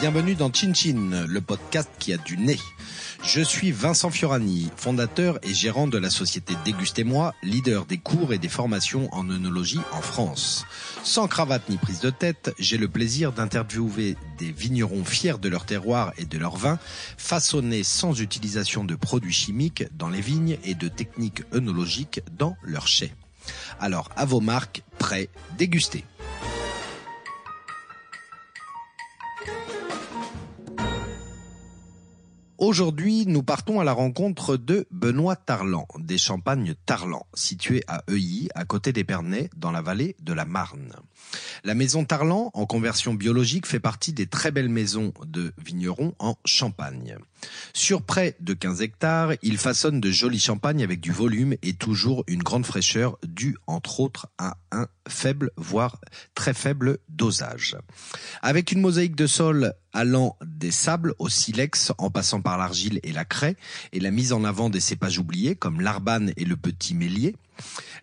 Bienvenue 0.00 0.34
dans 0.34 0.52
Chin 0.52 0.74
Chin, 0.74 1.26
le 1.26 1.40
podcast 1.40 1.90
qui 1.98 2.12
a 2.12 2.18
du 2.18 2.36
nez. 2.36 2.58
Je 3.24 3.40
suis 3.40 3.72
Vincent 3.72 4.10
Fiorani, 4.10 4.70
fondateur 4.76 5.38
et 5.42 5.54
gérant 5.54 5.86
de 5.86 5.98
la 5.98 6.10
société 6.10 6.54
Dégustez-moi, 6.64 7.34
leader 7.42 7.86
des 7.86 7.98
cours 7.98 8.32
et 8.32 8.38
des 8.38 8.48
formations 8.48 9.12
en 9.12 9.28
œnologie 9.30 9.80
en 9.92 10.02
France. 10.02 10.66
Sans 11.02 11.28
cravate 11.28 11.68
ni 11.68 11.78
prise 11.78 12.00
de 12.00 12.10
tête, 12.10 12.54
j'ai 12.58 12.78
le 12.78 12.88
plaisir 12.88 13.32
d'interviewer 13.32 14.16
des 14.38 14.52
vignerons 14.52 15.04
fiers 15.04 15.38
de 15.38 15.48
leur 15.48 15.66
terroir 15.66 16.12
et 16.18 16.26
de 16.26 16.38
leur 16.38 16.56
vin, 16.56 16.78
façonnés 17.16 17.84
sans 17.84 18.20
utilisation 18.20 18.84
de 18.84 18.94
produits 18.94 19.32
chimiques 19.32 19.84
dans 19.96 20.08
les 20.10 20.20
vignes 20.20 20.58
et 20.64 20.74
de 20.74 20.88
techniques 20.88 21.42
œnologiques 21.54 22.20
dans 22.38 22.56
leurs 22.62 22.86
chais. 22.86 23.12
Alors 23.80 24.10
à 24.16 24.24
vos 24.24 24.40
marques, 24.40 24.82
prêts, 24.98 25.28
dégustez. 25.56 26.04
Aujourd'hui, 32.58 33.24
nous 33.26 33.44
partons 33.44 33.78
à 33.78 33.84
la 33.84 33.92
rencontre 33.92 34.56
de 34.56 34.88
Benoît 34.90 35.36
Tarlan, 35.36 35.86
des 36.00 36.18
Champagnes 36.18 36.74
Tarlan, 36.86 37.24
situé 37.32 37.84
à 37.86 38.02
Euilly, 38.10 38.48
à 38.56 38.64
côté 38.64 38.92
d'Épernay, 38.92 39.48
dans 39.56 39.70
la 39.70 39.80
vallée 39.80 40.16
de 40.20 40.32
la 40.32 40.44
Marne. 40.44 40.92
La 41.62 41.74
maison 41.74 42.04
Tarlan, 42.04 42.50
en 42.54 42.66
conversion 42.66 43.14
biologique, 43.14 43.64
fait 43.64 43.78
partie 43.78 44.12
des 44.12 44.26
très 44.26 44.50
belles 44.50 44.68
maisons 44.68 45.12
de 45.24 45.52
vignerons 45.56 46.14
en 46.18 46.36
Champagne. 46.44 47.16
Sur 47.72 48.02
près 48.02 48.36
de 48.40 48.54
15 48.54 48.82
hectares, 48.82 49.32
il 49.42 49.58
façonne 49.58 50.00
de 50.00 50.10
jolis 50.10 50.40
champagnes 50.40 50.82
avec 50.82 51.00
du 51.00 51.12
volume 51.12 51.54
et 51.62 51.74
toujours 51.74 52.24
une 52.26 52.42
grande 52.42 52.66
fraîcheur 52.66 53.18
due, 53.26 53.56
entre 53.66 54.00
autres, 54.00 54.28
à 54.38 54.56
un 54.72 54.88
faible, 55.08 55.50
voire 55.56 56.00
très 56.34 56.54
faible 56.54 56.98
dosage. 57.08 57.76
Avec 58.42 58.72
une 58.72 58.80
mosaïque 58.80 59.16
de 59.16 59.26
sol 59.26 59.74
allant 59.92 60.36
des 60.44 60.70
sables 60.70 61.14
au 61.18 61.28
silex 61.28 61.92
en 61.98 62.10
passant 62.10 62.40
par 62.40 62.58
l'argile 62.58 63.00
et 63.02 63.12
la 63.12 63.24
craie 63.24 63.56
et 63.92 64.00
la 64.00 64.10
mise 64.10 64.32
en 64.32 64.44
avant 64.44 64.70
des 64.70 64.80
cépages 64.80 65.18
oubliés 65.18 65.56
comme 65.56 65.80
l'arbane 65.80 66.32
et 66.36 66.44
le 66.44 66.56
petit 66.56 66.94
mélier, 66.94 67.36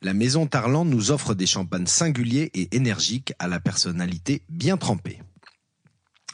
la 0.01 0.13
maison 0.13 0.47
Tarlan 0.47 0.85
nous 0.85 1.11
offre 1.11 1.33
des 1.33 1.45
champagnes 1.45 1.87
singuliers 1.87 2.51
et 2.53 2.75
énergiques 2.75 3.33
à 3.39 3.47
la 3.47 3.59
personnalité 3.59 4.41
bien 4.49 4.77
trempée. 4.77 5.19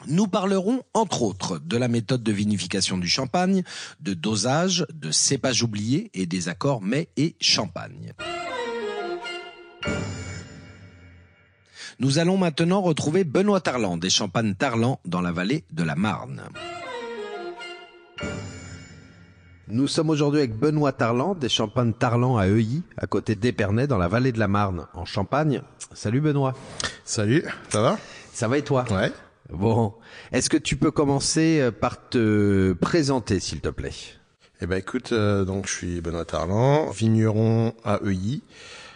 Nous 0.07 0.27
parlerons 0.27 0.81
entre 0.93 1.21
autres 1.21 1.59
de 1.59 1.77
la 1.77 1.87
méthode 1.87 2.23
de 2.23 2.31
vinification 2.31 2.97
du 2.97 3.07
champagne, 3.07 3.63
de 3.99 4.13
dosage, 4.13 4.85
de 4.93 5.11
cépages 5.11 5.63
oubliés 5.63 6.09
et 6.13 6.25
des 6.25 6.49
accords 6.49 6.81
mets 6.81 7.09
et 7.17 7.35
champagne. 7.39 8.13
Nous 11.99 12.17
allons 12.17 12.37
maintenant 12.37 12.81
retrouver 12.81 13.23
Benoît 13.23 13.61
Tarlan 13.61 13.97
des 13.97 14.09
Champagnes 14.09 14.55
Tarlan 14.55 14.99
dans 15.05 15.21
la 15.21 15.31
vallée 15.31 15.65
de 15.71 15.83
la 15.83 15.95
Marne. 15.95 16.41
Nous 19.67 19.87
sommes 19.87 20.09
aujourd'hui 20.09 20.39
avec 20.39 20.57
Benoît 20.57 20.93
Tarlan 20.93 21.35
des 21.35 21.47
Champagnes 21.47 21.93
Tarlan 21.93 22.37
à 22.37 22.47
Euilly, 22.47 22.81
à 22.97 23.05
côté 23.05 23.35
d'Épernay 23.35 23.85
dans 23.85 23.99
la 23.99 24.07
vallée 24.07 24.31
de 24.31 24.39
la 24.39 24.47
Marne, 24.47 24.87
en 24.95 25.05
Champagne. 25.05 25.61
Salut 25.93 26.21
Benoît. 26.21 26.55
Salut, 27.05 27.45
ça 27.69 27.81
va? 27.81 27.99
Ça 28.33 28.47
va 28.47 28.57
et 28.57 28.63
toi? 28.63 28.83
Ouais. 28.89 29.11
Bon, 29.51 29.93
est-ce 30.31 30.49
que 30.49 30.57
tu 30.57 30.77
peux 30.77 30.91
commencer 30.91 31.59
euh, 31.59 31.71
par 31.71 32.09
te 32.09 32.73
présenter 32.73 33.39
s'il 33.39 33.59
te 33.59 33.69
plaît? 33.69 33.93
Eh 34.61 34.65
ben 34.65 34.77
écoute, 34.77 35.11
euh, 35.11 35.43
donc 35.43 35.67
je 35.67 35.73
suis 35.73 36.01
Benoît 36.01 36.23
Tarlan, 36.23 36.89
vigneron 36.89 37.73
à 37.83 37.99
Euilly. 38.03 38.43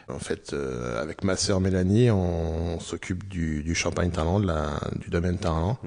En 0.08 0.20
fait, 0.20 0.54
euh, 0.54 1.02
avec 1.02 1.24
ma 1.24 1.36
sœur 1.36 1.60
Mélanie, 1.60 2.12
on, 2.12 2.80
s'occupe 2.80 3.28
du, 3.28 3.64
du 3.64 3.74
champagne 3.74 4.12
Tarlan, 4.12 4.40
de 4.40 4.48
la, 4.48 4.80
du 5.02 5.10
domaine 5.10 5.38
Tarlan, 5.38 5.80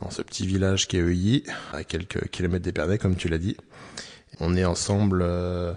dans 0.00 0.10
ce 0.10 0.22
petit 0.22 0.46
village 0.46 0.86
qui 0.86 0.96
est 0.96 1.00
Euilly, 1.00 1.42
à 1.72 1.82
quelques 1.82 2.28
kilomètres 2.28 2.64
d'Épernay, 2.64 2.98
comme 2.98 3.16
tu 3.16 3.28
l'as 3.28 3.38
dit. 3.38 3.56
On 4.40 4.56
est 4.56 4.64
ensemble 4.64 5.22
euh, 5.22 5.72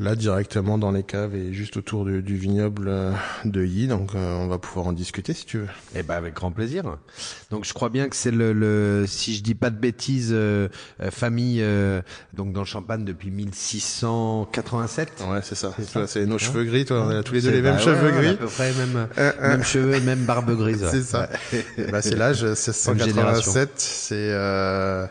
là 0.00 0.14
directement 0.14 0.78
dans 0.78 0.92
les 0.92 1.02
caves 1.02 1.34
et 1.34 1.52
juste 1.52 1.76
autour 1.76 2.04
du, 2.04 2.22
du 2.22 2.36
vignoble 2.36 2.86
euh, 2.88 3.12
de 3.44 3.64
Yi, 3.64 3.88
donc 3.88 4.14
euh, 4.14 4.36
on 4.36 4.46
va 4.46 4.58
pouvoir 4.58 4.86
en 4.86 4.92
discuter 4.92 5.34
si 5.34 5.44
tu 5.44 5.58
veux. 5.58 5.66
Eh 5.96 6.02
ben 6.04 6.14
avec 6.14 6.34
grand 6.34 6.52
plaisir. 6.52 6.84
Donc 7.50 7.64
je 7.64 7.72
crois 7.74 7.88
bien 7.88 8.08
que 8.08 8.14
c'est 8.14 8.30
le, 8.30 8.52
le 8.52 9.06
si 9.08 9.34
je 9.34 9.42
dis 9.42 9.56
pas 9.56 9.70
de 9.70 9.76
bêtises 9.76 10.30
euh, 10.32 10.68
euh, 11.02 11.10
famille 11.10 11.58
euh, 11.62 12.00
donc 12.32 12.52
dans 12.52 12.60
le 12.60 12.66
Champagne 12.66 13.04
depuis 13.04 13.30
1687. 13.32 15.24
Ouais, 15.28 15.40
c'est 15.42 15.54
ça. 15.54 15.72
C'est 16.06 16.26
nos 16.26 16.38
cheveux 16.38 16.64
gris, 16.64 16.84
toi. 16.84 17.04
On 17.06 17.10
a 17.10 17.22
tous 17.22 17.34
les 17.34 17.42
deux 17.42 17.50
les 17.50 17.62
mêmes 17.62 17.74
bah 17.76 17.80
cheveux 17.80 18.10
gris. 18.12 18.28
À 18.28 18.34
peu 18.34 18.46
près 18.46 18.72
même 18.74 19.08
Euh, 19.18 19.32
même 19.40 19.64
cheveux, 19.64 20.00
même 20.00 20.24
barbe 20.24 20.56
grise. 20.56 20.82
ouais. 20.84 20.90
C'est 20.92 21.02
ça. 21.02 21.28
bah, 21.90 22.02
c'est 22.02 22.14
l'âge, 22.16 22.54
c'est 22.54 22.72
187. 22.72 23.70
C'est, 23.76 24.14
euh, 24.30 25.06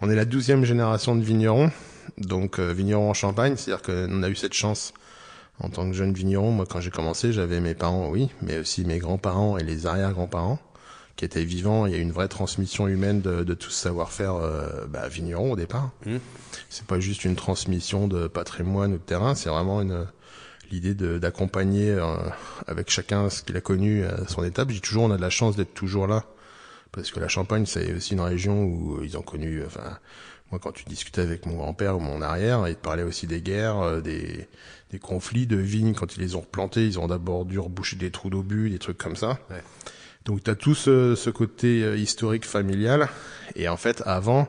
on 0.00 0.10
est 0.10 0.16
la 0.16 0.24
douzième 0.24 0.64
génération 0.64 1.14
de 1.14 1.22
vignerons. 1.22 1.70
Donc, 2.18 2.58
euh, 2.58 2.72
vignerons 2.72 3.10
en 3.10 3.14
Champagne. 3.14 3.56
C'est-à-dire 3.56 3.82
qu'on 3.82 4.22
a 4.22 4.28
eu 4.28 4.36
cette 4.36 4.54
chance 4.54 4.92
en 5.60 5.68
tant 5.68 5.88
que 5.88 5.94
jeune 5.94 6.12
vigneron. 6.12 6.50
Moi, 6.50 6.66
quand 6.68 6.80
j'ai 6.80 6.90
commencé, 6.90 7.32
j'avais 7.32 7.60
mes 7.60 7.74
parents, 7.74 8.08
oui, 8.10 8.30
mais 8.42 8.58
aussi 8.58 8.84
mes 8.84 8.98
grands-parents 8.98 9.58
et 9.58 9.62
les 9.62 9.86
arrière-grands-parents 9.86 10.58
qui 11.16 11.24
étaient 11.24 11.44
vivants. 11.44 11.86
Il 11.86 11.92
y 11.92 11.96
a 11.96 11.98
une 11.98 12.10
vraie 12.10 12.28
transmission 12.28 12.88
humaine 12.88 13.20
de, 13.20 13.44
de 13.44 13.54
tout 13.54 13.70
ce 13.70 13.82
savoir-faire 13.82 14.34
euh, 14.34 14.86
bah, 14.88 15.08
vigneron 15.08 15.52
au 15.52 15.56
départ. 15.56 15.90
Mhm. 16.06 16.18
C'est 16.70 16.86
pas 16.86 16.98
juste 16.98 17.24
une 17.24 17.36
transmission 17.36 18.08
de 18.08 18.26
patrimoine 18.26 18.94
ou 18.94 18.98
de 18.98 19.02
terrain. 19.02 19.34
C'est 19.34 19.48
vraiment 19.48 19.80
une 19.80 20.06
l'idée 20.70 20.94
d'accompagner 20.94 21.90
euh, 21.90 22.16
avec 22.66 22.90
chacun 22.90 23.30
ce 23.30 23.42
qu'il 23.42 23.56
a 23.56 23.60
connu 23.60 24.04
à 24.04 24.26
son 24.28 24.44
étape. 24.44 24.70
J'ai 24.70 24.80
toujours, 24.80 25.04
on 25.04 25.10
a 25.10 25.16
de 25.16 25.22
la 25.22 25.30
chance 25.30 25.56
d'être 25.56 25.74
toujours 25.74 26.06
là, 26.06 26.24
parce 26.92 27.10
que 27.10 27.20
la 27.20 27.28
Champagne, 27.28 27.66
c'est 27.66 27.92
aussi 27.92 28.14
une 28.14 28.20
région 28.20 28.64
où 28.64 29.02
ils 29.02 29.16
ont 29.16 29.22
connu. 29.22 29.62
Enfin, 29.64 29.98
moi, 30.54 30.60
quand 30.62 30.70
tu 30.70 30.84
discutais 30.84 31.20
avec 31.20 31.46
mon 31.46 31.56
grand-père 31.56 31.96
ou 31.96 31.98
mon 31.98 32.22
arrière, 32.22 32.68
il 32.68 32.76
te 32.76 32.80
parlait 32.80 33.02
aussi 33.02 33.26
des 33.26 33.40
guerres, 33.40 33.80
euh, 33.80 34.00
des, 34.00 34.46
des 34.92 35.00
conflits 35.00 35.48
de 35.48 35.56
vignes. 35.56 35.94
Quand 35.94 36.14
ils 36.14 36.20
les 36.20 36.36
ont 36.36 36.42
replantés, 36.42 36.86
ils 36.86 37.00
ont 37.00 37.08
d'abord 37.08 37.44
dû 37.44 37.58
reboucher 37.58 37.96
des 37.96 38.12
trous 38.12 38.30
d'obus, 38.30 38.70
des 38.70 38.78
trucs 38.78 38.96
comme 38.96 39.16
ça. 39.16 39.40
Ouais. 39.50 39.64
Donc, 40.26 40.44
tu 40.44 40.50
as 40.52 40.54
tout 40.54 40.76
ce, 40.76 41.16
ce 41.16 41.28
côté 41.28 41.82
euh, 41.82 41.96
historique 41.96 42.44
familial. 42.44 43.08
Et 43.56 43.68
en 43.68 43.76
fait, 43.76 44.00
avant, 44.06 44.46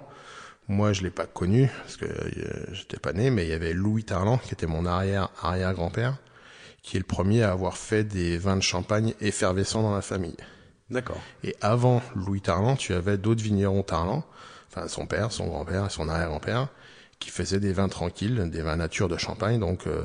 moi, 0.67 0.93
je 0.93 1.01
l'ai 1.01 1.09
pas 1.09 1.25
connu 1.25 1.71
parce 1.81 1.97
que 1.97 2.05
euh, 2.05 2.65
j'étais 2.71 2.99
pas 2.99 3.13
né, 3.13 3.31
mais 3.31 3.45
il 3.45 3.49
y 3.49 3.53
avait 3.53 3.73
Louis 3.73 4.03
Tarlan 4.03 4.37
qui 4.37 4.53
était 4.53 4.67
mon 4.67 4.85
arrière 4.85 5.29
arrière 5.41 5.73
grand-père, 5.73 6.17
qui 6.83 6.97
est 6.97 6.99
le 6.99 7.05
premier 7.05 7.41
à 7.41 7.51
avoir 7.51 7.77
fait 7.77 8.03
des 8.03 8.37
vins 8.37 8.57
de 8.57 8.61
champagne 8.61 9.15
effervescents 9.21 9.81
dans 9.81 9.95
la 9.95 10.03
famille. 10.03 10.37
D'accord. 10.91 11.19
Et 11.43 11.55
avant 11.61 12.03
Louis 12.15 12.41
Tarlan, 12.41 12.75
tu 12.75 12.93
avais 12.93 13.17
d'autres 13.17 13.41
vignerons 13.41 13.81
Tarlan, 13.81 14.23
enfin 14.75 14.87
son 14.87 15.05
père, 15.05 15.31
son 15.31 15.47
grand-père 15.47 15.85
et 15.85 15.89
son 15.89 16.09
arrière-grand-père, 16.09 16.67
qui 17.19 17.29
faisaient 17.29 17.59
des 17.59 17.73
vins 17.73 17.87
tranquilles, 17.89 18.49
des 18.51 18.61
vins 18.61 18.75
nature 18.75 19.07
de 19.07 19.17
champagne, 19.17 19.59
donc 19.59 19.87
euh, 19.87 20.01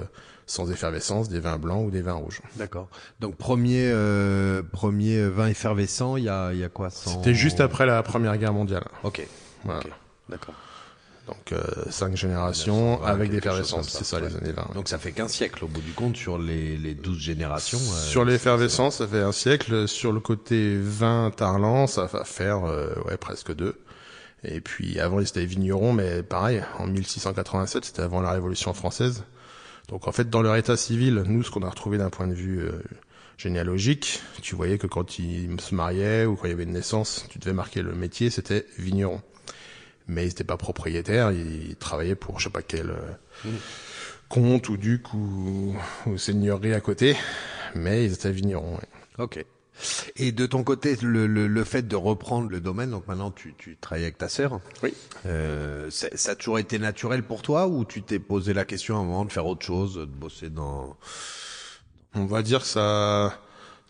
sans 0.47 0.71
effervescence, 0.71 1.29
des 1.29 1.41
vins 1.41 1.59
blancs 1.59 1.87
ou 1.87 1.91
des 1.91 2.03
vins 2.03 2.15
rouges. 2.15 2.41
D'accord. 2.57 2.89
Donc 3.21 3.37
premier 3.37 3.91
euh, 3.93 4.63
premier 4.63 5.29
vin 5.29 5.49
effervescent, 5.49 6.17
il 6.17 6.25
y 6.25 6.29
a 6.29 6.53
il 6.53 6.59
y 6.59 6.65
a 6.65 6.69
quoi 6.69 6.91
100... 6.91 7.11
C'était 7.19 7.35
juste 7.35 7.61
après 7.61 7.87
la 7.87 8.03
Première 8.03 8.37
Guerre 8.39 8.53
mondiale. 8.53 8.85
OK. 9.05 9.27
Voilà. 9.65 9.81
Ok. 9.81 9.91
D'accord. 10.29 10.55
Donc 11.27 11.53
euh, 11.53 11.63
cinq 11.91 12.17
générations 12.17 12.99
1920, 13.01 13.07
avec 13.07 13.45
ça. 13.65 13.83
c'est 13.83 14.05
ça 14.05 14.19
les 14.19 14.35
années 14.35 14.53
20. 14.53 14.75
Donc 14.75 14.89
ça 14.89 14.99
fait 14.99 15.13
qu'un 15.13 15.29
siècle 15.29 15.65
au 15.65 15.69
bout 15.69 15.81
du 15.81 15.93
compte 15.93 16.17
sur 16.17 16.39
les 16.39 16.77
les 16.77 16.95
12 16.95 17.19
générations. 17.19 17.79
euh, 17.79 18.03
Sur 18.09 18.25
l'effervescence, 18.25 18.97
ça 18.97 19.07
fait 19.07 19.21
un 19.21 19.31
siècle. 19.33 19.87
Sur 19.87 20.13
le 20.13 20.19
côté 20.19 20.77
vin 20.81 21.31
tarlant, 21.37 21.87
ça 21.87 22.07
va 22.07 22.25
faire 22.25 22.65
euh, 22.65 22.95
ouais 23.07 23.17
presque 23.17 23.55
deux. 23.55 23.77
Et 24.45 24.61
puis 24.61 24.99
avant, 25.01 25.21
ils 25.21 25.29
étaient 25.29 25.45
vignerons, 25.45 25.93
mais 25.93 26.23
pareil, 26.23 26.63
en 26.79 26.87
1687, 26.87 27.85
c'était 27.85 28.03
avant 28.03 28.21
la 28.21 28.33
Révolution 28.33 28.73
française. 28.73 29.25
Donc 29.89 30.09
en 30.09 30.13
fait, 30.13 30.31
dans 30.31 30.43
leur 30.43 30.57
état 30.57 30.77
civil, 30.77 31.25
nous, 31.27 31.43
ce 31.43 31.51
qu'on 31.51 31.63
a 31.63 31.69
retrouvé 31.69 31.99
d'un 31.99 32.11
point 32.11 32.27
de 32.27 32.35
vue 32.35 32.61
euh, 32.61 32.73
généalogique, 33.37 34.23
tu 34.41 34.55
voyais 34.55 34.79
que 34.79 34.87
quand 34.87 35.19
ils 35.19 35.61
se 35.61 35.75
mariaient 35.75 36.27
ou 36.27 36.37
quand 36.37 36.47
il 36.47 36.51
y 36.51 36.55
avait 36.55 36.65
une 36.65 36.73
naissance, 36.73 37.27
tu 37.29 37.39
devais 37.39 37.53
marquer 37.53 37.83
le 37.83 37.93
métier, 37.93 38.31
c'était 38.31 38.67
vigneron. 38.79 39.21
Mais 40.07 40.25
ils 40.25 40.29
n'étaient 40.29 40.45
pas 40.45 40.57
propriétaires, 40.57 41.33
ils 41.33 41.77
travaillaient 41.77 42.15
pour 42.15 42.39
je 42.39 42.45
sais 42.45 42.51
pas 42.51 42.63
quel 42.63 42.91
euh, 42.91 43.51
comte 44.29 44.69
ou 44.69 44.77
duc 44.77 45.13
ou, 45.13 45.77
ou 46.07 46.19
seigneurie 46.19 46.73
à 46.73 46.81
côté, 46.81 47.17
mais 47.75 48.05
ils 48.05 48.13
étaient 48.13 48.33
vignerons. 48.33 48.75
ouais. 48.75 48.89
Ok. 49.19 49.45
Et 50.17 50.33
de 50.33 50.47
ton 50.47 50.63
côté, 50.65 50.97
le, 51.03 51.27
le, 51.27 51.47
le 51.47 51.65
fait 51.65 51.87
de 51.89 51.97
reprendre 51.97 52.49
le 52.51 52.61
domaine, 52.61 52.91
donc 52.91 53.07
maintenant 53.09 53.31
tu, 53.31 53.55
tu 53.57 53.77
travailles 53.81 54.05
avec 54.05 54.19
ta 54.19 54.29
sœur, 54.29 54.61
Oui. 54.83 54.93
euh, 55.27 55.89
ça 55.91 56.33
a 56.33 56.35
toujours 56.35 56.59
été 56.59 56.79
naturel 56.79 57.23
pour 57.23 57.43
toi 57.43 57.67
ou 57.67 57.85
tu 57.85 58.03
t'es 58.03 58.19
posé 58.19 58.53
la 58.53 58.65
question 58.65 58.97
à 58.97 59.01
un 59.01 59.05
moment 59.05 59.25
de 59.25 59.33
faire 59.33 59.47
autre 59.47 59.65
chose, 59.65 59.95
de 59.97 60.05
bosser 60.05 60.51
dans... 60.51 60.97
On 62.15 62.27
va 62.27 62.43
dire 62.43 62.61
que 62.61 62.67
ça, 62.67 63.39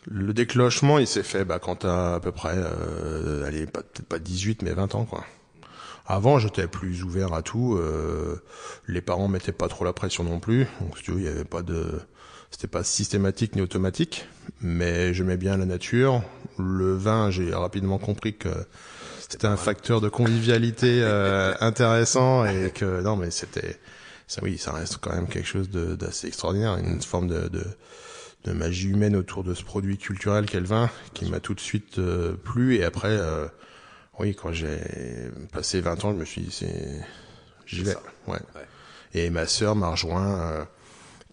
le 0.07 0.35
déclenchement, 0.35 0.99
il 0.99 1.07
s'est 1.07 1.23
fait 1.23 1.45
bah, 1.45 1.59
quand 1.59 1.77
t'as 1.77 2.15
à 2.17 2.21
peu 2.21 2.33
près, 2.33 2.55
euh, 2.55 3.45
allez, 3.47 3.67
pas- 3.67 3.83
peut-être 3.83 4.07
pas 4.07 4.19
18, 4.19 4.63
mais 4.63 4.73
20 4.73 4.95
ans, 4.95 5.05
quoi. 5.07 5.25
Avant, 6.07 6.39
j'étais 6.39 6.67
plus 6.67 7.03
ouvert 7.05 7.33
à 7.35 7.43
tout. 7.43 7.77
euh, 7.79 8.43
les 8.89 9.01
parents 9.01 9.29
mettaient 9.29 9.53
pas 9.53 9.69
trop 9.69 9.85
la 9.85 9.93
pression 9.93 10.25
non 10.25 10.41
plus. 10.41 10.67
Donc, 10.81 10.99
si 10.99 11.05
tu 11.05 11.13
veux, 11.13 11.19
il 11.21 11.25
y 11.25 11.29
avait 11.29 11.45
pas 11.45 11.63
de, 11.63 12.01
c'était 12.51 12.69
pas 12.69 12.85
systématique 12.85 13.57
ni 13.57 13.63
automatique, 13.63 14.27
mais 14.61 15.15
j'aimais 15.15 15.37
bien 15.37 15.57
la 15.57 15.67
nature. 15.67 16.23
Le 16.59 16.95
vin, 16.95 17.31
j'ai 17.31 17.55
rapidement 17.55 17.99
compris 17.99 18.37
que 18.37 18.49
c'était 19.29 19.47
un 19.47 19.57
facteur 19.57 20.01
de 20.01 20.09
convivialité 20.09 21.01
euh, 21.03 21.55
intéressant 21.61 22.45
et 22.45 22.71
que 22.71 23.01
non, 23.01 23.17
mais 23.17 23.31
c'était 23.31 23.79
ça, 24.27 24.41
oui, 24.45 24.59
ça 24.59 24.73
reste 24.73 24.99
quand 25.01 25.13
même 25.13 25.27
quelque 25.27 25.47
chose 25.47 25.71
d'assez 25.71 26.29
extraordinaire, 26.29 26.77
une 26.77 27.03
forme 27.03 27.27
de, 27.27 27.49
de, 27.49 27.65
de, 28.45 28.53
magie 28.53 28.89
humaine 28.89 29.17
autour 29.17 29.43
de 29.43 29.55
ce 29.55 29.65
produit 29.65 29.99
culturel 29.99 30.47
qu'est 30.47 30.61
le 30.61 30.67
vin, 30.67 30.89
qui 31.15 31.29
m'a 31.29 31.41
tout 31.41 31.55
de 31.55 31.61
suite 31.61 31.99
euh, 31.99 32.35
plu. 32.35 32.77
Et 32.77 32.85
après, 32.85 33.11
euh, 33.11 33.49
oui, 34.21 34.37
quand 34.37 34.53
j'ai 34.53 34.79
passé 35.53 35.81
20 35.81 36.05
ans, 36.05 36.13
je 36.13 36.17
me 36.17 36.25
suis 36.25 36.43
dit, 36.43 36.53
c'est, 36.53 37.01
j'y 37.67 37.83
vais. 37.83 37.97
Ouais. 38.29 38.39
Et 39.15 39.31
ma 39.31 39.47
sœur 39.47 39.75
m'a 39.75 39.89
rejoint 39.89 40.69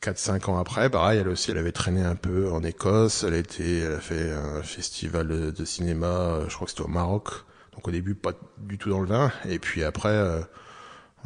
4-5 0.01 0.49
ans 0.49 0.59
après, 0.59 0.89
pareil, 0.89 1.19
elle 1.19 1.27
aussi, 1.27 1.51
elle 1.51 1.57
avait 1.57 1.71
traîné 1.71 2.01
un 2.01 2.15
peu 2.15 2.51
en 2.51 2.63
Écosse, 2.63 3.23
elle 3.23 3.33
était, 3.33 3.79
elle 3.79 3.93
a 3.93 3.99
fait 3.99 4.31
un 4.31 4.61
festival 4.61 5.51
de, 5.51 5.65
cinéma, 5.65 6.07
euh, 6.07 6.49
je 6.49 6.55
crois 6.55 6.65
que 6.65 6.71
c'était 6.71 6.83
au 6.83 6.87
Maroc. 6.87 7.29
Donc 7.73 7.87
au 7.87 7.91
début, 7.91 8.15
pas 8.15 8.33
du 8.57 8.77
tout 8.77 8.89
dans 8.89 9.01
le 9.01 9.07
vin, 9.07 9.31
et 9.47 9.59
puis 9.59 9.83
après, 9.83 10.09
euh, 10.09 10.39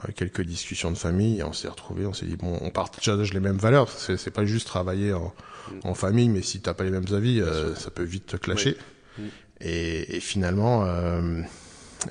euh, 0.03 0.11
quelques 0.15 0.41
discussions 0.41 0.91
de 0.91 0.97
famille, 0.97 1.43
on 1.43 1.53
s'est 1.53 1.67
retrouvés, 1.67 2.05
on 2.05 2.13
s'est 2.13 2.25
dit 2.25 2.37
bon, 2.37 2.57
on 2.61 2.69
partage 2.69 3.33
les 3.33 3.39
mêmes 3.39 3.57
valeurs, 3.57 3.89
c'est, 3.89 4.17
c'est 4.17 4.31
pas 4.31 4.45
juste 4.45 4.67
travailler 4.67 5.13
en, 5.13 5.33
mm. 5.71 5.79
en, 5.87 5.93
famille, 5.93 6.29
mais 6.29 6.41
si 6.41 6.61
t'as 6.61 6.73
pas 6.73 6.83
les 6.83 6.91
mêmes 6.91 7.13
avis, 7.13 7.43
ça 7.75 7.91
peut 7.91 8.03
vite 8.03 8.25
te 8.25 8.37
clasher. 8.37 8.77
Mm. 9.17 9.23
Et, 9.61 10.15
et, 10.15 10.19
finalement, 10.19 10.85
euh, 10.85 11.41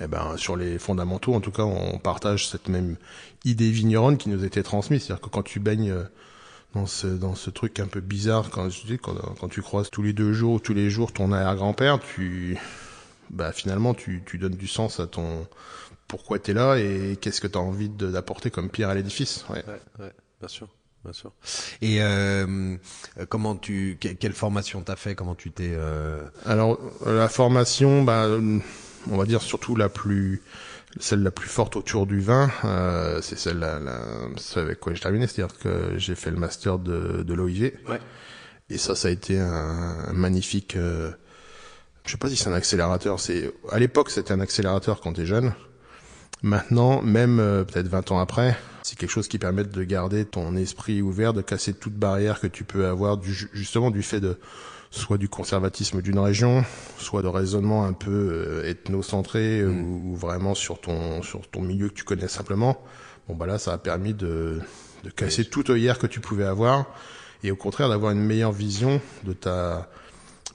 eh 0.00 0.06
ben, 0.06 0.36
sur 0.36 0.56
les 0.56 0.78
fondamentaux, 0.78 1.34
en 1.34 1.40
tout 1.40 1.50
cas, 1.50 1.64
on 1.64 1.98
partage 1.98 2.48
cette 2.48 2.68
même 2.68 2.96
idée 3.44 3.70
vigneronne 3.70 4.16
qui 4.16 4.28
nous 4.28 4.42
a 4.42 4.46
été 4.46 4.62
transmise. 4.62 5.04
C'est-à-dire 5.04 5.22
que 5.22 5.30
quand 5.30 5.42
tu 5.42 5.58
baignes 5.58 5.94
dans 6.74 6.86
ce 6.86 7.06
dans 7.06 7.34
ce 7.34 7.50
truc 7.50 7.80
un 7.80 7.86
peu 7.86 8.00
bizarre 8.00 8.50
quand 8.50 8.68
je 8.70 8.86
dis 8.86 8.98
quand, 8.98 9.14
quand 9.40 9.48
tu 9.48 9.62
croises 9.62 9.90
tous 9.90 10.02
les 10.02 10.12
deux 10.12 10.32
jours 10.32 10.62
tous 10.62 10.74
les 10.74 10.90
jours 10.90 11.12
ton 11.12 11.32
arrière-grand-père 11.32 11.98
tu 12.00 12.58
bah 13.30 13.52
finalement 13.52 13.94
tu 13.94 14.22
tu 14.24 14.38
donnes 14.38 14.54
du 14.54 14.68
sens 14.68 15.00
à 15.00 15.06
ton 15.06 15.46
pourquoi 16.06 16.38
tu 16.38 16.52
es 16.52 16.54
là 16.54 16.76
et 16.76 17.16
qu'est-ce 17.20 17.40
que 17.40 17.46
tu 17.46 17.58
as 17.58 17.60
envie 17.60 17.88
d'apporter 17.88 18.50
comme 18.50 18.68
pierre 18.68 18.88
à 18.88 18.94
l'édifice 18.94 19.44
ouais. 19.50 19.64
ouais. 19.66 20.04
ouais 20.04 20.12
bien 20.40 20.48
sûr 20.48 20.68
bien 21.04 21.12
sûr 21.12 21.32
et 21.82 22.02
euh, 22.02 22.76
comment 23.28 23.56
tu 23.56 23.98
quelle 24.00 24.32
formation 24.32 24.82
t'as 24.82 24.96
fait? 24.96 25.14
Comment 25.14 25.34
tu 25.34 25.50
t'es 25.50 25.72
euh... 25.72 26.22
alors 26.46 26.78
la 27.06 27.28
formation 27.28 28.02
bah 28.02 28.28
on 29.10 29.16
va 29.16 29.24
dire 29.24 29.42
surtout 29.42 29.76
la 29.76 29.88
plus 29.88 30.42
celle 30.98 31.22
la 31.22 31.30
plus 31.30 31.48
forte 31.48 31.76
autour 31.76 32.06
du 32.06 32.20
vin, 32.20 32.50
euh, 32.64 33.20
c'est 33.22 33.38
celle, 33.38 33.58
la, 33.58 33.78
avec 34.56 34.80
quoi 34.80 34.92
j'ai 34.92 35.00
terminé, 35.00 35.26
c'est-à-dire 35.26 35.56
que 35.58 35.96
j'ai 35.96 36.14
fait 36.14 36.30
le 36.30 36.36
master 36.36 36.78
de, 36.78 37.22
de 37.22 37.34
l'OIV. 37.34 37.72
Ouais. 37.88 38.00
Et 38.70 38.78
ça, 38.78 38.94
ça 38.94 39.08
a 39.08 39.10
été 39.10 39.38
un, 39.38 40.12
magnifique. 40.12 40.76
Euh, 40.76 41.10
je 42.04 42.12
sais 42.12 42.18
pas 42.18 42.28
si 42.28 42.36
c'est 42.36 42.48
un 42.48 42.54
accélérateur. 42.54 43.20
C'est 43.20 43.52
à 43.70 43.78
l'époque, 43.78 44.10
c'était 44.10 44.32
un 44.32 44.40
accélérateur 44.40 45.00
quand 45.00 45.12
t'es 45.12 45.26
jeune. 45.26 45.52
Maintenant, 46.42 47.02
même 47.02 47.38
euh, 47.38 47.64
peut-être 47.64 47.88
20 47.88 48.12
ans 48.12 48.18
après, 48.18 48.56
c'est 48.82 48.98
quelque 48.98 49.10
chose 49.10 49.28
qui 49.28 49.38
permet 49.38 49.64
de 49.64 49.84
garder 49.84 50.24
ton 50.24 50.56
esprit 50.56 51.02
ouvert, 51.02 51.34
de 51.34 51.42
casser 51.42 51.74
toute 51.74 51.94
barrière 51.94 52.40
que 52.40 52.46
tu 52.46 52.64
peux 52.64 52.86
avoir 52.86 53.18
du, 53.18 53.32
justement 53.52 53.90
du 53.90 54.02
fait 54.02 54.20
de 54.20 54.38
soit 54.90 55.18
du 55.18 55.28
conservatisme 55.28 56.02
d'une 56.02 56.18
région, 56.18 56.64
soit 56.98 57.22
de 57.22 57.28
raisonnement 57.28 57.84
un 57.84 57.92
peu 57.92 58.10
euh, 58.10 58.68
ethnocentré 58.68 59.62
mm. 59.62 60.10
ou, 60.10 60.16
vraiment 60.16 60.54
sur 60.54 60.80
ton 60.80 61.22
sur 61.22 61.48
ton 61.48 61.62
milieu 61.62 61.88
que 61.88 61.94
tu 61.94 62.04
connais 62.04 62.28
simplement. 62.28 62.82
Bon 63.28 63.36
bah 63.36 63.46
là, 63.46 63.58
ça 63.58 63.72
a 63.72 63.78
permis 63.78 64.14
de 64.14 64.60
de 65.04 65.10
casser 65.10 65.44
toute 65.44 65.70
œillère 65.70 65.98
que 65.98 66.06
tu 66.06 66.20
pouvais 66.20 66.44
avoir 66.44 66.86
et 67.42 67.50
au 67.50 67.56
contraire 67.56 67.88
d'avoir 67.88 68.12
une 68.12 68.22
meilleure 68.22 68.52
vision 68.52 69.00
de 69.24 69.32
ta 69.32 69.88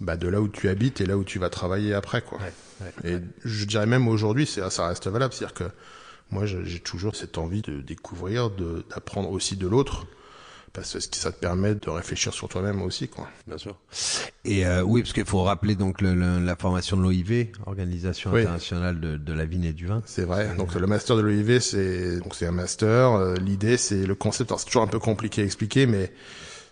bah, 0.01 0.17
de 0.17 0.27
là 0.27 0.41
où 0.41 0.47
tu 0.47 0.69
habites 0.69 1.01
et 1.01 1.05
là 1.05 1.17
où 1.17 1.23
tu 1.23 1.39
vas 1.39 1.49
travailler 1.49 1.93
après 1.93 2.21
quoi. 2.21 2.37
et 3.03 3.17
je 3.43 3.65
dirais 3.65 3.87
même 3.87 4.07
aujourd'hui, 4.07 4.45
c'est 4.45 4.69
ça 4.69 4.87
reste 4.87 5.07
valable, 5.07 5.33
c'est-à-dire 5.33 5.55
que 5.55 5.71
moi 6.29 6.45
j'ai 6.45 6.79
toujours 6.79 7.15
cette 7.15 7.37
envie 7.37 7.61
de 7.61 7.81
découvrir, 7.81 8.49
d'apprendre 8.49 9.31
aussi 9.31 9.55
de 9.55 9.67
l'autre 9.67 10.05
parce 10.75 10.93
que 10.93 11.15
ça 11.15 11.31
te 11.31 11.39
permet 11.39 11.73
de 11.73 11.89
réfléchir 11.89 12.33
sur 12.33 12.49
toi-même 12.49 12.81
aussi, 12.81 13.07
quoi. 13.07 13.29
Bien 13.47 13.57
sûr. 13.57 13.77
Et 14.43 14.65
euh, 14.65 14.81
oui, 14.81 15.01
parce 15.01 15.13
qu'il 15.13 15.25
faut 15.25 15.41
rappeler 15.41 15.75
donc 15.75 16.01
le, 16.01 16.13
la 16.13 16.55
formation 16.55 16.97
de 16.97 17.01
l'OIV, 17.01 17.47
Organisation 17.65 18.33
internationale 18.33 18.99
de, 18.99 19.15
de, 19.15 19.33
la 19.33 19.45
vigne 19.45 19.63
et 19.63 19.73
du 19.73 19.87
vin. 19.87 20.01
C'est 20.05 20.25
vrai. 20.25 20.53
Donc 20.57 20.75
le 20.75 20.85
master 20.85 21.15
de 21.15 21.21
l'OIV, 21.21 21.59
c'est 21.59 22.19
donc 22.19 22.35
c'est 22.35 22.45
un 22.45 22.51
master. 22.51 23.13
Euh, 23.13 23.35
l'idée, 23.35 23.77
c'est 23.77 24.05
le 24.05 24.15
concept. 24.15 24.53
C'est 24.57 24.65
toujours 24.65 24.83
un 24.83 24.87
peu 24.87 24.99
compliqué 24.99 25.41
à 25.41 25.45
expliquer, 25.45 25.85
mais 25.85 26.11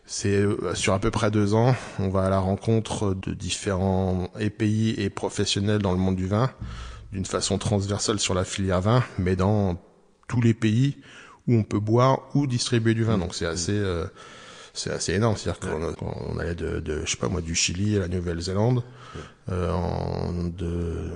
c'est 0.06 0.36
euh, 0.36 0.76
sur 0.76 0.94
à 0.94 1.00
peu 1.00 1.10
près 1.10 1.32
deux 1.32 1.54
ans, 1.54 1.74
on 2.00 2.10
va 2.10 2.26
à 2.26 2.30
la 2.30 2.40
rencontre 2.40 3.14
de 3.14 3.34
différents 3.34 4.30
pays 4.58 4.96
et 4.98 5.10
professionnels 5.10 5.82
dans 5.82 5.94
le 5.94 5.98
monde 5.98 6.18
du 6.18 6.28
vin, 6.28 6.52
d'une 7.14 7.26
façon 7.26 7.58
transversale 7.58 8.20
sur 8.20 8.34
la 8.34 8.44
filière 8.44 8.82
vin, 8.82 9.04
mais 9.18 9.38
dans 9.38 9.82
tous 10.28 10.42
les 10.42 10.54
pays 10.54 10.98
où 11.48 11.56
on 11.56 11.64
peut 11.64 11.80
boire 11.80 12.20
ou 12.34 12.48
distribuer 12.48 12.94
du 12.94 13.04
vin. 13.04 13.18
Donc 13.18 13.36
c'est 13.36 13.46
assez 13.46 13.74
euh, 13.74 14.06
c'est 14.74 14.92
assez 14.92 15.14
énorme. 15.14 15.36
C'est-à-dire 15.38 15.60
qu'on 15.60 16.34
on 16.34 16.40
allait 16.40 16.56
de, 16.56 16.80
de, 16.80 17.02
je 17.06 17.12
sais 17.12 17.18
pas 17.18 17.28
moi, 17.28 17.42
du 17.42 17.56
Chili 17.56 17.98
à 17.98 18.02
la 18.02 18.08
Nouvelle-Zélande, 18.08 18.84
euh, 19.52 19.72
en 19.72 20.34
de, 20.34 21.12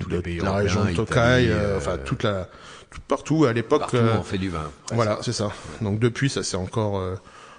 Tous 0.00 0.08
les 0.08 0.20
pays 0.20 0.38
la 0.38 0.54
région 0.54 0.84
de 0.84 0.94
Tokai, 0.94 1.48
euh, 1.48 1.76
enfin 1.76 1.98
toute 1.98 2.22
la, 2.22 2.48
tout, 2.90 3.00
partout 3.06 3.44
à 3.44 3.52
l'époque. 3.52 3.80
Partout 3.80 3.98
on 4.18 4.22
fait 4.22 4.38
du 4.38 4.48
vin. 4.48 4.70
Voilà, 4.92 5.18
c'est 5.22 5.32
ça. 5.32 5.52
Donc 5.80 5.98
depuis, 5.98 6.28
ça 6.28 6.42
s'est 6.42 6.56
encore 6.56 7.02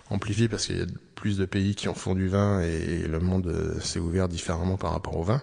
amplifié 0.10 0.48
parce 0.50 0.66
qu'il 0.66 0.78
y 0.80 0.82
a 0.82 0.86
plus 1.16 1.38
de 1.38 1.46
pays 1.46 1.76
qui 1.76 1.88
en 1.88 1.94
font 1.94 2.16
du 2.16 2.28
vin 2.28 2.60
et, 2.62 3.08
le 3.08 3.20
monde 3.20 3.78
s'est 3.82 4.00
ouvert 4.00 4.28
différemment 4.28 4.78
par 4.78 4.92
rapport 4.92 5.16
au 5.16 5.24
vin. 5.24 5.42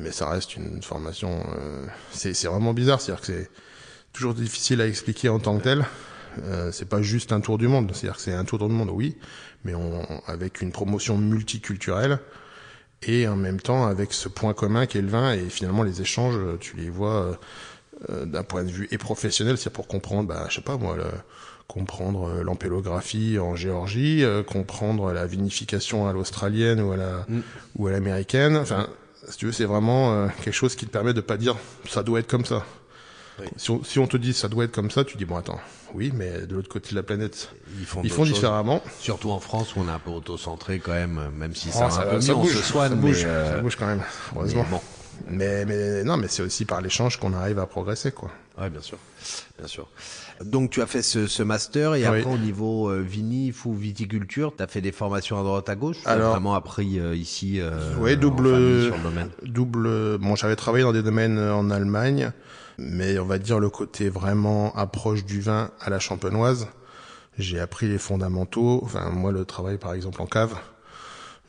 mais 0.00 0.12
ça 0.12 0.30
reste 0.30 0.56
une 0.56 0.82
formation. 0.82 1.44
c'est 2.12 2.46
vraiment 2.46 2.72
bizarre, 2.72 3.00
c'est-à-dire 3.00 3.20
que 3.20 3.26
c'est 3.26 3.50
toujours 4.18 4.34
difficile 4.34 4.80
à 4.80 4.86
expliquer 4.88 5.28
en 5.28 5.38
tant 5.38 5.56
que 5.58 5.62
tel. 5.62 5.84
Euh, 6.42 6.72
c'est 6.72 6.88
pas 6.88 7.02
juste 7.02 7.32
un 7.32 7.40
tour 7.40 7.56
du 7.56 7.68
monde, 7.68 7.92
c'est-à-dire 7.94 8.16
que 8.16 8.22
c'est 8.22 8.34
un 8.34 8.44
tour 8.44 8.58
du 8.58 8.66
monde, 8.66 8.90
oui, 8.92 9.16
mais 9.64 9.76
on, 9.76 10.04
avec 10.26 10.60
une 10.60 10.72
promotion 10.72 11.16
multiculturelle 11.16 12.18
et 13.02 13.28
en 13.28 13.36
même 13.36 13.60
temps 13.60 13.86
avec 13.86 14.12
ce 14.12 14.28
point 14.28 14.54
commun 14.54 14.86
qu'est 14.86 15.02
le 15.02 15.08
vin 15.08 15.32
et 15.32 15.48
finalement 15.48 15.84
les 15.84 16.00
échanges, 16.00 16.36
tu 16.58 16.76
les 16.76 16.90
vois 16.90 17.38
euh, 18.10 18.24
d'un 18.24 18.42
point 18.42 18.64
de 18.64 18.70
vue 18.70 18.88
et 18.90 18.98
professionnel, 18.98 19.56
c'est 19.56 19.70
pour 19.72 19.86
comprendre, 19.86 20.28
bah, 20.28 20.46
je 20.48 20.56
sais 20.56 20.60
pas 20.60 20.76
moi, 20.76 20.96
le, 20.96 21.04
comprendre 21.68 22.28
euh, 22.28 22.42
l'ampélographie 22.42 23.38
en 23.38 23.54
Géorgie, 23.54 24.24
euh, 24.24 24.42
comprendre 24.42 25.12
la 25.12 25.26
vinification 25.26 26.08
à 26.08 26.12
l'australienne 26.12 26.80
ou 26.80 26.90
à 26.90 26.96
la 26.96 27.24
mm. 27.28 27.42
ou 27.76 27.86
à 27.86 27.92
l'américaine. 27.92 28.56
Enfin, 28.56 28.88
si 29.28 29.38
tu 29.38 29.46
veux, 29.46 29.52
c'est 29.52 29.64
vraiment 29.64 30.28
quelque 30.42 30.54
chose 30.54 30.74
qui 30.74 30.86
te 30.86 30.90
permet 30.90 31.12
de 31.12 31.20
pas 31.20 31.36
dire 31.36 31.56
ça 31.88 32.02
doit 32.02 32.18
être 32.18 32.28
comme 32.28 32.44
ça. 32.44 32.64
Si, 33.56 33.70
on, 33.70 33.82
si, 33.84 33.98
on, 33.98 34.06
te 34.06 34.16
dit 34.16 34.32
ça 34.32 34.48
doit 34.48 34.64
être 34.64 34.72
comme 34.72 34.90
ça, 34.90 35.04
tu 35.04 35.16
dis 35.16 35.24
bon 35.24 35.36
attends, 35.36 35.60
oui, 35.94 36.12
mais 36.14 36.46
de 36.46 36.54
l'autre 36.54 36.68
côté 36.68 36.90
de 36.90 36.96
la 36.96 37.02
planète, 37.02 37.50
ils 37.78 37.86
font, 37.86 38.02
ils 38.02 38.10
font 38.10 38.24
différemment. 38.24 38.82
Surtout 39.00 39.30
en 39.30 39.40
France 39.40 39.76
où 39.76 39.80
on 39.80 39.88
est 39.88 39.92
un 39.92 39.98
peu 39.98 40.10
auto-centré 40.10 40.78
quand 40.80 40.92
même, 40.92 41.30
même 41.36 41.54
si 41.54 41.70
ça, 41.70 41.88
oh, 41.88 41.90
ça, 41.90 42.10
un 42.12 42.20
ça, 42.20 42.34
bouge, 42.34 42.54
se 42.54 42.62
soigne, 42.62 42.90
ça, 42.90 42.96
bouge, 42.96 43.22
euh... 43.26 43.56
ça 43.56 43.60
bouge 43.60 43.76
quand 43.76 43.86
même, 43.86 44.02
heureusement. 44.34 44.64
Mais, 44.70 44.70
bon. 44.70 44.80
mais, 45.28 45.64
mais 45.64 46.04
non, 46.04 46.16
mais 46.16 46.28
c'est 46.28 46.42
aussi 46.42 46.64
par 46.64 46.80
l'échange 46.80 47.18
qu'on 47.18 47.32
arrive 47.32 47.58
à 47.58 47.66
progresser, 47.66 48.12
quoi. 48.12 48.30
Ouais, 48.60 48.70
bien 48.70 48.82
sûr, 48.82 48.98
bien 49.56 49.68
sûr. 49.68 49.88
Donc 50.44 50.70
tu 50.70 50.82
as 50.82 50.86
fait 50.86 51.02
ce, 51.02 51.26
ce 51.26 51.42
master 51.42 51.94
et 51.94 52.04
après 52.04 52.24
au 52.24 52.38
niveau 52.38 52.88
euh, 52.90 53.00
vinif 53.00 53.66
ou 53.66 53.74
viticulture, 53.74 54.52
tu 54.56 54.62
as 54.62 54.66
fait 54.66 54.80
des 54.80 54.92
formations 54.92 55.38
à 55.38 55.42
droite 55.42 55.68
à 55.68 55.76
gauche. 55.76 55.98
Tu 56.02 56.08
as 56.08 56.16
vraiment 56.16 56.54
appris 56.54 56.98
euh, 56.98 57.14
ici. 57.14 57.60
Euh, 57.60 57.70
oui, 58.00 58.16
double, 58.16 58.48
sur 58.84 58.96
le 58.96 59.02
domaine? 59.02 59.30
double. 59.44 60.18
Bon, 60.18 60.34
j'avais 60.34 60.56
travaillé 60.56 60.84
dans 60.84 60.92
des 60.92 61.02
domaines 61.02 61.38
en 61.38 61.70
Allemagne 61.70 62.32
mais 62.78 63.18
on 63.18 63.24
va 63.24 63.38
dire 63.38 63.58
le 63.58 63.68
côté 63.68 64.08
vraiment 64.08 64.74
approche 64.76 65.24
du 65.24 65.40
vin 65.40 65.70
à 65.80 65.90
la 65.90 65.98
champenoise. 65.98 66.68
J'ai 67.36 67.60
appris 67.60 67.88
les 67.88 67.98
fondamentaux. 67.98 68.80
Enfin, 68.84 69.10
moi, 69.10 69.32
le 69.32 69.44
travail, 69.44 69.78
par 69.78 69.92
exemple, 69.94 70.22
en 70.22 70.26
cave, 70.26 70.56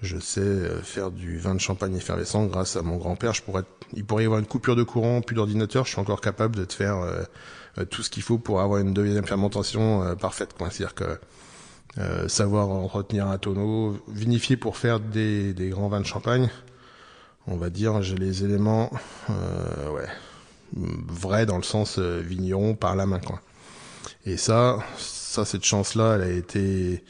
je 0.02 0.18
sais 0.18 0.42
euh, 0.42 0.82
faire 0.82 1.12
du 1.12 1.38
vin 1.38 1.56
de 1.56 1.60
champagne 1.60 1.96
effervescent 1.96 2.46
grâce 2.46 2.76
à 2.76 2.82
mon 2.82 2.98
grand-père. 2.98 3.34
Il 3.94 4.06
pourrait 4.06 4.24
y 4.24 4.26
avoir 4.26 4.40
une 4.40 4.48
coupure 4.48 4.76
de 4.76 4.84
courant, 4.84 5.22
plus 5.22 5.36
d'ordinateur. 5.36 5.86
Je 5.86 5.92
suis 5.92 6.00
encore 6.00 6.22
capable 6.22 6.56
de 6.56 6.66
te 6.66 6.74
faire 6.74 6.98
euh, 6.98 7.24
euh, 7.78 7.86
tout 7.86 8.02
ce 8.02 8.10
qu'il 8.10 8.24
faut 8.24 8.38
pour 8.38 8.62
avoir 8.62 8.82
une 8.82 8.94
deuxième 8.94 9.26
fermentation 9.26 10.16
parfaite. 10.16 10.56
C'est-à-dire 10.58 10.96
que 10.96 11.20
savoir 12.28 12.70
entretenir 12.70 13.28
un 13.28 13.38
tonneau, 13.38 13.98
vinifier 14.08 14.56
pour 14.56 14.78
faire 14.78 15.00
des, 15.00 15.54
des 15.54 15.70
grands 15.70 15.90
vins 15.90 16.00
de 16.00 16.06
champagne, 16.06 16.50
on 17.48 17.58
va 17.58 17.70
dire, 17.70 18.02
j'ai 18.02 18.16
les 18.16 18.46
éléments, 18.46 18.90
ouais, 19.28 20.08
vrai 20.74 21.46
dans 21.46 21.58
le 21.58 21.64
sens 21.64 21.98
euh, 22.00 22.20
vigneron 22.20 22.76
par 22.76 22.96
la 22.96 23.06
main 23.06 23.20
quoi. 23.20 23.42
Et 24.26 24.38
ça, 24.38 24.80
ça 24.98 25.46
cette 25.46 25.64
chance 25.64 25.96
là, 25.96 26.16
elle 26.16 26.22
a 26.24 26.32
été 26.32 27.04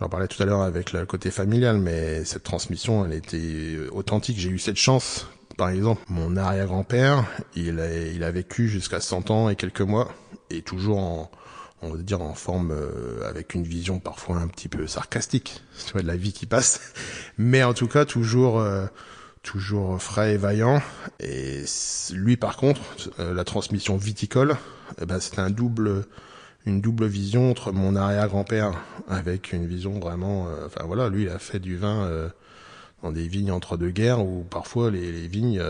J'en 0.00 0.08
parlais 0.08 0.28
tout 0.28 0.42
à 0.42 0.46
l'heure 0.46 0.62
avec 0.62 0.92
le 0.92 1.04
côté 1.04 1.30
familial, 1.30 1.76
mais 1.76 2.24
cette 2.24 2.42
transmission, 2.42 3.04
elle 3.04 3.12
était 3.12 3.36
euh, 3.36 3.90
authentique. 3.92 4.38
J'ai 4.38 4.48
eu 4.48 4.58
cette 4.58 4.78
chance. 4.78 5.26
Par 5.58 5.68
exemple, 5.68 6.00
mon 6.08 6.38
arrière-grand-père, 6.38 7.26
il 7.54 7.78
a, 7.80 8.06
il 8.06 8.24
a 8.24 8.30
vécu 8.30 8.66
jusqu'à 8.66 9.00
100 9.00 9.30
ans 9.30 9.50
et 9.50 9.56
quelques 9.56 9.82
mois, 9.82 10.10
et 10.48 10.62
toujours 10.62 11.00
en, 11.00 11.30
on 11.82 11.90
va 11.90 11.98
dire 11.98 12.22
en 12.22 12.32
forme 12.32 12.70
euh, 12.70 13.28
avec 13.28 13.52
une 13.52 13.64
vision 13.64 13.98
parfois 13.98 14.36
un 14.36 14.48
petit 14.48 14.68
peu 14.68 14.86
sarcastique, 14.86 15.62
tu 15.86 15.92
vois, 15.92 16.00
de 16.00 16.06
la 16.06 16.16
vie 16.16 16.32
qui 16.32 16.46
passe, 16.46 16.94
mais 17.38 17.62
en 17.62 17.74
tout 17.74 17.88
cas 17.88 18.06
toujours 18.06 18.58
euh, 18.58 18.86
toujours 19.42 20.00
frais 20.02 20.34
et 20.34 20.36
vaillant. 20.36 20.82
Et 21.20 21.64
lui, 22.12 22.36
par 22.36 22.56
contre, 22.56 22.80
euh, 23.18 23.34
la 23.34 23.44
transmission 23.44 23.96
viticole, 23.96 24.56
eh 25.00 25.06
ben, 25.06 25.20
c'était 25.20 25.40
un 25.40 25.50
double 25.50 26.04
une 26.66 26.82
double 26.82 27.06
vision 27.06 27.50
entre 27.50 27.72
mon 27.72 27.96
arrière-grand-père 27.96 28.72
avec 29.08 29.54
une 29.54 29.66
vision 29.66 29.98
vraiment, 29.98 30.46
enfin 30.66 30.84
voilà, 30.84 31.08
lui 31.08 31.22
il 31.22 31.30
a 31.30 31.38
fait 31.38 31.58
du 31.58 31.78
vin 31.78 32.06
dans 33.02 33.12
des 33.12 33.26
vignes 33.28 33.50
entre 33.50 33.78
deux 33.78 33.88
guerres 33.88 34.20
où 34.20 34.44
parfois 34.44 34.90
les, 34.90 35.10
les 35.10 35.26
vignes 35.26 35.64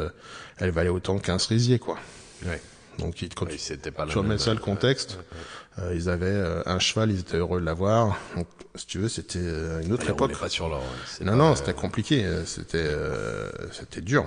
elles 0.59 0.73
valaient 0.73 0.89
autant 0.89 1.21
qu'un 1.21 1.39
cerisier 1.39 1.79
quoi. 1.79 1.97
Ouais. 2.45 2.61
Donc, 3.01 3.25
quand 3.35 3.47
oui, 3.47 3.57
tu, 3.57 3.93
pas 3.93 4.07
tu 4.07 4.19
remets 4.19 4.39
ça 4.39 4.53
le 4.53 4.61
contexte, 4.61 5.19
euh, 5.81 5.95
ils 5.95 6.09
avaient 6.09 6.27
euh, 6.27 6.63
un 6.67 6.79
cheval, 6.79 7.11
ils 7.11 7.21
étaient 7.21 7.37
heureux 7.37 7.61
de 7.61 7.67
l'avoir. 7.67 8.19
Donc, 8.37 8.47
si 8.75 8.87
tu 8.87 8.99
veux, 8.99 9.09
c'était 9.09 9.39
euh, 9.41 9.83
une 9.83 9.93
autre 9.93 10.09
époque. 10.09 10.39
Pas 10.39 10.49
sur 10.49 10.69
l'or. 10.69 10.83
non, 11.23 11.37
non, 11.37 11.55
c'était 11.55 11.75
compliqué, 11.75 12.25
c'était 12.47 12.91
c'était 13.73 14.01
dur. 14.01 14.27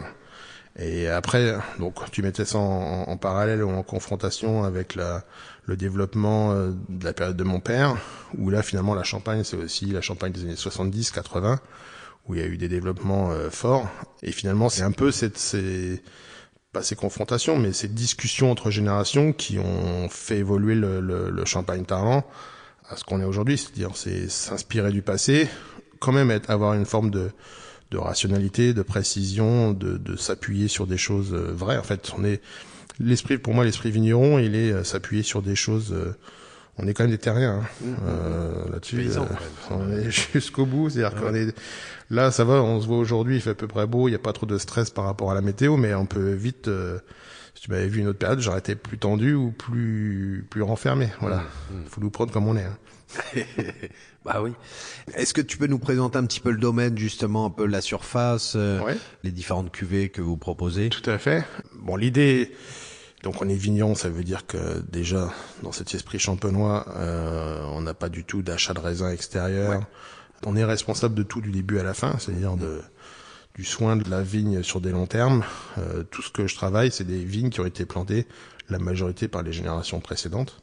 Et 0.76 1.08
après, 1.08 1.56
donc 1.78 2.10
tu 2.12 2.24
mettais 2.24 2.46
ça 2.46 2.58
en, 2.58 3.04
en, 3.08 3.18
parallèle 3.18 3.64
ou 3.64 3.70
en 3.70 3.84
confrontation 3.84 4.64
avec 4.64 4.96
la, 4.96 5.24
le 5.66 5.78
développement 5.78 6.56
de 6.56 7.06
la 7.06 7.14
période 7.14 7.38
de 7.38 7.44
mon 7.44 7.60
père, 7.60 7.96
où 8.38 8.50
là 8.50 8.64
finalement 8.64 8.96
la 8.96 9.04
Champagne, 9.04 9.44
c'est 9.44 9.56
aussi 9.56 9.86
la 9.86 10.02
Champagne 10.02 10.32
des 10.32 10.42
années 10.42 10.56
70-80, 10.56 11.60
où 12.28 12.34
il 12.34 12.42
y 12.42 12.44
a 12.44 12.48
eu 12.48 12.58
des 12.58 12.70
développements 12.70 13.30
forts. 13.52 13.88
Et 14.24 14.32
finalement, 14.32 14.68
c'est 14.70 14.82
un 14.82 14.92
peu 14.92 15.12
cette, 15.12 15.38
ces, 15.38 16.02
pas 16.74 16.84
ces 16.84 16.96
confrontations, 16.96 17.58
mais 17.58 17.72
ces 17.72 17.88
discussions 17.88 18.52
entre 18.52 18.72
générations 18.72 19.32
qui 19.32 19.60
ont 19.60 20.10
fait 20.10 20.40
évoluer 20.40 20.76
le, 20.76 21.00
le, 21.00 21.30
le 21.30 21.46
champagne 21.46 21.86
tarlant 21.86 22.26
à 22.90 22.98
ce 22.98 23.04
qu'on 23.04 23.22
est 23.22 23.26
aujourd'hui. 23.26 23.58
C'est-à-dire, 23.58 23.92
c'est 23.96 24.28
s'inspirer 24.30 24.92
du 24.92 25.04
passé, 25.04 25.48
quand 26.00 26.12
même 26.12 26.32
être, 26.32 26.50
avoir 26.50 26.74
une 26.74 26.86
forme 26.86 27.12
de, 27.12 27.30
de 27.92 27.98
rationalité, 27.98 28.74
de 28.74 28.82
précision, 28.82 29.72
de, 29.72 29.98
de 29.98 30.16
s'appuyer 30.16 30.68
sur 30.68 30.88
des 30.88 30.98
choses 30.98 31.34
euh, 31.34 31.54
vraies. 31.54 31.78
En 31.78 31.84
fait, 31.84 32.12
on 32.18 32.26
est 32.26 32.42
l'esprit, 33.00 33.38
pour 33.38 33.54
moi, 33.54 33.64
l'esprit 33.64 33.92
vigneron, 33.92 34.40
il 34.40 34.56
est 34.56 34.72
euh, 34.72 34.84
s'appuyer 34.84 35.24
sur 35.24 35.42
des 35.42 35.56
choses. 35.56 35.96
On 36.78 36.88
est 36.88 36.94
quand 36.94 37.04
même 37.04 37.12
des 37.12 37.20
terriens 37.20 37.62
hein. 37.62 37.70
mmh, 37.82 37.90
mmh. 37.90 37.96
euh, 38.08 38.72
là-dessus. 38.72 39.10
Euh, 39.16 39.20
on 39.70 39.92
est 39.92 40.10
jusqu'au 40.34 40.66
bout, 40.66 40.90
c'est-à-dire 40.90 41.20
qu'on 41.20 41.34
est 41.34 41.54
Là, 42.10 42.32
ça 42.32 42.44
va, 42.44 42.62
on 42.62 42.82
se 42.82 42.88
voit 42.88 42.98
aujourd'hui, 42.98 43.36
il 43.36 43.42
fait 43.42 43.52
à 43.52 43.56
peu 43.56 43.68
près 43.68 43.88
beau, 43.88 44.08
il 44.08 44.12
n'y 44.12 44.16
a 44.16 44.20
pas 44.20 44.34
trop 44.34 44.46
de 44.46 44.58
stress 44.58 44.90
par 44.90 45.06
rapport 45.06 45.32
à 45.32 45.34
la 45.34 45.42
météo, 45.42 45.78
mais 45.78 45.94
on 45.96 46.06
peut 46.06 46.34
vite, 46.34 46.68
euh, 46.68 47.00
si 47.56 47.64
tu 47.64 47.72
m'avais 47.72 47.88
vu 47.88 48.02
une 48.02 48.08
autre 48.08 48.20
période, 48.20 48.40
j'aurais 48.40 48.60
été 48.60 48.76
plus 48.76 48.98
tendu 48.98 49.34
ou 49.34 49.52
plus 49.52 50.46
plus 50.50 50.62
renfermé. 50.62 51.10
Voilà, 51.22 51.44
il 51.72 51.78
mmh, 51.78 51.80
mmh. 51.80 51.86
faut 51.88 52.02
nous 52.02 52.12
prendre 52.12 52.32
comme 52.32 52.48
on 52.48 52.56
est. 52.56 52.66
Hein. 52.66 52.78
bah 54.26 54.42
oui. 54.42 54.52
Est-ce 55.16 55.34
que 55.34 55.42
tu 55.42 55.58
peux 55.58 55.68
nous 55.68 55.80
présenter 55.80 56.18
un 56.18 56.26
petit 56.26 56.40
peu 56.40 56.52
le 56.52 56.58
domaine, 56.58 56.98
justement, 56.98 57.46
un 57.46 57.50
peu 57.50 57.66
la 57.66 57.82
surface, 57.82 58.54
euh, 58.56 58.80
les 59.24 59.32
différentes 59.32 59.72
cuvées 59.72 60.10
que 60.10 60.22
vous 60.22 60.38
proposez? 60.38 60.90
Tout 60.90 61.10
à 61.10 61.18
fait. 61.18 61.46
Bon, 61.80 61.96
l'idée, 61.96 62.52
donc 63.24 63.42
on 63.42 63.48
est 63.48 63.56
vigneron, 63.56 63.96
ça 63.96 64.10
veut 64.10 64.24
dire 64.24 64.46
que 64.46 64.82
déjà 64.92 65.32
dans 65.64 65.72
cet 65.72 65.96
esprit 65.96 66.20
champenois, 66.20 66.86
euh, 66.98 67.64
on 67.72 67.82
n'a 67.82 67.94
pas 67.94 68.10
du 68.10 68.26
tout 68.26 68.42
d'achat 68.42 68.74
de 68.74 68.80
raisin 68.80 69.10
extérieur. 69.12 69.80
Ouais. 69.80 69.86
On 70.46 70.58
est 70.58 70.66
responsable 70.66 71.16
de 71.16 71.24
tout 71.24 71.40
du 71.40 71.50
début 71.50 71.80
à 71.80 71.84
la 71.84 71.94
fin, 71.94 72.18
c'est-à-dire 72.20 72.58
de 72.58 72.82
du 73.56 73.64
soin 73.64 73.96
de 73.96 74.10
la 74.10 74.24
vigne 74.24 74.62
sur 74.64 74.82
des 74.82 74.92
longs 74.92 75.06
termes. 75.06 75.44
Euh, 75.78 76.04
tout 76.04 76.22
ce 76.22 76.32
que 76.32 76.48
je 76.48 76.56
travaille, 76.56 76.92
c'est 76.92 77.04
des 77.04 77.24
vignes 77.24 77.50
qui 77.50 77.62
ont 77.62 77.66
été 77.66 77.86
plantées 77.86 78.28
la 78.70 78.80
majorité 78.80 79.28
par 79.28 79.44
les 79.44 79.54
générations 79.54 80.00
précédentes. 80.00 80.62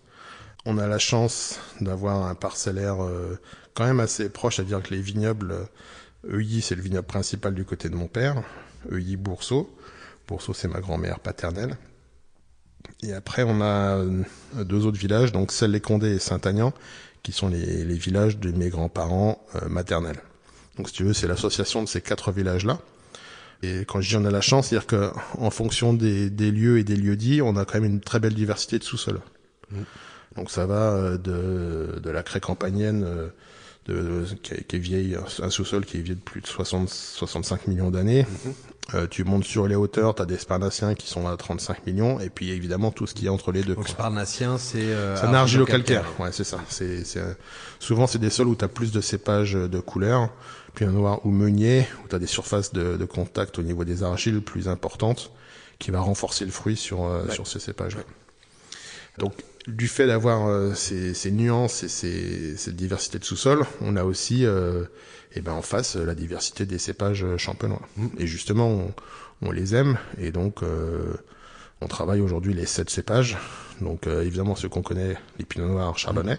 On 0.66 0.76
a 0.76 0.86
la 0.86 0.98
chance 0.98 1.60
d'avoir 1.80 2.26
un 2.26 2.34
parcellaire 2.34 3.02
euh, 3.02 3.38
quand 3.74 3.84
même 3.84 4.00
assez 4.00 4.28
proche, 4.28 4.56
c'est-à-dire 4.56 4.82
que 4.82 4.92
les 4.92 5.00
vignobles, 5.00 5.68
Euilly, 6.28 6.60
c'est 6.60 6.74
le 6.74 6.82
vignoble 6.82 7.06
principal 7.06 7.54
du 7.54 7.64
côté 7.64 7.88
de 7.88 7.94
mon 7.94 8.08
père, 8.08 8.42
Euilly 8.90 9.16
Boursault. 9.16 9.70
Boursault, 10.28 10.52
c'est 10.52 10.68
ma 10.68 10.80
grand-mère 10.80 11.20
paternelle. 11.20 11.78
Et 13.02 13.12
après, 13.12 13.42
on 13.42 13.60
a 13.60 13.96
euh, 13.96 14.22
deux 14.64 14.86
autres 14.86 14.98
villages, 14.98 15.32
donc 15.32 15.52
Celles-les-Condés 15.52 16.16
et 16.16 16.18
Saint-Agnan, 16.18 16.72
qui 17.22 17.32
sont 17.32 17.48
les, 17.48 17.84
les 17.84 17.94
villages 17.94 18.38
de 18.38 18.50
mes 18.52 18.68
grands-parents 18.68 19.42
euh, 19.56 19.68
maternels. 19.68 20.20
Donc 20.76 20.88
si 20.88 20.94
tu 20.94 21.04
veux, 21.04 21.12
c'est 21.12 21.26
l'association 21.26 21.82
de 21.82 21.88
ces 21.88 22.00
quatre 22.00 22.32
villages-là. 22.32 22.78
Et 23.62 23.80
quand 23.80 24.00
je 24.00 24.08
dis 24.08 24.16
on 24.16 24.24
a 24.24 24.30
la 24.30 24.40
chance, 24.40 24.68
c'est-à-dire 24.68 24.86
que 24.86 25.10
en 25.38 25.50
fonction 25.50 25.92
des, 25.92 26.30
des, 26.30 26.50
lieux 26.50 26.78
et 26.78 26.84
des 26.84 26.96
lieux 26.96 27.16
dits, 27.16 27.42
on 27.42 27.56
a 27.56 27.66
quand 27.66 27.80
même 27.80 27.90
une 27.90 28.00
très 28.00 28.18
belle 28.18 28.34
diversité 28.34 28.78
de 28.78 28.84
sous-sols. 28.84 29.20
Mmh. 29.70 29.80
Donc 30.36 30.50
ça 30.50 30.64
va 30.64 30.92
euh, 30.92 31.18
de, 31.18 32.00
de 32.00 32.10
la 32.10 32.22
craie 32.22 32.40
campanienne 32.40 33.02
de, 33.86 33.94
de, 33.94 34.24
qui, 34.42 34.54
est, 34.54 34.64
qui, 34.64 34.76
est, 34.76 34.78
vieille, 34.78 35.18
un 35.42 35.50
sous-sol 35.50 35.84
qui 35.84 35.98
est 35.98 36.00
vieux 36.00 36.14
de 36.14 36.20
plus 36.20 36.40
de 36.40 36.46
60, 36.46 36.88
65 36.88 37.66
millions 37.66 37.90
d'années. 37.90 38.22
Mmh. 38.22 38.50
Euh, 38.94 39.06
tu 39.08 39.24
montes 39.24 39.44
sur 39.44 39.68
les 39.68 39.76
hauteurs, 39.76 40.14
tu 40.14 40.22
as 40.22 40.26
des 40.26 40.36
sparnassiens 40.36 40.94
qui 40.94 41.06
sont 41.06 41.28
à 41.28 41.36
35 41.36 41.86
millions, 41.86 42.18
et 42.18 42.28
puis 42.28 42.50
évidemment 42.50 42.90
tout 42.90 43.06
ce 43.06 43.14
qui 43.14 43.26
est 43.26 43.28
entre 43.28 43.52
les 43.52 43.62
deux. 43.62 43.74
Donc 43.74 43.88
sparnassien, 43.88 44.58
c'est 44.58 44.78
euh, 44.82 45.16
un 45.22 45.32
argilo-calcaire. 45.32 46.04
Ouais, 46.18 46.32
c'est 46.32 46.44
ça. 46.44 46.58
C'est 46.68 47.04
euh, 47.16 47.34
souvent 47.78 48.06
c'est 48.06 48.18
des 48.18 48.30
sols 48.30 48.48
où 48.48 48.56
tu 48.56 48.64
as 48.64 48.68
plus 48.68 48.90
de 48.90 49.00
cépages 49.00 49.52
de 49.52 49.80
couleur, 49.80 50.30
puis 50.74 50.84
un 50.84 50.92
noir 50.92 51.24
ou 51.24 51.30
meunier 51.30 51.86
où 52.04 52.08
tu 52.08 52.16
as 52.16 52.18
des 52.18 52.26
surfaces 52.26 52.72
de, 52.72 52.96
de, 52.96 53.04
contact 53.04 53.58
au 53.58 53.62
niveau 53.62 53.84
des 53.84 54.02
argiles 54.02 54.40
plus 54.40 54.68
importantes, 54.68 55.30
qui 55.78 55.90
va 55.90 56.00
renforcer 56.00 56.44
le 56.44 56.50
fruit 56.50 56.76
sur 56.76 57.04
euh, 57.04 57.24
ouais. 57.24 57.34
sur 57.34 57.46
ces 57.46 57.60
cépages. 57.60 57.94
Ouais. 57.94 58.04
Donc 59.18 59.34
du 59.66 59.88
fait 59.88 60.06
d'avoir 60.06 60.48
euh, 60.48 60.74
ces, 60.74 61.14
ces, 61.14 61.30
nuances 61.30 61.82
et 61.82 61.88
ces, 61.88 62.56
cette 62.56 62.76
diversité 62.76 63.18
de 63.18 63.24
sous-sol, 63.24 63.64
on 63.80 63.96
a 63.96 64.04
aussi 64.04 64.46
euh, 64.46 64.84
et 65.34 65.40
ben 65.40 65.52
en 65.52 65.62
face 65.62 65.96
la 65.96 66.14
diversité 66.14 66.66
des 66.66 66.78
cépages 66.78 67.26
champenois. 67.36 67.82
Et 68.18 68.26
justement, 68.26 68.68
on, 68.68 68.94
on, 69.42 69.50
les 69.50 69.74
aime 69.74 69.98
et 70.18 70.32
donc 70.32 70.62
euh, 70.62 71.14
on 71.80 71.88
travaille 71.88 72.20
aujourd'hui 72.20 72.54
les 72.54 72.66
sept 72.66 72.90
cépages. 72.90 73.36
Donc 73.80 74.06
euh, 74.06 74.22
évidemment 74.22 74.56
ceux 74.56 74.68
qu'on 74.68 74.82
connaît, 74.82 75.16
les 75.38 75.44
Pinot 75.44 75.68
Noirs, 75.68 75.98
Chardonnay, 75.98 76.38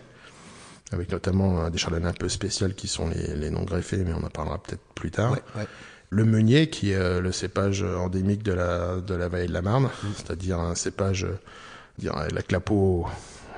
avec 0.92 1.12
notamment 1.12 1.70
des 1.70 1.78
Chardonnays 1.78 2.10
un 2.10 2.14
peu 2.14 2.30
spéciaux 2.30 2.70
qui 2.70 2.88
sont 2.88 3.08
les, 3.08 3.36
les 3.36 3.50
non 3.50 3.64
greffés, 3.64 3.98
mais 3.98 4.14
on 4.14 4.24
en 4.24 4.30
parlera 4.30 4.62
peut-être 4.62 4.84
plus 4.96 5.12
tard. 5.12 5.32
Ouais, 5.32 5.44
ouais. 5.56 5.68
Le 6.10 6.26
meunier, 6.26 6.70
qui 6.70 6.92
est 6.92 7.22
le 7.22 7.32
cépage 7.32 7.84
endémique 7.84 8.44
de 8.44 8.52
la 8.52 8.98
de 8.98 9.14
la 9.14 9.30
vallée 9.30 9.48
de 9.48 9.54
la 9.54 9.62
Marne, 9.62 9.86
mmh. 9.86 10.08
c'est-à-dire 10.18 10.60
un 10.60 10.76
cépage 10.76 11.26
dire 12.02 12.18
avec 12.18 12.52
la 12.52 12.60
peau 12.60 13.06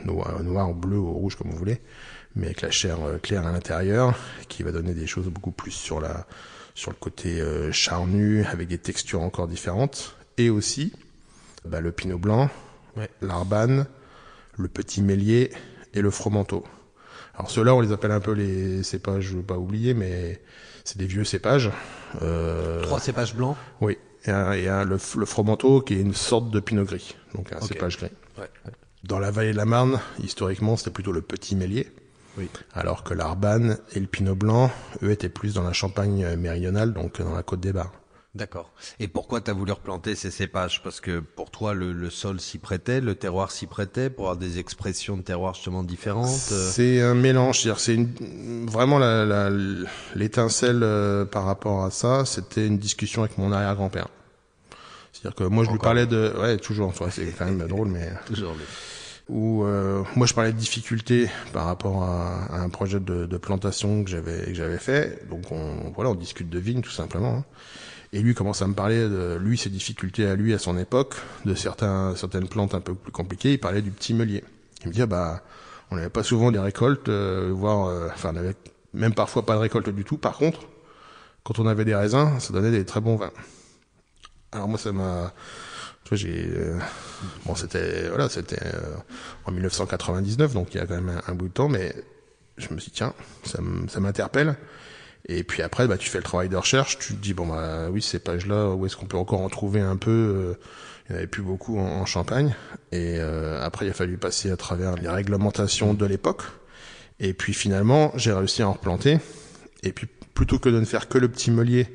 noire, 0.05 0.43
noir, 0.43 0.73
bleu 0.73 0.97
ou 0.97 1.12
rouge 1.13 1.35
comme 1.35 1.50
vous 1.50 1.57
voulez, 1.57 1.81
mais 2.35 2.47
avec 2.47 2.62
la 2.62 2.71
chair 2.71 2.97
claire 3.21 3.47
à 3.47 3.51
l'intérieur, 3.51 4.15
qui 4.50 4.63
va 4.63 4.71
donner 4.71 4.93
des 4.93 5.07
choses 5.07 5.27
beaucoup 5.27 5.51
plus 5.51 5.71
sur 5.71 6.00
la 6.00 6.25
sur 6.75 6.89
le 6.89 6.97
côté 6.97 7.39
euh, 7.39 7.71
charnu, 7.71 8.43
avec 8.45 8.67
des 8.67 8.79
textures 8.79 9.21
encore 9.21 9.47
différentes, 9.47 10.15
et 10.38 10.50
aussi 10.50 10.91
bah, 11.65 11.81
le 11.81 11.91
pinot 11.91 12.17
blanc, 12.17 12.50
ouais. 12.97 13.09
l'arbane, 13.21 13.85
le 14.57 14.67
petit 14.67 15.03
mélier 15.03 15.51
et 15.93 16.01
le 16.01 16.09
fromenteau. 16.09 16.63
Alors 17.35 17.51
ceux-là, 17.51 17.75
on 17.75 17.79
les 17.79 17.91
appelle 17.91 18.12
un 18.12 18.19
peu 18.19 18.31
les 18.31 18.81
cépages, 18.81 19.25
je 19.25 19.38
veux 19.38 19.43
pas 19.43 19.57
oublier, 19.57 19.93
mais 19.93 20.41
c'est 20.83 20.97
des 20.97 21.05
vieux 21.05 21.23
cépages. 21.23 21.69
Euh... 22.21 22.81
Trois 22.81 23.00
cépages 23.00 23.35
blancs. 23.35 23.55
Oui, 23.79 23.97
et, 24.25 24.31
un, 24.31 24.53
et 24.53 24.67
un, 24.67 24.83
le, 24.83 24.97
le 25.17 25.25
fromenteau 25.25 25.81
qui 25.81 25.93
est 25.93 26.01
une 26.01 26.15
sorte 26.15 26.50
de 26.50 26.59
pinot 26.59 26.85
gris, 26.85 27.15
donc 27.35 27.53
un 27.53 27.57
okay. 27.57 27.67
cépage 27.67 27.97
gris. 27.97 28.12
Ouais. 28.37 28.49
Dans 29.03 29.19
la 29.19 29.31
vallée 29.31 29.51
de 29.51 29.57
la 29.57 29.65
Marne, 29.65 29.99
historiquement, 30.23 30.77
c'était 30.77 30.91
plutôt 30.91 31.11
le 31.11 31.21
petit 31.21 31.55
mélier. 31.55 31.91
Oui. 32.37 32.49
Alors 32.73 33.03
que 33.03 33.13
l'Arbane 33.13 33.77
et 33.93 33.99
le 33.99 34.07
Pinot 34.07 34.35
Blanc, 34.35 34.71
eux, 35.03 35.11
étaient 35.11 35.29
plus 35.29 35.53
dans 35.53 35.63
la 35.63 35.73
Champagne 35.73 36.35
méridionale, 36.35 36.93
donc 36.93 37.21
dans 37.21 37.35
la 37.35 37.43
côte 37.43 37.59
des 37.59 37.73
Bars. 37.73 37.91
D'accord. 38.35 38.71
Et 38.99 39.07
pourquoi 39.07 39.41
tu 39.41 39.51
as 39.51 39.53
voulu 39.53 39.71
replanter 39.71 40.15
ces 40.15 40.31
cépages? 40.31 40.81
Parce 40.81 40.99
que 40.99 41.19
pour 41.19 41.51
toi, 41.51 41.75
le, 41.75 41.91
le 41.93 42.09
sol 42.09 42.39
s'y 42.39 42.57
prêtait, 42.57 42.99
le 42.99 43.13
terroir 43.13 43.51
s'y 43.51 43.67
prêtait, 43.67 44.09
pour 44.09 44.25
avoir 44.25 44.37
des 44.37 44.57
expressions 44.57 45.17
de 45.17 45.21
terroir 45.21 45.53
justement 45.53 45.83
différentes 45.83 46.29
C'est 46.29 46.99
un 47.01 47.13
mélange. 47.13 47.71
C'est 47.77 47.93
une, 47.93 48.65
vraiment 48.65 48.97
l'étincelle 50.15 50.81
euh, 50.81 51.25
par 51.25 51.45
rapport 51.45 51.83
à 51.83 51.91
ça, 51.91 52.25
c'était 52.25 52.65
une 52.65 52.79
discussion 52.79 53.21
avec 53.21 53.37
mon 53.37 53.51
arrière-grand-père. 53.51 54.07
C'est-à-dire 55.23 55.35
que 55.35 55.43
moi, 55.45 55.63
je 55.63 55.69
Encore. 55.69 55.73
lui 55.75 55.79
parlais 55.79 56.05
de... 56.05 56.33
Ouais, 56.37 56.57
toujours. 56.57 56.93
C'est 57.09 57.27
quand 57.37 57.45
même 57.45 57.65
drôle, 57.67 57.87
mais... 57.87 58.11
toujours. 58.25 58.55
Où 59.29 59.63
euh, 59.63 60.03
moi 60.17 60.27
je 60.27 60.33
parlais 60.33 60.51
de 60.51 60.57
difficultés 60.57 61.29
par 61.53 61.65
rapport 61.65 62.03
à, 62.03 62.43
à 62.53 62.59
un 62.59 62.67
projet 62.67 62.99
de, 62.99 63.25
de 63.25 63.37
plantation 63.37 64.03
que 64.03 64.09
j'avais 64.09 64.47
que 64.47 64.53
j'avais 64.53 64.77
fait. 64.77 65.25
Donc 65.29 65.49
on 65.49 65.93
voilà, 65.95 66.09
on 66.09 66.15
discute 66.15 66.49
de 66.49 66.59
vignes 66.59 66.81
tout 66.81 66.91
simplement. 66.91 67.37
Hein. 67.37 67.45
Et 68.11 68.19
lui 68.19 68.33
commence 68.33 68.61
à 68.61 68.67
me 68.67 68.73
parler 68.73 69.07
de 69.07 69.37
lui 69.39 69.57
ses 69.57 69.69
difficultés 69.69 70.27
à 70.27 70.35
lui 70.35 70.53
à 70.53 70.59
son 70.59 70.77
époque, 70.77 71.15
de 71.45 71.55
certains 71.55 72.17
certaines 72.17 72.49
plantes 72.49 72.75
un 72.75 72.81
peu 72.81 72.95
plus 72.95 73.13
compliquées. 73.13 73.53
Il 73.53 73.59
parlait 73.59 73.81
du 73.81 73.91
petit 73.91 74.13
meulier. 74.13 74.43
Il 74.81 74.89
me 74.89 74.93
dit 74.93 75.01
ah, 75.03 75.05
bah 75.05 75.41
on 75.89 75.95
n'avait 75.95 76.09
pas 76.09 76.23
souvent 76.23 76.51
des 76.51 76.59
récoltes, 76.59 77.07
euh, 77.07 77.49
voire 77.53 77.87
euh, 77.87 78.09
enfin 78.13 78.31
on 78.33 78.35
avait 78.35 78.55
même 78.93 79.13
parfois 79.13 79.45
pas 79.45 79.53
de 79.53 79.59
récolte 79.59 79.87
du 79.87 80.03
tout. 80.03 80.17
Par 80.17 80.35
contre, 80.35 80.59
quand 81.45 81.59
on 81.59 81.65
avait 81.65 81.85
des 81.85 81.95
raisins, 81.95 82.37
ça 82.39 82.51
donnait 82.51 82.71
des 82.71 82.83
très 82.83 82.99
bons 82.99 83.15
vins. 83.15 83.31
Alors 84.53 84.67
moi 84.67 84.77
ça 84.77 84.91
m'a 84.91 85.33
j'ai 86.15 86.48
euh, 86.55 86.77
bon, 87.45 87.55
c'était 87.55 88.07
voilà, 88.10 88.29
c'était 88.29 88.63
euh, 88.63 88.95
en 89.45 89.51
1999, 89.51 90.53
donc 90.53 90.74
il 90.74 90.77
y 90.77 90.79
a 90.79 90.86
quand 90.86 90.95
même 90.95 91.22
un, 91.25 91.36
bout 91.36 91.48
de 91.48 91.53
temps, 91.53 91.69
mais 91.69 91.93
je 92.57 92.74
me 92.74 92.79
suis 92.79 92.91
dit, 92.91 92.98
tiens, 92.98 93.13
ça, 93.43 93.60
ça 93.88 94.00
m'interpelle. 94.00 94.55
Et 95.29 95.43
puis 95.43 95.62
après, 95.62 95.88
bah, 95.88 95.98
tu 95.98 96.10
fais 96.10 96.17
le 96.17 96.24
travail 96.24 96.50
de 96.50 96.57
recherche, 96.57 97.00
tu 97.00 97.15
te 97.15 97.22
dis 97.22 97.33
bon 97.33 97.48
bah 97.48 97.89
oui, 97.89 98.01
ces 98.01 98.19
pages-là, 98.19 98.72
où 98.72 98.86
est-ce 98.86 98.98
qu'on 98.98 99.05
peut 99.05 99.17
encore 99.17 99.41
en 99.41 99.50
trouver 99.50 99.79
un 99.79 99.95
peu 99.95 100.12
euh, 100.12 100.53
Il 101.07 101.12
n'y 101.12 101.15
en 101.15 101.17
avait 101.19 101.27
plus 101.27 101.43
beaucoup 101.43 101.79
en, 101.79 102.01
en 102.01 102.05
Champagne. 102.05 102.53
Et 102.91 103.15
euh, 103.19 103.63
après, 103.63 103.86
il 103.86 103.89
a 103.89 103.93
fallu 103.93 104.17
passer 104.17 104.51
à 104.51 104.57
travers 104.57 104.95
les 104.95 105.07
réglementations 105.07 105.93
de 105.93 106.05
l'époque. 106.05 106.43
Et 107.22 107.33
puis 107.33 107.53
finalement, 107.53 108.12
j'ai 108.15 108.33
réussi 108.33 108.63
à 108.63 108.67
en 108.67 108.74
replanter. 108.74 109.19
Et 109.83 109.93
puis 109.93 110.07
plutôt 110.33 110.60
que 110.60 110.67
de 110.67 110.79
ne 110.79 110.86
faire 110.86 111.07
que 111.07 111.17
le 111.17 111.29
petit 111.29 111.51
meulier 111.51 111.88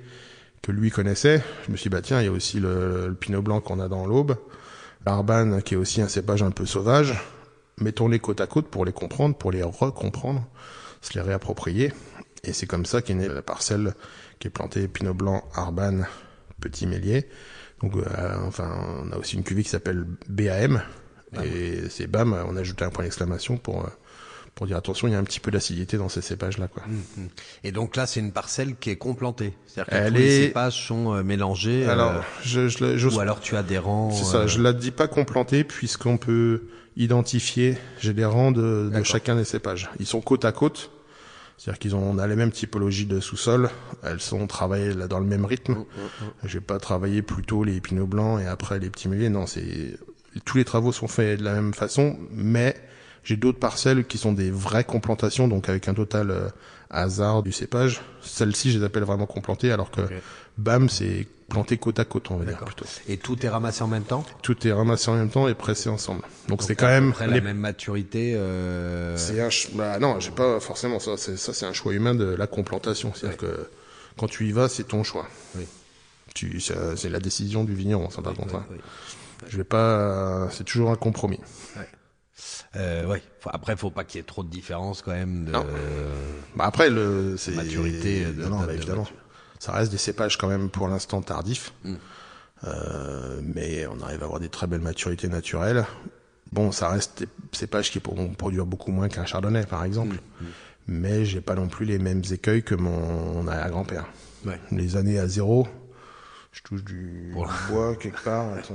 que 0.62 0.72
lui 0.72 0.90
connaissait, 0.90 1.42
je 1.66 1.72
me 1.72 1.76
suis 1.76 1.88
dit 1.88 1.94
bah 1.94 2.02
tiens, 2.02 2.20
il 2.20 2.24
y 2.24 2.28
a 2.28 2.32
aussi 2.32 2.60
le, 2.60 3.08
le 3.08 3.14
pinot 3.14 3.42
blanc 3.42 3.60
qu'on 3.60 3.80
a 3.80 3.88
dans 3.88 4.06
l'aube, 4.06 4.36
l'arbane 5.06 5.62
qui 5.62 5.74
est 5.74 5.76
aussi 5.76 6.02
un 6.02 6.08
cépage 6.08 6.42
un 6.42 6.50
peu 6.50 6.66
sauvage. 6.66 7.14
Mettons-les 7.80 8.18
côte 8.18 8.40
à 8.40 8.46
côte 8.46 8.68
pour 8.68 8.84
les 8.84 8.92
comprendre, 8.92 9.36
pour 9.36 9.52
les 9.52 9.62
recomprendre, 9.62 10.44
se 11.00 11.14
les 11.14 11.20
réapproprier. 11.20 11.92
Et 12.44 12.52
c'est 12.52 12.66
comme 12.66 12.86
ça 12.86 13.02
qu'est 13.02 13.14
née 13.14 13.28
la 13.28 13.42
parcelle 13.42 13.94
qui 14.38 14.48
est 14.48 14.50
plantée 14.50 14.88
Pinot 14.88 15.14
Blanc, 15.14 15.44
Arban, 15.54 16.02
Petit 16.60 16.86
Mélier. 16.86 17.28
Donc, 17.80 17.96
euh, 17.96 18.36
enfin, 18.46 19.04
on 19.04 19.12
a 19.12 19.16
aussi 19.16 19.36
une 19.36 19.44
cuvée 19.44 19.62
qui 19.62 19.68
s'appelle 19.68 20.04
BAM. 20.28 20.82
BAM. 21.32 21.44
Et 21.44 21.88
c'est 21.88 22.06
BAM, 22.06 22.32
on 22.32 22.56
a 22.56 22.60
ajouté 22.60 22.84
un 22.84 22.90
point 22.90 23.04
d'exclamation 23.04 23.56
pour, 23.56 23.84
euh, 23.84 23.90
pour 24.58 24.66
dire 24.66 24.76
attention, 24.76 25.06
il 25.06 25.12
y 25.12 25.14
a 25.14 25.18
un 25.20 25.24
petit 25.24 25.38
peu 25.38 25.52
d'acidité 25.52 25.98
dans 25.98 26.08
ces 26.08 26.20
cépages-là. 26.20 26.66
Quoi. 26.66 26.82
Mmh, 26.84 27.20
mmh. 27.20 27.26
Et 27.62 27.70
donc 27.70 27.94
là, 27.94 28.08
c'est 28.08 28.18
une 28.18 28.32
parcelle 28.32 28.74
qui 28.74 28.90
est 28.90 28.96
complantée. 28.96 29.54
C'est-à-dire 29.68 29.92
que 29.92 29.96
Elle 29.96 30.12
tous 30.14 30.18
est... 30.18 30.22
les 30.22 30.46
cépages 30.46 30.84
sont 30.84 31.14
euh, 31.14 31.22
mélangés. 31.22 31.86
Alors, 31.86 32.10
euh, 32.10 32.20
je, 32.42 32.66
je, 32.66 32.96
je, 32.96 33.08
ou 33.08 33.20
alors 33.20 33.38
tu 33.38 33.54
as 33.54 33.62
des 33.62 33.78
rangs. 33.78 34.10
C'est 34.10 34.24
ça, 34.24 34.48
je 34.48 34.60
la 34.60 34.72
dis 34.72 34.90
pas 34.90 35.06
complantée 35.06 35.62
puisqu'on 35.62 36.16
peut 36.16 36.64
identifier, 36.96 37.78
j'ai 38.00 38.12
des 38.12 38.24
rangs 38.24 38.50
de, 38.50 38.90
de 38.92 39.02
chacun 39.04 39.36
des 39.36 39.44
cépages. 39.44 39.90
Ils 40.00 40.06
sont 40.06 40.20
côte 40.20 40.44
à 40.44 40.50
côte. 40.50 40.90
C'est-à-dire 41.56 41.78
qu'ils 41.78 41.94
ont, 41.94 42.02
on 42.02 42.18
a 42.18 42.26
les 42.26 42.34
mêmes 42.34 42.50
typologies 42.50 43.06
de 43.06 43.20
sous-sol. 43.20 43.70
Elles 44.02 44.20
sont 44.20 44.48
travaillées 44.48 44.92
là 44.92 45.06
dans 45.06 45.20
le 45.20 45.26
même 45.26 45.44
rythme. 45.44 45.84
Je 46.42 46.54
vais 46.54 46.64
pas 46.64 46.80
travailler 46.80 47.22
plutôt 47.22 47.62
les 47.62 47.80
pinots 47.80 48.08
blancs 48.08 48.40
et 48.40 48.46
après 48.46 48.80
les 48.80 48.90
petits 48.90 49.08
meuniers. 49.08 49.28
Non, 49.28 49.46
c'est 49.46 49.96
tous 50.44 50.56
les 50.56 50.64
travaux 50.64 50.90
sont 50.90 51.06
faits 51.06 51.38
de 51.38 51.44
la 51.44 51.54
même 51.54 51.74
façon, 51.74 52.18
mais 52.32 52.74
j'ai 53.28 53.36
d'autres 53.36 53.58
parcelles 53.58 54.06
qui 54.06 54.16
sont 54.16 54.32
des 54.32 54.50
vraies 54.50 54.84
complantations, 54.84 55.48
donc 55.48 55.68
avec 55.68 55.86
un 55.86 55.92
total 55.92 56.30
euh, 56.30 56.48
hasard 56.88 57.42
du 57.42 57.52
cépage. 57.52 58.00
Celles-ci, 58.22 58.72
je 58.72 58.78
les 58.78 58.84
appelle 58.86 59.02
vraiment 59.02 59.26
complantées, 59.26 59.70
alors 59.70 59.90
que 59.90 60.00
okay. 60.00 60.16
BAM, 60.56 60.88
c'est 60.88 61.26
planté 61.50 61.76
côte 61.76 61.98
à 61.98 62.06
côte, 62.06 62.30
on 62.30 62.38
va 62.38 62.46
dire 62.46 62.56
plutôt. 62.64 62.86
Et 63.06 63.18
tout 63.18 63.44
est 63.44 63.50
ramassé 63.50 63.82
en 63.82 63.86
même 63.86 64.04
temps? 64.04 64.24
Tout 64.40 64.66
est 64.66 64.72
ramassé 64.72 65.10
en 65.10 65.16
même 65.16 65.28
temps 65.28 65.46
et 65.46 65.52
pressé 65.52 65.90
ensemble. 65.90 66.22
Donc 66.48 66.62
c'est 66.62 66.74
quand 66.74 66.86
même 66.86 67.12
les... 67.20 67.26
la 67.26 67.40
même 67.42 67.58
maturité. 67.58 68.32
Euh... 68.34 69.14
C'est 69.18 69.42
un 69.42 69.50
bah 69.74 69.98
non, 69.98 70.20
j'ai 70.20 70.30
pas 70.30 70.58
forcément 70.58 70.98
ça. 70.98 71.18
C'est 71.18 71.36
ça, 71.36 71.52
c'est 71.52 71.66
un 71.66 71.74
choix 71.74 71.92
humain 71.92 72.14
de 72.14 72.24
la 72.24 72.46
complantation. 72.46 73.12
C'est-à-dire 73.14 73.42
ouais. 73.42 73.48
que 73.50 73.70
quand 74.16 74.26
tu 74.26 74.48
y 74.48 74.52
vas, 74.52 74.70
c'est 74.70 74.84
ton 74.84 75.04
choix. 75.04 75.28
Oui. 75.54 75.66
Tu, 76.34 76.62
c'est 76.62 77.10
la 77.10 77.20
décision 77.20 77.64
du 77.64 77.74
vigneron, 77.74 78.08
ça 78.08 78.22
par 78.22 78.32
contre. 78.32 78.62
Oui. 78.70 78.78
Je 79.48 79.58
vais 79.58 79.64
pas. 79.64 80.48
C'est 80.50 80.64
toujours 80.64 80.90
un 80.90 80.96
compromis. 80.96 81.40
Ouais. 81.76 81.86
Euh, 82.76 83.06
ouais. 83.06 83.22
Après, 83.46 83.76
faut 83.76 83.90
pas 83.90 84.04
qu'il 84.04 84.18
y 84.18 84.20
ait 84.20 84.26
trop 84.26 84.44
de 84.44 84.50
différence 84.50 85.02
quand 85.02 85.12
même. 85.12 85.46
De... 85.46 85.52
Non. 85.52 85.66
Bah 86.54 86.64
après, 86.66 86.90
le 86.90 87.36
c'est 87.36 87.52
maturité. 87.52 88.24
De, 88.24 88.42
non, 88.42 88.50
non 88.50 88.60
de, 88.62 88.66
bah, 88.66 88.74
évidemment. 88.74 89.06
Ça 89.58 89.72
reste 89.72 89.90
des 89.90 89.98
cépages 89.98 90.36
quand 90.38 90.48
même 90.48 90.70
pour 90.70 90.86
l'instant 90.88 91.20
tardifs, 91.20 91.72
mm. 91.84 91.94
euh, 92.64 93.40
mais 93.42 93.86
on 93.86 94.00
arrive 94.02 94.22
à 94.22 94.26
avoir 94.26 94.40
des 94.40 94.48
très 94.48 94.66
belles 94.66 94.80
maturités 94.80 95.28
naturelles. 95.28 95.84
Bon, 96.52 96.70
ça 96.70 96.88
reste 96.90 97.22
des 97.22 97.28
cépages 97.52 97.90
qui 97.90 98.00
pourront 98.00 98.28
produire 98.28 98.66
beaucoup 98.66 98.92
moins 98.92 99.08
qu'un 99.08 99.24
chardonnay, 99.24 99.66
par 99.66 99.84
exemple. 99.84 100.16
Mm. 100.16 100.44
Mm. 100.44 100.48
Mais 100.90 101.24
j'ai 101.24 101.40
pas 101.40 101.54
non 101.54 101.68
plus 101.68 101.86
les 101.86 101.98
mêmes 101.98 102.22
écueils 102.30 102.62
que 102.62 102.74
mon 102.74 103.46
arrière-grand-père. 103.46 104.06
Ouais. 104.46 104.58
Les 104.70 104.96
années 104.96 105.18
à 105.18 105.26
zéro, 105.26 105.66
je 106.52 106.62
touche 106.62 106.84
du 106.84 107.34
bois 107.68 107.96
quelque 107.96 108.22
part. 108.22 108.56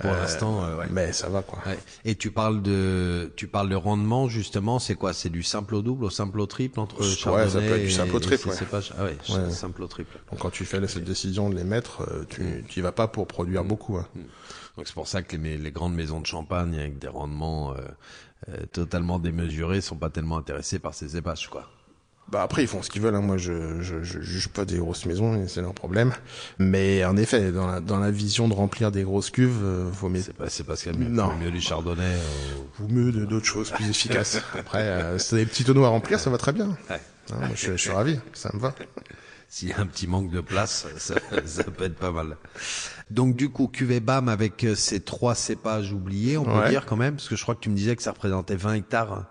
Pour 0.00 0.10
euh, 0.10 0.20
l'instant, 0.20 0.62
euh, 0.62 0.76
ouais. 0.76 0.86
mais 0.90 1.12
ça 1.12 1.28
va 1.28 1.42
quoi. 1.42 1.58
Ouais. 1.66 1.76
Et 2.04 2.14
tu 2.14 2.30
parles 2.30 2.62
de, 2.62 3.32
tu 3.34 3.48
parles 3.48 3.68
de 3.68 3.74
rendement 3.74 4.28
justement. 4.28 4.78
C'est 4.78 4.94
quoi? 4.94 5.12
C'est 5.12 5.28
du 5.28 5.42
simple 5.42 5.74
au 5.74 5.82
double, 5.82 6.04
au 6.04 6.10
simple 6.10 6.38
au 6.38 6.46
triple 6.46 6.78
entre 6.78 7.00
ouais, 7.00 7.16
chardonnay 7.16 7.50
ça 7.50 7.58
peut 7.58 7.74
être 7.74 7.82
du 7.82 7.90
simple 7.90 8.14
au 8.14 8.20
triple. 8.20 8.48
Ouais. 8.48 8.56
Pas... 8.70 8.80
Ah 8.96 9.04
ouais, 9.04 9.16
ouais, 9.28 9.50
simple 9.50 9.82
au 9.82 9.88
triple. 9.88 10.16
Donc 10.30 10.38
quand 10.38 10.50
tu 10.50 10.64
fais 10.64 10.86
cette 10.86 11.02
décision 11.02 11.50
de 11.50 11.56
les 11.56 11.64
mettre, 11.64 12.02
euh, 12.02 12.24
tu 12.28 12.42
mm. 12.42 12.64
y 12.76 12.80
vas 12.80 12.92
pas 12.92 13.08
pour 13.08 13.26
produire 13.26 13.64
mm. 13.64 13.68
beaucoup. 13.68 13.96
Hein. 13.96 14.06
Mm. 14.14 14.20
Donc 14.76 14.86
c'est 14.86 14.94
pour 14.94 15.08
ça 15.08 15.22
que 15.22 15.36
les, 15.36 15.58
les, 15.58 15.72
grandes 15.72 15.94
maisons 15.94 16.20
de 16.20 16.26
champagne 16.26 16.78
avec 16.78 17.00
des 17.00 17.08
rendements 17.08 17.74
euh, 18.48 18.66
totalement 18.70 19.18
démesurés 19.18 19.80
sont 19.80 19.96
pas 19.96 20.10
tellement 20.10 20.36
intéressés 20.36 20.78
par 20.78 20.94
ces 20.94 21.08
cépages 21.08 21.48
quoi. 21.48 21.68
Bah 22.30 22.42
après 22.42 22.62
ils 22.62 22.68
font 22.68 22.82
ce 22.82 22.90
qu'ils 22.90 23.00
veulent. 23.00 23.14
Hein. 23.14 23.22
Moi 23.22 23.38
je, 23.38 23.80
je 23.80 24.02
je 24.02 24.20
juge 24.20 24.48
pas 24.48 24.64
des 24.64 24.76
grosses 24.76 25.06
maisons, 25.06 25.46
c'est 25.48 25.62
leur 25.62 25.72
problème. 25.72 26.12
Mais 26.58 27.04
en 27.04 27.16
effet, 27.16 27.52
dans 27.52 27.66
la 27.66 27.80
dans 27.80 27.98
la 27.98 28.10
vision 28.10 28.48
de 28.48 28.54
remplir 28.54 28.90
des 28.90 29.02
grosses 29.02 29.30
cuves, 29.30 29.64
euh, 29.64 29.90
faut 29.92 30.08
mieux. 30.08 30.20
C'est 30.20 30.34
pas 30.34 30.50
c'est 30.50 30.64
parce 30.64 30.82
qu'il 30.82 30.92
y 30.92 30.94
a 30.94 30.98
mieux, 30.98 31.08
non. 31.08 31.34
mieux 31.36 31.50
du 31.50 31.60
chardonnay. 31.60 32.04
Euh... 32.04 32.82
Ou 32.84 32.88
mieux 32.88 33.12
d'autres 33.12 33.46
choses 33.46 33.70
plus 33.70 33.88
efficaces. 33.88 34.42
Après, 34.58 34.82
euh, 34.82 35.18
c'est 35.18 35.36
des 35.36 35.46
petits 35.46 35.64
tonneaux 35.64 35.84
à 35.84 35.88
remplir, 35.88 36.20
ça 36.20 36.28
va 36.28 36.38
très 36.38 36.52
bien. 36.52 36.76
Ouais. 36.90 37.00
Non, 37.30 37.38
moi, 37.38 37.48
je, 37.54 37.72
je, 37.72 37.76
suis 37.76 37.90
ravi, 37.90 38.18
ça 38.32 38.50
me 38.52 38.60
va. 38.60 38.74
S'il 39.50 39.70
y 39.70 39.72
a 39.72 39.80
un 39.80 39.86
petit 39.86 40.06
manque 40.06 40.30
de 40.30 40.42
place, 40.42 40.86
ça, 40.98 41.14
ça 41.46 41.64
peut 41.64 41.84
être 41.84 41.96
pas 41.96 42.10
mal. 42.10 42.36
Donc 43.10 43.34
du 43.34 43.48
coup, 43.48 43.66
cuvée 43.66 44.00
BAM 44.00 44.28
avec 44.28 44.64
euh, 44.64 44.74
ces 44.74 45.00
trois 45.00 45.34
cépages 45.34 45.92
oubliés, 45.92 46.36
on 46.36 46.44
peut 46.44 46.50
ouais. 46.50 46.68
dire 46.68 46.84
quand 46.84 46.96
même, 46.96 47.14
parce 47.14 47.28
que 47.28 47.36
je 47.36 47.42
crois 47.42 47.54
que 47.54 47.60
tu 47.60 47.70
me 47.70 47.74
disais 47.74 47.96
que 47.96 48.02
ça 48.02 48.12
représentait 48.12 48.56
20 48.56 48.74
hectares. 48.74 49.24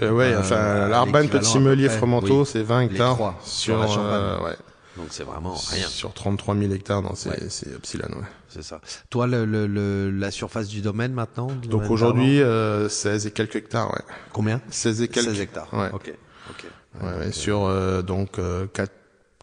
Euh, 0.00 0.12
ouais, 0.12 0.36
enfin, 0.36 0.56
euh, 0.56 0.88
l'Arban 0.88 1.26
Petit 1.26 1.58
Meulier 1.58 1.88
Fromenteau, 1.88 2.40
oui, 2.42 2.46
c'est 2.46 2.62
20 2.62 2.82
hectares 2.82 3.34
sur, 3.42 3.88
sur 3.90 4.02
euh, 4.02 4.40
ouais. 4.40 4.56
Donc 4.96 5.06
c'est 5.10 5.24
vraiment 5.24 5.54
rien. 5.54 5.86
Sur 5.86 6.12
33 6.12 6.56
000 6.56 6.72
hectares 6.72 7.02
dans 7.02 7.14
ces, 7.14 7.30
ouais. 7.30 7.48
ces 7.48 7.72
Epsilon, 7.72 8.08
ouais. 8.08 8.26
C'est 8.48 8.62
ça. 8.62 8.80
Toi, 9.08 9.26
le, 9.26 9.44
le, 9.44 9.66
le, 9.66 10.10
la 10.10 10.30
surface 10.30 10.68
du 10.68 10.80
domaine 10.80 11.12
maintenant 11.12 11.48
Donc 11.68 11.90
aujourd'hui, 11.90 12.40
euh, 12.42 12.88
16 12.88 13.26
et 13.26 13.30
quelques 13.30 13.56
hectares, 13.56 13.92
ouais. 13.92 14.02
Combien? 14.32 14.60
16 14.70 15.02
et 15.02 15.08
quelques. 15.08 15.30
16 15.30 15.40
hectares. 15.40 15.68
Ouais. 15.72 15.90
Ok. 15.92 16.12
Ok. 16.50 16.66
Ouais, 17.02 17.18
ouais, 17.18 17.32
sur 17.32 17.64
euh, 17.64 18.02
donc 18.02 18.38
euh, 18.38 18.66
4, 18.72 18.92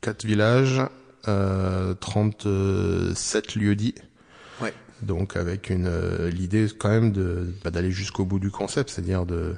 4 0.02 0.26
villages, 0.26 0.82
euh, 1.28 1.94
37 1.94 3.56
lieux 3.56 3.76
dits. 3.76 3.96
Ouais. 4.62 4.74
Donc 5.02 5.38
avec 5.38 5.70
une 5.70 5.88
euh, 5.88 6.30
l'idée 6.30 6.68
quand 6.78 6.90
même 6.90 7.12
de 7.12 7.54
bah, 7.64 7.72
d'aller 7.72 7.92
jusqu'au 7.92 8.26
bout 8.26 8.40
du 8.40 8.52
concept, 8.52 8.90
c'est-à-dire 8.90 9.26
de 9.26 9.56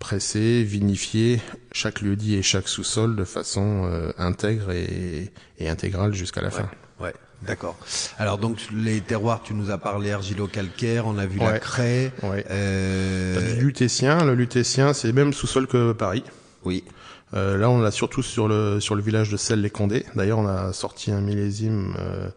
presser, 0.00 0.64
vinifier 0.64 1.40
chaque 1.70 2.00
lieu-dit 2.00 2.34
et 2.34 2.42
chaque 2.42 2.66
sous-sol 2.66 3.14
de 3.14 3.24
façon 3.24 3.84
euh, 3.84 4.10
intègre 4.18 4.72
et, 4.72 5.30
et 5.58 5.68
intégrale 5.68 6.14
jusqu'à 6.14 6.40
la 6.40 6.48
ouais, 6.48 6.54
fin. 6.54 6.70
Ouais, 6.98 7.14
d'accord. 7.42 7.78
Alors 8.18 8.38
donc 8.38 8.58
les 8.74 9.00
terroirs, 9.02 9.42
tu 9.44 9.54
nous 9.54 9.70
as 9.70 9.78
parlé 9.78 10.10
argilo-calcaire, 10.10 11.06
on 11.06 11.18
a 11.18 11.26
vu 11.26 11.38
ouais. 11.38 11.52
la 11.52 11.58
craie. 11.60 12.12
Ouais. 12.24 12.44
Euh... 12.50 13.36
T'as 13.36 13.54
du 13.54 13.60
lutétien, 13.60 14.24
le 14.24 14.34
lutétien 14.34 14.92
c'est 14.92 15.12
même 15.12 15.32
sous-sol 15.32 15.68
que 15.68 15.92
Paris. 15.92 16.24
Oui. 16.64 16.82
Euh, 17.32 17.56
là, 17.56 17.70
on 17.70 17.80
l'a 17.80 17.92
surtout 17.92 18.22
sur 18.22 18.48
le 18.48 18.80
sur 18.80 18.96
le 18.96 19.02
village 19.02 19.30
de 19.30 19.36
Celles-les-Condés. 19.36 20.04
D'ailleurs, 20.16 20.38
on 20.38 20.48
a 20.48 20.72
sorti 20.72 21.12
un 21.12 21.20
millésime 21.20 21.94
euh, 21.98 22.28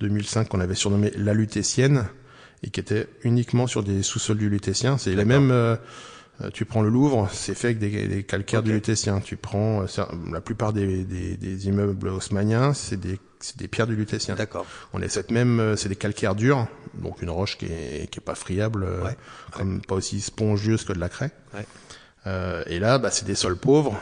2005 0.00 0.48
qu'on 0.48 0.60
avait 0.60 0.74
surnommé 0.74 1.10
la 1.16 1.32
lutétienne 1.32 2.06
et 2.62 2.68
qui 2.68 2.80
était 2.80 3.08
uniquement 3.22 3.66
sur 3.66 3.82
des 3.82 4.02
sous-sols 4.02 4.36
du 4.36 4.50
lutétien. 4.50 4.98
C'est 4.98 5.14
les 5.14 5.24
mêmes. 5.24 5.50
Euh, 5.52 5.76
tu 6.52 6.64
prends 6.64 6.82
le 6.82 6.90
Louvre, 6.90 7.28
c'est 7.32 7.54
fait 7.54 7.68
avec 7.68 7.78
des, 7.78 8.08
des 8.08 8.22
calcaires 8.22 8.60
okay. 8.60 8.68
du 8.68 8.74
lutétien. 8.74 9.20
Tu 9.20 9.36
prends 9.36 9.82
euh, 9.82 10.04
la 10.30 10.40
plupart 10.40 10.72
des, 10.72 11.04
des, 11.04 11.36
des 11.36 11.66
immeubles 11.66 12.08
haussmanniens, 12.08 12.74
c'est 12.74 13.00
des, 13.00 13.18
des 13.56 13.68
pierres 13.68 13.86
du 13.86 13.96
lutétien. 13.96 14.34
D'accord. 14.34 14.66
On 14.92 15.00
est 15.00 15.08
cette 15.08 15.30
même, 15.30 15.60
euh, 15.60 15.76
c'est 15.76 15.88
des 15.88 15.96
calcaires 15.96 16.34
durs, 16.34 16.66
donc 16.94 17.22
une 17.22 17.30
roche 17.30 17.56
qui 17.56 17.66
est, 17.66 18.10
qui 18.10 18.18
est 18.18 18.24
pas 18.24 18.34
friable, 18.34 18.84
ouais. 18.84 19.16
comme 19.52 19.76
ouais. 19.76 19.82
pas 19.86 19.94
aussi 19.94 20.20
spongieuse 20.20 20.84
que 20.84 20.92
de 20.92 21.00
la 21.00 21.08
craie. 21.08 21.30
Ouais. 21.54 21.66
Euh, 22.26 22.62
et 22.66 22.78
là, 22.78 22.98
bah, 22.98 23.10
c'est 23.10 23.24
des 23.24 23.34
sols 23.34 23.56
pauvres, 23.56 23.98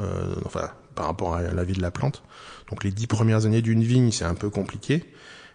euh, 0.00 0.34
enfin 0.44 0.70
par 0.94 1.06
rapport 1.06 1.36
à 1.36 1.42
la 1.42 1.64
vie 1.64 1.72
de 1.72 1.80
la 1.80 1.90
plante. 1.90 2.22
Donc 2.68 2.84
les 2.84 2.90
dix 2.90 3.06
premières 3.06 3.46
années 3.46 3.62
d'une 3.62 3.82
vigne, 3.82 4.10
c'est 4.10 4.26
un 4.26 4.34
peu 4.34 4.50
compliqué. 4.50 5.04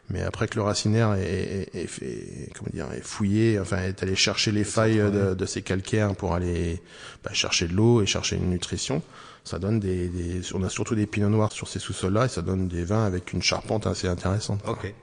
Mais 0.10 0.22
après 0.22 0.48
que 0.48 0.56
le 0.56 0.62
racinaire 0.62 1.14
est, 1.16 1.70
est, 1.74 1.76
est, 1.76 2.02
est, 2.02 2.54
comment 2.56 2.70
dire, 2.74 2.88
est 2.94 3.04
fouillé, 3.04 3.60
enfin 3.60 3.78
est 3.78 4.02
allé 4.04 4.16
chercher 4.16 4.52
les 4.52 4.64
failles 4.64 5.00
de, 5.00 5.34
de, 5.34 5.46
ces 5.46 5.62
calcaires 5.62 6.16
pour 6.16 6.34
aller 6.34 6.82
bah, 7.24 7.32
chercher 7.34 7.68
de 7.68 7.74
l'eau 7.74 8.02
et 8.02 8.06
chercher 8.06 8.38
une 8.38 8.50
nutrition, 8.50 9.02
ça 9.44 9.60
donne 9.60 9.80
des, 9.80 10.08
des, 10.08 10.42
on 10.54 10.64
a 10.64 10.70
surtout 10.70 10.96
des 10.96 11.08
pinots 11.08 11.30
noirs 11.30 11.52
sur 11.52 11.68
ces 11.68 11.80
sous-sols-là 11.80 12.26
et 12.26 12.30
ça 12.30 12.42
donne 12.42 12.68
des 12.68 12.86
vins 12.86 13.06
avec 13.06 13.34
une 13.34 13.42
charpente 13.42 13.86
assez 13.86 14.08
intéressante. 14.08 14.62
Ok. 14.66 14.94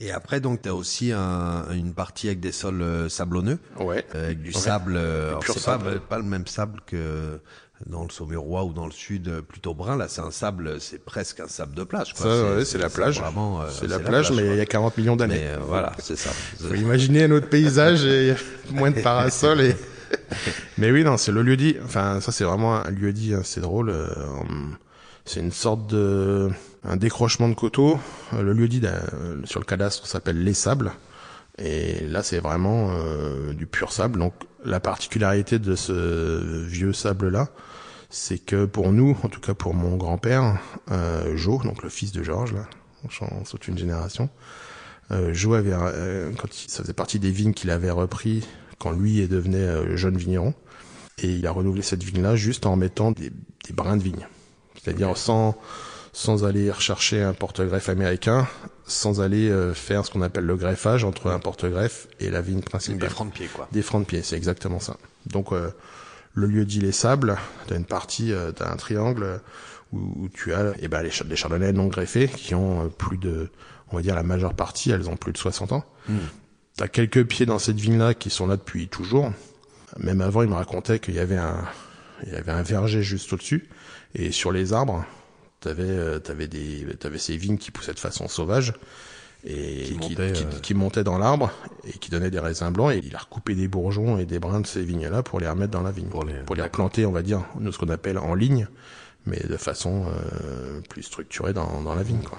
Et 0.00 0.10
après, 0.10 0.40
donc, 0.40 0.62
tu 0.62 0.68
as 0.68 0.74
aussi 0.74 1.12
un, 1.12 1.64
une 1.72 1.94
partie 1.94 2.26
avec 2.26 2.40
des 2.40 2.52
sols 2.52 2.82
euh, 2.82 3.08
sablonneux. 3.08 3.58
Ouais. 3.78 4.04
Euh, 4.14 4.26
avec 4.26 4.42
du 4.42 4.50
ouais. 4.50 4.58
sable. 4.58 4.96
Euh, 4.96 5.34
c'est 5.46 5.64
pas, 5.64 5.78
pas 5.78 6.18
le 6.18 6.24
même 6.24 6.46
sable 6.46 6.80
que 6.86 7.40
dans 7.86 8.02
le 8.02 8.10
Saumurois 8.10 8.64
ou 8.64 8.72
dans 8.72 8.86
le 8.86 8.92
sud 8.92 9.28
euh, 9.28 9.42
plutôt 9.42 9.74
brun. 9.74 9.96
Là, 9.96 10.08
c'est 10.08 10.20
un 10.20 10.30
sable, 10.30 10.80
c'est 10.80 11.04
presque 11.04 11.40
un 11.40 11.48
sable 11.48 11.74
de 11.74 11.84
plage. 11.84 12.14
Quoi. 12.14 12.24
Ça, 12.24 12.64
c'est 12.64 12.78
la 12.78 12.88
plage. 12.88 13.20
Vraiment, 13.20 13.62
c'est 13.70 13.86
la, 13.86 13.98
plage, 13.98 14.32
mais 14.32 14.46
il 14.46 14.56
y 14.56 14.60
a 14.60 14.66
40 14.66 14.96
millions 14.96 15.16
d'années. 15.16 15.48
voilà, 15.66 15.92
c'est 15.98 16.16
ça. 16.16 16.30
Faut 16.30 16.74
imaginer 16.74 17.24
un 17.24 17.30
autre 17.30 17.48
paysage 17.48 18.04
et 18.04 18.34
moins 18.70 18.90
de 18.90 19.00
parasols 19.00 19.60
et. 19.60 19.76
mais 20.78 20.92
oui, 20.92 21.02
non, 21.02 21.16
c'est 21.16 21.32
le 21.32 21.42
lieu 21.42 21.56
dit. 21.56 21.76
Enfin, 21.84 22.20
ça, 22.20 22.30
c'est 22.30 22.44
vraiment 22.44 22.74
un 22.76 22.90
lieu 22.90 23.12
dit. 23.12 23.34
Hein, 23.34 23.40
c'est 23.44 23.60
drôle. 23.60 23.92
c'est 25.24 25.40
une 25.40 25.52
sorte 25.52 25.86
de 25.88 26.50
un 26.84 26.96
décrochement 26.96 27.48
de 27.48 27.54
coteaux. 27.54 27.98
Le 28.32 28.52
lieu 28.52 28.68
dit 28.68 28.82
sur 29.44 29.60
le 29.60 29.66
cadastre 29.66 30.06
s'appelle 30.06 30.42
les 30.42 30.54
sables. 30.54 30.92
Et 31.58 32.00
là, 32.08 32.22
c'est 32.22 32.40
vraiment 32.40 32.90
euh, 32.90 33.52
du 33.52 33.66
pur 33.66 33.92
sable. 33.92 34.18
Donc, 34.18 34.34
la 34.64 34.80
particularité 34.80 35.58
de 35.58 35.76
ce 35.76 36.64
vieux 36.64 36.92
sable-là, 36.92 37.48
c'est 38.14 38.38
que 38.38 38.64
pour 38.64 38.92
nous, 38.92 39.16
en 39.24 39.28
tout 39.28 39.40
cas 39.40 39.54
pour 39.54 39.74
mon 39.74 39.96
grand-père, 39.96 40.60
euh, 40.92 41.36
Joe, 41.36 41.64
donc 41.64 41.82
le 41.82 41.88
fils 41.88 42.12
de 42.12 42.22
Georges, 42.22 42.54
là, 42.54 42.68
on 43.20 43.44
saute 43.44 43.66
une 43.66 43.76
génération, 43.76 44.30
euh, 45.10 45.34
Joe 45.34 45.58
avait, 45.58 45.72
euh, 45.74 46.30
quand 46.38 46.46
il, 46.56 46.70
ça 46.70 46.82
faisait 46.82 46.92
partie 46.92 47.18
des 47.18 47.32
vignes 47.32 47.52
qu'il 47.52 47.70
avait 47.70 47.90
repris 47.90 48.46
quand 48.78 48.92
lui 48.92 49.20
est 49.20 49.26
devenu 49.26 49.56
euh, 49.56 49.96
jeune 49.96 50.16
vigneron, 50.16 50.54
et 51.18 51.28
il 51.28 51.44
a 51.46 51.50
renouvelé 51.50 51.82
cette 51.82 52.04
vigne-là 52.04 52.36
juste 52.36 52.66
en 52.66 52.76
mettant 52.76 53.10
des, 53.10 53.30
des 53.30 53.72
brins 53.72 53.96
de 53.96 54.02
vigne, 54.02 54.28
c'est-à-dire 54.80 55.16
sans 55.16 55.56
sans 56.12 56.44
aller 56.44 56.70
rechercher 56.70 57.20
un 57.20 57.34
porte-greffe 57.34 57.88
américain, 57.88 58.46
sans 58.86 59.20
aller 59.20 59.50
euh, 59.50 59.74
faire 59.74 60.06
ce 60.06 60.12
qu'on 60.12 60.22
appelle 60.22 60.44
le 60.44 60.54
greffage 60.54 61.02
entre 61.02 61.28
un 61.32 61.40
porte-greffe 61.40 62.06
et 62.20 62.30
la 62.30 62.40
vigne 62.40 62.62
principale. 62.62 63.00
Des 63.00 63.08
francs 63.08 63.28
de 63.30 63.34
pied, 63.34 63.48
quoi. 63.52 63.68
Des 63.72 63.82
francs 63.82 64.02
de 64.02 64.06
pied, 64.06 64.22
c'est 64.22 64.36
exactement 64.36 64.78
ça. 64.78 64.96
Donc, 65.26 65.50
euh, 65.50 65.72
le 66.34 66.46
lieu 66.46 66.64
dit 66.64 66.80
les 66.80 66.92
sables, 66.92 67.36
t'as 67.66 67.76
une 67.76 67.84
partie, 67.84 68.32
euh, 68.32 68.52
t'as 68.52 68.70
un 68.70 68.76
triangle 68.76 69.40
où, 69.92 70.28
tu 70.34 70.52
as 70.52 70.72
eh 70.80 70.88
ben, 70.88 71.02
les, 71.02 71.10
les 71.28 71.36
chardonnays 71.36 71.72
non 71.72 71.86
greffés 71.86 72.28
qui 72.28 72.54
ont 72.54 72.90
plus 72.90 73.16
de, 73.16 73.48
on 73.92 73.96
va 73.96 74.02
dire 74.02 74.16
la 74.16 74.24
majeure 74.24 74.54
partie, 74.54 74.90
elles 74.90 75.08
ont 75.08 75.16
plus 75.16 75.32
de 75.32 75.38
60 75.38 75.72
ans. 75.72 75.84
Hmm. 76.08 76.18
T'as 76.76 76.88
quelques 76.88 77.24
pieds 77.24 77.46
dans 77.46 77.60
cette 77.60 77.78
vigne-là 77.78 78.14
qui 78.14 78.30
sont 78.30 78.48
là 78.48 78.56
depuis 78.56 78.88
toujours. 78.88 79.32
Même 79.98 80.20
avant, 80.20 80.42
il 80.42 80.48
me 80.48 80.54
racontait 80.54 80.98
qu'il 80.98 81.14
y 81.14 81.20
avait 81.20 81.36
un, 81.36 81.64
il 82.26 82.32
y 82.32 82.36
avait 82.36 82.50
un 82.50 82.62
verger 82.62 83.02
juste 83.02 83.32
au-dessus. 83.32 83.68
Et 84.16 84.32
sur 84.32 84.50
les 84.50 84.72
arbres, 84.72 85.04
T'avais, 85.64 85.84
euh, 85.84 86.18
t'avais 86.18 86.46
des, 86.46 86.84
t'avais 87.00 87.16
ces 87.16 87.38
vignes 87.38 87.56
qui 87.56 87.70
poussaient 87.70 87.94
de 87.94 87.98
façon 87.98 88.28
sauvage 88.28 88.74
et 89.46 89.96
qui, 90.00 90.16
qui, 90.62 90.74
montaient 90.74 91.04
dans 91.04 91.18
l'arbre 91.18 91.50
et 91.86 91.92
qui 91.92 92.10
donnaient 92.10 92.30
des 92.30 92.38
raisins 92.38 92.70
blancs. 92.70 92.92
Et 92.92 93.00
il 93.04 93.14
a 93.14 93.18
recoupé 93.18 93.54
des 93.54 93.68
bourgeons 93.68 94.18
et 94.18 94.24
des 94.24 94.38
brins 94.38 94.60
de 94.60 94.66
ces 94.66 94.82
vignes-là 94.82 95.22
pour 95.22 95.40
les 95.40 95.48
remettre 95.48 95.72
dans 95.72 95.82
la 95.82 95.90
vigne, 95.90 96.08
pour 96.08 96.24
les, 96.24 96.34
pour 96.34 96.56
les 96.56 96.62
replanter, 96.62 97.04
on 97.04 97.12
va 97.12 97.22
dire, 97.22 97.44
nous 97.60 97.72
ce 97.72 97.78
qu'on 97.78 97.90
appelle 97.90 98.18
en 98.18 98.34
ligne 98.34 98.66
mais 99.26 99.40
de 99.48 99.56
façon 99.56 100.04
euh, 100.06 100.80
plus 100.88 101.02
structurée 101.02 101.52
dans, 101.52 101.80
dans 101.82 101.94
la 101.94 102.02
vigne. 102.02 102.22
Quoi. 102.22 102.38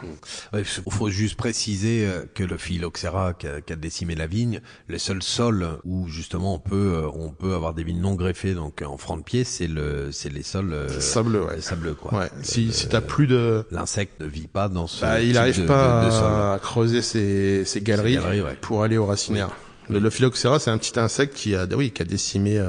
Il 0.53 0.65
faut 0.65 1.09
juste 1.09 1.35
préciser 1.35 2.05
euh, 2.05 2.25
que 2.33 2.43
le 2.43 2.57
phylloxéra 2.57 3.33
qui 3.33 3.47
a, 3.47 3.61
qui 3.61 3.73
a, 3.73 3.75
décimé 3.75 4.15
la 4.15 4.27
vigne, 4.27 4.61
les 4.87 4.99
seuls 4.99 5.23
sols 5.23 5.79
où 5.83 6.07
justement 6.07 6.55
on 6.55 6.59
peut 6.59 6.93
euh, 6.95 7.09
on 7.13 7.29
peut 7.29 7.53
avoir 7.53 7.73
des 7.73 7.83
vignes 7.83 8.01
non 8.01 8.13
greffées, 8.15 8.53
donc 8.53 8.83
en 8.85 8.97
franc 8.97 9.17
de 9.17 9.23
pied, 9.23 9.43
c'est 9.43 9.67
le 9.67 10.11
c'est 10.11 10.31
les 10.31 10.43
sols 10.43 10.73
euh, 10.73 10.99
sableux, 10.99 11.43
ouais. 11.43 11.61
sableux 11.61 11.95
quoi. 11.95 12.19
Ouais. 12.19 12.29
si 12.43 12.71
si 12.71 12.87
t'as 12.87 13.01
plus 13.01 13.27
de 13.27 13.65
l'insecte 13.71 14.19
ne 14.19 14.27
vit 14.27 14.47
pas 14.47 14.69
dans 14.69 14.87
ce 14.87 15.01
bah, 15.01 15.21
il 15.21 15.37
arrive 15.37 15.65
pas 15.65 16.53
à 16.53 16.59
creuser 16.59 17.01
ses, 17.01 17.65
ses 17.65 17.81
galeries, 17.81 18.19
pour 18.61 18.83
aller 18.83 18.97
au 18.97 19.05
racinaire. 19.05 19.49
Le, 19.87 19.99
le 19.99 20.09
phylloxéra, 20.09 20.57
c'est 20.59 20.71
un 20.71 20.79
petit 20.79 20.99
insecte 20.99 21.35
qui 21.35 21.55
a 21.55 21.67
oui 21.75 21.91
qui 21.91 22.01
a 22.01 22.05
décimé 22.05 22.59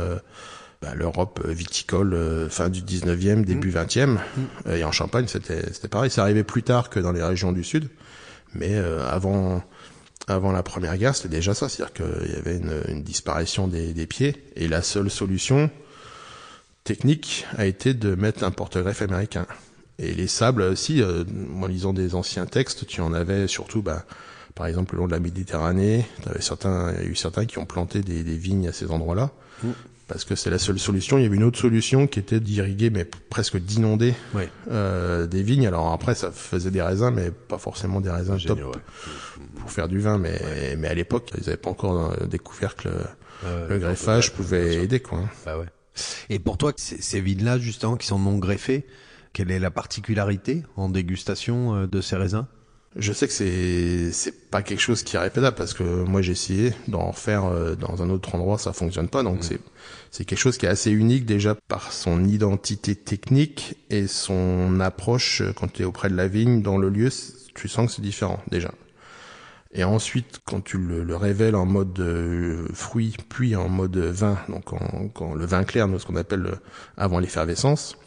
bah, 0.83 0.95
l'Europe 0.95 1.45
viticole 1.47 2.15
euh, 2.15 2.49
fin 2.49 2.69
du 2.69 2.83
19e, 2.83 3.45
début 3.45 3.71
20e. 3.71 4.07
Mmh. 4.07 4.19
mmh. 4.67 4.71
Et 4.73 4.85
en 4.85 4.93
Champagne, 4.93 5.27
c'était 5.27 5.73
c'était 5.73 5.89
pareil. 5.89 6.11
Ça 6.11 6.23
arrivait 6.23 6.45
plus 6.45 6.63
tard 6.63 6.91
que 6.91 7.01
dans 7.01 7.13
les 7.13 7.23
régions 7.23 7.53
du 7.53 7.65
Sud, 7.65 7.89
mais 8.55 8.75
euh, 8.75 9.07
avant 9.09 9.63
avant 10.29 10.53
la 10.53 10.63
Première 10.63 10.97
Guerre, 10.99 11.15
c'était 11.15 11.37
déjà 11.37 11.55
ça, 11.55 11.69
c'est-à-dire 11.69 11.95
qu'il 11.95 12.33
y 12.33 12.37
avait 12.37 12.57
une, 12.57 12.83
une 12.89 13.03
disparition 13.05 13.69
des, 13.69 13.93
des, 13.93 14.07
pieds, 14.07 14.43
et 14.57 14.67
la 14.67 14.83
seule 14.83 15.09
solution 15.09 15.71
technique 16.83 17.47
a 17.57 17.65
été 17.65 17.95
de 17.95 18.17
mettre 18.17 18.43
un 18.43 18.51
porte-greffe 18.51 19.03
américain. 19.03 19.47
Et 20.01 20.13
les 20.15 20.27
sables 20.27 20.63
aussi, 20.63 21.01
euh, 21.01 21.23
en 21.63 21.67
lisant 21.69 21.93
des 21.93 22.17
anciens 22.17 22.47
textes, 22.47 22.89
tu 22.89 23.01
en 23.03 23.13
avais 23.13 23.47
surtout, 23.47 23.83
bah, 23.83 24.05
par 24.57 24.67
exemple, 24.67 24.97
le 24.97 25.03
long 25.03 25.07
de 25.07 25.13
la 25.13 25.21
Méditerranée, 25.21 26.05
il 26.19 26.33
y 26.33 26.35
a 26.35 27.05
eu 27.05 27.15
certains 27.15 27.47
qui 27.47 27.59
ont 27.59 27.67
planté 27.67 28.01
des, 28.01 28.25
des 28.25 28.37
vignes 28.37 28.67
à 28.67 28.73
ces 28.73 28.91
endroits-là. 28.91 29.31
Mmh 29.63 29.69
parce 30.09 30.25
que 30.25 30.35
c'est 30.35 30.51
la 30.51 30.59
seule 30.59 30.79
solution. 30.79 31.19
Il 31.19 31.23
y 31.23 31.27
avait 31.27 31.37
une 31.37 31.45
autre 31.45 31.59
solution 31.59 32.07
qui 32.07 32.19
était 32.19 32.41
d'irriguer, 32.41 32.91
mais 32.91 33.05
presque 33.05 33.57
d'inonder 33.59 34.15
euh, 34.69 35.27
des 35.27 35.43
vignes. 35.43 35.67
Alors 35.67 35.93
après, 35.93 36.15
ça 36.15 36.31
faisait 36.31 36.71
des 36.71 36.83
raisins, 36.83 37.11
mais 37.15 37.31
pas 37.31 37.59
forcément 37.59 38.01
des 38.01 38.11
raisins 38.11 38.39
top 38.39 38.79
pour 39.57 39.71
faire 39.71 39.89
du 39.89 39.99
vin. 39.99 40.19
Mais, 40.19 40.77
mais 40.79 40.89
à 40.89 40.95
l'époque, 40.95 41.31
ils 41.37 41.45
n'avaient 41.45 41.57
pas 41.57 41.71
encore 41.71 42.13
euh, 42.13 42.27
découvert 42.27 42.77
que 42.77 42.89
le, 43.69 43.79
greffage 43.79 44.33
pouvait 44.33 44.77
aider. 44.77 45.01
Quoi. 45.01 45.25
Bah 45.45 45.59
ouais. 45.59 45.67
Et 46.29 46.39
pour 46.39 46.59
toi, 46.59 46.73
ces 46.77 47.21
vignes-là, 47.21 47.59
justement, 47.59 47.97
qui 47.97 48.07
sont 48.07 48.19
non 48.19 48.39
greffées, 48.39 48.87
quelle 49.33 49.51
est 49.51 49.59
la 49.59 49.71
particularité 49.71 50.63
en 50.77 50.89
dégustation 50.89 51.75
euh, 51.75 51.87
de 51.87 52.01
ces 52.01 52.17
raisins? 52.17 52.47
Je 52.99 53.13
sais 53.13 53.27
que 53.27 53.33
c'est 53.35 54.11
c'est 54.13 54.51
pas 54.51 54.63
quelque 54.63 54.81
chose 54.81 55.03
qui 55.03 55.17
est 55.17 55.19
répétable 55.19 55.55
parce 55.55 55.75
que 55.75 55.83
moi 55.83 56.23
j'ai 56.23 56.33
essayé 56.33 56.73
d'en 56.89 57.13
faire 57.13 57.45
euh, 57.45 57.75
dans 57.75 58.03
un 58.03 58.09
autre 58.09 58.35
endroit, 58.35 58.57
ça 58.57 58.73
fonctionne 58.73 59.09
pas. 59.09 59.23
Donc 59.23 59.41
mm. 59.41 59.43
c'est 59.43 59.61
c'est 60.17 60.25
quelque 60.25 60.39
chose 60.39 60.57
qui 60.57 60.65
est 60.65 60.71
assez 60.71 60.91
unique 60.91 61.27
déjà 61.27 61.55
par 61.69 61.93
son 61.93 62.25
identité 62.25 62.95
technique 62.95 63.77
et 63.91 64.07
son 64.07 64.81
approche 64.81 65.43
euh, 65.43 65.53
quand 65.53 65.71
tu 65.71 65.83
es 65.83 65.85
auprès 65.85 66.09
de 66.09 66.17
la 66.17 66.27
vigne 66.27 66.63
dans 66.63 66.79
le 66.79 66.89
lieu, 66.89 67.11
tu 67.55 67.69
sens 67.69 67.89
que 67.89 67.93
c'est 67.93 68.03
différent 68.03 68.43
déjà. 68.51 68.73
Et 69.73 69.85
ensuite, 69.85 70.41
quand 70.47 70.65
tu 70.65 70.79
le, 70.79 71.05
le 71.05 71.17
révèles 71.17 71.55
en 71.55 71.67
mode 71.67 72.01
euh, 72.01 72.67
fruit, 72.73 73.15
puis 73.29 73.57
en 73.57 73.69
mode 73.69 73.99
vin, 73.99 74.39
donc 74.49 74.65
quand 75.13 75.35
le 75.35 75.45
vin 75.45 75.65
clair, 75.65 75.87
ce 75.99 76.07
qu'on 76.07 76.17
appelle 76.17 76.51
avant 76.97 77.19
l'effervescence, 77.19 77.99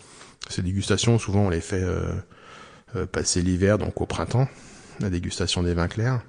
ces 0.50 0.64
dégustations, 0.64 1.20
souvent 1.20 1.42
on 1.42 1.50
les 1.52 1.62
fait 1.62 1.86
passer 3.12 3.44
l'hiver, 3.44 3.78
donc 3.78 4.02
au 4.02 4.08
printemps 4.08 4.48
la 5.00 5.12
dégustation 5.12 5.62
des 5.62 5.76
vins 5.76 5.88
clairs. 5.88 6.22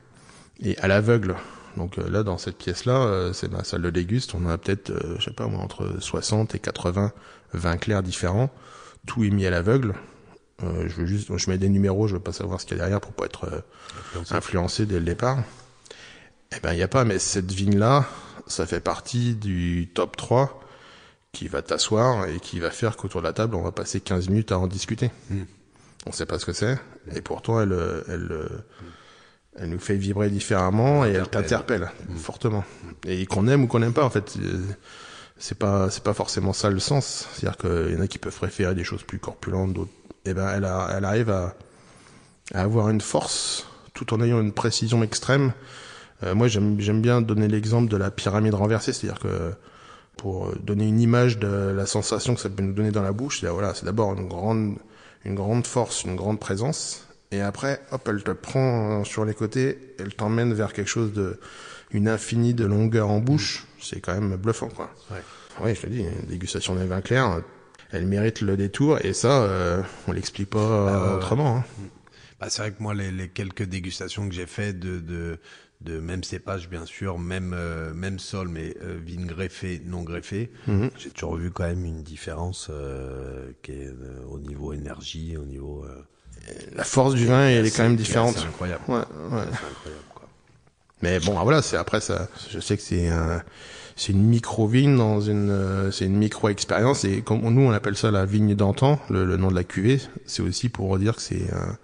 Et 0.61 0.77
à 0.77 0.88
l'aveugle, 0.88 1.37
donc 1.81 1.99
euh, 1.99 2.09
là 2.11 2.23
dans 2.23 2.37
cette 2.37 2.59
pièce-là, 2.59 3.05
euh, 3.05 3.33
c'est 3.33 3.51
ma 3.51 3.64
salle 3.64 3.83
de 3.83 3.90
déguste, 3.90 4.35
on 4.35 4.47
a 4.47 4.59
peut-être, 4.59 4.90
euh, 4.90 5.16
je 5.19 5.25
sais 5.25 5.33
pas 5.33 5.47
moi, 5.47 5.61
entre 5.62 5.97
60 5.99 6.55
et 6.55 6.59
80 6.59 7.12
vins 7.55 7.77
clairs 7.79 8.03
différents. 8.03 8.51
Tout 9.07 9.25
est 9.25 9.31
mis 9.31 9.47
à 9.47 9.51
l'aveugle. 9.51 9.95
je 10.62 10.95
veux 10.95 11.07
juste, 11.07 11.35
je 11.35 11.51
mets 11.51 11.57
des 11.57 11.71
numéros, 11.71 12.07
je 12.07 12.14
veux 12.14 12.21
pas 12.21 12.33
savoir 12.33 12.61
ce 12.61 12.66
qu'il 12.66 12.77
y 12.77 12.81
a 12.81 12.85
derrière 12.85 13.01
pour 13.01 13.12
pas 13.12 13.25
être 13.25 13.64
influencé. 14.31 14.85
dès 14.85 14.99
le 14.99 15.07
départ. 15.07 15.38
Eh 16.55 16.61
ben 16.61 16.75
il 16.75 16.79
y 16.79 16.83
a 16.83 16.88
pas, 16.88 17.07
mais 17.07 17.19
cette 17.19 17.51
vigne-là, 17.51 18.05
ça 18.47 18.66
fait 18.66 18.81
partie 18.81 19.35
du 19.35 19.88
top 19.95 20.19
3 20.19 20.61
qui 21.33 21.49
va 21.49 21.62
t'asseoir 21.62 22.27
et 22.27 22.40
qui 22.40 22.61
va 22.61 22.71
faire 22.71 22.99
qu'autour 22.99 23.23
de 23.23 23.27
la 23.27 23.33
table, 23.33 23.55
on 23.55 23.62
va 23.62 23.73
passer 23.73 24.01
15 24.01 24.29
minutes 24.29 24.53
à 24.53 24.59
en 24.59 24.66
discuter. 24.66 25.11
Hmm 25.31 25.45
on 26.07 26.12
sait 26.12 26.27
pas 26.27 26.38
ce 26.38 26.47
que 26.47 26.53
c'est, 26.53 26.79
et 27.14 27.21
pourtant 27.21 27.61
elle, 27.61 27.77
elle, 28.09 28.27
elle 28.31 28.49
nous 29.59 29.79
fait 29.79 29.97
vibrer 29.97 30.31
différemment 30.31 31.05
et 31.05 31.11
elle 31.11 31.29
t'interpelle 31.29 31.91
fortement. 32.17 32.65
Et 33.07 33.27
qu'on 33.27 33.49
aime 33.49 33.65
ou 33.65 33.67
qu'on 33.67 33.81
n'aime 33.81 33.93
pas, 33.93 34.05
en 34.05 34.11
fait, 34.11 34.39
c'est 35.37 35.59
pas, 35.59 35.91
c'est 35.91 36.05
pas 36.05 36.15
forcément 36.15 36.53
ça 36.53 36.71
le 36.71 36.79
sens. 36.79 37.29
C'est-à-dire 37.33 37.59
qu'il 37.59 37.95
y 37.95 37.97
en 37.97 38.01
a 38.01 38.07
qui 38.07 38.19
peuvent 38.19 38.37
préférer 38.37 38.75
des 38.75 38.85
choses 38.85 39.03
plus 39.03 39.19
corpulentes, 39.19 39.73
d'autres. 39.73 39.91
Et 40.27 40.31
eh 40.31 40.35
ben, 40.35 40.51
elle, 40.55 40.67
a, 40.67 40.91
elle 40.95 41.05
arrive 41.07 41.31
à, 41.31 41.55
à 42.53 42.61
avoir 42.63 42.91
une 42.91 43.01
force 43.01 43.67
tout 43.95 44.13
en 44.13 44.21
ayant 44.21 44.41
une 44.41 44.53
précision 44.53 45.03
extrême. 45.03 45.53
Euh, 46.23 46.35
moi, 46.35 46.49
j'aime, 46.49 46.77
bien 47.01 47.23
donner 47.23 47.49
l'exemple 47.49 47.91
de 47.91 47.97
la 47.97 48.11
pyramide 48.11 48.55
renversée, 48.55 48.93
c'est-à-dire 48.93 49.21
que 49.21 49.53
pour 50.17 50.55
donner 50.57 50.87
une 50.87 51.01
image 51.01 51.39
de 51.39 51.73
la 51.75 51.87
sensation 51.87 52.35
que 52.35 52.41
ça 52.41 52.51
peut 52.51 52.63
nous 52.63 52.75
donner 52.75 52.91
dans 52.91 53.03
la 53.03 53.13
bouche, 53.13 53.41
c'est 53.41 53.49
voilà, 53.49 53.75
c'est 53.75 53.87
d'abord 53.87 54.13
une 54.13 54.29
grande 54.29 54.77
une 55.25 55.35
grande 55.35 55.67
force, 55.67 56.05
une 56.05 56.17
grande 56.17 56.41
présence, 56.41 57.07
et 57.31 57.40
après, 57.40 57.81
hop, 57.90 58.09
elle 58.09 58.23
te 58.23 58.31
prend 58.31 59.05
sur 59.05 59.25
les 59.25 59.35
côtés, 59.35 59.95
elle 59.99 60.14
t'emmène 60.14 60.53
vers 60.53 60.73
quelque 60.73 60.88
chose 60.88 61.12
de, 61.12 61.38
une 61.93 62.09
infinie 62.09 62.55
de 62.55 62.64
longueur 62.64 63.09
en 63.11 63.21
bouche. 63.21 63.66
C'est 63.81 64.01
quand 64.01 64.14
même 64.14 64.37
bluffant, 64.37 64.69
quoi. 64.69 64.90
Ouais. 65.11 65.23
Oui, 65.62 65.75
je 65.75 65.83
te 65.83 65.87
dis, 65.87 66.01
une 66.01 66.29
dégustation 66.29 66.75
des 66.75 66.87
vins 66.87 67.01
clairs, 67.01 67.43
elle 67.93 68.07
mérite 68.07 68.40
le 68.40 68.57
détour, 68.57 68.99
et 69.05 69.12
ça, 69.12 69.43
euh, 69.43 69.83
on 70.07 70.12
l'explique 70.12 70.51
pas 70.51 70.59
bah, 70.59 71.16
autrement. 71.16 71.59
Hein. 71.59 71.64
Bah, 72.40 72.47
c'est 72.49 72.62
vrai 72.62 72.73
que 72.73 72.83
moi, 72.83 72.95
les, 72.95 73.11
les 73.11 73.29
quelques 73.29 73.64
dégustations 73.64 74.29
que 74.29 74.35
j'ai 74.35 74.47
fait 74.47 74.73
de, 74.73 75.01
de, 75.01 75.38
de 75.81 75.99
même 75.99 76.23
cépage 76.25 76.69
bien 76.69 76.87
sûr, 76.87 77.19
même 77.19 77.53
euh, 77.55 77.93
même 77.95 78.19
sol, 78.19 78.49
mais 78.49 78.75
euh, 78.83 78.99
vigne 79.03 79.27
greffée, 79.27 79.83
non 79.85 80.03
greffée. 80.03 80.51
Mhm. 80.66 80.90
J'ai 80.99 81.11
toujours 81.11 81.37
vu 81.37 81.51
quand 81.51 81.64
même 81.64 81.85
une 81.85 82.03
différence 82.03 82.69
euh, 82.71 83.53
qui 83.62 83.73
est 83.73 83.88
euh, 83.88 84.25
au 84.29 84.38
niveau 84.38 84.73
énergie, 84.73 85.37
au 85.37 85.45
niveau. 85.45 85.85
La 86.75 86.85
force 86.85 87.15
du 87.15 87.27
vin, 87.27 87.49
elle 87.49 87.67
est 87.67 87.77
quand 87.77 87.83
même 87.83 87.97
différente. 87.97 88.37
C'est 88.39 88.47
incroyable. 88.47 88.83
Ouais, 88.89 88.97
ouais. 88.97 89.05
C'est 89.31 89.67
incroyable. 89.67 90.05
Quoi. 90.15 90.29
Mais 91.03 91.21
bon, 91.21 91.37
ah, 91.39 91.43
voilà, 91.45 91.63
c'est 91.63 91.77
après 91.77 92.01
ça. 92.01 92.29
Je 92.51 92.61
sais 92.61 92.77
que 92.77 92.83
c'est 92.83 93.09
un, 93.09 93.43
c'est 93.97 94.13
une 94.13 94.23
micro 94.23 94.67
vigne 94.67 94.97
dans 94.97 95.21
une, 95.21 95.51
euh, 95.51 95.91
c'est 95.91 96.07
une 96.07 96.17
micro 96.17 96.49
expérience 96.49 97.05
et 97.05 97.23
comme 97.23 97.41
nous 97.43 97.63
on 97.63 97.73
appelle 97.73 97.97
ça 97.97 98.11
la 98.11 98.25
vigne 98.25 98.55
d'antan, 98.55 98.99
le, 99.11 99.25
le, 99.25 99.37
nom 99.37 99.49
de 99.49 99.55
la 99.55 99.65
cuvée, 99.65 100.01
c'est 100.25 100.43
aussi 100.43 100.69
pour 100.69 100.99
dire 100.99 101.17
que 101.17 101.23
c'est 101.23 101.53
un, 101.53 101.77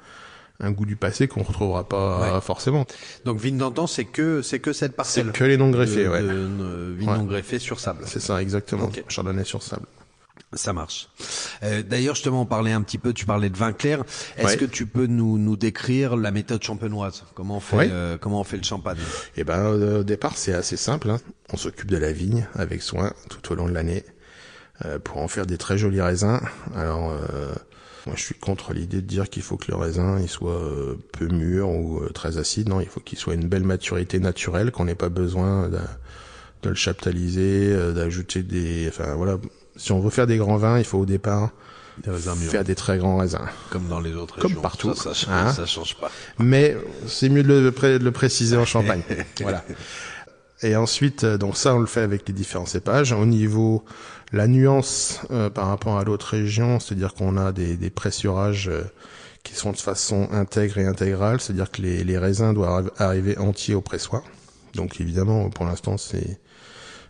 un 0.61 0.71
goût 0.71 0.87
du 0.87 0.97
passé 0.97 1.29
qu'on 1.29 1.43
retrouvera 1.43 1.89
pas 1.89 2.41
forcément. 2.41 2.87
Donc 3.25 3.39
vigne 3.39 3.59
d'antan, 3.59 3.87
c'est 3.87 4.05
que 4.05 4.43
c'est 4.43 4.61
que 4.61 4.73
cette 4.73 4.97
parcelle. 4.97 5.27
C'est 5.27 5.39
que 5.39 5.45
les 5.45 5.57
non 5.57 5.71
greffés, 5.71 6.09
ouais. 6.09 6.23
De, 6.23 6.95
vigne 6.97 7.11
non 7.11 7.25
greffée 7.25 7.59
sur 7.59 7.81
sable. 7.81 8.05
C'est 8.07 8.21
ça, 8.21 8.41
exactement. 8.41 8.91
Chardonnay 9.09 9.45
sur 9.45 9.63
sable. 9.63 9.87
Ça 10.53 10.73
marche. 10.73 11.09
Euh, 11.65 11.83
D'ailleurs, 11.83 12.15
justement, 12.15 12.43
on 12.43 12.47
parlait 12.47 12.73
un 12.73 12.83
petit 12.83 12.99
peu, 12.99 13.13
tu 13.13 13.27
parlais 13.27 13.51
de 13.51 13.57
vin 13.57 13.73
clair. 13.73 14.05
Est-ce 14.37 14.57
que 14.57 14.65
tu 14.65 14.87
peux 14.87 15.07
nous, 15.07 15.39
nous 15.39 15.57
décrire 15.57 16.17
la 16.17 16.31
méthode 16.31 16.63
champenoise? 16.63 17.25
Comment 17.35 17.57
on 17.57 17.61
fait 17.61 17.91
euh, 17.91 18.17
comment 18.17 18.41
on 18.41 18.45
fait 18.45 18.57
le 18.57 18.63
champagne? 18.63 18.97
Eh 19.37 19.45
ben, 19.45 19.67
au 19.67 20.03
départ, 20.05 20.37
c'est 20.37 20.55
assez 20.55 20.77
simple. 20.77 21.11
Hein. 21.11 21.19
On 21.53 21.57
s'occupe 21.57 21.91
de 21.91 21.97
la 21.97 22.13
vigne 22.13 22.47
avec 22.55 22.83
soin 22.83 23.13
tout 23.29 23.53
au 23.53 23.55
long 23.57 23.69
de 23.69 23.73
l'année 23.75 24.05
euh, 24.85 24.99
pour 24.99 25.19
en 25.19 25.29
faire 25.29 25.47
des 25.47 25.59
très 25.59 25.79
jolis 25.79 26.01
raisins. 26.01 26.41
Alors, 26.75 27.11
euh, 27.11 27.53
moi, 28.07 28.15
je 28.17 28.23
suis 28.23 28.35
contre 28.35 28.73
l'idée 28.73 29.03
de 29.03 29.07
dire 29.07 29.29
qu'il 29.29 29.43
faut 29.43 29.57
que 29.57 29.71
le 29.71 29.77
raisin 29.77 30.21
il 30.21 30.29
soit 30.29 30.63
euh, 30.63 30.97
peu 31.13 31.27
mûr 31.27 31.69
ou 31.69 32.01
euh, 32.01 32.11
très 32.11 32.39
acide. 32.39 32.69
Non, 32.69 32.81
il 32.81 32.89
faut 32.89 33.01
qu'il 33.01 33.19
soit 33.19 33.35
une 33.35 33.49
belle 33.49 33.65
maturité 33.65 34.21
naturelle, 34.21 34.71
qu'on 34.71 34.85
n'ait 34.85 34.95
pas 34.95 35.09
besoin 35.09 35.69
de, 35.69 35.81
de 36.63 36.69
le 36.69 36.75
chaptaliser, 36.77 37.93
d'ajouter 37.93 38.43
des. 38.43 38.87
Enfin 38.89 39.15
voilà 39.17 39.39
si 39.77 39.93
on 39.93 40.01
veut 40.01 40.11
faire 40.11 40.27
des 40.27 40.37
grands 40.37 40.57
vins, 40.57 40.79
il 40.79 40.85
faut 40.85 40.99
au 40.99 41.07
départ 41.07 41.51
faire 42.51 42.65
des 42.65 42.75
très 42.75 42.99
grands 42.99 43.17
raisins. 43.17 43.47
Comme 43.71 43.89
dans 43.89 44.01
les 44.01 44.15
autres 44.15 44.39
Comme 44.39 44.57
partout. 44.57 44.95
Ça, 44.95 45.15
ça, 45.15 45.27
hein 45.31 45.53
ça, 45.53 45.67
change 45.67 45.97
pas. 45.97 46.11
Mais 46.39 46.77
c'est 47.07 47.29
mieux 47.29 47.43
de 47.43 47.49
le, 47.49 47.99
de 47.99 48.05
le 48.05 48.13
préciser 48.13 48.57
en 48.57 48.65
Champagne. 48.65 49.03
voilà. 49.41 49.65
Et 50.63 50.77
ensuite, 50.77 51.25
euh, 51.25 51.39
donc 51.39 51.57
ça, 51.57 51.75
on 51.75 51.79
le 51.79 51.87
fait 51.87 52.01
avec 52.01 52.27
les 52.29 52.35
différents 52.35 52.67
cépages. 52.67 53.13
Au 53.13 53.27
niveau 53.27 53.85
la 54.33 54.47
nuance 54.49 55.21
euh, 55.31 55.51
par 55.51 55.69
rapport 55.69 55.99
à 55.99 56.05
l'autre 56.05 56.27
région, 56.27 56.81
c'est-à-dire 56.81 57.15
qu'on 57.15 57.37
a 57.37 57.53
des, 57.53 57.77
des 57.77 57.91
pressurages 57.91 58.69
euh, 58.69 58.83
qui 59.45 59.55
sont 59.55 59.71
de 59.71 59.77
façon 59.77 60.29
intègre 60.33 60.79
et 60.79 60.87
intégrale, 60.87 61.41
c'est-à-dire 61.41 61.71
que 61.71 61.81
les, 61.83 62.03
les, 62.03 62.19
raisins 62.19 62.53
doivent 62.53 62.91
arriver 62.99 63.39
entiers 63.39 63.75
au 63.75 63.81
pressoir. 63.81 64.23
Donc 64.75 65.01
évidemment, 65.01 65.49
pour 65.51 65.65
l'instant, 65.65 65.97
c'est, 65.97 66.41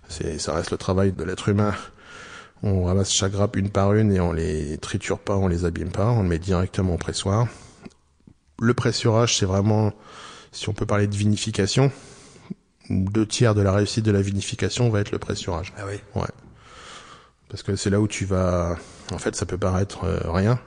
c'est, 0.09 0.38
ça 0.38 0.52
reste 0.52 0.72
le 0.72 0.76
travail 0.76 1.12
de 1.12 1.24
l'être 1.24 1.48
humain 1.48 1.72
on 2.62 2.85
ramasse 2.85 3.12
chaque 3.12 3.33
grappe 3.33 3.57
une 3.57 3.71
par 3.71 3.92
une 3.95 4.12
et 4.12 4.21
on 4.21 4.33
les 4.33 4.79
triture 4.79 5.19
pas, 5.19 5.37
on 5.37 5.49
les 5.49 5.64
abîme 5.64 5.90
pas, 5.90 6.11
on 6.11 6.23
le 6.23 6.29
met 6.29 6.38
directement 6.38 6.95
au 6.95 6.99
pressoir. 6.99 7.49
Le 8.61 8.75
pressurage, 8.75 9.37
c'est 9.37 9.47
vraiment, 9.47 9.92
si 10.53 10.69
on 10.69 10.73
peut 10.73 10.87
parler 10.87 11.07
de 11.07 11.14
vinification, 11.14 11.92
deux 12.88 13.27
tiers 13.27 13.55
de 13.55 13.62
la 13.62 13.73
réussite 13.73 14.05
de 14.05 14.11
la 14.11 14.23
vinification 14.23 14.88
va 14.90 15.01
être 15.01 15.11
le 15.11 15.19
pressurage. 15.19 15.73
Ah 15.77 15.83
oui. 15.87 16.01
Ouais. 16.14 16.29
Parce 17.49 17.62
que 17.62 17.77
c'est 17.77 17.90
là 17.90 18.01
où 18.01 18.09
tu 18.09 18.25
vas, 18.25 18.77
en 19.12 19.19
fait, 19.19 19.37
ça 19.37 19.47
peut 19.47 19.59
paraître 19.59 20.05
euh, 20.05 20.19
rien, 20.31 20.59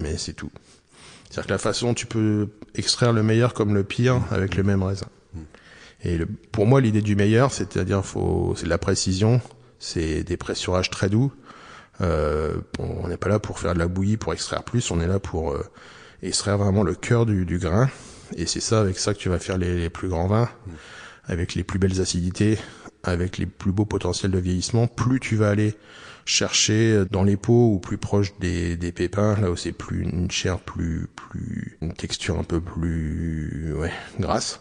mais 0.00 0.16
c'est 0.18 0.34
tout. 0.34 0.50
C'est-à-dire 1.24 1.46
que 1.46 1.52
la 1.52 1.58
façon, 1.58 1.94
tu 1.94 2.06
peux 2.06 2.48
extraire 2.74 3.12
le 3.12 3.22
meilleur 3.22 3.54
comme 3.54 3.74
le 3.74 3.84
pire 3.84 4.20
avec 4.30 4.56
le 4.56 4.64
même 4.64 4.82
raisin. 4.82 5.06
Mm. 5.32 5.40
Et 6.02 6.18
le, 6.18 6.26
pour 6.26 6.66
moi, 6.66 6.80
l'idée 6.80 7.02
du 7.02 7.14
meilleur, 7.14 7.52
c'est-à-dire, 7.52 8.04
faut, 8.04 8.54
c'est 8.56 8.64
de 8.64 8.68
la 8.68 8.78
précision, 8.78 9.40
c'est 9.80 10.22
des 10.22 10.36
pressurages 10.36 10.90
très 10.90 11.08
doux. 11.08 11.32
Euh, 12.00 12.54
on 12.78 13.08
n'est 13.08 13.16
pas 13.16 13.28
là 13.28 13.40
pour 13.40 13.58
faire 13.58 13.74
de 13.74 13.78
la 13.78 13.88
bouillie, 13.88 14.16
pour 14.16 14.32
extraire 14.32 14.62
plus, 14.62 14.90
on 14.90 15.00
est 15.00 15.06
là 15.06 15.18
pour 15.18 15.52
euh, 15.52 15.64
extraire 16.22 16.56
vraiment 16.56 16.84
le 16.84 16.94
cœur 16.94 17.26
du, 17.26 17.44
du, 17.44 17.58
grain. 17.58 17.90
Et 18.36 18.46
c'est 18.46 18.60
ça, 18.60 18.80
avec 18.80 18.98
ça 18.98 19.12
que 19.12 19.18
tu 19.18 19.28
vas 19.28 19.38
faire 19.38 19.58
les, 19.58 19.80
les, 19.80 19.90
plus 19.90 20.08
grands 20.08 20.28
vins, 20.28 20.48
avec 21.24 21.54
les 21.54 21.64
plus 21.64 21.78
belles 21.78 22.00
acidités, 22.00 22.58
avec 23.02 23.38
les 23.38 23.46
plus 23.46 23.72
beaux 23.72 23.86
potentiels 23.86 24.30
de 24.30 24.38
vieillissement. 24.38 24.86
Plus 24.86 25.18
tu 25.18 25.36
vas 25.36 25.50
aller 25.50 25.74
chercher 26.24 27.04
dans 27.10 27.24
les 27.24 27.36
pots 27.36 27.72
ou 27.74 27.80
plus 27.80 27.98
proche 27.98 28.38
des, 28.38 28.76
des 28.76 28.92
pépins, 28.92 29.36
là 29.40 29.50
où 29.50 29.56
c'est 29.56 29.72
plus 29.72 30.02
une 30.02 30.30
chair 30.30 30.58
plus, 30.58 31.08
plus, 31.16 31.78
une 31.82 31.92
texture 31.92 32.38
un 32.38 32.44
peu 32.44 32.60
plus, 32.60 33.74
ouais, 33.76 33.92
grasse. 34.20 34.60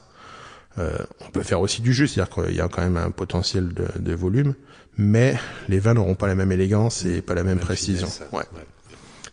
Euh, 0.78 0.98
on 1.22 1.30
peut 1.32 1.44
faire 1.44 1.62
aussi 1.62 1.82
du 1.82 1.94
jus, 1.94 2.08
c'est-à-dire 2.08 2.34
qu'il 2.34 2.56
y 2.56 2.62
a 2.62 2.68
quand 2.68 2.82
même 2.82 2.98
un 2.98 3.12
potentiel 3.12 3.74
de, 3.74 3.88
de 4.00 4.14
volume 4.14 4.56
mais 5.00 5.40
les 5.70 5.80
vins 5.80 5.94
n'auront 5.94 6.14
pas 6.14 6.28
la 6.28 6.36
même 6.36 6.52
élégance 6.52 7.06
et 7.06 7.22
pas 7.22 7.34
la 7.34 7.44
même, 7.44 7.58
précision. 7.58 8.10
ouais. 8.34 8.44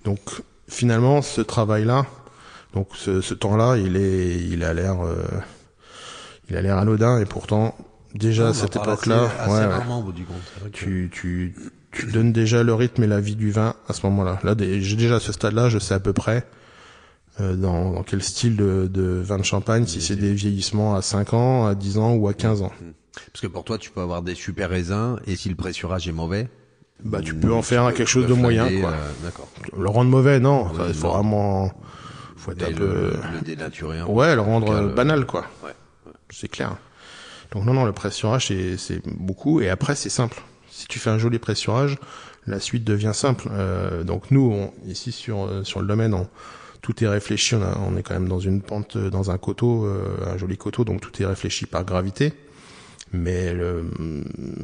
Donc 0.04 0.20
finalement, 0.68 1.22
ce 1.22 1.40
travail-là, 1.40 2.06
donc 2.72 2.90
ce, 2.94 3.20
ce 3.20 3.34
temps-là, 3.34 3.76
il 3.76 3.96
est, 3.96 4.36
il 4.36 4.62
a 4.62 4.72
l'air, 4.72 5.04
euh, 5.04 5.16
il 6.48 6.56
a 6.56 6.62
l'air 6.62 6.78
anodin 6.78 7.18
et 7.18 7.24
pourtant 7.24 7.76
déjà 8.14 8.50
à 8.50 8.54
cette 8.54 8.76
époque-là, 8.76 9.28
ouais, 9.48 10.70
tu, 10.72 11.10
tu, 11.12 11.56
tu 11.90 12.06
donnes 12.06 12.32
déjà 12.32 12.62
le 12.62 12.72
rythme 12.72 13.02
et 13.02 13.08
la 13.08 13.20
vie 13.20 13.34
du 13.34 13.50
vin 13.50 13.74
à 13.88 13.92
ce 13.92 14.06
moment-là. 14.06 14.38
Là, 14.44 14.54
j'ai 14.56 14.96
déjà 14.96 15.16
à 15.16 15.20
ce 15.20 15.32
stade-là, 15.32 15.68
je 15.68 15.80
sais 15.80 15.94
à 15.94 16.00
peu 16.00 16.12
près 16.12 16.46
euh, 17.40 17.56
dans, 17.56 17.90
dans, 17.90 18.04
quel 18.04 18.22
style 18.22 18.54
de, 18.54 18.88
de 18.88 19.02
vin 19.02 19.38
de 19.38 19.42
champagne, 19.42 19.84
si 19.84 20.00
c'est 20.00 20.14
des 20.14 20.32
vieillissements 20.32 20.94
à 20.94 21.02
5 21.02 21.34
ans, 21.34 21.66
à 21.66 21.74
10 21.74 21.98
ans 21.98 22.14
ou 22.14 22.28
à 22.28 22.34
15 22.34 22.62
ans. 22.62 22.72
Parce 23.32 23.42
que 23.42 23.46
pour 23.46 23.64
toi, 23.64 23.78
tu 23.78 23.90
peux 23.90 24.00
avoir 24.00 24.22
des 24.22 24.34
super 24.34 24.70
raisins 24.70 25.18
et 25.26 25.36
si 25.36 25.48
le 25.48 25.54
pressurage 25.54 26.08
est 26.08 26.12
mauvais, 26.12 26.48
bah 27.04 27.20
tu 27.22 27.34
peux 27.34 27.52
en 27.52 27.62
faire 27.62 27.92
quelque 27.92 28.08
chose 28.08 28.26
de 28.26 28.34
moyen. 28.34 28.68
Quoi. 28.80 28.90
Euh, 28.90 29.10
D'accord. 29.22 29.48
Le 29.76 29.88
rendre 29.88 30.10
mauvais, 30.10 30.40
non. 30.40 30.68
Il 30.88 30.94
faut 30.94 31.08
vraiment, 31.08 31.70
faut 32.36 32.52
être 32.52 32.62
un 32.62 32.72
peu 32.72 33.12
le, 33.34 33.40
dénaturer. 33.42 34.02
ouais, 34.02 34.34
le 34.34 34.40
rendre 34.40 34.94
banal, 34.94 35.26
quoi. 35.26 35.46
Ouais. 35.64 35.72
C'est 36.30 36.48
clair. 36.48 36.76
Donc 37.52 37.64
non, 37.64 37.74
non, 37.74 37.84
le 37.84 37.92
pressurage 37.92 38.48
c'est 38.76 39.00
beaucoup 39.06 39.60
et 39.60 39.68
après 39.68 39.94
c'est 39.94 40.10
simple. 40.10 40.42
Si 40.70 40.86
tu 40.86 40.98
fais 40.98 41.10
un 41.10 41.18
joli 41.18 41.38
pressurage, 41.38 41.96
la 42.46 42.60
suite 42.60 42.84
devient 42.84 43.12
simple. 43.14 43.48
Euh, 43.50 44.04
donc 44.04 44.30
nous, 44.30 44.50
on, 44.52 44.72
ici 44.88 45.12
sur 45.12 45.46
euh, 45.46 45.64
sur 45.64 45.80
le 45.80 45.86
domaine, 45.86 46.14
on, 46.14 46.28
tout 46.82 47.02
est 47.02 47.08
réfléchi. 47.08 47.54
On, 47.54 47.62
a, 47.62 47.78
on 47.78 47.96
est 47.96 48.02
quand 48.02 48.14
même 48.14 48.28
dans 48.28 48.40
une 48.40 48.62
pente, 48.62 48.98
dans 48.98 49.30
un 49.30 49.38
coteau, 49.38 49.86
euh, 49.86 50.16
un 50.26 50.36
joli 50.36 50.56
coteau, 50.56 50.84
donc 50.84 51.00
tout 51.00 51.22
est 51.22 51.26
réfléchi 51.26 51.66
par 51.66 51.84
gravité. 51.84 52.32
Mais 53.12 53.54
le, 53.54 53.84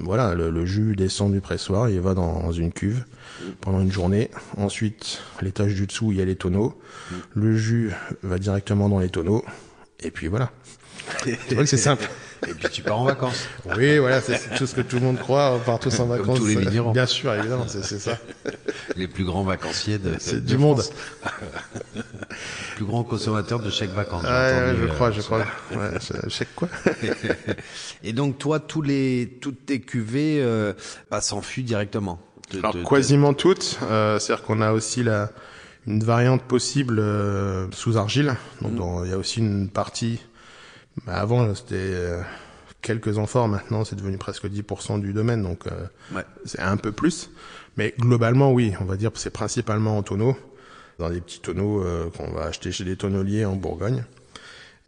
voilà, 0.00 0.34
le, 0.34 0.66
jus 0.66 0.96
descend 0.96 1.32
du 1.32 1.40
pressoir, 1.40 1.88
il 1.88 2.00
va 2.00 2.14
dans 2.14 2.50
une 2.52 2.72
cuve 2.72 3.04
pendant 3.60 3.80
une 3.80 3.92
journée. 3.92 4.30
Ensuite, 4.56 5.22
l'étage 5.40 5.74
du 5.74 5.86
dessous, 5.86 6.12
il 6.12 6.18
y 6.18 6.22
a 6.22 6.24
les 6.24 6.36
tonneaux. 6.36 6.78
Le 7.34 7.56
jus 7.56 7.92
va 8.22 8.38
directement 8.38 8.88
dans 8.88 8.98
les 8.98 9.08
tonneaux. 9.08 9.44
Et 10.00 10.10
puis 10.10 10.26
voilà. 10.26 10.50
C'est 11.24 11.54
vrai 11.54 11.64
que 11.64 11.66
c'est 11.66 11.76
simple. 11.76 12.08
Et 12.48 12.54
puis 12.54 12.68
tu 12.70 12.82
pars 12.82 12.98
en 12.98 13.04
vacances. 13.04 13.46
Oui, 13.76 13.98
voilà, 13.98 14.20
c'est 14.20 14.56
tout 14.56 14.66
ce 14.66 14.74
que 14.74 14.80
tout 14.80 14.96
le 14.96 15.02
monde 15.02 15.18
croit. 15.18 15.52
On 15.54 15.60
part 15.60 15.78
tous 15.78 15.98
en 16.00 16.06
vacances. 16.06 16.26
Comme 16.26 16.38
tous 16.38 16.46
les 16.46 16.56
vignerons. 16.56 16.92
Bien 16.92 17.06
sûr, 17.06 17.32
évidemment, 17.34 17.66
c'est 17.68 17.98
ça. 17.98 18.18
Les 18.96 19.06
plus 19.06 19.24
grands 19.24 19.44
vacanciers 19.44 19.98
de, 19.98 20.10
de 20.10 20.38
du 20.40 20.58
monde. 20.58 20.82
les 21.94 22.02
plus 22.76 22.84
grands 22.84 23.04
consommateurs 23.04 23.60
de 23.60 23.70
chèques 23.70 23.92
vacances. 23.92 24.24
Ouais, 24.24 24.74
je 24.80 24.86
crois, 24.86 25.10
je 25.10 25.20
crois. 25.20 25.46
Ouais, 25.70 26.28
chèque 26.28 26.54
quoi 26.56 26.68
Et 28.02 28.12
donc 28.12 28.38
toi, 28.38 28.58
tous 28.58 28.82
les, 28.82 29.38
toutes 29.40 29.66
tes 29.66 29.80
cuvées 29.80 30.42
euh, 30.42 30.72
passent 31.10 31.32
en 31.32 31.42
fût 31.42 31.62
directement. 31.62 32.20
De, 32.50 32.58
Alors 32.58 32.74
de, 32.74 32.82
quasiment 32.82 33.34
toutes. 33.34 33.78
Euh, 33.82 34.18
C'est-à-dire 34.18 34.44
qu'on 34.44 34.60
a 34.60 34.72
aussi 34.72 35.02
la 35.02 35.30
une 35.86 36.04
variante 36.04 36.42
possible 36.42 36.98
euh, 36.98 37.66
sous 37.72 37.96
argile. 37.96 38.36
Donc 38.60 38.72
mmh. 38.72 39.04
il 39.04 39.10
y 39.10 39.14
a 39.14 39.18
aussi 39.18 39.40
une 39.40 39.68
partie 39.68 40.20
bah 41.06 41.14
avant, 41.14 41.54
c'était 41.54 41.74
euh, 41.76 42.20
quelques 42.80 43.18
amphores. 43.18 43.48
Maintenant, 43.48 43.84
c'est 43.84 43.96
devenu 43.96 44.18
presque 44.18 44.46
10% 44.46 45.00
du 45.00 45.12
domaine, 45.12 45.42
donc 45.42 45.66
euh, 45.66 45.86
ouais. 46.14 46.24
c'est 46.44 46.60
un 46.60 46.76
peu 46.76 46.92
plus. 46.92 47.30
Mais 47.76 47.94
globalement, 47.98 48.52
oui, 48.52 48.74
on 48.80 48.84
va 48.84 48.96
dire 48.96 49.12
que 49.12 49.18
c'est 49.18 49.30
principalement 49.30 49.96
en 49.96 50.02
tonneaux, 50.02 50.36
dans 50.98 51.10
des 51.10 51.20
petits 51.20 51.40
tonneaux 51.40 51.82
euh, 51.82 52.10
qu'on 52.16 52.30
va 52.32 52.44
acheter 52.44 52.72
chez 52.72 52.84
des 52.84 52.96
tonneliers 52.96 53.44
en 53.44 53.56
Bourgogne. 53.56 54.04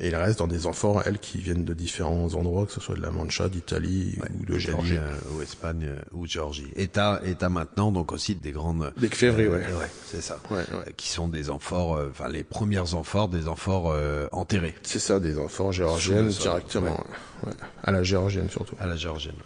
Et 0.00 0.08
il 0.08 0.16
reste 0.16 0.40
dans 0.40 0.48
des 0.48 0.66
amphores, 0.66 1.02
elles, 1.06 1.20
qui 1.20 1.38
viennent 1.38 1.64
de 1.64 1.72
différents 1.72 2.34
endroits, 2.34 2.66
que 2.66 2.72
ce 2.72 2.80
soit 2.80 2.96
de 2.96 3.00
la 3.00 3.12
Mancha, 3.12 3.48
d'Italie 3.48 4.16
ouais, 4.20 4.28
ou 4.40 4.44
de 4.44 4.58
Géorgie. 4.58 4.98
ou 5.32 5.40
Espagne 5.40 5.86
euh, 5.86 6.00
ou 6.12 6.26
Géorgie. 6.26 6.66
Et 6.74 6.88
t'as, 6.88 7.20
et 7.22 7.36
t'as 7.36 7.48
maintenant 7.48 7.92
donc 7.92 8.10
aussi 8.10 8.34
des 8.34 8.50
grandes... 8.50 8.92
Des 8.96 9.08
février, 9.08 9.48
ouais. 9.48 9.58
ouais 9.58 9.90
c'est 10.04 10.20
ça. 10.20 10.40
Ouais, 10.50 10.56
ouais. 10.56 10.92
Qui 10.96 11.08
sont 11.08 11.28
des 11.28 11.48
amphores, 11.48 11.96
euh, 11.96 12.08
enfin 12.10 12.28
les 12.28 12.42
premières 12.42 12.96
amphores, 12.96 13.28
des 13.28 13.46
amphores 13.46 13.92
euh, 13.92 14.26
enterrés. 14.32 14.74
C'est 14.82 14.98
ça, 14.98 15.20
des 15.20 15.38
amphores 15.38 15.72
géorgiennes 15.72 16.28
directement. 16.28 17.04
Ouais. 17.46 17.52
À 17.84 17.92
la 17.92 18.02
géorgienne 18.02 18.50
surtout. 18.50 18.74
À 18.80 18.86
la 18.86 18.96
géorgienne. 18.96 19.36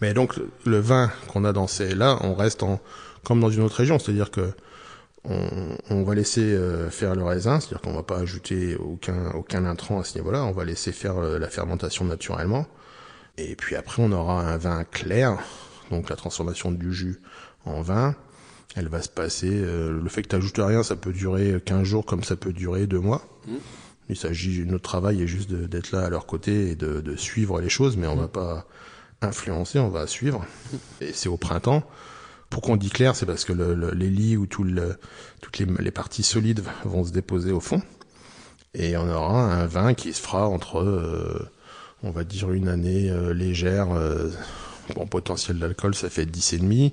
Mais 0.00 0.14
donc 0.14 0.36
le 0.64 0.78
vin 0.78 1.12
qu'on 1.28 1.44
a 1.44 1.52
dans 1.52 1.66
ces 1.66 1.94
là, 1.94 2.18
on 2.22 2.34
reste 2.34 2.62
en 2.62 2.80
comme 3.24 3.40
dans 3.40 3.50
une 3.50 3.62
autre 3.62 3.76
région, 3.76 3.98
c'est-à-dire 3.98 4.30
que 4.30 4.52
on, 5.24 5.76
on, 5.90 6.02
va 6.02 6.14
laisser 6.14 6.40
euh, 6.40 6.90
faire 6.90 7.14
le 7.14 7.22
raisin, 7.22 7.60
c'est-à-dire 7.60 7.82
qu'on 7.82 7.92
va 7.92 8.02
pas 8.02 8.18
ajouter 8.18 8.76
aucun 8.76 9.30
aucun 9.32 9.64
intrant 9.66 10.00
à 10.00 10.04
ce 10.04 10.16
niveau-là, 10.18 10.44
on 10.44 10.52
va 10.52 10.64
laisser 10.64 10.92
faire 10.92 11.18
euh, 11.18 11.38
la 11.38 11.48
fermentation 11.48 12.04
naturellement. 12.04 12.66
Et 13.36 13.54
puis 13.54 13.76
après, 13.76 14.02
on 14.02 14.12
aura 14.12 14.42
un 14.42 14.56
vin 14.56 14.84
clair, 14.84 15.38
donc 15.90 16.08
la 16.08 16.16
transformation 16.16 16.72
du 16.72 16.92
jus 16.92 17.20
en 17.64 17.82
vin. 17.82 18.14
Elle 18.76 18.88
va 18.88 19.02
se 19.02 19.08
passer. 19.08 19.50
Euh, 19.50 20.00
le 20.00 20.08
fait 20.08 20.22
que 20.22 20.28
tu 20.28 20.36
ajoutes 20.36 20.58
rien, 20.58 20.82
ça 20.82 20.96
peut 20.96 21.12
durer 21.12 21.60
15 21.64 21.82
jours 21.82 22.06
comme 22.06 22.22
ça 22.22 22.36
peut 22.36 22.52
durer 22.52 22.86
2 22.86 22.98
mois. 23.00 23.22
Mmh. 23.46 23.54
Il 24.08 24.16
s'agit, 24.16 24.64
notre 24.64 24.82
travail 24.82 25.22
est 25.22 25.26
juste 25.26 25.52
d'être 25.52 25.92
là 25.92 26.02
à 26.02 26.10
leur 26.10 26.26
côté 26.26 26.70
et 26.70 26.74
de, 26.74 27.00
de 27.00 27.16
suivre 27.16 27.60
les 27.60 27.68
choses, 27.68 27.96
mais 27.96 28.06
on 28.06 28.16
va 28.16 28.28
pas 28.28 28.66
influencer, 29.22 29.78
on 29.78 29.88
va 29.88 30.06
suivre. 30.06 30.44
Et 31.00 31.12
c'est 31.12 31.28
au 31.28 31.36
printemps. 31.36 31.84
Pourquoi 32.50 32.74
on 32.74 32.76
dit 32.76 32.90
clair 32.90 33.14
C'est 33.16 33.26
parce 33.26 33.44
que 33.44 33.52
le, 33.52 33.74
le, 33.74 33.92
les 33.92 34.10
lits 34.10 34.36
ou 34.36 34.46
tout 34.46 34.64
le, 34.64 34.96
toutes 35.40 35.58
les, 35.58 35.66
les, 35.66 35.90
parties 35.90 36.24
solides 36.24 36.62
vont 36.84 37.04
se 37.04 37.12
déposer 37.12 37.52
au 37.52 37.60
fond. 37.60 37.80
Et 38.74 38.96
on 38.96 39.08
aura 39.08 39.54
un 39.54 39.66
vin 39.66 39.94
qui 39.94 40.12
se 40.12 40.20
fera 40.20 40.48
entre, 40.48 40.80
euh, 40.80 41.48
on 42.02 42.10
va 42.10 42.24
dire, 42.24 42.50
une 42.50 42.68
année 42.68 43.08
euh, 43.10 43.32
légère. 43.32 43.92
Euh, 43.92 44.30
bon, 44.94 45.06
potentiel 45.06 45.58
d'alcool, 45.58 45.94
ça 45.94 46.10
fait 46.10 46.24
10,5, 46.24 46.92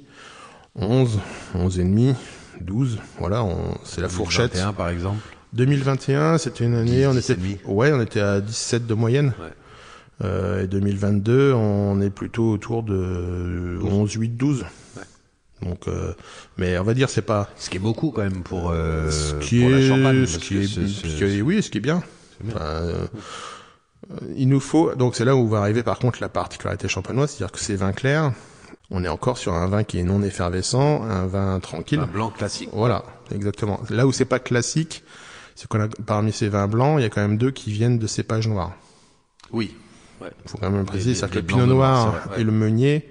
11, 0.76 1.20
11,5, 1.56 2.15
12. 2.62 3.00
Voilà, 3.20 3.46
c'est 3.84 4.02
la 4.02 4.10
fourchette. 4.10 4.54
2021 4.54 4.74
par 4.74 4.89
exemple 4.89 5.22
2021, 5.54 6.38
c'était 6.38 6.65
une 6.65 6.76
année, 6.76 7.00
10, 7.00 7.08
on 7.08 7.17
était, 7.17 7.38
ouais, 7.65 7.91
on 7.93 8.02
était 8.02 8.20
à 8.20 8.41
17 8.41 8.86
de 8.86 8.93
moyenne. 8.93 9.34
Ouais. 9.39 9.54
Euh, 10.24 10.63
et 10.63 10.67
2022, 10.67 11.54
on 11.54 12.02
est 12.02 12.10
plutôt 12.10 12.52
autour 12.52 12.84
de 12.84 13.80
11, 13.82 14.12
8, 14.13 14.30
12. 14.30 14.65
Donc, 15.62 15.88
euh, 15.88 16.13
mais 16.58 16.78
on 16.78 16.84
va 16.84 16.93
dire 16.93 17.10
c'est 17.10 17.22
pas. 17.22 17.50
Ce 17.58 17.70
qui 17.70 17.78
est 17.78 17.80
beaucoup 17.80 18.12
quand 18.12 18.22
même 18.22 18.43
pour, 18.43 18.70
euh, 18.70 19.10
ce 19.10 19.34
qui 19.36 19.62
pour 19.62 19.72
est, 19.72 19.82
la 19.82 19.88
Champagne. 19.88 20.26
Ce 20.26 20.38
qui 20.38 20.58
est, 20.58 20.67
ce 20.67 21.15
qui 21.15 21.24
est, 21.24 21.41
oui, 21.41 21.63
ce 21.63 21.70
qui 21.70 21.80
est 21.80 21.82
bien. 21.82 22.04
bien. 22.41 22.56
Enfin, 22.56 22.65
euh, 22.65 23.08
il 24.36 24.48
nous 24.48 24.60
faut. 24.60 24.93
Donc 24.96 25.15
c'est 25.15 25.26
là 25.26 25.36
où 25.36 25.48
va 25.48 25.60
arriver 25.60 25.84
par 25.84 26.00
contre 26.00 26.20
la 26.22 26.30
particularité 26.30 26.88
champenoise, 26.88 27.32
c'est-à-dire 27.32 27.52
que 27.52 27.60
ces 27.60 27.76
vins 27.76 27.91
clairs, 27.91 28.34
on 28.91 29.04
est 29.04 29.08
encore 29.08 29.38
sur 29.38 29.54
un 29.54 29.67
vin 29.67 29.84
qui 29.84 30.00
est 30.00 30.04
non 30.04 30.22
effervescent, 30.22 31.04
un 31.04 31.26
vin 31.26 31.60
tranquille. 31.60 32.00
Un 32.00 32.08
blanc 32.08 32.30
classique. 32.30 32.70
Voilà, 32.72 33.04
exactement. 33.34 33.82
Là 33.89 34.06
où 34.06 34.12
c'est 34.12 34.26
pas 34.26 34.39
classique, 34.39 35.04
c'est 35.56 35.67
qu'on 35.67 35.82
a 35.82 35.88
parmi 36.06 36.32
ces 36.32 36.50
vins 36.50 36.67
blancs, 36.67 37.00
il 37.00 37.04
y 37.04 37.06
a 37.06 37.10
quand 37.10 37.22
même 37.22 37.38
deux 37.38 37.52
qui 37.52 37.72
viennent 37.72 37.98
de 37.98 38.08
cépages 38.08 38.48
noirs. 38.48 38.74
Oui. 39.52 39.76
Ouais. 40.22 40.30
Faut 40.46 40.58
quand 40.58 40.70
même 40.70 40.86
préciser, 40.86 41.15
c'est 41.15 41.30
que 41.30 41.36
le 41.36 41.43
pinot 41.43 41.65
noir 41.65 42.12
vrai, 42.12 42.20
ouais. 42.36 42.41
et 42.41 42.43
le 42.43 42.52
meunier, 42.52 43.10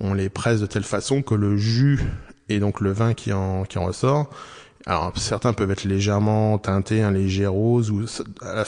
on 0.00 0.14
les 0.14 0.28
presse 0.28 0.60
de 0.60 0.66
telle 0.66 0.84
façon 0.84 1.22
que 1.22 1.34
le 1.34 1.56
jus 1.56 2.00
et 2.48 2.58
donc 2.58 2.80
le 2.80 2.92
vin 2.92 3.14
qui 3.14 3.32
en 3.32 3.64
qui 3.64 3.78
en 3.78 3.84
ressort. 3.84 4.30
Alors 4.86 5.12
certains 5.16 5.52
peuvent 5.52 5.70
être 5.70 5.84
légèrement 5.84 6.58
teintés, 6.58 7.02
un 7.02 7.10
léger 7.10 7.46
rose 7.46 7.90
ou 7.90 8.04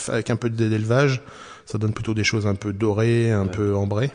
avec 0.09 0.31
un 0.31 0.37
peu 0.37 0.51
d'élevage, 0.51 1.23
ça 1.65 1.79
donne 1.79 1.95
plutôt 1.95 2.15
des 2.15 2.25
choses 2.25 2.47
un 2.47 2.55
peu 2.55 2.73
dorées, 2.73 3.33
un 3.33 3.45
ouais. 3.45 3.51
peu 3.51 3.75
ambrées, 3.75 4.11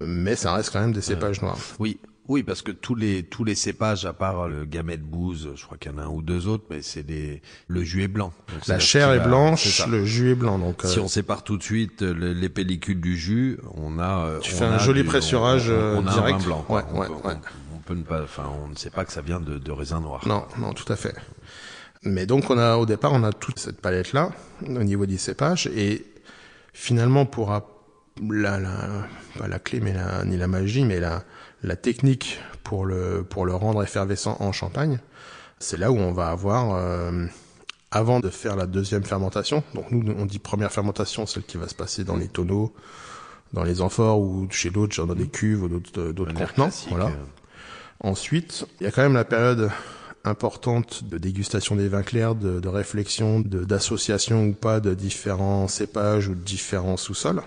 mais 0.00 0.36
ça 0.36 0.54
reste 0.54 0.70
quand 0.72 0.80
même 0.80 0.92
des 0.92 1.00
cépages 1.00 1.42
noirs. 1.42 1.58
Oui, 1.80 1.98
oui, 2.28 2.42
parce 2.42 2.62
que 2.62 2.70
tous 2.70 2.94
les 2.94 3.22
tous 3.22 3.44
les 3.44 3.54
cépages, 3.54 4.06
à 4.06 4.12
part 4.12 4.48
le 4.48 4.64
Gamay 4.64 4.96
de 4.96 5.02
Bouze, 5.02 5.50
je 5.54 5.64
crois 5.64 5.76
qu'il 5.76 5.92
y 5.92 5.94
en 5.94 5.98
a 5.98 6.02
un 6.02 6.08
ou 6.08 6.22
deux 6.22 6.48
autres, 6.48 6.64
mais 6.70 6.80
c'est 6.80 7.02
des 7.02 7.42
le 7.68 7.84
jus 7.84 8.02
est 8.02 8.08
blanc. 8.08 8.32
Donc 8.52 8.66
la 8.66 8.78
chair 8.78 9.12
est, 9.12 9.20
blanche, 9.20 9.80
est 9.80 9.86
le 9.86 10.04
jus 10.06 10.30
est 10.30 10.34
blanc. 10.34 10.58
Donc 10.58 10.82
si 10.84 10.98
euh... 10.98 11.02
on 11.02 11.08
sépare 11.08 11.44
tout 11.44 11.58
de 11.58 11.62
suite 11.62 12.00
le, 12.02 12.32
les 12.32 12.48
pellicules 12.48 13.00
du 13.00 13.16
jus, 13.16 13.58
on 13.74 13.98
a 13.98 14.38
tu 14.40 14.54
on 14.54 14.56
fais 14.56 14.64
a 14.64 14.74
un 14.74 14.78
joli 14.78 15.02
du, 15.02 15.08
pressurage 15.08 15.68
on, 15.68 15.74
on, 15.74 15.98
on 15.98 16.02
direct. 16.02 16.16
A 16.16 16.22
un 16.22 16.38
vin 16.38 16.44
blanc. 16.44 16.66
Ouais, 16.68 16.82
on, 16.92 16.98
ouais, 17.00 17.08
ouais. 17.08 17.34
On, 17.74 17.78
peut 17.78 17.94
ne 17.94 18.02
pas, 18.02 18.22
enfin, 18.22 18.50
on 18.64 18.68
ne 18.68 18.76
sait 18.76 18.88
pas 18.88 19.04
que 19.04 19.12
ça 19.12 19.20
vient 19.20 19.40
de, 19.40 19.58
de 19.58 19.72
raisin 19.72 20.00
noir. 20.00 20.26
Non, 20.26 20.44
non, 20.58 20.72
tout 20.72 20.90
à 20.90 20.96
fait. 20.96 21.14
Mais 22.04 22.26
donc 22.26 22.48
on 22.50 22.58
a 22.58 22.76
au 22.76 22.86
départ 22.86 23.12
on 23.12 23.24
a 23.24 23.32
toute 23.32 23.58
cette 23.58 23.80
palette 23.80 24.12
là 24.12 24.30
au 24.66 24.84
niveau 24.84 25.06
des 25.06 25.16
cépages 25.18 25.66
et 25.66 26.04
finalement 26.74 27.24
pour 27.24 27.52
la, 28.22 28.58
la 28.60 29.06
pas 29.38 29.48
la 29.48 29.58
clé 29.58 29.80
mais 29.80 29.92
la, 29.92 30.24
ni 30.24 30.36
la 30.36 30.46
magie 30.46 30.84
mais 30.84 31.00
la 31.00 31.24
la 31.62 31.76
technique 31.76 32.40
pour 32.62 32.84
le 32.84 33.24
pour 33.28 33.46
le 33.46 33.54
rendre 33.54 33.82
effervescent 33.82 34.36
en 34.40 34.52
champagne, 34.52 34.98
c'est 35.58 35.78
là 35.78 35.90
où 35.90 35.96
on 35.96 36.12
va 36.12 36.28
avoir 36.28 36.74
euh, 36.74 37.26
avant 37.90 38.20
de 38.20 38.28
faire 38.28 38.56
la 38.56 38.66
deuxième 38.66 39.04
fermentation. 39.04 39.62
Donc 39.74 39.90
nous 39.90 40.14
on 40.16 40.26
dit 40.26 40.38
première 40.38 40.72
fermentation, 40.72 41.26
celle 41.26 41.44
qui 41.44 41.56
va 41.56 41.68
se 41.68 41.74
passer 41.74 42.04
dans 42.04 42.16
les 42.16 42.28
tonneaux, 42.28 42.74
dans 43.52 43.64
les 43.64 43.80
amphores 43.80 44.20
ou 44.20 44.46
chez 44.50 44.70
d'autres, 44.70 45.04
dans 45.04 45.14
des 45.14 45.28
cuves 45.28 45.62
ou 45.62 45.68
d'autres 45.68 46.12
d'autres 46.12 46.34
contenants. 46.34 46.70
Voilà. 46.90 47.10
Ensuite, 48.00 48.66
il 48.80 48.84
y 48.84 48.86
a 48.86 48.90
quand 48.90 49.02
même 49.02 49.14
la 49.14 49.24
période 49.24 49.70
importante 50.24 51.04
de 51.04 51.16
dégustation 51.18 51.76
des 51.76 51.88
vins 51.88 52.02
clairs, 52.02 52.34
de, 52.34 52.58
de 52.60 52.68
réflexion, 52.68 53.40
d'association 53.40 54.46
ou 54.46 54.52
pas 54.52 54.80
de 54.80 54.94
différents 54.94 55.68
cépages 55.68 56.28
ou 56.28 56.34
de 56.34 56.40
différents 56.40 56.96
sous-sols. 56.96 57.42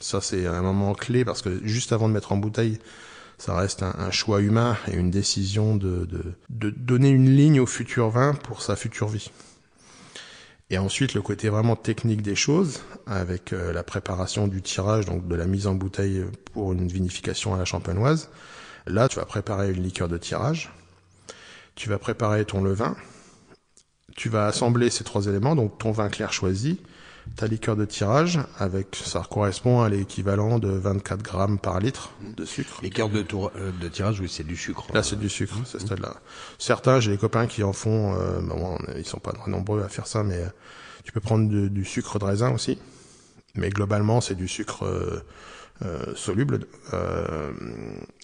Ça, 0.00 0.20
c'est 0.20 0.46
un 0.46 0.62
moment 0.62 0.94
clé 0.94 1.24
parce 1.24 1.42
que 1.42 1.60
juste 1.66 1.92
avant 1.92 2.08
de 2.08 2.14
mettre 2.14 2.32
en 2.32 2.36
bouteille, 2.36 2.78
ça 3.38 3.54
reste 3.54 3.82
un, 3.82 4.10
choix 4.10 4.40
humain 4.40 4.76
et 4.88 4.96
une 4.96 5.10
décision 5.10 5.76
de, 5.76 6.06
de, 6.06 6.34
de, 6.50 6.70
donner 6.70 7.08
une 7.08 7.34
ligne 7.34 7.60
au 7.60 7.66
futur 7.66 8.10
vin 8.10 8.34
pour 8.34 8.62
sa 8.62 8.74
future 8.74 9.08
vie. 9.08 9.30
Et 10.70 10.78
ensuite, 10.78 11.14
le 11.14 11.22
côté 11.22 11.48
vraiment 11.48 11.76
technique 11.76 12.20
des 12.20 12.34
choses, 12.34 12.82
avec 13.06 13.52
euh, 13.52 13.72
la 13.72 13.82
préparation 13.82 14.48
du 14.48 14.60
tirage, 14.60 15.06
donc 15.06 15.26
de 15.26 15.34
la 15.34 15.46
mise 15.46 15.66
en 15.66 15.74
bouteille 15.74 16.24
pour 16.52 16.72
une 16.72 16.88
vinification 16.88 17.54
à 17.54 17.58
la 17.58 17.64
champenoise. 17.64 18.28
Là, 18.86 19.08
tu 19.08 19.16
vas 19.16 19.24
préparer 19.24 19.70
une 19.70 19.82
liqueur 19.82 20.08
de 20.08 20.18
tirage, 20.18 20.70
tu 21.74 21.88
vas 21.88 21.98
préparer 21.98 22.44
ton 22.44 22.62
levain, 22.62 22.96
tu 24.16 24.28
vas 24.28 24.46
assembler 24.46 24.90
ces 24.90 25.04
trois 25.04 25.26
éléments, 25.26 25.54
donc 25.54 25.78
ton 25.78 25.92
vin 25.92 26.08
clair 26.08 26.32
choisi, 26.32 26.80
ta 27.36 27.46
liqueur 27.46 27.76
de 27.76 27.84
tirage, 27.84 28.40
avec 28.58 28.96
ça 28.96 29.22
correspond 29.28 29.82
à 29.82 29.88
l'équivalent 29.88 30.58
de 30.58 30.68
24 30.68 31.22
grammes 31.22 31.58
par 31.58 31.80
litre 31.80 32.10
de 32.36 32.44
sucre. 32.44 32.80
Liqueur 32.82 33.08
de, 33.08 33.22
tour, 33.22 33.50
euh, 33.56 33.70
de 33.80 33.88
tirage, 33.88 34.20
oui, 34.20 34.28
c'est 34.28 34.46
du 34.46 34.56
sucre. 34.56 34.86
Là, 34.92 35.02
c'est 35.02 35.18
du 35.18 35.28
sucre, 35.28 35.56
mmh. 35.58 35.66
ce 35.66 35.78
stade-là. 35.78 36.14
Certains, 36.58 37.00
j'ai 37.00 37.12
des 37.12 37.18
copains 37.18 37.46
qui 37.46 37.62
en 37.62 37.72
font, 37.72 38.14
euh, 38.14 38.40
bon, 38.40 38.78
ils 38.96 39.04
sont 39.04 39.18
pas 39.18 39.32
très 39.32 39.50
nombreux 39.50 39.82
à 39.82 39.88
faire 39.88 40.06
ça, 40.06 40.22
mais 40.22 40.38
euh, 40.38 40.48
tu 41.04 41.12
peux 41.12 41.20
prendre 41.20 41.48
de, 41.48 41.68
du 41.68 41.84
sucre 41.84 42.18
de 42.18 42.24
raisin 42.24 42.52
aussi. 42.52 42.78
Mais 43.54 43.70
globalement, 43.70 44.20
c'est 44.20 44.34
du 44.34 44.48
sucre 44.48 44.84
euh, 44.84 45.24
euh, 45.82 46.14
soluble. 46.14 46.66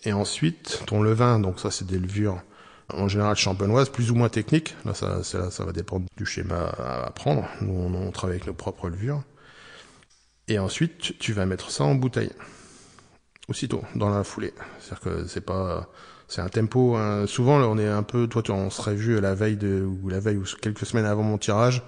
et 0.05 0.13
ensuite, 0.13 0.83
ton 0.87 1.03
levain, 1.03 1.39
donc 1.39 1.61
ça, 1.61 1.71
c'est 1.71 1.87
des 1.87 1.99
levures 1.99 2.43
en 2.93 3.09
général 3.09 3.37
champenoise, 3.37 3.89
plus 3.89 4.11
ou 4.11 4.15
moins 4.15 4.29
technique. 4.29 4.77
Là, 4.85 4.95
ça, 4.95 5.23
ça, 5.23 5.51
ça 5.51 5.65
va 5.65 5.73
dépendre 5.73 6.07
du 6.17 6.27
schéma 6.27 6.73
à 6.79 7.11
prendre. 7.11 7.49
Nous, 7.61 7.73
on, 7.73 7.95
on, 7.95 8.11
travaille 8.11 8.37
avec 8.37 8.47
nos 8.47 8.55
propres 8.55 8.89
levures. 8.89 9.23
Et 10.49 10.59
ensuite, 10.59 11.19
tu, 11.19 11.33
vas 11.33 11.47
mettre 11.47 11.71
ça 11.71 11.85
en 11.85 11.95
bouteille. 11.95 12.31
Aussitôt, 13.49 13.83
dans 13.95 14.11
la 14.11 14.25
foulée. 14.25 14.55
C'est-à-dire 14.81 15.01
que 15.01 15.27
c'est 15.27 15.41
pas, 15.41 15.89
c'est 16.29 16.41
un 16.41 16.49
tempo. 16.49 16.97
Hein. 16.97 17.27
Souvent, 17.27 17.59
là, 17.59 17.67
on 17.69 17.79
est 17.79 17.89
un 17.89 18.03
peu, 18.03 18.27
toi, 18.27 18.43
tu, 18.43 18.51
on 18.51 18.71
serait 18.71 18.95
vu 18.95 19.21
la 19.21 19.35
veille 19.35 19.57
de, 19.57 19.83
ou 19.83 20.09
la 20.09 20.21
veille 20.21 20.37
ou 20.37 20.45
quelques 20.61 20.87
semaines 20.87 21.07
avant 21.07 21.23
mon 21.23 21.39
tirage. 21.39 21.83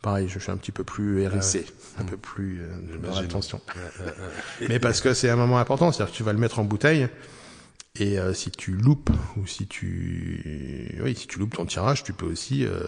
Pareil, 0.00 0.28
je 0.28 0.40
suis 0.40 0.50
un 0.50 0.56
petit 0.56 0.72
peu 0.72 0.82
plus 0.82 1.22
hérissé, 1.22 1.64
ah 1.64 2.00
ouais. 2.00 2.04
un 2.04 2.10
peu 2.10 2.16
plus 2.16 2.60
euh, 2.60 3.20
attention. 3.20 3.60
Mais 4.68 4.80
parce 4.80 5.00
que 5.00 5.14
c'est 5.14 5.30
un 5.30 5.36
moment 5.36 5.58
important, 5.58 5.92
c'est-à-dire 5.92 6.12
que 6.12 6.16
tu 6.16 6.24
vas 6.24 6.32
le 6.32 6.40
mettre 6.40 6.58
en 6.58 6.64
bouteille. 6.64 7.08
Et 7.98 8.18
euh, 8.18 8.32
si 8.32 8.50
tu 8.50 8.72
loupes 8.72 9.10
ou 9.36 9.46
si 9.46 9.66
tu 9.66 10.98
oui, 11.02 11.14
si 11.14 11.26
tu 11.26 11.38
loupes 11.38 11.54
ton 11.54 11.66
tirage, 11.66 12.04
tu 12.04 12.14
peux 12.14 12.24
aussi 12.24 12.64
euh, 12.64 12.84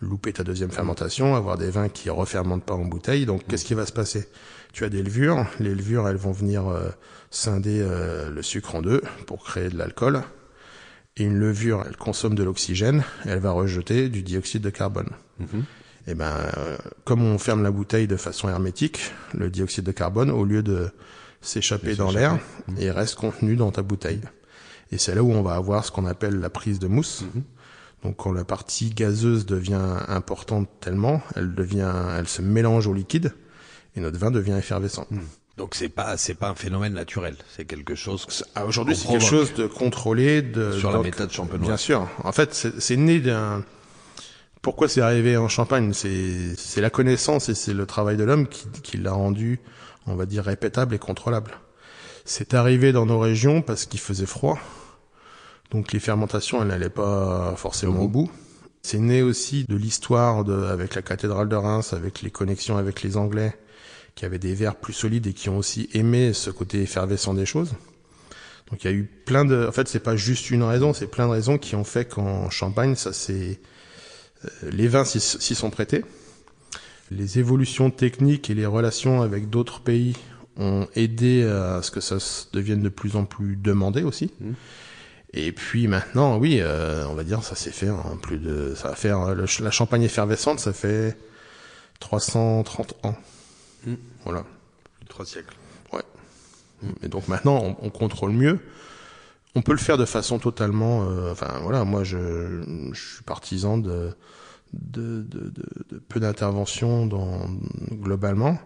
louper 0.00 0.32
ta 0.32 0.44
deuxième 0.44 0.70
fermentation, 0.70 1.36
avoir 1.36 1.58
des 1.58 1.70
vins 1.70 1.90
qui 1.90 2.08
refermentent 2.08 2.64
pas 2.64 2.74
en 2.74 2.86
bouteille. 2.86 3.26
Donc 3.26 3.46
qu'est-ce 3.46 3.66
qui 3.66 3.74
va 3.74 3.84
se 3.84 3.92
passer? 3.92 4.28
Tu 4.72 4.84
as 4.84 4.88
des 4.88 5.02
levures, 5.02 5.46
les 5.58 5.74
levures 5.74 6.08
elles 6.08 6.16
vont 6.16 6.32
venir 6.32 6.68
euh, 6.68 6.88
scinder 7.30 7.86
le 8.28 8.42
sucre 8.42 8.74
en 8.74 8.82
deux 8.82 9.02
pour 9.26 9.44
créer 9.44 9.68
de 9.68 9.76
l'alcool. 9.76 10.22
Et 11.16 11.24
une 11.24 11.38
levure, 11.38 11.84
elle 11.86 11.96
consomme 11.96 12.34
de 12.34 12.42
l'oxygène, 12.42 13.04
elle 13.26 13.40
va 13.40 13.50
rejeter 13.50 14.08
du 14.08 14.22
dioxyde 14.22 14.62
de 14.62 14.70
carbone. 14.70 15.10
-hmm. 15.40 15.62
Et 16.06 16.14
ben 16.14 16.34
comme 17.04 17.22
on 17.22 17.38
ferme 17.38 17.62
la 17.62 17.70
bouteille 17.70 18.08
de 18.08 18.16
façon 18.16 18.48
hermétique, 18.48 19.12
le 19.34 19.50
dioxyde 19.50 19.84
de 19.84 19.92
carbone 19.92 20.30
au 20.30 20.44
lieu 20.46 20.62
de 20.62 20.90
s'échapper 21.40 21.94
dans 21.96 22.10
l'air 22.10 22.38
et 22.78 22.90
reste 22.90 23.16
contenu 23.16 23.56
dans 23.56 23.70
ta 23.70 23.82
bouteille. 23.82 24.20
Et 24.92 24.98
c'est 24.98 25.14
là 25.14 25.22
où 25.22 25.32
on 25.32 25.42
va 25.42 25.54
avoir 25.54 25.84
ce 25.84 25.90
qu'on 25.90 26.06
appelle 26.06 26.40
la 26.40 26.50
prise 26.50 26.78
de 26.78 26.88
mousse. 26.88 27.22
-hmm. 27.22 27.42
Donc 28.02 28.16
quand 28.16 28.32
la 28.32 28.44
partie 28.44 28.90
gazeuse 28.90 29.44
devient 29.46 29.98
importante 30.08 30.68
tellement, 30.80 31.22
elle 31.36 31.54
devient, 31.54 31.92
elle 32.18 32.28
se 32.28 32.42
mélange 32.42 32.86
au 32.86 32.94
liquide 32.94 33.32
et 33.94 34.00
notre 34.00 34.18
vin 34.18 34.30
devient 34.30 34.56
effervescent. 34.58 35.06
Mm. 35.10 35.18
Donc 35.56 35.74
c'est 35.74 35.90
pas 35.90 36.16
c'est 36.16 36.34
pas 36.34 36.48
un 36.48 36.54
phénomène 36.54 36.94
naturel, 36.94 37.36
c'est 37.54 37.66
quelque 37.66 37.94
chose. 37.94 38.26
Ah, 38.54 38.64
Aujourd'hui 38.64 38.96
c'est 38.96 39.08
quelque 39.08 39.24
chose 39.24 39.52
de 39.52 39.66
contrôlé 39.66 40.40
de 40.40 40.72
sur 40.72 40.90
donc, 40.90 41.04
la 41.04 41.10
méthode 41.10 41.30
champenoise. 41.30 41.68
Bien 41.68 41.76
sûr. 41.76 42.08
En 42.24 42.32
fait 42.32 42.54
c'est 42.54 42.96
né 42.96 43.20
d'un 43.20 43.64
pourquoi 44.62 44.88
c'est 44.88 45.02
arrivé 45.02 45.36
en 45.36 45.48
Champagne? 45.48 45.92
C'est 45.92 46.54
c'est 46.56 46.80
la 46.80 46.88
connaissance 46.88 47.50
et 47.50 47.54
c'est 47.54 47.74
le 47.74 47.84
travail 47.84 48.16
de 48.16 48.24
l'homme 48.24 48.46
qui, 48.46 48.66
qui 48.82 48.96
l'a 48.96 49.12
rendu 49.12 49.60
on 50.10 50.16
va 50.16 50.26
dire 50.26 50.44
répétable 50.44 50.94
et 50.94 50.98
contrôlable. 50.98 51.52
C'est 52.24 52.54
arrivé 52.54 52.92
dans 52.92 53.06
nos 53.06 53.18
régions 53.18 53.62
parce 53.62 53.86
qu'il 53.86 54.00
faisait 54.00 54.26
froid. 54.26 54.58
Donc 55.70 55.92
les 55.92 56.00
fermentations, 56.00 56.60
elles 56.62 56.68
n'allaient 56.68 56.90
pas 56.90 57.54
forcément 57.56 58.00
au 58.00 58.08
bout. 58.08 58.30
C'est 58.82 58.98
né 58.98 59.22
aussi 59.22 59.64
de 59.68 59.76
l'histoire 59.76 60.44
de, 60.44 60.64
avec 60.64 60.94
la 60.94 61.02
cathédrale 61.02 61.48
de 61.48 61.56
Reims, 61.56 61.92
avec 61.92 62.22
les 62.22 62.30
connexions 62.30 62.76
avec 62.76 63.02
les 63.02 63.16
Anglais, 63.16 63.56
qui 64.14 64.24
avaient 64.24 64.38
des 64.38 64.54
verres 64.54 64.76
plus 64.76 64.92
solides 64.92 65.26
et 65.26 65.32
qui 65.32 65.48
ont 65.48 65.58
aussi 65.58 65.88
aimé 65.92 66.32
ce 66.32 66.50
côté 66.50 66.82
effervescent 66.82 67.34
des 67.34 67.46
choses. 67.46 67.72
Donc 68.70 68.84
il 68.84 68.90
y 68.90 68.94
a 68.94 68.96
eu 68.96 69.04
plein 69.04 69.44
de, 69.44 69.66
en 69.66 69.72
fait 69.72 69.88
c'est 69.88 70.00
pas 70.00 70.16
juste 70.16 70.50
une 70.50 70.62
raison, 70.62 70.94
c'est 70.94 71.08
plein 71.08 71.26
de 71.26 71.32
raisons 71.32 71.58
qui 71.58 71.74
ont 71.74 71.84
fait 71.84 72.06
qu'en 72.06 72.50
Champagne, 72.50 72.94
ça 72.94 73.12
c'est, 73.12 73.60
les 74.62 74.88
vins 74.88 75.04
s'y 75.04 75.54
sont 75.54 75.70
prêtés. 75.70 76.04
Les 77.10 77.38
évolutions 77.38 77.90
techniques 77.90 78.50
et 78.50 78.54
les 78.54 78.66
relations 78.66 79.22
avec 79.22 79.50
d'autres 79.50 79.80
pays 79.80 80.16
ont 80.56 80.86
aidé 80.94 81.44
à 81.44 81.82
ce 81.82 81.90
que 81.90 82.00
ça 82.00 82.16
devienne 82.52 82.82
de 82.82 82.88
plus 82.88 83.16
en 83.16 83.24
plus 83.24 83.56
demandé 83.56 84.02
aussi. 84.02 84.32
Mmh. 84.40 84.52
Et 85.32 85.52
puis 85.52 85.86
maintenant, 85.86 86.38
oui, 86.38 86.58
euh, 86.60 87.04
on 87.08 87.14
va 87.14 87.22
dire, 87.22 87.42
ça 87.44 87.54
s'est 87.54 87.70
fait 87.70 87.90
en 87.90 88.16
plus 88.16 88.38
de, 88.38 88.74
ça 88.74 88.88
va 88.88 88.94
faire 88.96 89.34
la 89.34 89.70
champagne 89.70 90.02
effervescente, 90.02 90.58
ça 90.58 90.72
fait 90.72 91.16
330 92.00 92.94
ans. 93.04 93.16
Mmh. 93.86 93.94
Voilà. 94.24 94.44
Trois 95.08 95.24
siècles. 95.24 95.56
Ouais. 95.92 96.02
Et 97.02 97.08
donc 97.08 97.28
maintenant, 97.28 97.60
on, 97.62 97.86
on, 97.86 97.90
contrôle 97.90 98.32
mieux. 98.32 98.58
On 99.54 99.62
peut 99.62 99.72
le 99.72 99.78
faire 99.78 99.98
de 99.98 100.04
façon 100.04 100.38
totalement, 100.38 101.08
euh, 101.08 101.32
enfin 101.32 101.60
voilà, 101.62 101.84
moi 101.84 102.02
je, 102.02 102.62
je 102.92 103.14
suis 103.14 103.24
partisan 103.24 103.78
de 103.78 104.12
de, 104.72 105.22
de, 105.22 105.50
de, 105.50 105.64
de 105.90 105.98
peu 105.98 106.20
d'intervention 106.20 107.06
dans 107.06 107.46
globalement. 107.92 108.58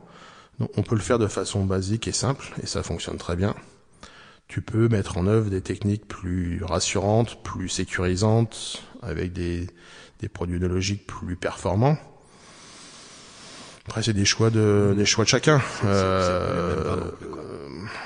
Donc, 0.58 0.70
on 0.76 0.82
peut 0.82 0.94
le 0.94 1.00
faire 1.00 1.18
de 1.18 1.26
façon 1.26 1.64
basique 1.64 2.06
et 2.06 2.12
simple, 2.12 2.54
et 2.62 2.66
ça 2.66 2.82
fonctionne 2.82 3.16
très 3.16 3.36
bien 3.36 3.54
tu 4.48 4.62
peux 4.62 4.88
mettre 4.88 5.18
en 5.18 5.26
œuvre 5.26 5.50
des 5.50 5.60
techniques 5.60 6.06
plus 6.06 6.62
rassurantes, 6.62 7.42
plus 7.42 7.68
sécurisantes, 7.68 8.82
avec 9.02 9.32
des, 9.32 9.66
des 10.20 10.28
produits 10.28 10.60
de 10.60 10.66
logique 10.66 11.06
plus 11.06 11.36
performants. 11.36 11.96
Après, 13.86 14.02
c'est 14.02 14.12
des 14.12 14.24
choix 14.24 14.50
de 14.50 14.94
des 14.96 15.04
choix 15.04 15.24
de 15.24 15.28
chacun. 15.28 15.60
Euh, 15.84 17.10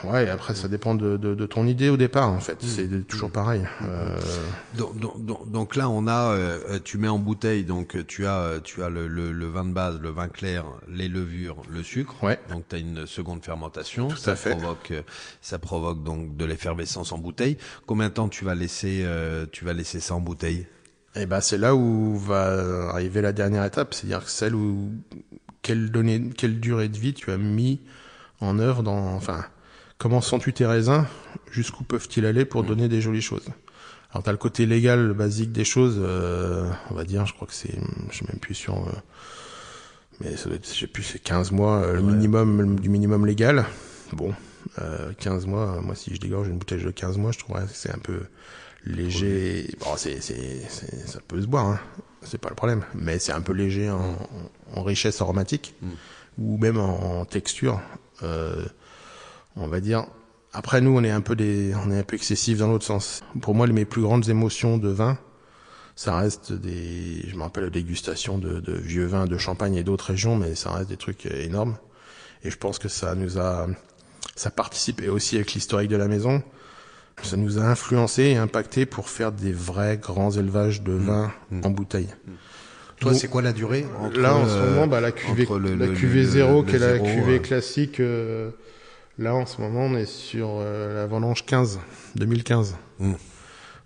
ouais, 0.05 0.29
après, 0.29 0.55
ça 0.55 0.68
dépend 0.68 0.95
de, 0.95 1.16
de, 1.16 1.35
de, 1.35 1.47
ton 1.47 1.66
idée 1.66 1.89
au 1.89 1.97
départ, 1.97 2.31
en 2.31 2.41
fait. 2.41 2.62
Mmh. 2.62 2.66
C'est 2.66 3.07
toujours 3.07 3.31
pareil. 3.31 3.62
Euh... 3.83 4.18
Donc, 4.76 4.99
donc, 4.99 5.51
donc, 5.51 5.76
là, 5.76 5.89
on 5.89 6.07
a, 6.07 6.33
euh, 6.33 6.79
tu 6.83 6.99
mets 6.99 7.09
en 7.09 7.18
bouteille, 7.18 7.64
donc 7.64 8.07
tu 8.07 8.26
as, 8.26 8.61
tu 8.62 8.83
as 8.83 8.89
le, 8.89 9.07
le, 9.09 9.33
le, 9.33 9.47
vin 9.47 9.64
de 9.64 9.72
base, 9.72 9.99
le 10.01 10.11
vin 10.11 10.29
clair, 10.29 10.64
les 10.89 11.09
levures, 11.09 11.57
le 11.70 11.83
sucre. 11.83 12.22
Ouais. 12.22 12.39
Donc, 12.51 12.64
tu 12.68 12.76
as 12.76 12.79
une 12.79 13.07
seconde 13.07 13.45
fermentation. 13.45 14.09
Tout 14.09 14.16
ça 14.16 14.33
à 14.33 14.37
fait. 14.37 14.51
provoque, 14.51 14.93
ça 15.41 15.59
provoque 15.59 16.03
donc 16.03 16.37
de 16.37 16.45
l'effervescence 16.45 17.12
en 17.12 17.18
bouteille. 17.18 17.59
Combien 17.87 18.09
de 18.09 18.14
temps 18.14 18.29
tu 18.29 18.45
vas 18.45 18.55
laisser, 18.55 19.03
euh, 19.05 19.47
tu 19.51 19.64
vas 19.64 19.72
laisser 19.72 20.01
ça 20.01 20.14
en 20.14 20.20
bouteille? 20.20 20.66
Eh 21.14 21.26
ben, 21.26 21.41
c'est 21.41 21.59
là 21.59 21.74
où 21.74 22.16
va 22.16 22.91
arriver 22.91 23.22
la 23.22 23.33
dernière 23.33 23.64
étape, 23.64 23.95
c'est-à-dire 23.95 24.29
celle 24.29 24.55
où 24.55 24.91
quelle, 25.62 25.91
donnée, 25.91 26.31
quelle 26.37 26.61
durée 26.61 26.89
de 26.89 26.97
vie 26.97 27.14
tu 27.14 27.31
as 27.31 27.39
mis 27.39 27.81
en 28.41 28.59
œuvre 28.59 28.83
dans, 28.83 29.14
enfin, 29.14 29.45
comment 29.99 30.21
sens-tu 30.21 30.53
tes 30.53 30.67
raisins, 30.67 31.05
jusqu'où 31.51 31.85
peuvent-ils 31.85 32.25
aller 32.25 32.45
pour 32.45 32.63
mmh. 32.63 32.67
donner 32.67 32.89
des 32.89 33.01
jolies 33.01 33.23
choses? 33.23 33.47
Alors 34.11 34.23
t'as 34.23 34.33
le 34.33 34.39
côté 34.39 34.65
légal, 34.65 35.13
basique 35.13 35.53
des 35.53 35.65
choses, 35.65 35.99
euh, 35.99 36.71
on 36.91 36.95
va 36.95 37.05
dire, 37.05 37.27
je 37.27 37.35
crois 37.35 37.47
que 37.47 37.55
c'est, 37.55 37.79
je 38.11 38.15
suis 38.15 38.27
même 38.27 38.39
plus 38.39 38.55
sûr, 38.55 38.77
euh, 38.77 38.93
mais 40.21 40.37
ça 40.37 40.47
doit 40.47 40.57
être, 40.57 40.67
je 40.67 40.81
sais 40.81 40.87
plus, 40.87 41.03
c'est 41.03 41.19
15 41.19 41.53
mois, 41.53 41.83
euh, 41.83 41.95
le 41.95 42.01
ouais. 42.01 42.13
minimum 42.13 42.81
du 42.81 42.89
minimum 42.89 43.27
légal. 43.27 43.67
Bon, 44.13 44.33
15 45.19 45.47
mois, 45.47 45.81
moi 45.83 45.95
si 45.95 46.15
je 46.15 46.21
dégorge 46.21 46.49
une 46.49 46.57
bouteille 46.57 46.83
de 46.83 46.91
15 46.91 47.19
mois, 47.19 47.33
je 47.33 47.39
trouverais 47.39 47.65
que 47.67 47.73
c'est 47.75 47.93
un 47.93 47.99
peu 47.99 48.21
léger. 48.87 49.69
Bon, 49.81 49.97
c'est, 49.97 50.23
c'est, 50.23 50.63
ça 51.07 51.21
peut 51.27 51.43
se 51.43 51.47
boire, 51.47 51.67
hein 51.67 51.81
c'est 52.23 52.39
pas 52.39 52.49
le 52.49 52.55
problème. 52.55 52.85
Mais 52.95 53.19
c'est 53.19 53.33
un 53.33 53.41
peu 53.41 53.53
léger 53.53 53.91
en, 53.91 54.17
en 54.75 54.83
richesse 54.83 55.21
aromatique 55.21 55.75
mm. 55.83 55.89
ou 56.39 56.59
même 56.59 56.79
en, 56.79 57.21
en 57.21 57.25
texture. 57.25 57.81
Euh, 58.23 58.65
on 59.59 59.69
va 59.69 59.81
dire. 59.81 60.07
Après 60.53 60.81
nous, 60.81 60.97
on 60.97 61.05
est 61.05 61.11
un 61.11 61.21
peu 61.21 61.37
des, 61.37 61.75
on 61.85 61.91
est 61.91 61.99
un 61.99 62.03
peu 62.03 62.17
excessif 62.17 62.59
dans 62.59 62.69
l'autre 62.69 62.85
sens. 62.85 63.23
Pour 63.41 63.55
moi, 63.55 63.67
mes 63.67 63.85
plus 63.85 64.03
grandes 64.03 64.29
émotions 64.29 64.79
de 64.79 64.89
vin, 64.89 65.19
ça 65.95 66.17
reste 66.17 66.53
des, 66.53 67.25
je 67.29 67.37
me 67.37 67.43
rappelle 67.43 67.65
la 67.65 67.71
dégustation 67.71 68.39
de, 68.39 68.61
de 68.61 68.73
vieux 68.73 69.05
vins 69.05 69.27
de 69.27 69.37
Champagne 69.37 69.75
et 69.75 69.83
d'autres 69.83 70.07
régions, 70.07 70.37
mais 70.37 70.55
ça 70.55 70.73
reste 70.73 70.89
des 70.89 70.97
trucs 70.97 71.27
énormes. 71.27 71.77
Et 72.45 72.51
je 72.51 72.57
pense 72.57 72.79
que 72.79 72.89
ça 72.89 73.15
nous 73.15 73.39
a, 73.39 73.67
ça 74.37 74.51
participe 74.51 75.03
et 75.03 75.09
aussi 75.09 75.37
avec 75.37 75.53
l'historique 75.53 75.91
de 75.91 75.97
la 75.97 76.09
maison 76.09 76.43
ça 77.23 77.37
nous 77.37 77.59
a 77.59 77.63
influencé 77.63 78.25
et 78.25 78.37
impacté 78.37 78.87
pour 78.87 79.09
faire 79.09 79.33
des 79.33 79.53
vrais 79.53 79.99
grands 79.99 80.31
élevages 80.31 80.83
de 80.83 80.93
vin 80.93 81.33
mmh. 81.51 81.61
en 81.65 81.71
bouteille. 81.71 82.09
Mmh. 82.27 82.33
Toi, 83.01 83.15
c'est 83.15 83.29
quoi 83.29 83.43
la 83.43 83.53
durée 83.53 83.87
entre, 84.01 84.19
Là, 84.19 84.35
en 84.35 84.49
ce 84.49 84.57
moment, 84.57 84.87
bah, 84.89 85.01
la 85.01 85.13
cuvée, 85.13 85.47
le, 85.61 85.75
la 85.77 85.87
cuvée 85.87 86.23
le, 86.23 86.29
0, 86.29 86.63
qui 86.65 86.77
est 86.77 86.79
la 86.79 86.99
cuvée 86.99 87.37
euh... 87.37 87.39
classique, 87.39 88.01
euh, 88.01 88.51
là, 89.19 89.35
en 89.35 89.47
ce 89.47 89.61
moment, 89.61 89.81
on 89.81 89.97
est 89.97 90.07
sur 90.07 90.49
euh, 90.59 90.95
la 90.95 91.07
vendange 91.07 91.45
15, 91.45 91.81
2015. 92.16 92.77
Mmh. 92.99 93.12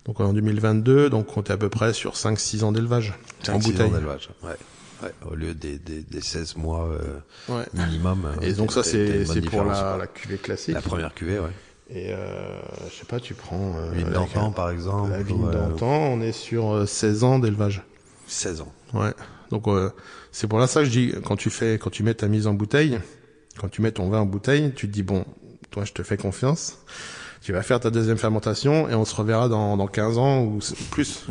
Donc 0.04 0.20
en 0.20 0.32
2022, 0.32 1.10
donc 1.10 1.36
on 1.36 1.42
est 1.42 1.50
à 1.50 1.56
peu 1.56 1.68
près 1.68 1.92
sur 1.92 2.14
5-6 2.14 2.64
ans 2.64 2.72
d'élevage 2.72 3.14
en 3.48 3.58
bouteille. 3.58 3.86
Ans 3.86 3.90
d'élevage, 3.90 4.30
ouais. 4.42 4.56
Ouais, 5.02 5.12
au 5.28 5.34
lieu 5.34 5.52
des, 5.54 5.78
des, 5.78 6.02
des 6.02 6.20
16 6.20 6.56
mois 6.56 6.86
euh, 6.88 7.18
ouais. 7.48 7.64
minimum. 7.74 8.28
Et 8.40 8.52
donc 8.52 8.72
ça, 8.72 8.84
c'est 8.84 9.24
pour 9.50 9.64
la, 9.64 9.96
la 9.96 10.06
cuvée 10.06 10.38
classique. 10.38 10.74
La 10.74 10.80
première 10.80 11.12
cuvée, 11.12 11.40
ouais. 11.40 11.50
Et 11.90 12.12
euh, 12.12 12.60
je 12.88 12.94
sais 13.00 13.04
pas, 13.04 13.20
tu 13.20 13.34
prends. 13.34 13.74
Euh, 13.76 13.90
vigne 13.92 14.10
d'antan, 14.10 14.50
par 14.50 14.70
exemple. 14.70 15.10
La 15.10 15.22
vigne 15.22 15.44
ouais. 15.44 15.52
d'antan, 15.52 15.90
on 15.90 16.20
est 16.20 16.32
sur 16.32 16.72
euh, 16.72 16.86
16 16.86 17.24
ans 17.24 17.38
d'élevage. 17.38 17.82
16 18.28 18.62
ans. 18.62 18.72
Ouais. 18.94 19.12
Donc 19.50 19.68
euh, 19.68 19.90
c'est 20.30 20.46
pour 20.46 20.66
ça 20.66 20.80
que 20.80 20.86
je 20.86 20.90
dis 20.90 21.14
quand 21.24 21.36
tu 21.36 21.50
fais, 21.50 21.78
quand 21.78 21.90
tu 21.90 22.02
mets 22.02 22.14
ta 22.14 22.28
mise 22.28 22.46
en 22.46 22.54
bouteille, 22.54 22.98
quand 23.58 23.68
tu 23.68 23.82
mets 23.82 23.92
ton 23.92 24.08
vin 24.08 24.20
en 24.20 24.26
bouteille, 24.26 24.72
tu 24.74 24.88
te 24.88 24.92
dis 24.92 25.02
bon, 25.02 25.24
toi 25.70 25.84
je 25.84 25.92
te 25.92 26.02
fais 26.02 26.16
confiance. 26.16 26.78
Tu 27.42 27.52
vas 27.52 27.62
faire 27.62 27.80
ta 27.80 27.90
deuxième 27.90 28.18
fermentation 28.18 28.88
et 28.88 28.94
on 28.94 29.04
se 29.04 29.14
reverra 29.16 29.48
dans, 29.48 29.76
dans 29.76 29.88
15 29.88 30.18
ans 30.18 30.42
ou 30.44 30.60
plus. 30.90 31.26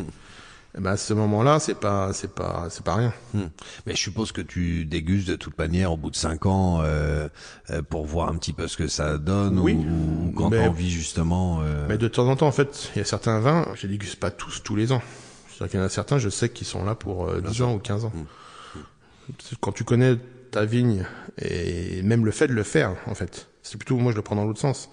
eh 0.76 0.80
ben 0.80 0.90
à 0.90 0.96
ce 0.96 1.12
moment-là, 1.14 1.58
c'est 1.58 1.74
pas 1.74 2.12
c'est 2.12 2.34
pas 2.34 2.66
c'est 2.70 2.84
pas 2.84 2.94
rien. 2.94 3.12
Hmm. 3.34 3.46
Mais 3.86 3.94
je 3.94 4.00
suppose 4.00 4.32
que 4.32 4.40
tu 4.40 4.84
dégustes 4.84 5.28
de 5.28 5.36
toute 5.36 5.56
manière 5.58 5.92
au 5.92 5.96
bout 5.96 6.10
de 6.10 6.16
cinq 6.16 6.46
ans 6.46 6.80
euh, 6.82 7.28
euh, 7.70 7.82
pour 7.82 8.06
voir 8.06 8.28
un 8.28 8.36
petit 8.36 8.52
peu 8.52 8.68
ce 8.68 8.76
que 8.76 8.88
ça 8.88 9.18
donne 9.18 9.58
oui, 9.58 9.74
ou, 9.74 10.28
ou 10.28 10.32
quand 10.32 10.50
mais, 10.50 10.58
t'as 10.58 10.68
envie 10.68 10.90
justement. 10.90 11.60
Euh... 11.62 11.86
Mais 11.88 11.98
de 11.98 12.08
temps 12.08 12.28
en 12.28 12.36
temps, 12.36 12.46
en 12.46 12.52
fait, 12.52 12.90
il 12.94 12.98
y 12.98 13.02
a 13.02 13.04
certains 13.04 13.40
vins, 13.40 13.66
je 13.74 13.86
les 13.86 13.94
déguste 13.94 14.16
pas 14.16 14.30
tous 14.30 14.62
tous 14.62 14.76
les 14.76 14.92
ans. 14.92 15.02
C'est-à-dire 15.48 15.70
qu'il 15.70 15.80
y 15.80 15.82
en 15.82 15.86
a 15.86 15.90
certains, 15.90 16.18
je 16.18 16.30
sais 16.30 16.48
qu'ils 16.48 16.66
sont 16.66 16.84
là 16.84 16.94
pour 16.94 17.28
euh, 17.28 17.40
10 17.40 17.62
ans 17.62 17.74
ou 17.74 17.78
15 17.78 18.06
ans. 18.06 18.12
Hmm. 18.14 19.32
Quand 19.60 19.72
tu 19.72 19.84
connais 19.84 20.16
ta 20.52 20.64
vigne 20.64 21.04
et 21.38 22.02
même 22.02 22.24
le 22.24 22.30
fait 22.30 22.46
de 22.46 22.52
le 22.52 22.62
faire, 22.62 22.94
en 23.06 23.14
fait, 23.14 23.48
c'est 23.62 23.76
plutôt 23.76 23.96
moi 23.96 24.12
je 24.12 24.16
le 24.16 24.22
prends 24.22 24.36
dans 24.36 24.44
l'autre 24.44 24.60
sens. 24.60 24.88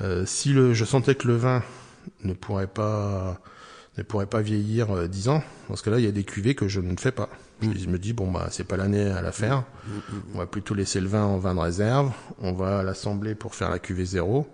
Euh, 0.00 0.24
si 0.26 0.52
le, 0.52 0.72
je 0.72 0.84
sentais 0.84 1.14
que 1.14 1.26
le 1.26 1.36
vin 1.36 1.62
ne 2.24 2.32
pourrait 2.32 2.66
pas 2.66 3.40
ne 3.98 4.02
pourrait 4.02 4.26
pas 4.26 4.42
vieillir 4.42 4.94
euh, 4.94 5.08
10 5.08 5.28
ans. 5.28 5.42
Dans 5.70 5.76
ce 5.76 5.82
cas-là, 5.82 5.98
il 5.98 6.04
y 6.04 6.08
a 6.08 6.12
des 6.12 6.24
cuvées 6.24 6.54
que 6.54 6.68
je 6.68 6.80
ne 6.80 6.96
fais 6.98 7.12
pas. 7.12 7.30
Mmh. 7.62 7.72
Je 7.78 7.86
me 7.88 7.98
dis 7.98 8.12
bon 8.12 8.30
bah 8.30 8.48
c'est 8.50 8.64
pas 8.64 8.76
l'année 8.76 9.06
à 9.06 9.22
la 9.22 9.32
faire. 9.32 9.60
Mmh. 9.60 9.90
On 10.34 10.38
va 10.38 10.46
plutôt 10.46 10.74
laisser 10.74 11.00
le 11.00 11.08
vin 11.08 11.24
en 11.24 11.38
vin 11.38 11.54
de 11.54 11.60
réserve. 11.60 12.12
On 12.40 12.52
va 12.52 12.82
l'assembler 12.82 13.34
pour 13.34 13.54
faire 13.54 13.70
la 13.70 13.78
cuvée 13.78 14.04
zéro, 14.04 14.46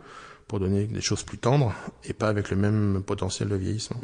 pour 0.48 0.60
donner 0.60 0.84
des 0.84 1.00
choses 1.00 1.22
plus 1.22 1.38
tendres 1.38 1.72
et 2.04 2.12
pas 2.12 2.28
avec 2.28 2.50
le 2.50 2.56
même 2.56 3.02
potentiel 3.04 3.48
de 3.48 3.56
vieillissement. 3.56 4.00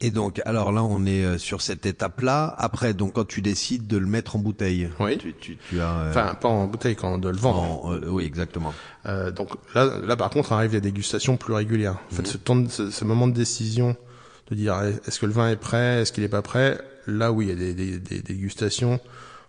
Et 0.00 0.10
donc, 0.10 0.40
alors 0.46 0.72
là, 0.72 0.82
on 0.82 1.04
est 1.04 1.24
euh, 1.24 1.38
sur 1.38 1.60
cette 1.60 1.84
étape-là. 1.86 2.54
Après, 2.58 2.94
donc, 2.94 3.12
quand 3.14 3.26
tu 3.26 3.42
décides 3.42 3.86
de 3.86 3.98
le 3.98 4.06
mettre 4.06 4.36
en 4.36 4.38
bouteille, 4.38 4.88
oui. 5.00 5.18
tu, 5.18 5.34
tu, 5.34 5.58
tu 5.68 5.80
as, 5.80 5.98
euh... 5.98 6.10
enfin, 6.10 6.34
pas 6.34 6.48
en 6.48 6.66
bouteille, 6.66 6.96
quand 6.96 7.18
de 7.18 7.28
le 7.28 7.36
vendre. 7.36 7.60
En, 7.60 7.92
euh, 7.92 8.08
oui, 8.08 8.24
exactement. 8.24 8.72
Euh, 9.06 9.30
donc 9.30 9.50
là, 9.74 10.00
là, 10.02 10.16
par 10.16 10.30
contre, 10.30 10.52
arrivent 10.52 10.72
des 10.72 10.80
dégustations 10.80 11.36
plus 11.36 11.52
régulières. 11.52 11.98
En 12.10 12.14
fait, 12.14 12.22
mmh. 12.22 12.26
ce, 12.26 12.36
temps, 12.38 12.68
ce, 12.68 12.90
ce 12.90 13.04
moment 13.04 13.28
de 13.28 13.34
décision 13.34 13.96
de 14.50 14.54
dire 14.54 14.80
est-ce 15.06 15.18
que 15.20 15.26
le 15.26 15.32
vin 15.32 15.50
est 15.50 15.56
prêt, 15.56 16.02
est-ce 16.02 16.12
qu'il 16.12 16.24
est 16.24 16.28
pas 16.28 16.42
prêt? 16.42 16.80
Là 17.06 17.32
où 17.32 17.42
il 17.42 17.48
y 17.48 17.52
a 17.52 17.54
des, 17.54 17.74
des, 17.74 17.98
des 17.98 18.22
dégustations, 18.22 18.98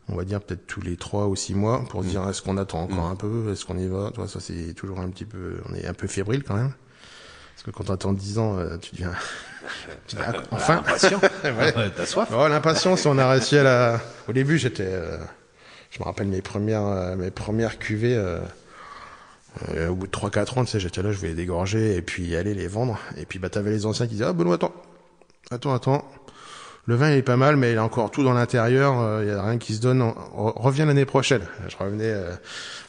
on 0.10 0.16
va 0.16 0.24
dire 0.24 0.42
peut-être 0.42 0.68
tous 0.68 0.82
les 0.82 0.98
trois 0.98 1.28
ou 1.28 1.36
six 1.36 1.56
mois 1.56 1.84
pour 1.90 2.04
mmh. 2.04 2.08
dire 2.08 2.30
est-ce 2.30 2.42
qu'on 2.42 2.58
attend 2.58 2.84
encore 2.84 3.08
mmh. 3.08 3.12
un 3.12 3.16
peu, 3.16 3.52
est-ce 3.52 3.66
qu'on 3.66 3.78
y 3.78 3.88
va? 3.88 4.12
Toi, 4.14 4.28
ça 4.28 4.40
c'est 4.40 4.74
toujours 4.74 5.00
un 5.00 5.10
petit 5.10 5.26
peu, 5.26 5.62
on 5.70 5.74
est 5.74 5.86
un 5.88 5.94
peu 5.94 6.08
fébrile 6.08 6.44
quand 6.44 6.56
même. 6.56 6.74
Parce 7.56 7.64
que 7.64 7.72
quand 7.72 7.86
t'attends 7.86 8.14
dix 8.14 8.38
ans, 8.38 8.58
euh, 8.58 8.78
tu 8.78 8.92
deviens 8.92 9.14
enfin 10.52 10.78
impatient. 10.78 11.20
ouais. 11.44 11.74
T'as 11.96 12.06
soif. 12.06 12.30
Oh, 12.34 12.48
l'impatience, 12.48 13.06
on 13.06 13.18
a 13.18 13.30
réussi 13.30 13.58
à 13.58 13.64
la. 13.64 14.02
Au 14.28 14.34
début, 14.34 14.58
j'étais, 14.58 14.86
euh... 14.86 15.18
je 15.90 16.00
me 16.00 16.04
rappelle 16.04 16.28
mes 16.28 16.42
premières, 16.42 16.86
euh, 16.86 17.16
mes 17.16 17.32
premières 17.32 17.80
cuvées. 17.80 18.16
Euh... 18.16 18.42
Euh, 19.74 19.88
au 19.88 19.96
bout 19.96 20.08
de 20.08 20.12
3-4 20.12 20.60
ans, 20.60 20.66
tu 20.66 20.72
sais, 20.72 20.82
j'étais 20.82 21.02
là, 21.02 21.14
je 21.14 21.18
voulais 21.18 21.34
dégorger 21.34 21.96
et 21.96 22.02
puis 22.02 22.36
aller 22.36 22.54
les 22.54 22.68
vendre. 22.68 23.00
Et 23.16 23.26
puis, 23.26 23.40
bah, 23.40 23.50
t'avais 23.50 23.72
les 23.72 23.86
anciens 23.86 24.06
qui 24.06 24.14
disaient, 24.16 24.26
ah, 24.26 24.34
Benoît, 24.34 24.56
attends, 24.56 24.74
attends, 25.50 25.74
attends. 25.74 26.12
Le 26.88 26.96
vin, 26.96 27.12
il 27.12 27.18
est 27.18 27.24
pas 27.24 27.38
mal, 27.38 27.56
mais 27.58 27.72
il 27.72 27.78
a 27.78 27.84
encore 27.84 28.12
tout 28.12 28.24
dans 28.24 28.34
l'intérieur, 28.34 28.94
il 29.22 29.28
euh, 29.28 29.34
y 29.34 29.36
a 29.36 29.44
rien 29.44 29.58
qui 29.58 29.74
se 29.74 29.82
donne. 29.82 30.04
reviens 30.34 30.86
l'année 30.86 31.06
prochaine. 31.06 31.42
Je 31.68 31.76
revenais 31.78 32.12
euh, 32.12 32.36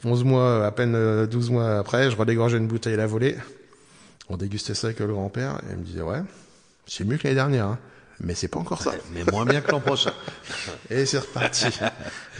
11 0.05 0.24
mois, 0.24 0.66
à 0.66 0.70
peine 0.70 1.26
12 1.26 1.51
mois 1.51 1.78
après, 1.78 2.11
je 2.11 2.16
redégorgeais 2.16 2.59
une 2.59 2.66
bouteille 2.66 2.94
à 2.94 2.99
la 2.99 3.07
volée. 3.07 3.36
On 4.28 4.36
dégustait 4.36 4.74
ça 4.74 4.88
avec 4.88 5.01
le 5.01 5.07
grand-père, 5.07 5.61
et 5.62 5.72
il 5.72 5.78
me 5.78 5.84
disait, 5.84 6.03
ouais, 6.03 6.20
c'est 6.86 7.05
mieux 7.05 7.16
que 7.16 7.24
l'année 7.24 7.36
dernière, 7.36 7.66
hein. 7.66 7.78
Mais 8.20 8.34
c'est 8.34 8.48
pas 8.48 8.58
encore 8.58 8.80
ça. 8.80 8.92
Mais 9.12 9.24
moins 9.30 9.44
bien 9.44 9.60
que 9.60 9.70
l'an 9.70 9.80
prochain. 9.80 10.12
Et 10.90 11.04
c'est 11.04 11.18
reparti. 11.18 11.66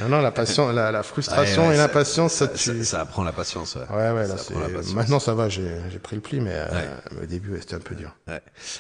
non, 0.01 0.09
non, 0.09 0.21
la 0.21 0.31
passion, 0.31 0.73
la, 0.73 0.91
la 0.91 1.03
frustration 1.03 1.63
Ouais, 1.63 1.69
ouais, 1.69 1.75
et 1.75 1.79
l'impatience, 1.79 2.33
ça, 2.33 2.49
Ça, 2.57 2.85
ça 2.85 3.01
apprend 3.01 3.25
la 3.25 3.33
patience. 3.33 3.77
Ouais. 3.77 3.97
Ouais, 3.97 4.11
ouais, 4.13 4.27
là, 4.27 4.37
la 4.37 4.69
patience. 4.69 4.95
Maintenant, 4.95 5.19
ça 5.19 5.35
va, 5.35 5.49
j'ai, 5.49 5.69
pris 6.03 6.17
le 6.17 6.23
pli, 6.23 6.41
mais 6.41 6.53
euh, 6.55 6.97
au 7.23 7.27
début, 7.27 7.57
c'était 7.61 7.75
un 7.75 7.81
peu 7.81 7.95
dur. 7.95 8.15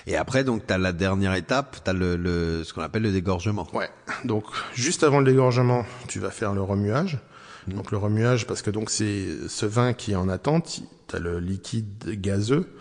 Et 0.06 0.16
après, 0.16 0.44
donc, 0.44 0.66
t'as 0.66 0.78
la 0.78 0.92
dernière 0.92 1.34
étape, 1.34 1.76
t'as 1.84 1.92
le, 1.92 2.16
le, 2.16 2.64
ce 2.64 2.72
qu'on 2.72 2.82
appelle 2.82 3.02
le 3.02 3.12
dégorgement. 3.12 3.68
Ouais. 3.74 3.90
Donc, 4.24 4.44
juste 4.74 5.02
avant 5.02 5.20
le 5.20 5.26
dégorgement, 5.26 5.84
tu 6.08 6.18
vas 6.18 6.30
faire 6.30 6.54
le 6.54 6.62
remuage. 6.62 7.18
Donc, 7.66 7.90
le 7.90 7.98
remuage, 7.98 8.46
parce 8.46 8.62
que 8.62 8.70
donc, 8.70 8.90
c'est 8.90 9.26
ce 9.48 9.66
vin 9.66 9.92
qui 9.92 10.12
est 10.12 10.16
en 10.16 10.28
attente, 10.28 10.80
tu 11.08 11.16
as 11.16 11.18
le 11.18 11.40
liquide 11.40 12.20
gazeux, 12.20 12.72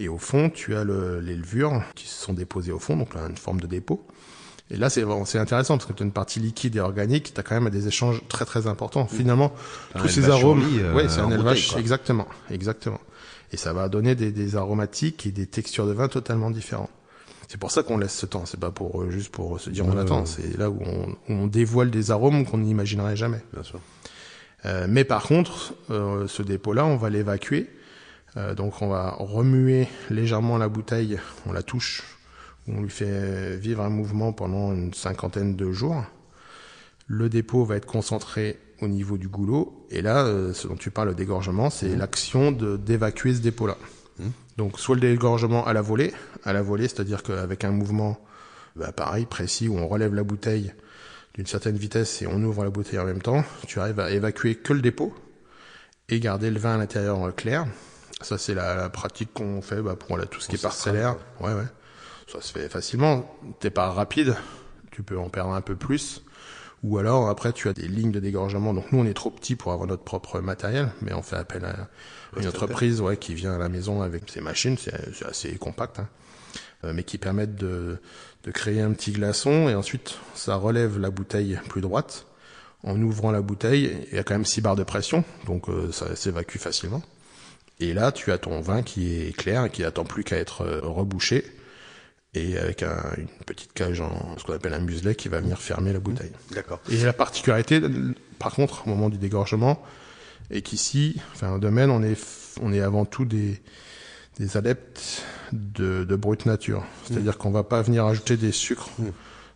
et 0.00 0.08
au 0.08 0.18
fond, 0.18 0.50
tu 0.50 0.74
as 0.74 0.82
le, 0.82 1.20
les 1.20 1.36
levures 1.36 1.82
qui 1.94 2.08
sont 2.08 2.32
déposées 2.32 2.72
au 2.72 2.78
fond, 2.78 2.96
donc 2.96 3.14
là, 3.14 3.20
une 3.28 3.36
forme 3.36 3.60
de 3.60 3.66
dépôt. 3.66 4.04
Et 4.72 4.76
là, 4.76 4.88
c'est 4.88 5.02
intéressant 5.38 5.76
parce 5.76 5.86
que 5.86 5.92
tu 5.92 6.02
as 6.02 6.06
une 6.06 6.12
partie 6.12 6.40
liquide 6.40 6.76
et 6.76 6.80
organique, 6.80 7.34
tu 7.34 7.40
as 7.40 7.42
quand 7.42 7.60
même 7.60 7.70
des 7.70 7.86
échanges 7.88 8.22
très 8.28 8.44
très 8.44 8.66
importants. 8.66 9.06
Finalement, 9.06 9.52
Un 9.94 10.00
tous 10.00 10.08
ces 10.08 10.30
arômes, 10.30 10.62
euh, 10.78 10.94
ouais, 10.94 11.08
c'est 11.08 11.20
un 11.20 11.30
élevage, 11.30 11.70
quoi. 11.70 11.80
exactement, 11.80 12.26
exactement. 12.50 13.00
Et 13.52 13.56
ça 13.56 13.72
va 13.72 13.88
donner 13.88 14.14
des, 14.14 14.30
des 14.30 14.56
aromatiques 14.56 15.26
et 15.26 15.32
des 15.32 15.46
textures 15.46 15.86
de 15.86 15.92
vin 15.92 16.08
totalement 16.08 16.50
différents. 16.50 16.90
C'est 17.48 17.58
pour 17.58 17.72
ça 17.72 17.82
qu'on 17.82 17.98
laisse 17.98 18.16
ce 18.16 18.26
temps. 18.26 18.46
C'est 18.46 18.60
pas 18.60 18.70
pour 18.70 19.02
euh, 19.02 19.10
juste 19.10 19.32
pour 19.32 19.58
se 19.58 19.70
dire 19.70 19.84
on 19.84 19.98
attend. 19.98 20.24
C'est 20.24 20.56
là 20.56 20.70
où 20.70 20.78
on, 20.86 21.08
où 21.10 21.16
on 21.36 21.46
dévoile 21.48 21.90
des 21.90 22.12
arômes 22.12 22.46
qu'on 22.46 22.58
n'imaginerait 22.58 23.16
jamais. 23.16 23.42
Bien 23.52 23.64
sûr. 23.64 23.80
Euh, 24.66 24.86
mais 24.88 25.02
par 25.02 25.24
contre, 25.24 25.74
euh, 25.90 26.28
ce 26.28 26.44
dépôt-là, 26.44 26.86
on 26.86 26.96
va 26.96 27.10
l'évacuer. 27.10 27.68
Euh, 28.36 28.54
donc 28.54 28.82
on 28.82 28.88
va 28.88 29.16
remuer 29.18 29.88
légèrement 30.08 30.58
la 30.58 30.68
bouteille, 30.68 31.18
on 31.46 31.52
la 31.52 31.62
touche, 31.62 32.02
on 32.68 32.80
lui 32.82 32.90
fait 32.90 33.56
vivre 33.56 33.82
un 33.82 33.90
mouvement 33.90 34.32
pendant 34.32 34.72
une 34.72 34.94
cinquantaine 34.94 35.56
de 35.56 35.72
jours. 35.72 36.04
Le 37.06 37.28
dépôt 37.28 37.64
va 37.64 37.76
être 37.76 37.86
concentré 37.86 38.58
au 38.80 38.88
niveau 38.88 39.18
du 39.18 39.28
goulot, 39.28 39.86
et 39.90 40.00
là, 40.00 40.24
euh, 40.24 40.52
ce 40.52 40.68
dont 40.68 40.76
tu 40.76 40.90
parles, 40.90 41.08
le 41.08 41.14
dégorgement, 41.14 41.68
c'est 41.70 41.96
l'action 41.96 42.52
de 42.52 42.76
d'évacuer 42.76 43.34
ce 43.34 43.40
dépôt-là. 43.40 43.76
Donc 44.56 44.78
soit 44.78 44.94
le 44.94 45.00
dégorgement 45.00 45.66
à 45.66 45.72
la 45.72 45.80
volée, 45.80 46.12
à 46.44 46.52
la 46.52 46.60
volée, 46.60 46.86
c'est-à-dire 46.86 47.22
qu'avec 47.22 47.64
un 47.64 47.70
mouvement, 47.70 48.18
bah, 48.76 48.92
pareil, 48.92 49.24
précis, 49.24 49.68
où 49.68 49.78
on 49.78 49.88
relève 49.88 50.14
la 50.14 50.22
bouteille 50.22 50.74
d'une 51.34 51.46
certaine 51.46 51.76
vitesse 51.76 52.20
et 52.22 52.26
on 52.26 52.42
ouvre 52.42 52.64
la 52.64 52.70
bouteille 52.70 52.98
en 52.98 53.06
même 53.06 53.22
temps, 53.22 53.44
tu 53.66 53.80
arrives 53.80 54.00
à 54.00 54.10
évacuer 54.10 54.56
que 54.56 54.72
le 54.72 54.82
dépôt 54.82 55.14
et 56.08 56.20
garder 56.20 56.50
le 56.50 56.58
vin 56.58 56.74
à 56.74 56.76
l'intérieur 56.76 57.24
euh, 57.24 57.30
clair. 57.30 57.66
Ça, 58.22 58.38
c'est 58.38 58.54
la, 58.54 58.74
la 58.74 58.90
pratique 58.90 59.32
qu'on 59.32 59.62
fait 59.62 59.80
bah, 59.82 59.96
pour 59.96 60.16
là, 60.16 60.26
tout 60.26 60.40
ce 60.40 60.48
qui 60.48 60.56
est 60.56 60.62
parcellaire. 60.62 61.16
Ouais, 61.40 61.52
ouais. 61.54 61.66
Ça 62.30 62.40
se 62.40 62.52
fait 62.52 62.68
facilement. 62.68 63.38
T'es 63.60 63.70
pas 63.70 63.90
rapide, 63.90 64.36
tu 64.90 65.02
peux 65.02 65.18
en 65.18 65.28
perdre 65.28 65.52
un 65.52 65.60
peu 65.60 65.74
plus. 65.74 66.22
Ou 66.82 66.98
alors, 66.98 67.28
après, 67.28 67.52
tu 67.52 67.68
as 67.68 67.72
des 67.72 67.88
lignes 67.88 68.12
de 68.12 68.20
dégorgement. 68.20 68.72
Donc, 68.72 68.90
nous, 68.92 69.00
on 69.00 69.04
est 69.04 69.14
trop 69.14 69.30
petits 69.30 69.56
pour 69.56 69.72
avoir 69.72 69.86
notre 69.86 70.02
propre 70.02 70.40
matériel, 70.40 70.90
mais 71.02 71.12
on 71.12 71.22
fait 71.22 71.36
appel 71.36 71.64
à 71.64 71.88
une 72.38 72.46
entreprise 72.46 73.00
ouais, 73.00 73.16
qui 73.16 73.34
vient 73.34 73.52
à 73.54 73.58
la 73.58 73.68
maison 73.68 74.00
avec 74.00 74.30
ses 74.30 74.40
machines. 74.40 74.78
C'est 74.78 75.14
c'est 75.14 75.26
assez 75.26 75.54
compact, 75.56 75.98
hein. 75.98 76.08
Euh, 76.84 76.92
mais 76.94 77.02
qui 77.02 77.18
permettent 77.18 77.56
de, 77.56 77.98
de 78.44 78.50
créer 78.50 78.80
un 78.80 78.92
petit 78.92 79.12
glaçon. 79.12 79.68
Et 79.68 79.74
ensuite, 79.74 80.18
ça 80.34 80.56
relève 80.56 80.98
la 80.98 81.10
bouteille 81.10 81.60
plus 81.68 81.82
droite. 81.82 82.26
En 82.82 83.00
ouvrant 83.02 83.30
la 83.30 83.42
bouteille, 83.42 84.06
il 84.10 84.16
y 84.16 84.18
a 84.18 84.22
quand 84.22 84.32
même 84.32 84.46
6 84.46 84.62
barres 84.62 84.76
de 84.76 84.84
pression, 84.84 85.22
donc 85.46 85.68
euh, 85.68 85.92
ça 85.92 86.16
s'évacue 86.16 86.56
facilement. 86.56 87.02
Et 87.80 87.94
là, 87.94 88.12
tu 88.12 88.30
as 88.32 88.38
ton 88.38 88.60
vin 88.60 88.82
qui 88.82 89.12
est 89.22 89.34
clair 89.36 89.64
et 89.64 89.70
qui 89.70 89.82
n'attend 89.82 90.04
plus 90.04 90.22
qu'à 90.24 90.36
être 90.36 90.62
euh, 90.62 90.80
rebouché. 90.82 91.44
Et 92.34 92.56
avec 92.58 92.82
un- 92.84 93.02
une 93.18 93.26
petite 93.46 93.72
cage 93.72 94.00
en 94.00 94.36
ce 94.38 94.44
qu'on 94.44 94.52
appelle 94.52 94.74
un 94.74 94.80
muselet 94.80 95.14
qui 95.16 95.28
va 95.28 95.40
venir 95.40 95.58
fermer 95.58 95.92
la 95.92 95.98
bouteille. 95.98 96.30
D'accord. 96.52 96.80
Et 96.90 96.98
la 96.98 97.12
particularité, 97.12 97.80
par 98.38 98.52
contre, 98.54 98.86
au 98.86 98.90
moment 98.90 99.08
du 99.08 99.18
dégorgement, 99.18 99.82
est 100.50 100.62
qu'ici, 100.62 101.20
enfin, 101.34 101.52
au 101.54 101.58
domaine, 101.58 101.90
on 101.90 102.02
est, 102.02 102.16
on 102.60 102.72
est 102.72 102.80
avant 102.80 103.04
tout 103.04 103.24
des, 103.24 103.60
des 104.38 104.56
adeptes 104.56 105.22
de, 105.52 106.04
de 106.04 106.16
brute 106.16 106.46
nature. 106.46 106.84
C'est-à-dire 107.06 107.36
qu'on 107.38 107.50
va 107.50 107.64
pas 107.64 107.82
venir 107.82 108.04
ajouter 108.06 108.36
des 108.36 108.52
sucres. 108.52 108.90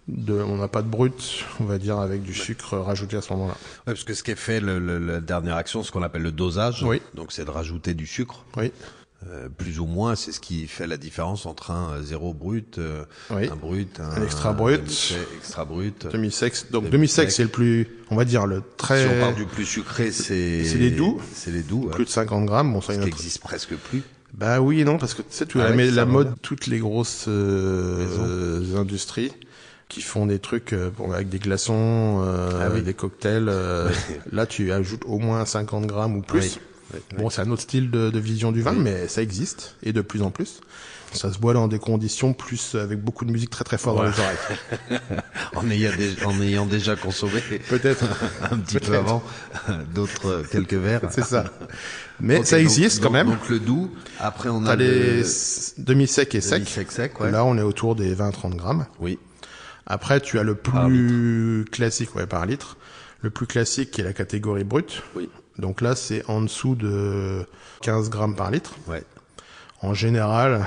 De, 0.07 0.35
on 0.35 0.57
n'a 0.59 0.69
pas 0.69 0.83
de 0.83 0.89
brut, 0.89 1.45
on 1.61 1.65
va 1.65 1.79
dire, 1.79 1.99
avec 1.99 2.23
du 2.23 2.35
sucre 2.35 2.77
rajouté 2.77 3.17
à 3.17 3.23
ce 3.23 3.33
moment-là. 3.33 3.55
Ouais, 3.55 3.95
parce 3.95 4.05
que 4.05 4.13
ce 4.13 4.23
qui 4.23 4.33
est 4.33 4.37
fait, 4.37 4.61
le, 4.61 4.79
le- 4.79 4.99
la 4.99 5.21
dernière 5.21 5.57
action, 5.57 5.83
ce 5.83 5.91
qu'on 5.91 6.03
appelle 6.03 6.21
le 6.23 6.33
dosage, 6.33 6.83
Oui. 6.83 7.01
donc 7.15 7.33
c'est 7.33 7.47
de 7.47 7.51
rajouter 7.51 7.95
du 7.95 8.07
sucre, 8.07 8.45
Oui, 8.59 8.71
euh, 9.27 9.49
plus 9.49 9.81
ou 9.81 9.87
moins, 9.87 10.15
c'est 10.15 10.33
ce 10.33 10.41
qui 10.41 10.67
fait 10.67 10.87
la 10.87 10.99
différence 10.99 11.47
entre 11.47 11.71
un 11.71 11.93
euh, 11.95 12.03
zéro 12.03 12.35
brut, 12.35 12.77
euh, 12.77 13.05
Oui. 13.31 13.49
un 13.51 13.57
brut, 13.57 13.99
un, 13.99 14.11
Un 14.11 14.23
extra 14.23 14.53
brut. 14.53 14.83
demi-sec, 14.83 15.17
extra 15.39 15.65
brut. 15.65 16.07
demi-sexe. 16.13 16.67
Donc 16.71 16.83
Demi-sec. 16.91 16.93
demi-sec, 16.93 17.31
c'est 17.33 17.43
le 17.45 17.49
plus, 17.49 17.89
on 18.11 18.17
va 18.17 18.27
dire, 18.27 18.45
le 18.47 18.63
très, 18.77 19.05
Si 19.09 19.15
on 19.17 19.21
parle 19.21 19.35
du 19.37 19.47
plus 19.47 19.65
sucré, 19.65 20.13
c'est 20.13 20.65
C'est 20.65 20.77
les 20.77 20.91
doux. 20.91 21.19
C'est 21.33 21.51
les 21.51 21.63
doux, 21.63 21.89
plus 21.91 22.05
de 22.05 22.11
50 22.11 22.45
grammes. 22.45 22.75
Bon, 22.75 22.83
ça, 22.83 22.89
ce 22.89 22.93
il 22.93 22.97
y 22.97 22.99
qui 22.99 23.05
en 23.05 23.07
a- 23.07 23.17
existe 23.17 23.41
presque 23.41 23.75
plus. 23.75 24.03
Bah 24.35 24.61
oui 24.61 24.85
non, 24.85 24.99
parce 24.99 25.15
que 25.15 25.23
tu 25.23 25.29
sais, 25.31 25.47
tu 25.47 25.61
Ah 25.63 25.71
la, 25.71 25.75
ouais, 25.77 26.05
mode, 26.05 26.35
toutes 26.43 26.67
les 26.67 26.81
grosses 26.81 27.25
euh, 27.29 28.77
industries 28.77 29.33
qui 29.89 30.01
font 30.03 30.27
des 30.27 30.39
trucs 30.39 30.73
euh, 30.73 30.91
bon, 30.97 31.13
avec 31.13 31.29
des 31.29 31.39
glaçons, 31.39 32.23
euh, 32.25 32.63
Ah 32.67 32.71
oui. 32.73 32.83
des 32.83 32.95
cocktails. 32.95 33.49
euh, 33.49 33.91
là, 34.33 34.47
tu 34.47 34.73
ajoutes 34.73 35.03
au 35.07 35.19
moins 35.19 35.45
50 35.45 35.87
grammes 35.87 36.17
ou 36.17 36.23
plus. 36.23 36.41
Oui. 36.41 36.59
Oui, 36.95 37.01
oui. 37.13 37.17
Bon, 37.19 37.31
c'est 37.31 37.43
un 37.43 37.51
autre 37.51 37.63
style 37.63 37.91
de, 37.91 38.11
de 38.11 38.19
vision 38.19 38.53
du 38.53 38.63
vin, 38.63 38.73
mais 38.73 39.09
ça 39.09 39.23
existe 39.23 39.77
et 39.83 39.93
de 39.93 40.01
plus 40.01 40.23
en 40.23 40.31
plus. 40.31 40.61
Ça 41.13 41.33
se 41.33 41.39
boit 41.39 41.55
dans 41.55 41.69
des 41.69 41.79
conditions 41.79 42.33
plus 42.35 42.75
avec 42.75 43.01
beaucoup 43.01 43.25
de 43.25 43.31
musique 43.31 43.51
très 43.51 43.63
très 43.63 43.79
fort 43.79 43.95
dans 43.95 44.03
les 44.03 44.09
oreilles. 44.19 44.99
En 45.55 45.71
ayant, 45.71 45.93
déjà, 45.97 46.27
en 46.27 46.41
ayant 46.43 46.67
déjà 46.67 46.97
consommé 46.97 47.41
Peut-être. 47.69 48.05
un 48.51 48.59
petit 48.59 48.81
peu 48.81 48.97
avant 48.97 49.23
d'autres 49.95 50.27
euh, 50.27 50.43
quelques 50.51 50.75
verres. 50.75 51.03
C'est 51.11 51.25
ça. 51.25 51.45
Mais 52.21 52.43
ça 52.45 52.57
donc- 52.57 52.65
existe 52.65 53.01
quand 53.03 53.11
même. 53.11 53.29
Donc 53.29 53.49
le 53.49 53.61
doux. 53.61 53.91
Après 54.19 54.49
on 54.49 54.67
a 54.67 54.75
les 54.75 54.89
le 54.89 55.19
s- 55.21 55.75
demi-secs 55.79 56.35
et 56.35 56.41
secs. 56.41 56.67
sec 56.69 56.91
sec, 56.91 57.21
ouais. 57.21 57.31
Là, 57.31 57.45
on 57.45 57.57
est 57.59 57.63
autour 57.63 57.95
des 57.95 58.13
20-30 58.15 58.57
grammes. 58.57 58.87
Oui. 58.99 59.19
Après, 59.87 60.21
tu 60.21 60.39
as 60.39 60.43
le 60.43 60.55
plus 60.55 61.65
classique, 61.71 62.15
ouais, 62.15 62.27
par 62.27 62.47
litre. 62.47 62.77
Le 63.21 63.31
plus 63.31 63.47
classique 63.47 63.91
qui 63.91 64.01
est 64.01 64.05
la 64.05 64.13
catégorie 64.13 64.65
brute. 64.65 65.03
Oui. 65.15 65.29
Donc 65.59 65.81
là, 65.81 65.95
c'est 65.95 66.25
en 66.29 66.43
dessous 66.43 66.75
de 66.75 67.47
15 67.83 68.11
grammes 68.11 68.35
par 68.37 68.51
litre. 68.51 68.75
Ouais. 68.87 69.03
En 69.83 69.95
général, 69.95 70.67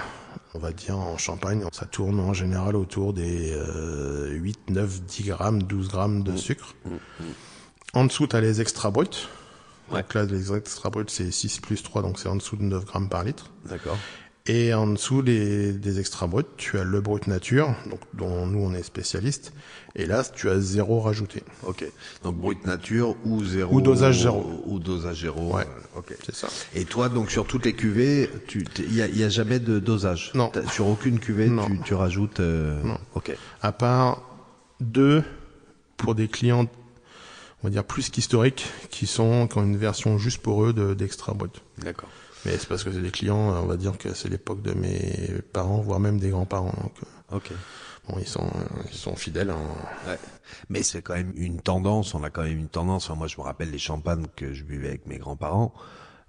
on 0.54 0.60
va 0.60 0.72
dire 0.72 0.98
en 0.98 1.18
champagne, 1.18 1.64
ça 1.72 1.86
tourne 1.86 2.20
en 2.20 2.34
général 2.34 2.76
autour 2.76 3.14
des 3.14 3.52
euh, 3.54 4.30
8, 4.32 4.70
9, 4.70 5.02
10 5.02 5.24
grammes, 5.24 5.64
12 5.64 5.88
grammes 5.90 6.20
Mmh. 6.20 6.24
de 6.24 6.38
sucre. 6.38 6.76
En 7.94 8.06
dessous, 8.06 8.28
tu 8.28 8.36
as 8.36 8.42
les 8.42 8.62
extra 8.62 8.92
bruts. 8.92 9.28
Ouais. 9.92 10.02
Donc 10.02 10.14
là, 10.14 10.24
les 10.26 10.54
extra 10.54 10.90
bruts, 10.90 11.06
c'est 11.08 11.32
6 11.32 11.60
plus 11.60 11.82
3, 11.84 12.02
donc 12.02 12.20
c'est 12.20 12.30
en 12.30 12.36
dessous 12.36 12.56
de 12.56 12.64
9 12.64 12.86
grammes 12.86 13.10
par 13.10 13.24
litre. 13.24 13.50
D'accord. 13.66 13.98
Et 14.50 14.74
en 14.74 14.88
dessous 14.88 15.22
des, 15.24 15.74
des 15.74 16.00
extra 16.00 16.26
bruts, 16.26 16.44
tu 16.56 16.78
as 16.80 16.84
le 16.86 17.02
brut 17.02 17.28
nature, 17.28 17.76
donc 17.90 18.00
dont 18.14 18.46
nous 18.46 18.60
on 18.60 18.74
est 18.74 18.84
spécialiste. 18.84 19.52
Et 19.96 20.06
là, 20.06 20.24
tu 20.24 20.50
as 20.50 20.60
zéro 20.60 21.02
rajouté. 21.02 21.44
Ok. 21.64 21.86
Donc 22.24 22.38
brut 22.38 22.66
nature 22.66 23.16
ou 23.26 23.44
zéro. 23.44 23.74
Ou 23.76 23.82
dosage 23.82 24.22
zéro. 24.22 24.62
Ou 24.66 24.80
dosage 24.80 25.22
zéro. 25.22 25.54
Ouais. 25.56 25.64
euh, 25.64 26.00
Ok. 26.00 26.16
C'est 26.24 26.36
ça. 26.36 26.48
Et 26.76 26.86
toi, 26.86 27.10
donc 27.10 27.30
sur 27.32 27.46
toutes 27.46 27.66
les 27.66 27.74
cuvées, 27.74 28.30
tu, 28.48 28.66
il 28.78 28.96
y 28.96 29.02
a, 29.02 29.08
y 29.08 29.24
a 29.24 29.30
jamais 29.30 29.60
de 29.60 29.80
dosage? 29.80 30.32
Non. 30.34 30.52
Sur 30.72 30.88
aucune 30.88 31.20
cuvée, 31.20 31.50
Non. 31.50 31.66
tu, 31.66 31.80
tu 31.84 31.94
rajoutes. 31.94 32.40
euh, 32.40 32.82
Non. 32.84 33.00
Ok. 33.16 33.36
À 33.62 33.72
part 33.74 34.22
deux 34.80 35.24
pour 35.98 36.14
des 36.16 36.28
clients, 36.28 36.68
on 37.64 37.68
va 37.68 37.70
dire 37.72 37.84
plus 37.84 38.10
qu'historiques, 38.10 38.68
qui 38.92 39.08
sont 39.08 39.48
qui 39.48 39.58
ont 39.58 39.64
une 39.64 39.78
version 39.78 40.18
juste 40.20 40.38
pour 40.42 40.64
eux 40.64 40.72
de- 40.74 40.94
d'extra 40.94 41.34
brut. 41.34 41.62
D'accord. 41.80 42.10
Mais 42.48 42.58
c'est 42.58 42.68
parce 42.68 42.84
que 42.84 42.92
c'est 42.92 43.02
des 43.02 43.12
clients, 43.12 43.38
on 43.62 43.66
va 43.66 43.78
dire 43.78 43.98
que 43.98 44.14
c'est 44.14 44.30
l'époque 44.30 44.62
de 44.62 44.74
mes 44.74 45.30
parents, 45.54 45.82
voire 45.82 46.00
même 46.00 46.20
des 46.20 46.30
grands-parents. 46.30 46.74
Donc 46.82 46.94
euh, 47.04 47.36
Ok. 47.36 47.52
bon, 48.08 48.16
ils 48.20 48.28
sont 48.28 48.50
ils 48.90 48.98
sont 48.98 49.16
fidèles. 49.16 49.50
hein. 49.50 49.60
Ouais. 50.08 50.18
Mais 50.70 50.82
c'est 50.82 51.02
quand 51.02 51.14
même 51.16 51.34
une 51.36 51.60
tendance, 51.60 52.16
on 52.16 52.24
a 52.24 52.30
quand 52.30 52.44
même 52.44 52.58
une 52.58 52.70
tendance. 52.70 53.06
Enfin, 53.10 53.16
moi, 53.20 53.28
je 53.28 53.38
me 53.38 53.44
rappelle 53.44 53.70
les 53.70 53.78
champagnes 53.80 54.26
que 54.36 54.54
je 54.54 54.64
buvais 54.64 54.88
avec 54.88 55.06
mes 55.08 55.18
grands-parents. 55.18 55.74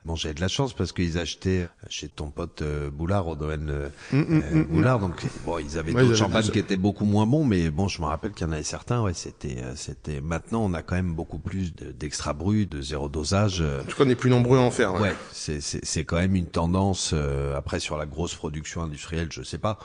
Bon, 0.08 0.16
j'avais 0.16 0.32
de 0.34 0.40
la 0.40 0.48
chance 0.48 0.72
parce 0.72 0.92
qu'ils 0.92 1.18
achetaient 1.18 1.68
chez 1.90 2.08
ton 2.08 2.30
pote 2.30 2.62
euh, 2.62 2.88
Boulard, 2.90 3.28
au 3.28 3.36
domaine 3.36 3.68
euh, 3.68 3.88
euh, 4.14 4.64
Boulard. 4.64 5.00
Donc, 5.00 5.22
bon, 5.44 5.58
ils 5.58 5.76
avaient 5.76 5.92
Ouais, 5.92 6.02
d'autres 6.02 6.16
champagnes 6.16 6.48
qui 6.48 6.58
étaient 6.58 6.78
beaucoup 6.78 7.04
moins 7.04 7.26
bons, 7.26 7.44
mais 7.44 7.68
bon, 7.68 7.88
je 7.88 8.00
me 8.00 8.06
rappelle 8.06 8.32
qu'il 8.32 8.46
y 8.46 8.48
en 8.48 8.52
avait 8.52 8.62
certains. 8.62 9.02
Ouais, 9.02 9.12
c'était, 9.12 9.58
c'était. 9.76 10.22
Maintenant, 10.22 10.64
on 10.64 10.72
a 10.72 10.82
quand 10.82 10.94
même 10.94 11.12
beaucoup 11.14 11.38
plus 11.38 11.74
de- 11.74 11.92
d'extra 11.92 12.32
brut, 12.32 12.72
de 12.72 12.80
zéro 12.80 13.10
dosage. 13.10 13.60
En 13.60 13.84
tout 13.84 13.96
cas, 13.98 14.04
on 14.06 14.08
est 14.08 14.14
plus 14.14 14.30
nombreux 14.30 14.56
à 14.56 14.62
en 14.62 14.70
faire. 14.70 14.94
ouais. 14.94 15.00
Ouais, 15.00 15.14
c'est 15.30 15.60
c'est 15.60 15.84
c'est 15.84 16.04
quand 16.04 16.16
même 16.16 16.34
une 16.36 16.46
tendance. 16.46 17.10
euh, 17.12 17.54
après 17.54 17.78
sur 17.78 17.98
la 17.98 18.06
grosse 18.06 18.34
production 18.34 18.82
industrielle, 18.82 19.28
je 19.30 19.42
sais 19.42 19.58
pas, 19.58 19.78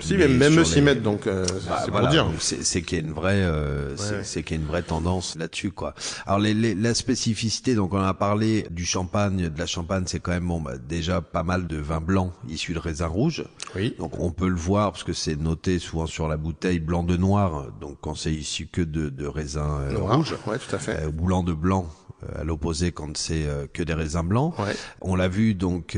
Si, 0.00 0.16
Mais 0.16 0.28
même, 0.28 0.58
eux 0.58 0.64
s'y 0.64 0.76
les- 0.76 0.80
mettent, 0.82 1.02
donc 1.02 1.26
euh, 1.26 1.44
Bah, 1.68 1.80
c'est 1.84 1.90
voilà, 1.90 2.06
pour 2.06 2.08
dire. 2.10 2.26
C'est 2.38 2.62
c'est 2.64 2.82
qu'il 2.82 2.98
y 2.98 3.00
a 3.00 3.04
une 3.04 3.12
vraie, 3.12 3.42
euh, 3.42 3.96
c'est 3.96 4.14
ouais. 4.18 4.24
c'est 4.24 4.42
qu'il 4.44 4.56
y 4.56 4.60
a 4.60 4.62
une 4.62 4.68
vraie 4.68 4.82
tendance 4.82 5.36
là-dessus, 5.36 5.72
quoi. 5.72 5.94
Alors 6.26 6.38
les, 6.38 6.54
les- 6.54 6.74
la 6.74 6.94
spécificité, 6.94 7.74
donc 7.74 7.92
on 7.94 7.98
a 8.00 8.14
parlé 8.14 8.66
du 8.70 8.84
champagne, 8.86 9.48
de 9.48 9.58
la 9.58 9.66
champagne, 9.66 10.04
c'est 10.06 10.20
quand 10.20 10.30
même 10.30 10.46
bon, 10.46 10.60
bah, 10.60 10.78
déjà 10.78 11.20
pas 11.20 11.42
mal 11.42 11.66
de 11.66 11.76
vins 11.78 12.00
blancs 12.00 12.32
issus 12.48 12.74
de 12.74 12.78
raisins 12.78 13.06
rouges. 13.06 13.44
Oui. 13.74 13.94
Donc 13.98 14.18
on 14.20 14.30
peut 14.30 14.48
le 14.48 14.56
voir 14.56 14.92
parce 14.92 15.04
que 15.04 15.12
c'est 15.12 15.36
noté 15.36 15.78
souvent 15.80 16.06
sur 16.06 16.28
la 16.28 16.36
bouteille 16.36 16.78
blanc 16.80 17.02
de 17.02 17.16
noir. 17.16 17.66
Donc 17.80 17.98
quand 18.00 18.14
c'est 18.14 18.32
issu 18.32 18.66
que 18.66 18.82
de, 18.82 19.08
de 19.08 19.26
raisins 19.26 19.78
euh, 19.80 19.92
Noir. 19.92 20.16
rouges, 20.16 20.36
Ouais, 20.46 20.58
tout 20.58 20.76
à 20.76 20.78
fait. 20.78 21.02
euh, 21.02 21.08
ou 21.08 21.12
blanc 21.12 21.42
de 21.42 21.52
blanc. 21.52 21.88
euh, 22.24 22.40
À 22.40 22.44
l'opposé, 22.44 22.90
quand 22.92 23.16
c'est 23.16 23.46
euh, 23.46 23.66
que 23.72 23.82
des 23.82 23.94
raisins 23.94 24.22
blancs, 24.26 24.56
Ouais. 24.58 24.74
on 25.00 25.14
l'a 25.16 25.28
vu 25.28 25.54
donc 25.54 25.96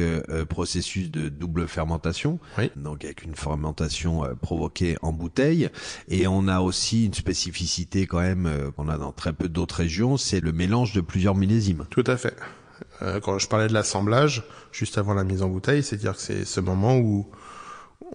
processus 0.48 1.10
de 1.10 1.28
double 1.28 1.66
fermentation, 1.68 2.38
Oui. 2.58 2.70
donc 2.76 3.04
avec 3.04 3.24
une 3.24 3.34
fermentation 3.34 3.89
euh, 4.06 4.34
provoquée 4.34 4.96
en 5.02 5.12
bouteille, 5.12 5.68
et 6.08 6.26
on 6.26 6.48
a 6.48 6.60
aussi 6.60 7.06
une 7.06 7.14
spécificité 7.14 8.06
quand 8.06 8.20
même 8.20 8.46
euh, 8.46 8.70
qu'on 8.70 8.88
a 8.88 8.98
dans 8.98 9.12
très 9.12 9.32
peu 9.32 9.48
d'autres 9.48 9.76
régions, 9.76 10.16
c'est 10.16 10.40
le 10.40 10.52
mélange 10.52 10.92
de 10.92 11.00
plusieurs 11.00 11.34
millésimes. 11.34 11.86
Tout 11.90 12.04
à 12.06 12.16
fait. 12.16 12.36
Euh, 13.02 13.20
quand 13.20 13.38
je 13.38 13.48
parlais 13.48 13.68
de 13.68 13.74
l'assemblage, 13.74 14.44
juste 14.72 14.98
avant 14.98 15.14
la 15.14 15.24
mise 15.24 15.42
en 15.42 15.48
bouteille, 15.48 15.82
c'est-à-dire 15.82 16.14
que 16.14 16.20
c'est 16.20 16.44
ce 16.44 16.60
moment 16.60 16.96
où, 16.98 17.26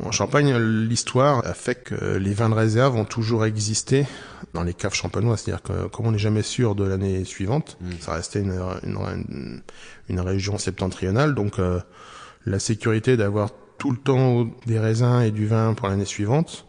en 0.02 0.12
Champagne, 0.12 0.56
l'histoire 0.58 1.46
a 1.46 1.54
fait 1.54 1.76
que 1.76 2.18
les 2.18 2.34
vins 2.34 2.50
de 2.50 2.56
réserve 2.56 2.96
ont 2.96 3.06
toujours 3.06 3.46
existé 3.46 4.06
dans 4.54 4.64
les 4.64 4.74
caves 4.74 4.94
champenoises. 4.94 5.42
C'est-à-dire 5.42 5.64
que 5.64 5.88
comme 5.88 6.08
on 6.08 6.12
n'est 6.12 6.18
jamais 6.18 6.42
sûr 6.42 6.76
de 6.76 6.84
l'année 6.84 7.24
suivante, 7.24 7.78
ça 8.00 8.14
restait 8.14 8.42
une, 8.42 8.60
une, 8.84 8.98
une, 9.30 9.62
une 10.10 10.20
région 10.20 10.58
septentrionale, 10.58 11.34
donc 11.34 11.60
euh, 11.60 11.80
la 12.46 12.60
sécurité 12.60 13.16
d'avoir 13.16 13.52
tout 13.78 13.92
le 13.92 13.98
temps 13.98 14.48
des 14.66 14.80
raisins 14.80 15.22
et 15.22 15.32
du 15.32 15.48
vin 15.48 15.74
pour 15.74 15.88
l'année 15.88 16.06
suivante. 16.06 16.66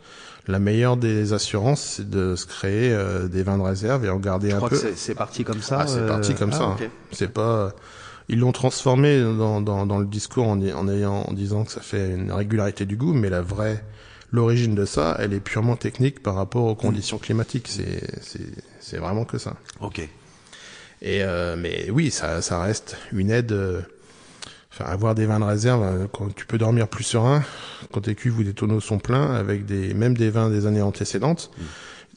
La 0.49 0.59
meilleure 0.61 0.97
des 0.97 1.33
assurances, 1.33 1.81
c'est 1.97 2.09
de 2.09 2.37
se 2.37 2.47
créer 2.47 2.93
euh, 2.93 3.27
des 3.27 3.43
vins 3.43 3.59
de 3.59 3.63
réserve 3.63 4.05
et 4.05 4.11
en 4.11 4.19
garder 4.19 4.53
un 4.53 4.61
peu. 4.61 4.77
c'est 4.95 5.15
parti 5.15 5.43
comme 5.43 5.61
ça. 5.61 5.81
Ah, 5.81 5.87
c'est 5.89 5.99
euh, 5.99 6.09
parti 6.09 6.35
comme 6.35 6.51
ah, 6.53 6.59
ça. 6.59 6.65
hein. 6.65 6.77
C'est 7.11 7.33
pas. 7.33 7.73
Ils 8.29 8.39
l'ont 8.39 8.53
transformé 8.53 9.21
dans, 9.21 9.61
dans, 9.61 9.87
dans 9.87 9.99
le 9.99 10.07
discours 10.07 10.47
en, 10.47 10.61
en 10.61 10.89
ayant 10.89 11.25
en 11.29 11.33
disant 11.33 11.65
que 11.65 11.73
ça 11.73 11.81
fait 11.81 12.11
une 12.11 12.31
régularité 12.33 12.85
du 12.85 12.97
goût, 12.97 13.13
mais 13.13 13.29
la 13.29 13.41
vraie 13.43 13.83
l'origine 14.33 14.75
de 14.75 14.85
ça, 14.85 15.17
elle 15.19 15.33
est 15.33 15.41
purement 15.41 15.77
technique 15.77 16.23
par 16.23 16.35
rapport 16.35 16.65
aux 16.65 16.75
conditions 16.75 17.19
climatiques. 17.19 17.69
C'est 17.69 18.03
c'est 18.21 18.41
c'est 18.81 18.99
vraiment 18.99 19.25
que 19.25 19.39
ça. 19.39 19.55
Ok. 19.81 19.99
Et 21.03 21.23
euh, 21.23 21.57
mais 21.57 21.91
oui, 21.91 22.11
ça 22.11 22.43
ça 22.43 22.61
reste 22.61 22.97
une 23.13 23.31
aide. 23.31 23.53
Enfin, 24.79 24.91
avoir 24.91 25.15
des 25.15 25.25
vins 25.25 25.41
de 25.41 25.45
réserve, 25.45 25.83
euh, 25.83 26.07
quand 26.13 26.35
tu 26.35 26.45
peux 26.45 26.59
dormir 26.59 26.87
plus 26.87 27.05
serein, 27.05 27.43
quand 27.93 28.03
tes 28.03 28.15
cuves 28.15 28.39
ou 28.39 28.43
des 28.43 28.53
tonneaux 28.53 28.81
sont 28.81 28.99
pleins, 28.99 29.35
avec 29.35 29.65
des 29.65 29.95
même 29.95 30.15
des 30.15 30.29
vins 30.29 30.51
des 30.51 30.67
années 30.67 30.83
antécédentes. 30.83 31.51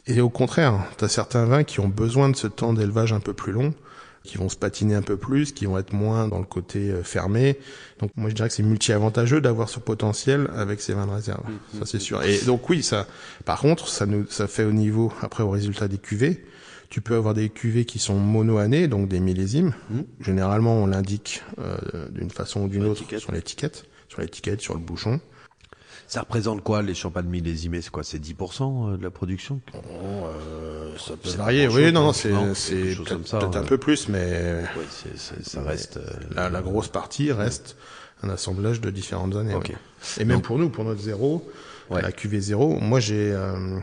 Et 0.08 0.20
au 0.20 0.30
contraire, 0.30 0.74
tu 0.98 1.06
as 1.06 1.08
certains 1.08 1.46
vins 1.46 1.64
qui 1.64 1.80
ont 1.80 1.88
besoin 1.88 2.28
de 2.28 2.36
ce 2.36 2.48
temps 2.48 2.74
d'élevage 2.74 3.14
un 3.14 3.22
peu 3.22 3.32
plus 3.32 3.54
long, 3.54 3.74
qui 4.24 4.38
vont 4.38 4.50
se 4.50 4.58
patiner 4.58 4.96
un 4.96 5.02
peu 5.02 5.16
plus, 5.16 5.54
qui 5.54 5.68
vont 5.68 5.78
être 5.78 5.94
moins 5.94 6.28
dans 6.28 6.40
le 6.40 6.46
côté 6.46 6.92
euh, 6.92 7.02
fermé. 7.02 7.58
Donc 8.02 8.12
moi 8.18 8.30
je 8.30 8.36
dirais 8.36 8.50
que 8.50 8.56
c'est 8.56 8.64
multi-avantageux 8.64 9.40
d'avoir 9.40 9.70
ce 9.70 9.80
potentiel 9.80 10.50
avec 10.54 10.82
ces 10.82 10.94
vins 10.94 11.06
de 11.06 11.12
réserve. 11.12 11.44
Ça 11.78 11.86
c'est 11.86 12.00
sûr. 12.00 12.22
Et 12.24 12.40
donc 12.42 12.70
oui, 12.70 12.84
ça 12.84 13.08
par 13.46 13.62
contre, 13.62 13.88
ça 13.88 14.06
nous 14.06 14.26
ça 14.30 14.48
fait 14.48 14.66
au 14.66 14.74
niveau 14.74 15.14
après 15.22 15.44
au 15.44 15.50
résultat 15.50 15.88
des 15.88 15.98
cuvées. 15.98 16.44
Tu 16.90 17.02
peux 17.02 17.16
avoir 17.16 17.34
des 17.36 17.50
cuvées 17.50 17.86
qui 17.86 18.00
sont 18.00 18.16
mono-années, 18.16 18.88
donc 18.88 19.08
des 19.08 19.20
millésimes. 19.20 19.74
Généralement, 20.20 20.74
on 20.76 20.88
l'indique 20.88 21.44
euh, 21.60 21.78
d'une 22.10 22.32
façon 22.32 22.62
ou 22.64 22.68
d'une 22.68 22.86
autre 22.86 23.04
sur 23.20 23.32
l'étiquette, 23.32 23.86
sur 24.08 24.22
l'étiquette, 24.22 24.62
sur 24.62 24.74
le 24.74 24.80
bouchon. 24.80 25.20
Ça 26.08 26.22
représente 26.22 26.64
quoi 26.64 26.82
les 26.82 26.96
champagnes 26.96 27.28
millésimés 27.28 27.82
C'est 27.84 27.92
quoi 27.92 28.04
C'est 28.04 28.18
10% 28.18 28.98
de 28.98 29.04
la 29.04 29.12
production? 29.12 29.62
Ça 30.98 31.14
peut 31.14 31.30
c'est 31.30 31.38
varier. 31.38 31.68
Oui, 31.68 31.92
non, 31.92 32.12
non, 32.12 32.14
non, 32.32 32.54
c'est 32.56 32.96
peut-être 32.96 33.18
peut-être 33.40 33.56
un 33.58 33.64
peu 33.64 33.78
plus, 33.78 34.10
mais 34.10 34.64
ça 35.16 35.62
reste. 35.62 35.98
euh, 35.98 36.10
la, 36.36 36.50
la 36.50 36.62
grosse 36.62 36.88
partie 36.88 37.32
reste 37.32 37.78
un 38.24 38.30
assemblage 38.30 38.82
de 38.82 38.90
différentes 38.90 39.36
années. 39.36 39.54
Ouais. 39.54 39.62
Et 40.20 40.26
même 40.26 40.42
pour 40.42 40.58
nous, 40.58 40.70
pour 40.70 40.84
notre 40.84 41.02
zéro, 41.02 41.48
la 41.92 42.12
QV 42.12 42.40
zéro, 42.40 42.80
moi 42.80 43.00
j'ai, 43.00 43.32
euh, 43.32 43.78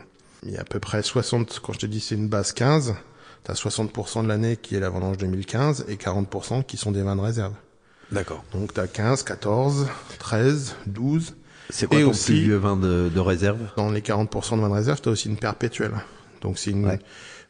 il 0.47 0.53
y 0.53 0.57
a 0.57 0.61
à 0.61 0.63
peu 0.63 0.79
près 0.79 1.01
60, 1.03 1.59
quand 1.63 1.73
je 1.73 1.79
te 1.79 1.85
dis 1.85 1.99
c'est 1.99 2.15
une 2.15 2.27
base 2.29 2.51
15, 2.53 2.95
t'as 3.43 3.53
60% 3.53 4.23
de 4.23 4.27
l'année 4.27 4.57
qui 4.57 4.75
est 4.75 4.79
la 4.79 4.89
vendange 4.89 5.17
2015 5.17 5.85
et 5.87 5.95
40% 5.95 6.63
qui 6.65 6.77
sont 6.77 6.91
des 6.91 7.03
vins 7.03 7.15
de 7.15 7.21
réserve. 7.21 7.53
D'accord. 8.11 8.43
Donc 8.53 8.73
t'as 8.73 8.87
15, 8.87 9.23
14, 9.23 9.87
13, 10.19 10.75
12. 10.87 11.35
C'est 11.69 11.87
quoi 11.87 11.99
Et 11.99 12.03
ton 12.03 12.09
aussi- 12.11 12.25
plus 12.31 12.41
vieux 12.43 12.55
vin 12.57 12.77
de, 12.77 13.09
de 13.13 13.19
réserve? 13.19 13.59
Dans 13.75 13.91
les 13.91 14.01
40% 14.01 14.55
de 14.55 14.61
vin 14.61 14.69
de 14.69 14.73
réserve, 14.73 15.01
t'as 15.01 15.11
aussi 15.11 15.27
une 15.27 15.35
perpétuelle. 15.37 15.91
Donc 16.41 16.57
c'est 16.57 16.71
une, 16.71 16.85
Ouais. 16.87 16.99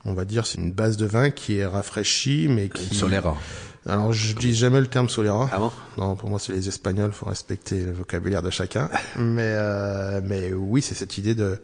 on 0.05 0.13
va 0.13 0.25
dire, 0.25 0.47
c'est 0.47 0.57
une 0.57 0.71
base 0.71 0.97
de 0.97 1.05
vin 1.05 1.29
qui 1.29 1.57
est 1.59 1.65
rafraîchie, 1.65 2.47
mais 2.49 2.69
qui... 2.69 2.95
Solera. 2.95 3.37
Alors 3.85 4.11
je 4.11 4.33
dis 4.35 4.53
jamais 4.55 4.81
le 4.81 4.87
terme 4.87 5.07
Solera. 5.07 5.47
Ah 5.53 5.59
bon? 5.59 5.71
Non, 5.97 6.15
pour 6.15 6.29
moi 6.29 6.39
c'est 6.39 6.51
les 6.53 6.67
Espagnols, 6.67 7.11
faut 7.11 7.27
respecter 7.27 7.83
le 7.85 7.91
vocabulaire 7.93 8.41
de 8.41 8.49
chacun. 8.49 8.89
mais 9.17 9.43
euh, 9.55 10.19
mais 10.23 10.51
oui, 10.53 10.81
c'est 10.81 10.95
cette 10.95 11.17
idée 11.19 11.35
de 11.35 11.61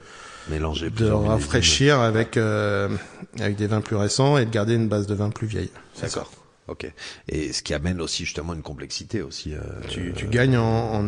Mélanger 0.49 0.89
de 0.89 1.09
rafraîchir 1.09 1.99
avec 1.99 2.35
euh, 2.37 2.89
avec 3.39 3.55
des 3.55 3.67
vins 3.67 3.81
plus 3.81 3.95
récents 3.95 4.37
et 4.37 4.45
de 4.45 4.49
garder 4.51 4.75
une 4.75 4.89
base 4.89 5.07
de 5.07 5.13
vin 5.15 5.29
plus 5.29 5.47
vieille. 5.47 5.71
D'accord. 6.01 6.31
Ok. 6.67 6.91
Et 7.27 7.51
ce 7.53 7.61
qui 7.61 7.73
amène 7.73 7.99
aussi 8.01 8.25
justement 8.25 8.53
une 8.53 8.61
complexité 8.61 9.21
aussi. 9.21 9.53
euh, 9.53 9.59
Tu, 9.89 10.13
tu 10.15 10.27
gagnes 10.27 10.57
en, 10.57 10.95
en 11.01 11.05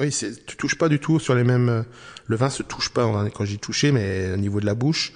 oui, 0.00 0.12
c'est 0.12 0.46
tu 0.46 0.56
touches 0.56 0.78
pas 0.78 0.88
du 0.88 0.98
tout 1.00 1.18
sur 1.18 1.34
les 1.34 1.44
mêmes 1.44 1.68
euh, 1.68 1.82
le 2.26 2.36
vin 2.36 2.50
se 2.50 2.62
touche 2.62 2.90
pas 2.90 3.04
quand 3.34 3.44
j'y 3.44 3.58
touchais 3.58 3.90
mais 3.92 4.32
au 4.32 4.36
niveau 4.36 4.60
de 4.60 4.66
la 4.66 4.74
bouche 4.74 5.12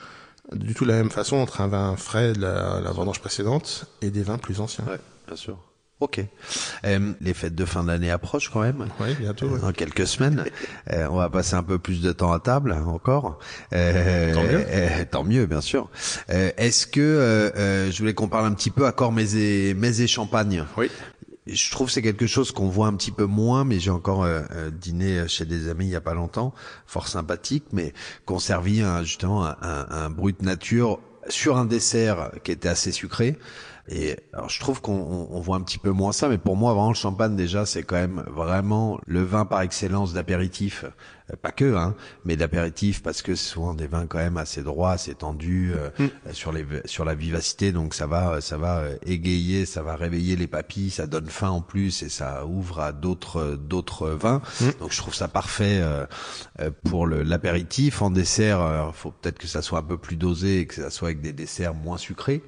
du 0.52 0.74
tout 0.74 0.84
de 0.84 0.90
la 0.90 0.96
même 0.96 1.10
façon 1.10 1.36
entre 1.36 1.60
un 1.60 1.68
vin 1.68 1.96
frais 1.96 2.32
de 2.32 2.40
la, 2.40 2.80
la 2.80 2.90
vendange 2.90 3.20
précédente 3.20 3.86
et 4.02 4.10
des 4.10 4.22
vins 4.22 4.38
plus 4.38 4.60
anciens. 4.60 4.84
Ouais, 4.86 4.98
bien 5.28 5.36
sûr. 5.36 5.56
Ok. 6.00 6.20
Euh, 6.86 7.12
les 7.20 7.34
fêtes 7.34 7.54
de 7.54 7.64
fin 7.66 7.84
d'année 7.84 8.10
approchent 8.10 8.48
quand 8.50 8.62
même. 8.62 8.86
Oui, 9.00 9.14
bientôt. 9.20 9.46
ouais. 9.48 9.60
Dans 9.60 9.72
quelques 9.72 10.06
semaines, 10.06 10.44
Euh, 10.92 11.06
on 11.10 11.16
va 11.16 11.28
passer 11.28 11.54
un 11.54 11.62
peu 11.62 11.78
plus 11.78 12.00
de 12.00 12.10
temps 12.10 12.32
à 12.32 12.40
table 12.40 12.72
hein, 12.72 12.84
encore. 12.86 13.38
Euh, 13.74 14.32
Tant 14.34 14.42
mieux. 14.42 14.64
euh, 14.68 15.04
tant 15.10 15.24
mieux, 15.24 15.46
bien 15.46 15.60
sûr. 15.60 15.88
Euh, 16.30 16.50
Est-ce 16.56 16.86
que 16.86 17.00
euh, 17.00 17.50
euh, 17.56 17.90
je 17.90 17.98
voulais 17.98 18.14
qu'on 18.14 18.28
parle 18.28 18.46
un 18.46 18.52
petit 18.54 18.70
peu 18.70 18.86
accord 18.86 19.12
mets 19.12 19.34
et, 19.34 19.70
et 19.70 20.06
champagne? 20.06 20.64
Oui. 20.78 20.90
je 21.46 21.70
trouve 21.70 21.88
que 21.88 21.92
c'est 21.92 22.02
quelque 22.02 22.26
chose 22.26 22.50
qu'on 22.50 22.68
voit 22.68 22.86
un 22.86 22.94
petit 22.94 23.10
peu 23.12 23.26
moins, 23.26 23.64
mais 23.64 23.78
j'ai 23.78 23.90
encore 23.90 24.24
euh, 24.24 24.40
euh, 24.52 24.70
dîné 24.70 25.28
chez 25.28 25.44
des 25.44 25.68
amis 25.68 25.84
il 25.86 25.90
y 25.90 25.96
a 25.96 26.00
pas 26.00 26.14
longtemps, 26.14 26.54
fort 26.86 27.08
sympathique, 27.08 27.64
mais 27.72 27.92
qu'on 28.24 28.38
servit 28.38 28.80
un, 28.82 29.02
justement 29.04 29.44
un, 29.46 29.56
un, 29.60 29.86
un 29.90 30.10
brut 30.10 30.42
nature 30.42 30.98
sur 31.28 31.56
un 31.58 31.66
dessert 31.66 32.30
qui 32.42 32.52
était 32.52 32.68
assez 32.68 32.90
sucré. 32.90 33.38
Et 33.92 34.16
alors 34.32 34.48
je 34.48 34.60
trouve 34.60 34.80
qu'on 34.80 34.92
on- 34.94 35.28
on 35.32 35.40
voit 35.40 35.56
un 35.56 35.62
petit 35.62 35.78
peu 35.78 35.90
moins 35.90 36.12
ça, 36.12 36.28
mais 36.28 36.38
pour 36.38 36.56
moi 36.56 36.72
vraiment 36.74 36.90
le 36.90 36.94
champagne 36.94 37.34
déjà 37.34 37.66
c'est 37.66 37.82
quand 37.82 37.96
même 37.96 38.22
vraiment 38.28 39.00
le 39.06 39.22
vin 39.22 39.44
par 39.44 39.62
excellence 39.62 40.12
d'apéritif, 40.12 40.84
Euh, 41.32 41.36
pas 41.40 41.50
que 41.52 41.76
hein, 41.76 41.94
mais 42.24 42.36
d'apéritif 42.36 43.02
parce 43.02 43.22
que 43.22 43.34
c'est 43.36 43.48
souvent 43.50 43.74
des 43.74 43.86
vins 43.88 44.06
quand 44.06 44.18
même 44.18 44.36
assez 44.36 44.62
droits, 44.62 44.92
assez 44.92 45.14
tendus 45.14 45.72
euh, 45.74 45.90
euh, 46.00 46.32
sur 46.32 46.50
les 46.52 46.64
sur 46.86 47.04
la 47.04 47.14
vivacité, 47.14 47.70
donc 47.72 47.94
ça 47.94 48.06
va 48.06 48.40
ça 48.40 48.56
va 48.58 48.78
euh, 48.78 48.96
égayer, 49.06 49.64
ça 49.66 49.82
va 49.82 49.96
réveiller 49.96 50.34
les 50.36 50.46
papilles, 50.48 50.90
ça 50.90 51.06
donne 51.06 51.26
faim 51.28 51.50
en 51.50 51.60
plus 51.60 52.02
et 52.04 52.08
ça 52.08 52.46
ouvre 52.46 52.80
à 52.80 52.92
d'autres 52.92 53.56
d'autres 53.56 54.08
vins. 54.10 54.40
Donc 54.80 54.92
je 54.92 54.98
trouve 54.98 55.14
ça 55.14 55.28
parfait 55.28 55.80
euh, 55.82 56.06
pour 56.88 57.06
l'apéritif. 57.06 58.02
En 58.02 58.10
dessert, 58.10 58.60
euh, 58.60 58.90
faut 58.92 59.10
peut-être 59.12 59.38
que 59.38 59.46
ça 59.48 59.62
soit 59.62 59.80
un 59.80 59.82
peu 59.82 59.98
plus 59.98 60.16
dosé 60.16 60.60
et 60.60 60.66
que 60.66 60.74
ça 60.76 60.90
soit 60.90 61.08
avec 61.08 61.20
des 61.20 61.32
desserts 61.32 61.74
moins 61.74 61.96
sucrés. 61.98 62.42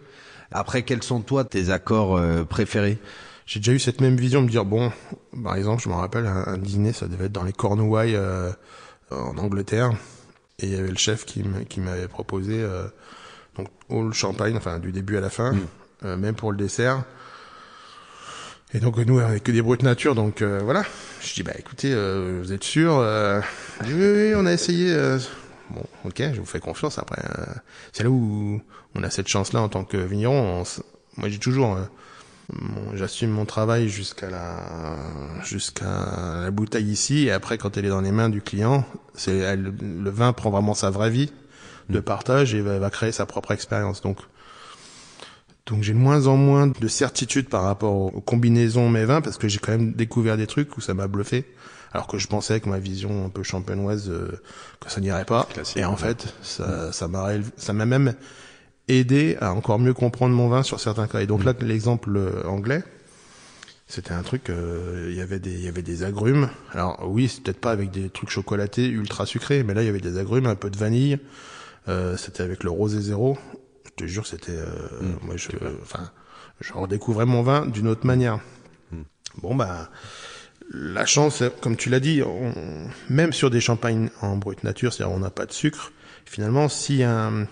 Après, 0.52 0.82
quels 0.82 1.02
sont 1.02 1.20
toi 1.20 1.44
tes 1.44 1.70
accords 1.70 2.16
euh, 2.16 2.44
préférés? 2.44 2.98
J'ai 3.46 3.60
déjà 3.60 3.72
eu 3.72 3.78
cette 3.78 4.00
même 4.00 4.16
vision 4.16 4.40
de 4.40 4.46
me 4.46 4.50
dire 4.50 4.64
bon, 4.64 4.92
par 5.42 5.56
exemple, 5.56 5.82
je 5.82 5.88
me 5.88 5.94
rappelle 5.94 6.26
un, 6.26 6.44
un 6.46 6.58
dîner, 6.58 6.92
ça 6.92 7.06
devait 7.06 7.26
être 7.26 7.32
dans 7.32 7.44
les 7.44 7.52
Cornouailles 7.52 8.16
euh, 8.16 8.50
en 9.10 9.36
Angleterre, 9.36 9.92
et 10.58 10.66
il 10.66 10.72
y 10.72 10.76
avait 10.76 10.90
le 10.90 10.96
chef 10.96 11.24
qui 11.26 11.42
m'avait 11.80 12.08
proposé 12.08 12.62
euh, 12.62 12.86
donc 13.56 13.68
all 13.90 14.12
champagne, 14.14 14.56
enfin 14.56 14.78
du 14.78 14.92
début 14.92 15.16
à 15.16 15.20
la 15.20 15.28
fin, 15.28 15.54
euh, 16.04 16.16
même 16.16 16.34
pour 16.34 16.52
le 16.52 16.56
dessert. 16.56 17.02
Et 18.74 18.80
donc 18.80 18.96
nous 18.96 19.18
avec 19.18 19.42
que 19.42 19.52
des 19.52 19.60
brutes 19.60 19.82
nature, 19.82 20.14
donc 20.14 20.40
euh, 20.40 20.60
voilà. 20.62 20.82
Je 21.20 21.34
dis 21.34 21.42
bah 21.42 21.52
écoutez, 21.58 21.92
euh, 21.92 22.40
vous 22.42 22.52
êtes 22.52 22.64
sûr 22.64 22.96
euh, 22.96 23.40
oui, 23.84 23.92
oui, 23.92 24.32
on 24.34 24.46
a 24.46 24.52
essayé. 24.52 24.96
Bon, 25.70 25.84
ok, 26.04 26.22
je 26.34 26.40
vous 26.40 26.46
fais 26.46 26.60
confiance. 26.60 26.98
Après, 26.98 27.22
euh, 27.38 27.44
c'est 27.92 28.02
là 28.02 28.10
où 28.10 28.60
on 28.94 29.02
a 29.02 29.10
cette 29.10 29.28
chance-là 29.28 29.60
en 29.62 29.68
tant 29.68 29.84
que 29.84 29.96
vigneron. 29.96 30.62
On 30.62 30.64
moi, 31.18 31.28
j'ai 31.28 31.38
toujours, 31.38 31.76
euh, 31.76 31.84
j'assume 32.94 33.30
mon 33.30 33.44
travail 33.44 33.88
jusqu'à 33.88 34.30
la 34.30 34.56
jusqu'à 35.44 36.40
la 36.44 36.50
bouteille 36.50 36.90
ici, 36.90 37.26
et 37.26 37.30
après, 37.32 37.58
quand 37.58 37.76
elle 37.76 37.84
est 37.86 37.90
dans 37.90 38.00
les 38.00 38.12
mains 38.12 38.28
du 38.28 38.40
client, 38.40 38.84
c'est 39.14 39.36
elle- 39.36 39.74
le 39.80 40.10
vin 40.10 40.32
prend 40.32 40.50
vraiment 40.50 40.74
sa 40.74 40.90
vraie 40.90 41.10
vie 41.10 41.32
de 41.90 42.00
partage 42.00 42.54
et 42.54 42.60
va, 42.62 42.78
va 42.78 42.90
créer 42.90 43.12
sa 43.12 43.26
propre 43.26 43.50
expérience. 43.52 44.00
Donc, 44.00 44.18
donc 45.66 45.82
j'ai 45.82 45.92
de 45.92 45.98
moins 45.98 46.26
en 46.26 46.36
moins 46.36 46.66
de 46.66 46.88
certitude 46.88 47.48
par 47.48 47.62
rapport 47.62 47.94
aux, 47.94 48.08
aux 48.08 48.20
combinaisons 48.20 48.88
mes 48.88 49.04
vins 49.04 49.20
parce 49.20 49.38
que 49.38 49.48
j'ai 49.48 49.58
quand 49.58 49.72
même 49.72 49.92
découvert 49.92 50.36
des 50.36 50.46
trucs 50.46 50.76
où 50.76 50.80
ça 50.80 50.94
m'a 50.94 51.08
bluffé 51.08 51.44
alors 51.92 52.06
que 52.06 52.18
je 52.18 52.26
pensais 52.26 52.54
avec 52.54 52.66
ma 52.66 52.78
vision 52.78 53.26
un 53.26 53.28
peu 53.28 53.42
champenoise 53.42 54.10
que 54.80 54.90
ça 54.90 55.00
n'irait 55.00 55.24
pas. 55.24 55.48
Et 55.76 55.84
en 55.84 55.96
fait, 55.96 56.34
ça, 56.42 56.92
ça 56.92 57.08
m'a, 57.08 57.30
ça 57.56 57.72
m'a 57.72 57.86
même 57.86 58.14
aidé 58.88 59.36
à 59.40 59.52
encore 59.52 59.78
mieux 59.78 59.94
comprendre 59.94 60.34
mon 60.34 60.48
vin 60.48 60.62
sur 60.62 60.80
certains 60.80 61.06
cas. 61.06 61.20
Et 61.20 61.26
donc 61.26 61.44
là, 61.44 61.52
l'exemple 61.60 62.18
anglais, 62.46 62.82
c'était 63.86 64.12
un 64.12 64.22
truc, 64.22 64.50
il 64.50 65.14
y 65.14 65.20
avait 65.20 65.38
des, 65.38 65.52
il 65.52 65.64
y 65.64 65.68
avait 65.68 65.82
des 65.82 66.02
agrumes. 66.02 66.48
Alors 66.72 67.02
oui, 67.06 67.28
c'est 67.28 67.42
peut-être 67.42 67.60
pas 67.60 67.72
avec 67.72 67.90
des 67.90 68.08
trucs 68.08 68.30
chocolatés 68.30 68.86
ultra 68.88 69.26
sucrés, 69.26 69.62
mais 69.62 69.74
là 69.74 69.82
il 69.82 69.86
y 69.86 69.90
avait 69.90 70.00
des 70.00 70.18
agrumes, 70.18 70.46
un 70.46 70.54
peu 70.54 70.70
de 70.70 70.78
vanille. 70.78 71.18
c'était 72.16 72.42
avec 72.42 72.64
le 72.64 72.70
rosé 72.70 73.00
zéro. 73.00 73.36
Je 73.84 74.04
te 74.04 74.08
jure, 74.08 74.26
c'était, 74.26 74.52
mmh, 74.52 75.26
moi 75.26 75.36
je, 75.36 75.50
enfin, 75.82 76.10
je 76.62 76.72
redécouvrais 76.72 77.26
mon 77.26 77.42
vin 77.42 77.66
d'une 77.66 77.88
autre 77.88 78.06
manière. 78.06 78.40
Hmm. 78.90 79.02
Bon 79.42 79.54
bah 79.54 79.90
la 80.72 81.04
chance, 81.04 81.42
comme 81.60 81.76
tu 81.76 81.90
l'as 81.90 82.00
dit, 82.00 82.22
même 83.10 83.32
sur 83.32 83.50
des 83.50 83.60
champagnes 83.60 84.10
en 84.20 84.36
brute 84.36 84.64
nature, 84.64 84.92
c'est-à-dire 84.92 85.14
on 85.14 85.20
n'a 85.20 85.30
pas 85.30 85.46
de 85.46 85.52
sucre, 85.52 85.92
finalement, 86.24 86.68
si 86.68 87.02
un, 87.02 87.46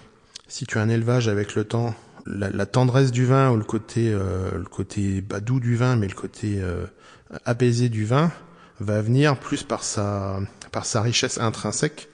si 0.48 0.66
tu 0.66 0.78
as 0.78 0.82
un 0.82 0.88
élevage 0.88 1.28
avec 1.28 1.54
le 1.54 1.64
temps, 1.64 1.94
la, 2.26 2.66
tendresse 2.66 3.10
du 3.10 3.24
vin 3.24 3.50
ou 3.50 3.56
le 3.56 3.64
côté, 3.64 4.10
euh, 4.10 4.50
le 4.56 4.64
côté 4.64 5.22
doux 5.42 5.60
du 5.60 5.76
vin, 5.76 5.96
mais 5.96 6.08
le 6.08 6.14
côté 6.14 6.58
euh, 6.60 6.86
apaisé 7.44 7.88
du 7.88 8.04
vin, 8.04 8.32
va 8.78 9.02
venir 9.02 9.38
plus 9.38 9.62
par 9.62 9.84
sa, 9.84 10.40
par 10.72 10.86
sa 10.86 11.02
richesse 11.02 11.38
intrinsèque, 11.38 12.08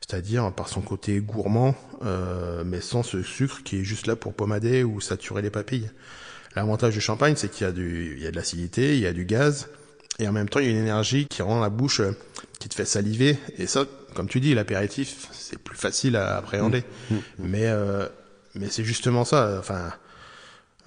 c'est-à-dire 0.00 0.52
par 0.52 0.68
son 0.68 0.80
côté 0.80 1.20
gourmand, 1.20 1.74
euh, 2.04 2.62
mais 2.64 2.80
sans 2.80 3.02
ce 3.02 3.22
sucre 3.22 3.62
qui 3.64 3.80
est 3.80 3.84
juste 3.84 4.06
là 4.06 4.14
pour 4.14 4.34
pommader 4.34 4.84
ou 4.84 5.00
saturer 5.00 5.42
les 5.42 5.50
papilles. 5.50 5.90
L'avantage 6.54 6.94
du 6.94 7.00
champagne, 7.00 7.34
c'est 7.36 7.50
qu'il 7.50 7.66
y 7.66 7.68
a 7.68 7.72
du, 7.72 8.14
il 8.16 8.22
y 8.22 8.26
a 8.26 8.30
de 8.30 8.36
l'acidité, 8.36 8.94
il 8.94 9.00
y 9.00 9.06
a 9.06 9.12
du 9.12 9.24
gaz, 9.24 9.68
et 10.18 10.28
en 10.28 10.32
même 10.32 10.48
temps, 10.48 10.60
il 10.60 10.66
y 10.66 10.68
a 10.68 10.72
une 10.72 10.78
énergie 10.78 11.26
qui 11.26 11.42
rend 11.42 11.60
la 11.60 11.68
bouche, 11.68 12.00
euh, 12.00 12.12
qui 12.58 12.68
te 12.68 12.74
fait 12.74 12.84
saliver. 12.84 13.38
Et 13.58 13.66
ça, 13.66 13.84
comme 14.14 14.28
tu 14.28 14.40
dis, 14.40 14.54
l'apéritif, 14.54 15.28
c'est 15.32 15.58
plus 15.58 15.76
facile 15.76 16.16
à 16.16 16.36
appréhender. 16.36 16.84
Mmh. 17.10 17.14
Mmh. 17.14 17.20
Mais, 17.38 17.66
euh, 17.66 18.06
mais 18.54 18.68
c'est 18.70 18.84
justement 18.84 19.24
ça. 19.24 19.56
Enfin, 19.58 19.92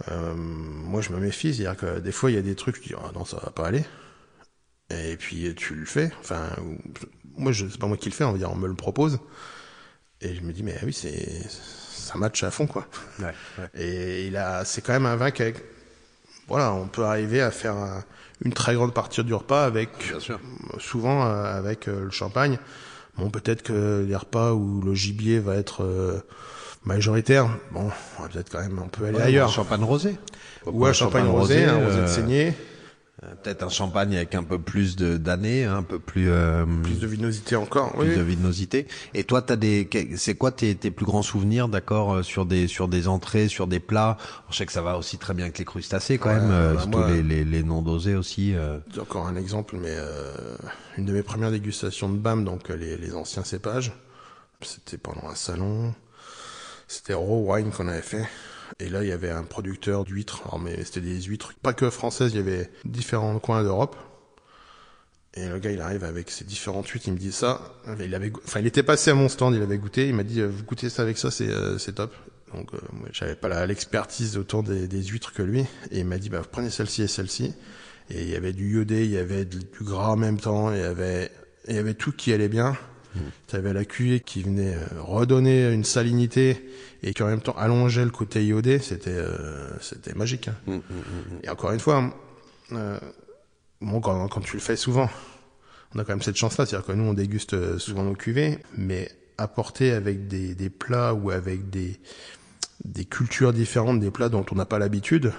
euh, 0.09 0.33
moi, 0.35 1.01
je 1.01 1.11
me 1.11 1.19
méfie, 1.19 1.53
c'est-à-dire 1.53 1.77
que 1.77 1.99
des 1.99 2.11
fois, 2.11 2.31
il 2.31 2.35
y 2.35 2.39
a 2.39 2.41
des 2.41 2.55
trucs, 2.55 2.77
je 2.77 2.81
dis, 2.81 2.93
oh, 2.95 3.11
non, 3.13 3.25
ça 3.25 3.37
va 3.37 3.51
pas 3.51 3.67
aller. 3.67 3.85
Et 4.89 5.17
puis 5.17 5.53
tu 5.55 5.75
le 5.75 5.85
fais. 5.85 6.11
Enfin, 6.19 6.49
moi, 7.37 7.51
je, 7.51 7.67
c'est 7.67 7.79
pas 7.79 7.85
moi 7.85 7.97
qui 7.97 8.09
le 8.09 8.15
fais, 8.15 8.23
on 8.23 8.31
va 8.31 8.37
dire, 8.39 8.51
on 8.51 8.55
me 8.55 8.67
le 8.67 8.73
propose. 8.73 9.19
Et 10.21 10.33
je 10.33 10.41
me 10.41 10.51
dis, 10.51 10.63
mais 10.63 10.77
oui, 10.83 10.93
c'est 10.93 11.47
ça 12.09 12.17
match 12.17 12.41
à 12.43 12.49
fond 12.49 12.65
quoi. 12.65 12.87
Ouais, 13.19 13.33
Et 13.75 14.27
il 14.27 14.35
a, 14.35 14.65
c'est 14.65 14.81
quand 14.81 14.93
même 14.93 15.05
un 15.05 15.15
vin 15.15 15.29
qui, 15.29 15.43
voilà, 16.49 16.73
on 16.73 16.87
peut 16.87 17.03
arriver 17.03 17.41
à 17.41 17.51
faire 17.51 17.75
une 18.43 18.53
très 18.53 18.73
grande 18.73 18.93
partie 18.93 19.23
du 19.23 19.33
repas 19.33 19.65
avec, 19.65 19.89
souvent 20.79 21.25
euh, 21.25 21.57
avec 21.57 21.87
euh, 21.87 22.05
le 22.05 22.11
champagne. 22.11 22.57
Bon, 23.17 23.29
peut-être 23.29 23.63
que 23.63 24.05
les 24.07 24.15
repas 24.15 24.53
où 24.53 24.81
le 24.81 24.93
gibier 24.93 25.39
va 25.39 25.55
être 25.55 25.83
euh, 25.83 26.19
majoritaire, 26.85 27.49
bon, 27.71 27.89
peut-être 28.31 28.49
quand 28.49 28.61
même, 28.61 28.79
on 28.83 28.87
peut 28.87 29.05
aller 29.05 29.19
ailleurs. 29.19 29.49
Un 29.49 29.51
champagne 29.51 29.83
rosé. 29.83 30.15
Ou 30.65 30.85
un 30.85 30.93
champagne, 30.93 31.27
rosé, 31.27 31.65
un 31.65 31.85
rosé 31.85 32.01
de 32.01 32.07
saignée. 32.07 32.53
Euh, 33.23 33.35
peut-être 33.43 33.63
un 33.63 33.69
champagne 33.69 34.15
avec 34.15 34.33
un 34.33 34.43
peu 34.43 34.59
plus 34.59 34.95
de 34.95 35.17
d'années, 35.17 35.65
un 35.65 35.83
peu 35.83 35.99
plus 35.99 36.29
euh, 36.29 36.65
plus 36.83 36.99
de 36.99 37.07
vinosité 37.07 37.57
encore. 37.57 37.91
Plus 37.93 38.15
de 38.15 38.21
vinosité. 38.21 38.87
Et 39.13 39.25
toi, 39.25 39.41
t'as 39.41 39.57
des, 39.57 39.89
c'est 40.15 40.35
quoi 40.35 40.51
tes, 40.51 40.73
tes 40.75 40.89
plus 40.89 41.05
grands 41.05 41.21
souvenirs, 41.21 41.67
d'accord, 41.67 42.13
euh, 42.13 42.23
sur 42.23 42.45
des 42.45 42.67
sur 42.67 42.87
des 42.87 43.09
entrées, 43.09 43.49
sur 43.49 43.67
des 43.67 43.81
plats? 43.81 44.17
Je 44.49 44.55
sais 44.55 44.65
que 44.65 44.71
ça 44.71 44.81
va 44.81 44.97
aussi 44.97 45.17
très 45.17 45.33
bien 45.33 45.45
avec 45.45 45.57
les 45.57 45.65
crustacés 45.65 46.17
quand 46.17 46.33
même, 46.33 46.49
bah 46.49 46.81
surtout 46.81 47.03
les, 47.09 47.21
les, 47.21 47.43
les, 47.43 47.63
non 47.63 47.81
dosés 47.81 48.15
aussi. 48.15 48.53
Encore 48.99 49.27
un 49.27 49.35
exemple, 49.35 49.75
mais 49.77 49.95
une 50.97 51.05
de 51.05 51.11
mes 51.11 51.23
premières 51.23 51.51
dégustations 51.51 52.09
de 52.09 52.17
BAM, 52.17 52.45
donc 52.45 52.69
les, 52.69 52.95
les 52.97 53.15
anciens 53.15 53.43
cépages, 53.43 53.91
c'était 54.61 54.97
pendant 54.97 55.27
un 55.29 55.35
salon. 55.35 55.93
C'était 56.87 57.13
Raw 57.13 57.53
Wine 57.53 57.69
qu'on 57.69 57.87
avait 57.87 58.01
fait. 58.01 58.27
Et 58.79 58.89
là, 58.89 59.03
il 59.03 59.09
y 59.09 59.11
avait 59.11 59.31
un 59.31 59.43
producteur 59.43 60.05
d'huîtres. 60.05 60.43
mais 60.59 60.83
c'était 60.83 61.01
des 61.01 61.21
huîtres, 61.21 61.53
pas 61.61 61.73
que 61.73 61.89
françaises, 61.89 62.31
il 62.33 62.37
y 62.37 62.39
avait 62.39 62.69
différents 62.85 63.37
coins 63.39 63.63
d'Europe. 63.63 63.95
Et 65.35 65.47
le 65.47 65.59
gars, 65.59 65.71
il 65.71 65.81
arrive 65.81 66.03
avec 66.03 66.31
ses 66.31 66.43
différentes 66.43 66.87
huîtres, 66.87 67.07
il 67.07 67.13
me 67.13 67.19
dit 67.19 67.31
ça. 67.31 67.73
Il 67.99 68.15
avait, 68.15 68.31
enfin, 68.45 68.59
il 68.59 68.67
était 68.67 68.83
passé 68.83 69.11
à 69.11 69.15
mon 69.15 69.29
stand, 69.29 69.55
il 69.55 69.61
avait 69.61 69.77
goûté, 69.77 70.07
il 70.07 70.15
m'a 70.15 70.23
dit, 70.23 70.41
vous 70.41 70.63
goûtez 70.63 70.89
ça 70.89 71.03
avec 71.03 71.17
ça, 71.17 71.31
c'est, 71.31 71.49
euh, 71.49 71.77
c'est 71.77 71.93
top. 71.93 72.13
Donc, 72.53 72.73
euh, 72.73 72.79
j'avais 73.11 73.35
pas 73.35 73.65
l'expertise 73.67 74.37
autant 74.37 74.63
des, 74.63 74.87
des, 74.87 75.03
huîtres 75.03 75.33
que 75.33 75.43
lui. 75.43 75.61
Et 75.91 75.99
il 75.99 76.05
m'a 76.05 76.17
dit, 76.17 76.29
bah, 76.29 76.39
vous 76.41 76.49
prenez 76.51 76.71
celle-ci 76.71 77.03
et 77.03 77.07
celle-ci. 77.07 77.53
Et 78.09 78.23
il 78.23 78.29
y 78.29 78.35
avait 78.35 78.53
du 78.53 78.73
iodé, 78.73 79.05
il 79.05 79.11
y 79.11 79.17
avait 79.17 79.45
du 79.45 79.59
gras 79.81 80.09
en 80.09 80.15
même 80.15 80.39
temps, 80.39 80.73
il 80.73 80.79
y 80.79 80.83
avait, 80.83 81.31
il 81.67 81.75
y 81.75 81.77
avait 81.77 81.93
tout 81.93 82.11
qui 82.11 82.33
allait 82.33 82.49
bien. 82.49 82.75
Tu 83.47 83.55
avais 83.55 83.73
la 83.73 83.85
cuillère 83.85 84.21
qui 84.23 84.43
venait 84.43 84.75
euh, 84.75 85.01
redonner 85.01 85.71
une 85.71 85.83
salinité 85.83 86.69
et 87.03 87.13
qui 87.13 87.23
en 87.23 87.27
même 87.27 87.41
temps 87.41 87.55
allongeait 87.57 88.05
le 88.05 88.11
côté 88.11 88.45
iodé. 88.45 88.79
C'était 88.79 89.09
euh, 89.11 89.69
c'était 89.81 90.13
magique. 90.13 90.47
Hein. 90.47 90.55
Mm, 90.67 90.73
mm, 90.73 90.77
mm, 90.77 91.39
et 91.43 91.49
encore 91.49 91.71
une 91.71 91.79
fois, 91.79 92.13
euh, 92.73 92.99
bon, 93.81 93.99
quand, 93.99 94.27
quand 94.27 94.41
tu 94.41 94.55
le 94.55 94.61
fais 94.61 94.75
souvent, 94.75 95.09
on 95.95 95.99
a 95.99 96.03
quand 96.03 96.13
même 96.13 96.21
cette 96.21 96.37
chance-là, 96.37 96.65
c'est-à-dire 96.65 96.85
que 96.85 96.91
nous 96.91 97.05
on 97.05 97.13
déguste 97.13 97.55
euh, 97.55 97.79
souvent 97.79 98.03
nos 98.03 98.15
cuvées, 98.15 98.59
mais 98.77 99.11
apporter 99.37 99.91
avec 99.91 100.27
des, 100.27 100.53
des 100.53 100.69
plats 100.69 101.13
ou 101.13 101.31
avec 101.31 101.69
des 101.69 101.99
des 102.85 103.05
cultures 103.05 103.51
différentes, 103.51 103.99
des 103.99 104.11
plats 104.11 104.29
dont 104.29 104.45
on 104.51 104.55
n'a 104.55 104.65
pas 104.65 104.79
l'habitude, 104.79 105.33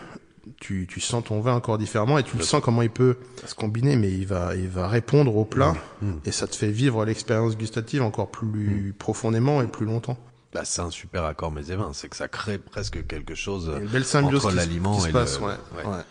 tu, 0.60 0.86
tu 0.88 1.00
sens 1.00 1.24
ton 1.24 1.40
vin 1.40 1.54
encore 1.54 1.78
différemment 1.78 2.18
et 2.18 2.22
tu 2.22 2.36
le 2.36 2.42
sens 2.42 2.60
comment 2.62 2.82
il 2.82 2.90
peut 2.90 3.16
se 3.44 3.54
combiner, 3.54 3.96
mais 3.96 4.10
il 4.10 4.26
va, 4.26 4.54
il 4.56 4.68
va 4.68 4.88
répondre 4.88 5.36
au 5.36 5.44
plat 5.44 5.74
mmh. 6.00 6.06
Mmh. 6.06 6.20
et 6.24 6.32
ça 6.32 6.46
te 6.46 6.56
fait 6.56 6.70
vivre 6.70 7.04
l'expérience 7.04 7.56
gustative 7.56 8.02
encore 8.02 8.30
plus 8.30 8.90
mmh. 8.90 8.92
profondément 8.94 9.62
et 9.62 9.66
plus 9.66 9.86
longtemps. 9.86 10.18
Bah, 10.52 10.62
c'est 10.64 10.82
un 10.82 10.90
super 10.90 11.24
accord 11.24 11.52
mais 11.52 11.62
vins, 11.62 11.92
c'est 11.92 12.08
que 12.08 12.16
ça 12.16 12.26
crée 12.26 12.58
presque 12.58 13.06
quelque 13.06 13.36
chose 13.36 13.70
entre 13.70 14.50
l'aliment 14.50 15.04
et 15.06 15.12
passe, 15.12 15.38
le... 15.38 15.46
Ouais, 15.46 15.52
ouais. 15.76 15.86
ouais. 15.86 16.02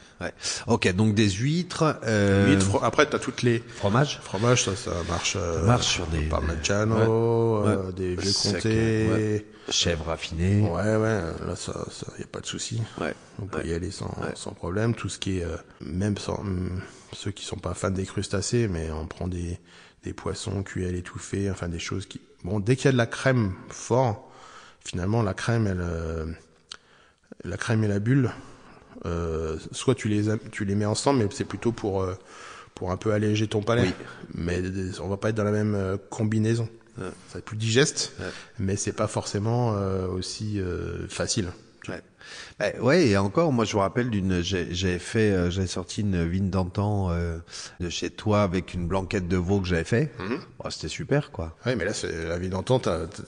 Ok, 0.67 0.93
donc 0.93 1.15
des 1.15 1.30
huîtres. 1.30 1.99
Euh... 2.05 2.47
Huîtres. 2.47 2.84
Après, 2.84 3.05
t'as 3.05 3.20
toutes 3.20 3.41
les 3.41 3.63
fromages. 3.76 4.20
Fromage, 4.22 4.65
ça, 4.65 4.76
ça 4.76 4.91
marche. 5.07 5.38
Euh, 5.39 5.65
marche 5.65 5.88
sur 5.88 6.07
des 6.07 6.22
parmigiano, 6.22 7.65
euh, 7.65 7.91
des 7.91 8.15
vieux 8.15 8.32
comtés, 8.43 9.45
chèvre 9.70 10.05
raffinée. 10.05 10.61
Ouais, 10.61 10.95
ouais. 10.95 11.22
Là, 11.47 11.55
ça, 11.55 11.74
ça, 11.91 12.07
y 12.20 12.24
a 12.24 12.28
pas 12.28 12.41
de 12.41 12.45
souci. 12.45 12.82
Ouais. 12.99 13.13
On 13.41 13.45
peut 13.45 13.65
y 13.65 13.74
aller 13.74 13.91
sans, 13.91 14.13
sans 14.36 14.51
problème. 14.51 14.93
Tout 14.93 15.09
ce 15.09 15.20
qui 15.20 15.39
est, 15.39 15.43
euh, 15.43 15.55
même 15.82 16.17
sans 16.17 16.43
mm, 16.43 16.82
ceux 17.13 17.32
qui 17.32 17.45
sont 17.45 17.57
pas 17.57 17.74
fans 17.74 17.91
des 17.91 18.05
crustacés, 18.05 18.67
mais 18.67 18.91
on 18.91 19.07
prend 19.07 19.28
des 19.28 19.59
des 20.03 20.13
poissons 20.13 20.63
cuits 20.63 20.86
à 20.86 20.91
l'étouffée, 20.91 21.49
enfin 21.51 21.67
des 21.67 21.80
choses 21.80 22.05
qui. 22.05 22.22
Bon, 22.43 22.59
dès 22.59 22.76
qu'il 22.78 22.86
y 22.86 22.89
a 22.89 22.93
de 22.93 22.97
la 22.97 23.05
crème 23.05 23.53
fort 23.70 24.30
finalement 24.84 25.22
la 25.22 25.34
crème, 25.34 25.67
elle, 25.67 25.82
euh, 25.82 26.26
la 27.43 27.57
crème 27.57 27.84
et 27.84 27.88
la 27.88 27.99
bulle, 27.99 28.32
soit 29.72 29.95
tu 29.95 30.08
les 30.08 30.26
tu 30.52 30.66
les 30.66 30.76
mets 30.76 30.86
ensemble, 30.86 31.20
mais 31.20 31.30
c'est 31.32 31.45
plutôt 31.45 31.72
pour 31.72 32.02
euh, 32.02 32.16
pour 32.76 32.91
un 32.91 32.97
peu 32.97 33.14
alléger 33.14 33.47
ton 33.47 33.62
palais. 33.62 33.84
Oui. 33.84 33.93
Mais 34.34 34.62
on 35.02 35.08
va 35.08 35.18
pas 35.18 35.30
être 35.30 35.36
dans 35.36 35.43
la 35.43 35.52
même 35.52 35.97
combinaison. 36.10 36.70
Ça 36.97 37.04
va 37.34 37.39
être 37.39 37.45
plus 37.45 37.56
digeste, 37.56 38.14
mais 38.58 38.76
c'est 38.76 38.91
pas 38.91 39.08
forcément 39.08 39.70
aussi 40.12 40.60
facile. 41.08 41.50
Ouais. 41.88 42.02
Bah, 42.60 42.66
ouais, 42.82 43.08
et 43.08 43.18
encore, 43.18 43.52
moi 43.54 43.66
je 43.66 43.76
me 43.76 43.82
rappelle 43.82 44.10
d'une, 44.10 44.41
j'ai 44.41 45.00
fait, 45.00 45.32
euh, 45.32 45.50
j'avais 45.50 45.68
sorti 45.68 46.02
une 46.02 46.28
vigne 46.28 46.50
d'antan 46.50 47.10
euh, 47.12 47.38
de 47.80 47.89
chez 47.89 48.10
toi 48.10 48.43
avec 48.43 48.74
une 48.74 48.88
blanquette 48.88 49.28
de 49.28 49.38
veau 49.38 49.62
que 49.62 49.68
j'avais 49.68 49.84
fait. 49.84 50.12
Mhm. 50.20 50.39
Oh, 50.64 50.70
c'était 50.70 50.89
super, 50.89 51.32
quoi. 51.32 51.55
Ouais, 51.66 51.76
mais 51.76 51.86
là, 51.86 51.93
c'est 51.93 52.28
la 52.28 52.38
vigne 52.38 52.49
d'antan, 52.49 52.82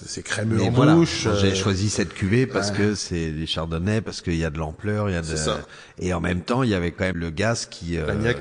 c'est 0.05 0.23
crémeux 0.23 0.61
en 0.61 0.69
voilà. 0.69 0.95
bouche. 0.95 1.27
J'ai 1.39 1.51
euh, 1.51 1.55
choisi 1.55 1.89
cette 1.89 2.13
cuvée 2.13 2.45
parce 2.45 2.71
que 2.71 2.93
c'est 2.93 3.31
des 3.31 3.45
chardonnays, 3.45 4.01
parce 4.01 4.21
qu'il 4.21 4.35
y 4.35 4.43
a 4.43 4.49
de 4.49 4.57
l'ampleur, 4.57 5.09
il 5.09 5.13
y 5.13 5.15
a 5.15 5.21
de, 5.21 5.35
ça. 5.35 5.61
et 5.97 6.13
en 6.13 6.19
même 6.19 6.41
temps, 6.41 6.63
il 6.63 6.69
y 6.69 6.75
avait 6.75 6.91
quand 6.91 7.05
même 7.05 7.17
le 7.17 7.29
gaz 7.29 7.65
qui, 7.65 7.97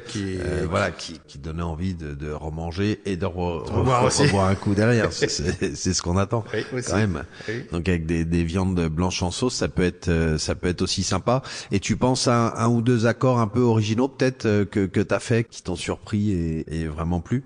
qui, 0.07 0.39
voilà, 0.69 0.91
qui, 0.91 1.21
qui 1.29 1.39
donnait 1.39 1.63
envie 1.63 1.95
de, 1.95 2.15
de 2.15 2.33
remanger 2.33 3.01
et 3.07 3.17
de 3.17 3.27
revoir 3.27 4.49
un 4.49 4.55
coup 4.55 4.75
derrière. 4.75 5.13
c'est 5.13 5.29
ce 5.29 6.03
qu'on 6.03 6.17
attend, 6.17 6.45
oui, 6.53 6.83
quand 6.87 6.97
même. 6.97 7.25
Donc 7.73 7.89
avec 7.89 8.07
des, 8.07 8.25
des 8.25 8.43
viandes 8.43 8.89
blanches 8.89 9.23
en 9.23 9.31
sauce, 9.31 9.55
ça 9.55 9.69
peut 9.69 9.85
être, 9.85 10.37
ça 10.39 10.55
peut 10.55 10.69
être 10.69 10.83
aussi 10.83 11.03
sympa. 11.03 11.43
Et 11.71 11.81
tu 11.81 11.97
penses 11.97 12.29
à 12.29 12.55
un, 12.57 12.69
ou 12.69 12.83
deux 12.83 13.07
accords 13.07 13.39
un 13.39 13.47
peu 13.47 13.61
originaux 13.61 14.09
peut-être 14.09 14.47
euh, 14.47 14.65
que, 14.65 14.87
que 14.87 15.01
tu 15.01 15.15
as 15.15 15.21
fait, 15.21 15.45
qui 15.45 15.63
t'ont 15.63 15.77
surpris 15.77 16.33
et, 16.33 16.81
et, 16.81 16.87
vraiment 16.87 17.21
plu? 17.21 17.45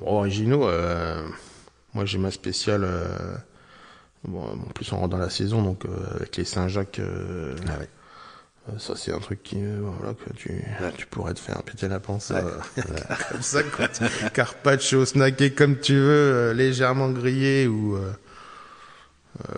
Originaux, 0.00 0.68
euh, 0.68 1.26
moi 1.94 2.04
j'ai 2.04 2.18
ma 2.18 2.30
spéciale... 2.30 2.84
Euh, 2.84 3.36
bon, 4.24 4.42
en 4.42 4.72
plus 4.72 4.92
on 4.92 4.98
rentre 4.98 5.10
dans 5.10 5.18
la 5.18 5.30
saison, 5.30 5.62
donc 5.62 5.84
avec 6.14 6.36
les 6.36 6.44
Saint-Jacques... 6.44 7.00
Ah 7.00 7.78
ouais. 7.78 7.88
Ça 8.78 8.94
c'est 8.96 9.12
un 9.12 9.20
truc 9.20 9.44
qui 9.44 9.62
voilà 9.62 10.12
que 10.14 10.32
tu 10.32 10.50
tu 10.96 11.06
pourrais 11.06 11.34
te 11.34 11.38
faire 11.38 11.62
péter 11.62 11.86
la 11.86 12.00
panse 12.00 12.32
comme 13.30 13.40
ça 13.40 13.62
quoi. 13.62 13.86
Carpaccio 14.34 15.04
snacké 15.06 15.52
comme 15.52 15.78
tu 15.78 15.94
veux 15.94 16.50
légèrement 16.50 17.10
grillé 17.10 17.68
ou 17.68 17.96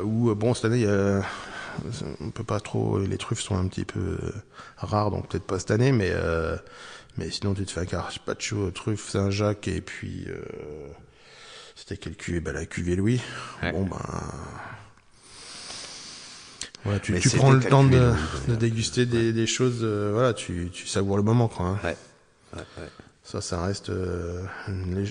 ou 0.03 0.35
bon 0.35 0.53
cette 0.53 0.67
année 0.67 0.87
on 2.21 2.31
peut 2.31 2.45
pas 2.45 2.61
trop. 2.61 2.99
Les 2.99 3.19
truffes 3.19 3.41
sont 3.41 3.57
un 3.57 3.67
petit 3.67 3.85
peu 3.85 4.01
euh, 4.01 4.33
rares, 4.77 5.11
donc 5.11 5.29
peut-être 5.29 5.45
pas 5.45 5.59
cette 5.59 5.71
année, 5.71 5.93
mais 5.93 6.11
euh, 6.11 6.57
mais 7.19 7.31
sinon 7.31 7.55
tu 7.55 7.67
te 7.67 7.71
fais 7.73 7.81
un 7.81 7.87
carpaccio 7.87 8.71
truffe 8.71 9.09
Saint-Jacques 9.11 9.69
et 9.69 9.81
puis 9.81 10.25
euh, 10.29 10.41
c'était 11.77 11.97
quelle 11.97 12.17
cuvée 12.17 12.41
bah, 12.41 12.53
la 12.53 12.65
cuvée 12.65 12.97
Louis. 12.97 13.21
Bon 13.63 13.85
ben. 13.85 13.99
Voilà, 16.85 17.01
tu, 17.01 17.13
prends 17.37 17.51
le 17.51 17.61
temps 17.61 17.85
de, 17.85 18.15
déguster 18.55 19.05
des, 19.05 19.33
des 19.33 19.47
choses, 19.47 19.81
euh, 19.83 20.13
voilà, 20.13 20.33
tu, 20.33 20.71
tu 20.73 20.87
savoures 20.87 21.17
le 21.17 21.23
moment, 21.25 21.49
quoi. 21.49 21.67
hein. 21.67 21.79
Ouais. 21.83 21.97
Ouais, 22.55 22.63
ouais. 22.79 22.89
Ça, 23.25 23.41
ça 23.41 23.63
reste. 23.63 23.91
euh, 23.91 24.43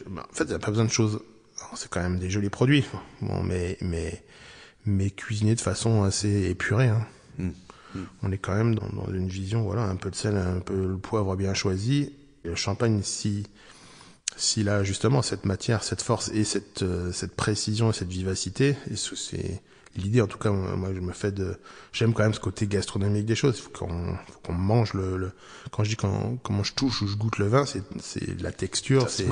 bah, 0.07 0.25
en 0.31 0.33
fait, 0.33 0.45
il 0.45 0.49
n'y 0.49 0.55
a 0.55 0.59
pas 0.59 0.71
besoin 0.71 0.85
de 0.85 0.91
choses. 0.91 1.21
C'est 1.75 1.89
quand 1.89 2.01
même 2.01 2.17
des 2.19 2.29
jolis 2.29 2.49
produits, 2.49 2.85
bon, 3.21 3.43
mais 3.43 3.77
mais 3.81 4.23
mais 4.85 5.09
cuisinés 5.11 5.55
de 5.55 5.61
façon 5.61 6.03
assez 6.03 6.49
épurée. 6.49 6.87
Hein. 6.87 7.05
Mm. 7.37 7.49
On 8.23 8.31
est 8.31 8.37
quand 8.37 8.55
même 8.55 8.75
dans, 8.75 9.11
une 9.13 9.27
vision, 9.27 9.63
voilà, 9.63 9.83
un 9.83 9.95
peu 9.95 10.09
de 10.09 10.15
sel, 10.15 10.35
un 10.37 10.59
peu 10.59 10.87
le 10.87 10.97
poivre 10.97 11.35
bien 11.35 11.53
choisi. 11.53 12.13
Le 12.43 12.55
champagne, 12.55 13.01
si 13.03 13.45
s'il 14.35 14.69
a 14.69 14.83
justement 14.83 15.21
cette 15.21 15.45
matière, 15.45 15.83
cette 15.83 16.01
force 16.01 16.29
et 16.29 16.43
cette 16.43 16.83
euh, 16.83 17.11
cette 17.11 17.35
précision 17.35 17.89
et 17.89 17.93
cette 17.93 18.09
vivacité, 18.09 18.75
et 18.91 18.95
ce- 18.95 19.15
c'est 19.15 19.61
l'idée 19.97 20.21
en 20.21 20.27
tout 20.27 20.37
cas 20.37 20.51
moi 20.51 20.89
je 20.93 20.99
me 20.99 21.11
fais 21.13 21.31
de 21.31 21.57
j'aime 21.91 22.13
quand 22.13 22.23
même 22.23 22.33
ce 22.33 22.39
côté 22.39 22.67
gastronomique 22.67 23.25
des 23.25 23.35
choses 23.35 23.57
il 23.57 23.61
faut 23.63 23.69
qu'on 23.85 24.15
qu'on 24.43 24.53
mange 24.53 24.93
le, 24.93 25.17
le 25.17 25.31
quand 25.71 25.83
je 25.83 25.89
dis 25.89 25.95
quand 25.95 26.37
comment 26.43 26.63
je 26.63 26.73
touche 26.73 27.01
ou 27.01 27.07
je 27.07 27.15
goûte 27.15 27.37
le 27.39 27.47
vin 27.47 27.65
c'est 27.65 27.83
c'est 27.99 28.39
la 28.41 28.51
texture 28.51 29.09
c'est 29.09 29.27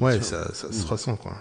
ouais 0.00 0.20
ça 0.20 0.52
ça 0.54 0.72
se 0.72 0.86
ressent 0.86 1.16
quoi 1.16 1.36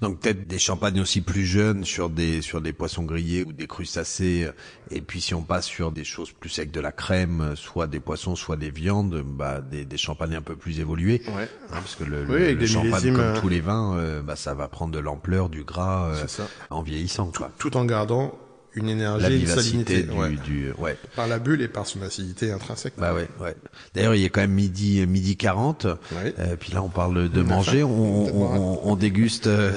Donc 0.00 0.20
peut-être 0.20 0.46
des 0.48 0.58
champagnes 0.58 1.00
aussi 1.00 1.20
plus 1.20 1.44
jeunes 1.46 1.84
sur 1.84 2.10
des 2.10 2.42
sur 2.42 2.60
des 2.60 2.72
poissons 2.72 3.04
grillés 3.04 3.44
ou 3.44 3.52
des 3.52 3.66
crustacés. 3.66 4.48
Et 4.90 5.00
puis 5.00 5.20
si 5.20 5.34
on 5.34 5.42
passe 5.42 5.66
sur 5.66 5.92
des 5.92 6.04
choses 6.04 6.32
plus 6.32 6.58
avec 6.58 6.70
de 6.70 6.80
la 6.80 6.92
crème, 6.92 7.54
soit 7.56 7.86
des 7.86 8.00
poissons, 8.00 8.36
soit 8.36 8.56
des 8.56 8.70
viandes, 8.70 9.22
bah 9.24 9.60
des, 9.60 9.84
des 9.84 9.96
champagnes 9.98 10.34
un 10.34 10.40
peu 10.42 10.56
plus 10.56 10.80
évolués. 10.80 11.22
ouais 11.36 11.48
Hein, 11.70 11.80
parce 11.80 11.96
que 11.96 12.04
le, 12.04 12.24
Oui, 12.26 12.54
le- 12.54 12.66
champagne, 12.66 13.12
comme 13.12 13.20
euh, 13.20 13.40
tous 13.40 13.48
les 13.50 13.60
vins, 13.60 13.94
euh, 13.98 14.22
bah 14.22 14.36
ça 14.36 14.54
va 14.54 14.68
prendre 14.68 14.92
de 14.94 14.98
l'ampleur, 14.98 15.50
du 15.50 15.64
gras 15.64 16.06
euh, 16.14 16.26
en 16.70 16.80
vieillissant. 16.82 17.30
Quoi. 17.36 17.50
tout 17.58 17.76
en 17.76 17.84
gardant 17.98 18.38
une 18.74 18.88
énergie 18.90 19.22
La 19.24 19.30
et 19.30 19.38
une 19.40 19.46
salinité 19.46 20.02
du, 20.02 20.10
ouais. 20.12 20.30
du 20.44 20.72
ouais. 20.78 20.96
par 21.16 21.26
la 21.26 21.38
bulle 21.38 21.62
et 21.62 21.68
par 21.68 21.86
son 21.86 22.00
acidité 22.02 22.52
intrinsèque 22.52 22.92
Bah 22.96 23.12
ouais, 23.14 23.26
ouais. 23.40 23.56
D'ailleurs, 23.94 24.14
il 24.14 24.24
est 24.24 24.28
quand 24.28 24.40
même 24.42 24.52
midi 24.52 25.04
midi 25.06 25.36
40. 25.36 25.84
Ouais. 25.84 26.34
Euh, 26.38 26.54
puis 26.56 26.72
là, 26.72 26.82
on 26.82 26.88
parle 26.88 27.28
de 27.28 27.42
manger. 27.42 27.82
On, 27.82 28.88
On 28.88 28.94
déguste. 28.96 29.46
euh, 29.48 29.72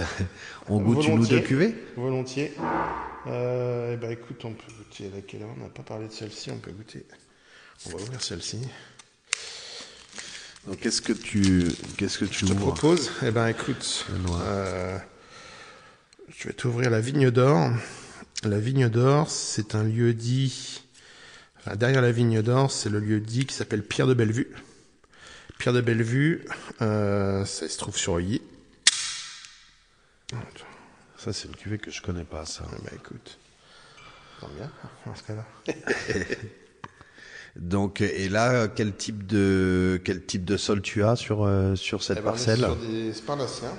on 0.69 0.80
goûte 0.80 1.07
une 1.07 1.19
ou 1.19 1.26
deux 1.26 1.38
Volontiers. 1.38 1.41
cuvées. 1.43 1.76
volontiers 1.97 2.53
euh, 3.28 3.93
eh 3.93 3.97
ben 3.97 4.09
écoute 4.11 4.43
on 4.45 4.53
peut 4.53 4.72
goûter 4.78 5.11
laquelle 5.13 5.41
on 5.55 5.59
n'a 5.63 5.69
pas 5.69 5.84
parlé 5.84 6.07
de 6.07 6.11
celle-ci 6.11 6.49
on 6.49 6.57
peut 6.57 6.72
goûter 6.72 7.05
on 7.86 7.89
va 7.91 7.95
ouvrir 8.03 8.19
celle-ci 8.22 8.59
Donc, 10.67 10.80
qu'est-ce 10.80 11.01
que 11.01 11.13
tu 11.13 11.67
qu'est-ce 11.97 12.17
que 12.19 12.26
tu 12.26 12.45
Je 12.45 12.45
te 12.47 12.51
ouvres 12.53 12.74
propose, 12.74 13.11
eh 13.24 13.32
ben 13.32 13.47
écoute, 13.47 14.05
euh, 14.43 14.97
je 16.36 16.47
vais 16.47 16.53
t'ouvrir 16.53 16.89
la 16.89 16.99
Vigne 16.99 17.30
d'Or. 17.32 17.69
La 18.43 18.59
Vigne 18.59 18.89
d'Or, 18.89 19.29
c'est 19.29 19.75
un 19.75 19.83
lieu 19.83 20.13
dit, 20.15 20.81
enfin, 21.59 21.75
derrière 21.75 22.01
la 22.01 22.11
Vigne 22.11 22.41
d'Or, 22.41 22.71
c'est 22.71 22.89
le 22.89 22.99
lieu 22.99 23.19
dit 23.19 23.45
qui 23.45 23.53
s'appelle 23.53 23.83
Pierre 23.83 24.07
de 24.07 24.15
Bellevue. 24.15 24.51
Pierre 25.59 25.73
de 25.73 25.81
Bellevue, 25.81 26.45
euh, 26.81 27.45
ça 27.45 27.69
se 27.69 27.77
trouve 27.77 27.95
sur 27.95 28.13
Oilly. 28.13 28.41
Ça, 31.17 31.33
c'est 31.33 31.47
une 31.47 31.55
cuvée 31.55 31.77
que 31.77 31.91
je 31.91 32.01
connais 32.01 32.23
pas. 32.23 32.45
Ça. 32.45 32.63
Ben 32.83 32.91
écoute, 32.95 33.37
tant 34.39 34.49
bien, 34.57 34.71
dans 35.05 35.13
ce 35.13 35.23
cas-là. 35.23 35.45
Donc, 37.55 38.01
et 38.01 38.27
là, 38.27 38.67
quel 38.69 38.95
type 38.95 39.27
de 39.27 40.01
quel 40.03 40.25
type 40.25 40.45
de 40.45 40.57
sol 40.57 40.81
tu 40.81 41.03
as 41.03 41.15
sur 41.15 41.43
euh, 41.43 41.75
sur 41.75 42.01
cette 42.01 42.17
Eh 42.17 42.21
ben, 42.21 42.31
parcelle 42.31 42.59
sur 42.59 42.75
des 42.77 43.13
sparnaciens. 43.13 43.75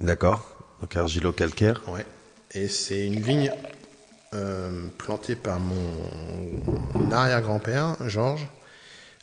D'accord. 0.00 0.76
Donc 0.80 0.94
argilo-calcaire. 0.94 1.82
Ouais. 1.88 2.06
Et 2.58 2.66
c'est 2.66 3.06
une 3.06 3.20
vigne 3.20 3.52
euh, 4.34 4.88
plantée 4.98 5.36
par 5.36 5.60
mon, 5.60 7.12
arrière-grand-père, 7.12 7.96
Georges, 8.08 8.48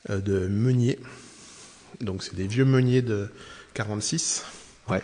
euh, 0.09 0.21
de 0.21 0.47
Meunier. 0.47 0.99
Donc 1.99 2.23
c'est 2.23 2.36
des 2.36 2.47
vieux 2.47 2.63
meuniers 2.63 3.01
de 3.01 3.29
46. 3.73 4.45
Ouais. 4.88 5.01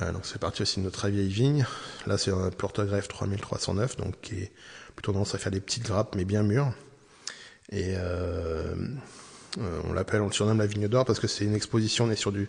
Euh, 0.00 0.10
donc 0.12 0.24
c'est 0.24 0.38
parti 0.38 0.62
aussi 0.62 0.80
de 0.80 0.84
notre 0.84 0.98
très 1.00 1.10
vieille 1.10 1.28
vigne. 1.28 1.66
Là 2.06 2.16
c'est 2.16 2.30
un 2.30 2.48
Portogreffe 2.48 3.08
3309, 3.08 3.98
donc 3.98 4.18
qui 4.22 4.36
est 4.36 4.52
plutôt 4.94 5.12
tendance 5.12 5.34
à 5.34 5.38
faire 5.38 5.52
des 5.52 5.60
petites 5.60 5.84
grappes 5.84 6.14
mais 6.14 6.24
bien 6.24 6.42
mûres. 6.42 6.72
Et 7.72 7.94
on 9.84 9.92
l'appelle, 9.92 10.20
on 10.20 10.26
le 10.26 10.32
surnomme 10.32 10.58
la 10.58 10.66
vigne 10.66 10.88
d'or 10.88 11.04
parce 11.04 11.20
que 11.20 11.26
c'est 11.26 11.44
une 11.44 11.54
exposition, 11.54 12.04
on 12.04 12.10
est 12.10 12.16
sur 12.16 12.32
du 12.32 12.48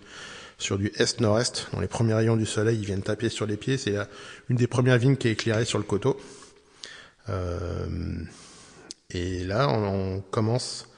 sur 0.57 0.77
du 0.77 0.91
est-nord-est. 0.97 1.67
Dans 1.73 1.79
les 1.79 1.87
premiers 1.87 2.13
rayons 2.13 2.35
du 2.35 2.45
soleil, 2.45 2.79
ils 2.79 2.85
viennent 2.85 3.03
taper 3.03 3.29
sur 3.29 3.45
les 3.45 3.57
pieds. 3.57 3.77
C'est 3.77 3.95
une 4.49 4.57
des 4.57 4.67
premières 4.67 4.97
vignes 4.97 5.15
qui 5.15 5.27
est 5.27 5.31
éclairée 5.31 5.65
sur 5.65 5.77
le 5.77 5.83
coteau. 5.83 6.19
Euh, 7.29 7.85
et 9.11 9.43
là, 9.43 9.69
on, 9.69 10.21
commence. 10.31 10.89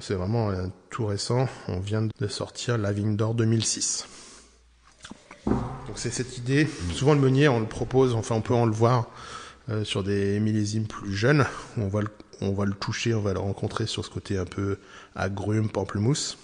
C'est 0.00 0.14
vraiment 0.14 0.50
euh, 0.50 0.66
tout 0.90 1.06
récent. 1.06 1.48
On 1.68 1.80
vient 1.80 2.02
de 2.02 2.28
sortir 2.28 2.76
la 2.76 2.92
vigne 2.92 3.16
d'or 3.16 3.34
2006. 3.34 4.06
Donc 5.46 5.96
c'est 5.96 6.10
cette 6.10 6.36
idée. 6.36 6.68
Souvent 6.92 7.14
le 7.14 7.20
meunier, 7.20 7.48
on 7.48 7.60
le 7.60 7.66
propose. 7.66 8.14
Enfin, 8.14 8.34
on 8.34 8.42
peut 8.42 8.54
en 8.54 8.66
le 8.66 8.72
voir 8.72 9.08
euh, 9.70 9.84
sur 9.84 10.02
des 10.02 10.40
millésimes 10.40 10.86
plus 10.86 11.14
jeunes. 11.14 11.46
On 11.78 11.88
le, 11.98 12.08
on 12.40 12.52
va 12.52 12.64
le 12.64 12.72
toucher, 12.74 13.14
on 13.14 13.20
va 13.20 13.32
le 13.32 13.40
rencontrer 13.40 13.86
sur 13.86 14.04
ce 14.04 14.10
côté 14.10 14.38
un 14.38 14.44
peu 14.44 14.78
agrume, 15.14 15.68
pamplemousse. 15.68 16.38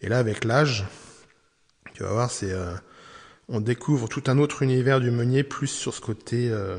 Et 0.00 0.08
là, 0.08 0.18
avec 0.18 0.44
l'âge, 0.44 0.84
tu 1.94 2.02
vas 2.02 2.10
voir, 2.10 2.30
c'est 2.30 2.52
euh, 2.52 2.72
on 3.48 3.60
découvre 3.60 4.08
tout 4.08 4.24
un 4.26 4.38
autre 4.38 4.62
univers 4.62 5.00
du 5.00 5.10
meunier, 5.10 5.42
plus 5.42 5.68
sur 5.68 5.94
ce 5.94 6.00
côté 6.00 6.48
euh, 6.50 6.78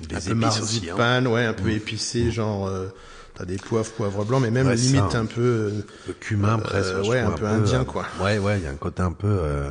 Des 0.00 0.16
un 0.16 0.20
peu 0.20 0.46
aussi, 0.46 0.88
hein. 0.90 0.96
marzipan, 0.96 1.26
ouais, 1.26 1.44
un 1.44 1.52
peu 1.54 1.70
épicé, 1.70 2.30
genre 2.30 2.66
euh, 2.66 2.88
t'as 3.34 3.44
des 3.44 3.56
poivres, 3.56 3.90
poivre 3.92 4.24
blanc, 4.24 4.40
mais 4.40 4.50
même 4.50 4.66
Ouais, 4.68 4.76
limite 4.76 5.10
ça. 5.12 5.18
un 5.18 5.26
peu 5.26 5.40
euh, 5.40 5.70
Le 6.06 6.12
cumin 6.14 6.58
Euh, 6.58 6.62
presque. 6.62 7.02
je 7.04 7.08
ouais, 7.10 7.20
un 7.20 7.32
peu 7.32 7.46
indien, 7.46 7.80
euh, 7.82 7.84
quoi. 7.84 8.06
Ouais, 8.20 8.38
ouais, 8.38 8.58
il 8.58 8.64
y 8.64 8.66
a 8.66 8.70
un 8.70 8.76
côté 8.76 9.02
un 9.02 9.12
peu, 9.12 9.26
euh, 9.28 9.70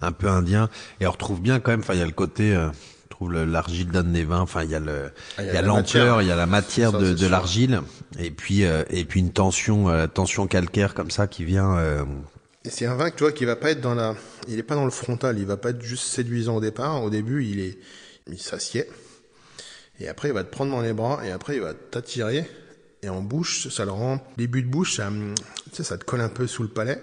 un 0.00 0.12
peu 0.12 0.28
indien. 0.28 0.68
Et 1.00 1.06
on 1.06 1.10
retrouve 1.12 1.40
bien 1.40 1.60
quand 1.60 1.70
même. 1.70 1.80
Enfin, 1.80 1.94
il 1.94 2.00
y 2.00 2.02
a 2.02 2.06
le 2.06 2.12
côté. 2.12 2.54
Trouve 3.16 3.32
le- 3.32 3.44
l'argile 3.44 3.88
donne 3.88 4.12
des 4.12 4.24
vins. 4.24 4.40
Enfin, 4.40 4.62
il 4.64 4.70
y 4.70 4.74
a 4.74 4.80
le, 4.80 5.10
Ah, 5.38 5.42
il 5.42 5.46
y 5.52 5.56
a 5.56 5.62
l'ampleur, 5.62 6.22
il 6.22 6.28
y 6.28 6.32
a 6.32 6.36
la 6.36 6.46
matière 6.46 6.92
Ça, 6.92 6.98
de, 6.98 7.12
de 7.14 7.26
l'argile, 7.26 7.80
et 8.18 8.30
puis 8.30 8.64
euh, 8.64 8.84
et 8.90 9.04
puis 9.04 9.20
une 9.20 9.32
tension, 9.32 9.88
euh, 9.90 10.06
tension 10.06 10.46
calcaire 10.46 10.94
comme 10.94 11.10
ça 11.10 11.26
qui 11.26 11.44
vient. 11.44 11.76
euh, 11.78 12.04
Et 12.64 12.70
c'est 12.70 12.86
un 12.86 12.94
vin 12.94 13.10
que 13.10 13.16
tu 13.16 13.22
vois 13.24 13.32
qui 13.32 13.44
va 13.44 13.56
pas 13.56 13.70
être 13.70 13.80
dans 13.80 13.94
la, 13.94 14.14
il 14.48 14.58
est 14.58 14.62
pas 14.62 14.74
dans 14.74 14.84
le 14.84 14.90
frontal, 14.90 15.38
il 15.38 15.46
va 15.46 15.56
pas 15.56 15.70
être 15.70 15.82
juste 15.82 16.04
séduisant 16.04 16.56
au 16.56 16.60
départ. 16.60 17.02
Au 17.02 17.10
début, 17.10 17.44
il 17.44 17.60
est, 17.60 17.78
il 18.30 18.38
s'assied. 18.38 18.86
Et 19.98 20.08
après, 20.08 20.28
il 20.28 20.34
va 20.34 20.44
te 20.44 20.50
prendre 20.50 20.70
dans 20.72 20.82
les 20.82 20.92
bras 20.92 21.20
et 21.24 21.30
après, 21.30 21.56
il 21.56 21.62
va 21.62 21.72
t'attirer. 21.72 22.46
Et 23.02 23.08
en 23.08 23.22
bouche, 23.22 23.68
ça 23.68 23.84
le 23.84 23.92
rend, 23.92 24.18
début 24.36 24.62
de 24.62 24.68
bouche, 24.68 24.96
ça, 24.96 25.08
tu 25.70 25.76
sais, 25.76 25.84
ça 25.84 25.96
te 25.96 26.04
colle 26.04 26.20
un 26.20 26.28
peu 26.28 26.46
sous 26.46 26.62
le 26.62 26.68
palais. 26.68 27.02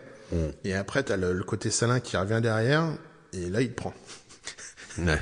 Et 0.64 0.74
après, 0.74 1.02
t'as 1.04 1.16
le, 1.18 1.32
le 1.34 1.44
côté 1.44 1.70
salin 1.72 2.00
qui 2.00 2.18
revient 2.18 2.40
derrière. 2.42 2.86
Et 3.34 3.50
là, 3.50 3.62
il 3.62 3.70
te 3.70 3.76
prend. 3.76 3.94
ouais. 5.00 5.20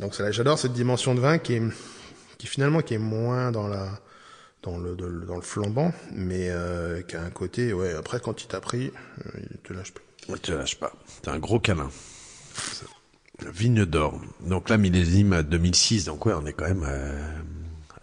Donc 0.00 0.14
c'est 0.14 0.22
là, 0.22 0.30
j'adore 0.30 0.58
cette 0.58 0.72
dimension 0.74 1.14
de 1.14 1.20
vin 1.20 1.38
qui 1.38 1.54
est, 1.54 1.62
qui 2.38 2.46
finalement 2.46 2.80
qui 2.82 2.94
est 2.94 2.98
moins 2.98 3.50
dans 3.50 3.66
la, 3.68 3.88
dans 4.62 4.76
le, 4.78 4.94
de- 4.94 5.24
dans 5.26 5.36
le 5.36 5.42
flambant, 5.42 5.92
mais 6.12 6.48
euh, 6.50 7.02
qui 7.02 7.16
a 7.16 7.22
un 7.22 7.30
côté, 7.30 7.72
ouais. 7.72 7.94
Après, 7.94 8.20
quand 8.20 8.42
il 8.42 8.46
t'a 8.46 8.60
pris, 8.60 8.92
euh, 9.24 9.30
il 9.50 9.56
te 9.58 9.72
lâche 9.72 9.92
plus. 9.92 10.04
Ne 10.28 10.36
te 10.36 10.52
lâche 10.52 10.76
pas. 10.76 10.92
C'est 11.06 11.28
un 11.30 11.38
gros 11.38 11.60
câlin. 11.60 11.88
Vigne 13.52 13.84
d'or. 13.84 14.18
Donc 14.40 14.70
là, 14.70 14.76
millésime 14.78 15.42
2006. 15.42 16.06
Donc 16.06 16.24
ouais, 16.26 16.32
on 16.34 16.46
est 16.46 16.52
quand 16.54 16.66
même. 16.66 16.84
euh, 16.86 17.28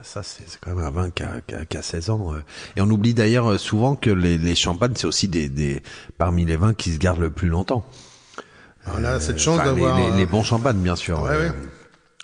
ça, 0.02 0.22
c'est 0.22 0.44
quand 0.62 0.76
même 0.76 0.86
un 0.86 0.92
vin 0.92 1.10
qui 1.12 1.24
a, 1.24 1.42
qui 1.48 1.56
a- 1.56 1.66
qui 1.66 1.78
a 1.78 1.82
16 1.82 2.10
ans. 2.12 2.34
euh. 2.34 2.40
Et 2.76 2.82
on 2.82 2.90
oublie 2.90 3.14
d'ailleurs 3.14 3.52
euh, 3.54 3.58
souvent 3.58 3.96
que 3.96 4.10
les, 4.10 4.38
les 4.38 4.56
champagnes, 4.56 4.94
c'est 4.96 5.08
aussi 5.08 5.28
des, 5.28 5.50
des 5.50 5.82
parmi 6.18 6.46
les 6.46 6.56
vins 6.58 6.74
qui 6.74 6.92
se 6.94 6.98
gardent 7.00 7.20
le 7.22 7.32
plus 7.32 7.50
longtemps. 7.50 7.86
On 8.88 9.04
a 9.06 9.20
cette 9.20 9.40
chance 9.40 9.60
Enfin, 9.60 9.74
les, 9.74 9.82
d'avoir, 9.82 10.12
les, 10.12 10.18
les 10.18 10.24
euh, 10.24 10.28
bons 10.28 10.44
champagnes, 10.44 10.80
bien 10.82 10.96
sûr. 10.96 11.22
ouais, 11.22 11.30
Euh, 11.32 11.50
ouais. 11.50 11.56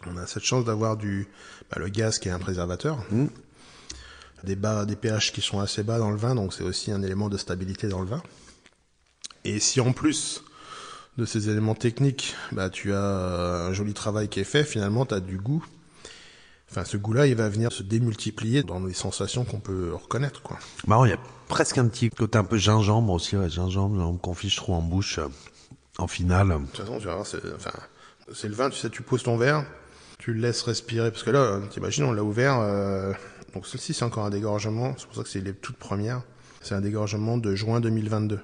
On 0.07 0.17
a 0.17 0.25
cette 0.27 0.43
chance 0.43 0.65
d'avoir 0.65 0.97
du, 0.97 1.27
bah, 1.71 1.77
le 1.79 1.89
gaz 1.89 2.19
qui 2.19 2.29
est 2.29 2.31
un 2.31 2.39
préservateur, 2.39 3.03
des 4.43 4.55
bas, 4.55 4.85
des 4.85 4.95
pH 4.95 5.33
qui 5.33 5.41
sont 5.41 5.59
assez 5.59 5.83
bas 5.83 5.99
dans 5.99 6.11
le 6.11 6.17
vin, 6.17 6.35
donc 6.35 6.53
c'est 6.53 6.63
aussi 6.63 6.91
un 6.91 7.01
élément 7.03 7.29
de 7.29 7.37
stabilité 7.37 7.87
dans 7.87 8.01
le 8.01 8.07
vin. 8.07 8.23
Et 9.45 9.59
si 9.59 9.81
en 9.81 9.91
plus 9.93 10.43
de 11.17 11.25
ces 11.25 11.49
éléments 11.49 11.75
techniques, 11.75 12.35
bah, 12.51 12.69
tu 12.69 12.93
as 12.93 12.97
euh, 12.97 13.69
un 13.69 13.73
joli 13.73 13.93
travail 13.93 14.29
qui 14.29 14.39
est 14.39 14.45
fait, 14.45 14.63
finalement, 14.63 15.05
tu 15.05 15.13
as 15.15 15.19
du 15.19 15.37
goût. 15.37 15.65
Enfin, 16.71 16.85
ce 16.85 16.97
goût-là, 16.97 17.25
il 17.27 17.35
va 17.35 17.49
venir 17.49 17.71
se 17.71 17.83
démultiplier 17.83 18.63
dans 18.63 18.79
les 18.79 18.93
sensations 18.93 19.43
qu'on 19.43 19.59
peut 19.59 19.91
reconnaître, 19.93 20.41
quoi. 20.43 20.59
Marrant, 20.87 21.03
il 21.05 21.09
y 21.09 21.13
a 21.13 21.19
presque 21.47 21.77
un 21.79 21.87
petit 21.87 22.09
côté 22.09 22.37
un 22.37 22.43
peu 22.43 22.57
gingembre 22.57 23.11
aussi. 23.11 23.35
Ouais, 23.35 23.49
gingembre, 23.49 23.95
gingembre 23.95 24.21
confit, 24.21 24.49
je 24.49 24.57
trouve 24.57 24.75
en 24.75 24.81
bouche. 24.81 25.17
euh, 25.17 25.27
En 25.97 26.07
finale. 26.07 26.49
De 26.49 26.65
toute 26.67 26.77
façon, 26.77 26.99
tu 26.99 27.05
vas 27.07 27.15
voir, 27.15 27.25
c'est, 27.27 27.41
enfin, 27.55 27.73
c'est 28.33 28.47
le 28.47 28.53
vin, 28.53 28.69
tu 28.69 28.77
sais, 28.77 28.89
tu 28.89 29.01
poses 29.01 29.23
ton 29.23 29.35
verre, 29.35 29.65
tu 30.19 30.33
le 30.33 30.41
laisses 30.41 30.61
respirer 30.61 31.09
parce 31.11 31.23
que 31.23 31.31
là, 31.31 31.59
t'imagines, 31.71 32.03
on 32.03 32.11
l'a 32.11 32.23
ouvert. 32.23 32.59
Euh, 32.59 33.13
donc 33.55 33.65
celle-ci, 33.65 33.93
c'est 33.93 34.05
encore 34.05 34.25
un 34.25 34.29
dégorgement. 34.29 34.93
C'est 34.97 35.07
pour 35.07 35.15
ça 35.15 35.23
que 35.23 35.29
c'est 35.29 35.41
les 35.41 35.53
toutes 35.53 35.77
premières. 35.77 36.21
C'est 36.61 36.75
un 36.75 36.81
dégorgement 36.81 37.37
de 37.37 37.55
juin 37.55 37.79
2022. 37.79 38.39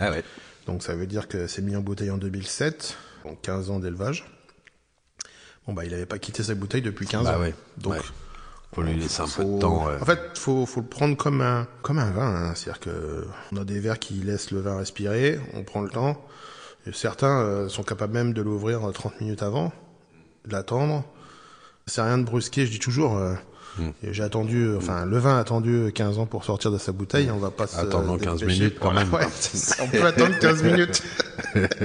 Ah 0.00 0.10
ouais. 0.10 0.24
Donc 0.66 0.82
ça 0.82 0.94
veut 0.96 1.06
dire 1.06 1.28
que 1.28 1.46
c'est 1.46 1.62
mis 1.62 1.76
en 1.76 1.80
bouteille 1.80 2.10
en 2.10 2.18
2007, 2.18 2.96
donc 3.24 3.40
15 3.42 3.70
ans 3.70 3.78
d'élevage. 3.78 4.24
Bon 5.66 5.72
bah 5.74 5.84
il 5.84 5.92
avait 5.94 6.06
pas 6.06 6.18
quitté 6.18 6.42
sa 6.42 6.54
bouteille 6.54 6.82
depuis 6.82 7.06
15 7.06 7.24
Bah 7.24 7.36
ans. 7.36 7.40
ouais. 7.40 7.54
Donc 7.78 7.92
Ouais. 7.94 8.00
Faut 8.74 8.82
lui 8.82 8.94
laisser 8.94 9.22
un 9.22 9.28
peu 9.28 9.44
de 9.44 9.58
temps. 9.58 9.88
euh. 9.88 9.98
En 10.00 10.04
fait, 10.04 10.36
faut 10.36 10.66
faut 10.66 10.80
le 10.80 10.86
prendre 10.86 11.16
comme 11.16 11.40
un 11.40 11.66
comme 11.82 11.98
un 11.98 12.10
vin. 12.10 12.26
hein. 12.48 12.54
C'est-à-dire 12.54 12.80
que 12.80 13.26
on 13.52 13.56
a 13.56 13.64
des 13.64 13.78
verres 13.80 13.98
qui 13.98 14.14
laissent 14.14 14.50
le 14.50 14.60
vin 14.60 14.76
respirer, 14.76 15.40
on 15.54 15.62
prend 15.62 15.80
le 15.82 15.88
temps. 15.88 16.22
Et 16.86 16.92
certains 16.92 17.40
euh, 17.40 17.68
sont 17.68 17.82
capables 17.84 18.12
même 18.12 18.32
de 18.32 18.42
l'ouvrir 18.42 18.86
euh, 18.88 18.92
30 18.92 19.20
minutes 19.20 19.42
avant, 19.42 19.72
l'attendre. 20.52 21.04
C'est 21.86 22.02
rien 22.02 22.18
de 22.18 22.24
brusquer. 22.24 22.66
Je 22.66 22.70
dis 22.72 22.78
toujours. 22.78 23.16
euh, 23.16 23.34
Hmm. 23.78 23.90
J'ai 24.02 24.22
attendu, 24.22 24.62
euh, 24.62 24.78
enfin, 24.78 25.04
le 25.04 25.18
vin 25.18 25.36
a 25.36 25.38
attendu 25.40 25.92
15 25.94 26.18
ans 26.18 26.24
pour 26.24 26.44
sortir 26.44 26.70
de 26.70 26.78
sa 26.78 26.92
bouteille. 26.92 27.30
On 27.30 27.36
va 27.36 27.50
pas 27.50 27.66
se 27.66 27.76
Attendons 27.76 28.16
15 28.16 28.40
dépêcher. 28.40 28.58
minutes 28.60 28.78
quand 28.80 28.90
même, 28.94 29.06
Ouais, 29.12 29.26
on 29.82 29.88
peut 29.88 30.02
attendre 30.06 30.38
15 30.38 30.62
minutes. 30.62 31.02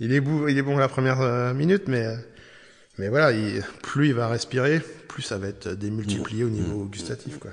il 0.00 0.12
est 0.12 0.20
bon, 0.20 0.46
il 0.48 0.58
est 0.58 0.62
bon 0.62 0.76
la 0.76 0.88
première 0.88 1.20
euh, 1.22 1.54
minute, 1.54 1.84
mais 1.88 2.04
euh, 2.04 2.16
mais 2.98 3.08
voilà, 3.08 3.32
il- 3.32 3.62
plus 3.82 4.08
il 4.08 4.14
va 4.14 4.28
respirer, 4.28 4.80
plus 5.08 5.22
ça 5.22 5.38
va 5.38 5.48
être 5.48 5.68
démultiplié 5.70 6.44
au 6.44 6.50
niveau 6.50 6.84
gustatif, 6.84 7.38
quoi. 7.38 7.52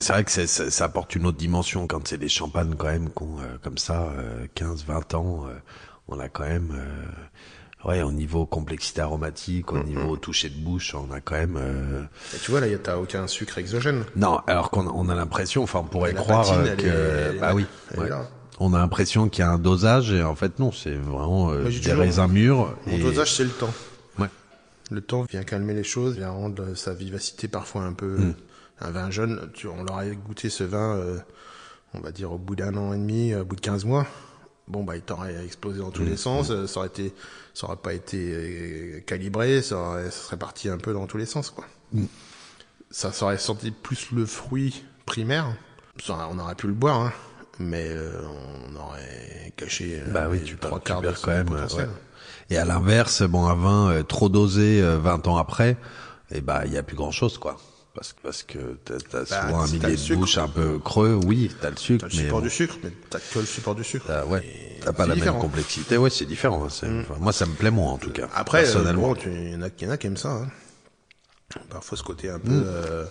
C'est 0.00 0.12
vrai 0.12 0.22
que 0.22 0.30
ça, 0.30 0.46
ça 0.46 0.84
apporte 0.84 1.16
une 1.16 1.26
autre 1.26 1.38
dimension 1.38 1.88
quand 1.88 2.06
c'est 2.06 2.18
des 2.18 2.28
champagnes 2.28 2.74
quand 2.76 2.86
même 2.86 3.10
qu'on, 3.10 3.40
euh, 3.40 3.56
comme 3.62 3.78
ça, 3.78 4.02
euh, 4.16 4.46
15, 4.54 4.84
20 4.86 5.14
ans, 5.14 5.46
euh, 5.48 5.54
on 6.06 6.20
a 6.20 6.28
quand 6.28 6.46
même, 6.46 6.70
euh, 6.78 7.04
ouais, 7.88 8.02
au 8.02 8.12
niveau 8.12 8.46
complexité 8.46 9.00
aromatique, 9.00 9.72
au 9.72 9.82
niveau 9.82 10.16
toucher 10.16 10.48
de 10.50 10.58
bouche, 10.62 10.94
on 10.94 11.10
a 11.12 11.20
quand 11.20 11.34
même. 11.36 11.56
euh, 11.58 12.02
Et 12.34 12.38
tu 12.38 12.50
vois 12.50 12.60
là, 12.60 12.66
t'as 12.82 12.96
aucun 12.98 13.26
sucre 13.26 13.58
exogène. 13.58 14.04
Non, 14.16 14.38
alors 14.46 14.70
qu'on 14.70 14.86
on 14.86 15.08
a 15.08 15.14
l'impression, 15.14 15.62
enfin, 15.62 15.80
on 15.80 15.84
pourrait 15.88 16.12
La 16.12 16.20
croire 16.20 16.46
patine, 16.46 16.76
que, 16.76 16.86
est- 16.86 17.38
bah 17.40 17.52
oui, 17.54 17.66
ouais. 17.96 18.08
on 18.60 18.74
a 18.74 18.78
l'impression 18.78 19.28
qu'il 19.28 19.40
y 19.44 19.46
a 19.46 19.50
un 19.50 19.58
dosage 19.58 20.12
et 20.12 20.22
en 20.22 20.34
fait 20.34 20.58
non, 20.58 20.70
c'est 20.72 20.94
vraiment 20.94 21.50
euh, 21.50 21.62
Moi, 21.62 21.70
des 21.70 21.92
raisins 21.92 22.26
mûrs. 22.28 22.74
Mon 22.86 22.96
et- 22.96 23.00
dosage, 23.00 23.34
c'est 23.34 23.44
le 23.44 23.50
temps. 23.50 23.72
Ouais. 24.18 24.28
Le 24.90 25.00
temps 25.00 25.22
vient 25.22 25.42
calmer 25.42 25.74
les 25.74 25.84
choses, 25.84 26.16
vient 26.16 26.30
rendre 26.30 26.74
sa 26.74 26.94
vivacité 26.94 27.48
parfois 27.48 27.82
un 27.82 27.92
peu. 27.92 28.16
Mm. 28.18 28.34
Un 28.80 28.90
vin 28.92 29.10
jeune, 29.10 29.50
tu, 29.54 29.66
on 29.66 29.82
leur 29.82 29.98
a 29.98 30.06
goûté 30.06 30.50
ce 30.50 30.62
vin, 30.62 30.94
euh, 30.96 31.18
on 31.94 32.00
va 32.00 32.12
dire 32.12 32.30
au 32.32 32.38
bout 32.38 32.54
d'un 32.54 32.76
an 32.76 32.92
et 32.92 32.96
demi, 32.96 33.34
au 33.34 33.44
bout 33.44 33.56
de 33.56 33.60
15 33.60 33.84
mois. 33.84 34.06
Bon 34.68 34.84
bah 34.84 34.96
il 34.96 35.02
t'aurait 35.02 35.44
explosé 35.44 35.78
dans 35.80 35.90
tous 35.90 36.02
Mm. 36.02 36.08
les 36.10 36.16
sens, 36.16 36.50
euh, 36.50 36.66
ça 36.66 36.80
aurait 36.80 36.88
été, 36.88 37.12
ça 37.54 37.66
aurait 37.66 37.76
pas 37.76 37.94
été 37.94 38.18
euh, 38.32 39.00
calibré, 39.00 39.62
ça, 39.62 39.76
aurait- 39.76 40.10
ça 40.10 40.26
serait 40.26 40.36
parti 40.36 40.68
un 40.68 40.78
peu 40.78 40.92
dans 40.92 41.06
tous 41.06 41.16
les 41.18 41.26
sens 41.26 41.50
quoi. 41.50 41.64
Mm. 41.92 42.04
Ça, 42.90 43.12
ça 43.12 43.24
aurait 43.26 43.38
senti 43.38 43.70
plus 43.70 44.12
le 44.12 44.24
fruit 44.26 44.84
primaire. 45.06 45.54
Ça, 46.04 46.28
on 46.30 46.38
aurait 46.38 46.54
pu 46.54 46.66
le 46.68 46.74
boire, 46.74 47.00
hein, 47.00 47.12
mais 47.58 47.88
euh, 47.88 48.20
on 48.70 48.76
aurait 48.76 49.52
caché 49.56 50.00
euh, 50.06 50.10
Bah 50.12 50.28
oui, 50.30 50.42
tu 50.44 50.56
trois 50.56 50.80
quarts 50.80 51.02
de 51.02 51.10
quand 51.10 51.28
même, 51.30 51.48
ouais. 51.48 51.86
Et 52.50 52.56
à 52.56 52.64
l'inverse, 52.64 53.22
bon, 53.22 53.46
un 53.46 53.54
vin 53.54 53.90
euh, 53.90 54.02
trop 54.02 54.28
dosé 54.28 54.80
euh, 54.82 54.98
20 54.98 55.26
ans 55.28 55.36
après, 55.38 55.76
et 56.30 56.40
bah 56.40 56.62
il 56.66 56.72
y 56.72 56.78
a 56.78 56.82
plus 56.82 56.96
grand 56.96 57.10
chose 57.10 57.36
quoi. 57.38 57.56
Parce, 57.98 58.12
que- 58.12 58.20
parce 58.22 58.42
que 58.44 58.58
t'as 58.84 58.94
as 58.94 58.98
Bah, 59.10 59.24
souvent 59.26 59.60
un 59.62 59.66
t'as 59.66 59.88
milieu 59.88 59.96
de 60.08 60.14
bouche 60.14 60.38
un 60.38 60.46
peu 60.48 60.78
creux, 60.78 61.18
oui, 61.26 61.50
t'as 61.60 61.70
le 61.70 61.76
sucre, 61.76 62.06
T'as 62.06 62.12
le 62.14 62.16
mais 62.16 62.24
support 62.26 62.38
bon, 62.40 62.44
du 62.46 62.50
sucre, 62.50 62.76
mais 62.84 62.92
t'as 63.10 63.18
que 63.18 63.38
le 63.40 63.44
support 63.44 63.74
du 63.74 63.82
sucre. 63.82 64.06
t'as- 64.06 64.24
ouais, 64.24 64.44
Et 64.46 64.80
t'as 64.80 64.92
pas 64.92 65.06
la 65.06 65.14
différent. 65.16 65.32
Mm. 65.38 65.40
même 65.40 65.50
complexité, 65.50 65.96
ouais, 65.96 66.10
c'est 66.10 66.24
différent. 66.24 66.64
hein, 66.64 66.68
c'est- 66.70 66.86
enfin, 67.00 67.16
moi, 67.18 67.32
ça 67.32 67.44
me 67.46 67.54
plaît 67.54 67.72
moins 67.72 67.92
en 67.92 67.98
tout 67.98 68.12
cas, 68.12 68.28
Après, 68.34 68.58
euh, 68.58 68.62
personnellement. 68.62 69.14
il 69.16 69.50
y 69.50 69.56
en 69.56 69.62
a, 69.62 69.68
il 69.76 69.84
y 69.84 69.86
en 69.88 69.90
a 69.90 69.96
qui 69.96 70.06
aiment 70.06 70.16
ça. 70.16 70.30
Hein. 70.30 70.48
Parfois, 71.70 71.98
ce 71.98 72.02
côté 72.04 72.30
un 72.30 72.38
peu 72.38 72.50
Mm. 72.52 72.64
euh, 72.66 73.04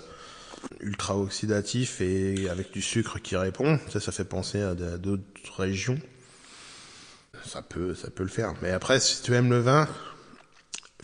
ultra 0.80 1.18
oxydatif 1.18 2.00
et 2.02 2.48
avec 2.50 2.72
du 2.72 2.82
sucre 2.82 3.20
qui 3.20 3.36
répond, 3.36 3.80
ça, 3.90 4.00
ça 4.00 4.12
fait 4.14 4.24
penser 4.26 4.62
à 4.62 4.74
d'autres 4.76 5.22
régions. 5.58 6.00
Ça 7.46 7.62
peut, 7.62 7.94
ça 7.94 8.10
peut 8.10 8.24
le 8.24 8.30
faire. 8.30 8.54
Mais 8.62 8.72
après, 8.72 9.00
si 9.00 9.22
tu 9.22 9.34
aimes 9.34 9.50
le 9.50 9.60
vin, 9.60 9.88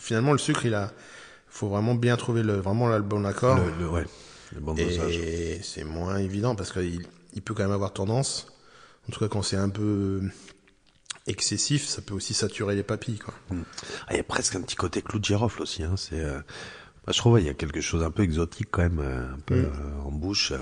finalement, 0.00 0.32
le 0.32 0.38
sucre, 0.38 0.64
il 0.66 0.74
a, 0.74 0.92
faut 1.56 1.68
vraiment 1.68 1.94
bien 1.94 2.16
trouver 2.16 2.42
le, 2.42 2.54
vraiment 2.54 2.88
là, 2.88 2.96
le 2.98 3.04
bon 3.04 3.24
accord. 3.24 3.56
le, 3.56 3.70
le- 3.84 3.88
ouais, 3.88 4.04
le 4.54 4.60
bon 4.60 4.74
dosage. 4.74 5.16
Et 5.16 5.60
c'est 5.62 5.84
moins 5.84 6.16
évident 6.18 6.54
parce 6.56 6.72
qu'il 6.72 7.06
il 7.34 7.42
peut 7.42 7.54
quand 7.54 7.62
même 7.62 7.72
avoir 7.72 7.92
tendance, 7.92 8.46
en 9.08 9.12
tout 9.12 9.20
cas 9.20 9.28
quand 9.28 9.42
c'est 9.42 9.56
un 9.56 9.68
peu 9.68 10.22
excessif, 11.26 11.86
ça 11.86 12.02
peut 12.02 12.14
aussi 12.14 12.34
saturer 12.34 12.74
les 12.74 12.82
papilles. 12.82 13.18
Quoi. 13.18 13.34
Ah, 14.06 14.12
il 14.12 14.16
y 14.16 14.20
a 14.20 14.24
presque 14.24 14.56
un 14.56 14.60
petit 14.60 14.76
côté 14.76 15.00
clou 15.02 15.18
de 15.18 15.24
girofle 15.24 15.62
aussi. 15.62 15.82
Hein. 15.82 15.94
C'est, 15.96 16.20
euh, 16.20 16.38
bah, 17.06 17.12
je 17.12 17.18
trouve, 17.18 17.40
il 17.40 17.46
y 17.46 17.48
a 17.48 17.54
quelque 17.54 17.80
chose 17.80 18.02
un 18.02 18.10
peu 18.10 18.22
exotique 18.22 18.68
quand 18.70 18.82
même, 18.82 18.98
euh, 19.00 19.32
un 19.34 19.38
peu 19.46 19.54
Mm. 19.62 19.64
euh, 19.64 20.02
en 20.06 20.10
bouche. 20.12 20.52
euh. 20.52 20.58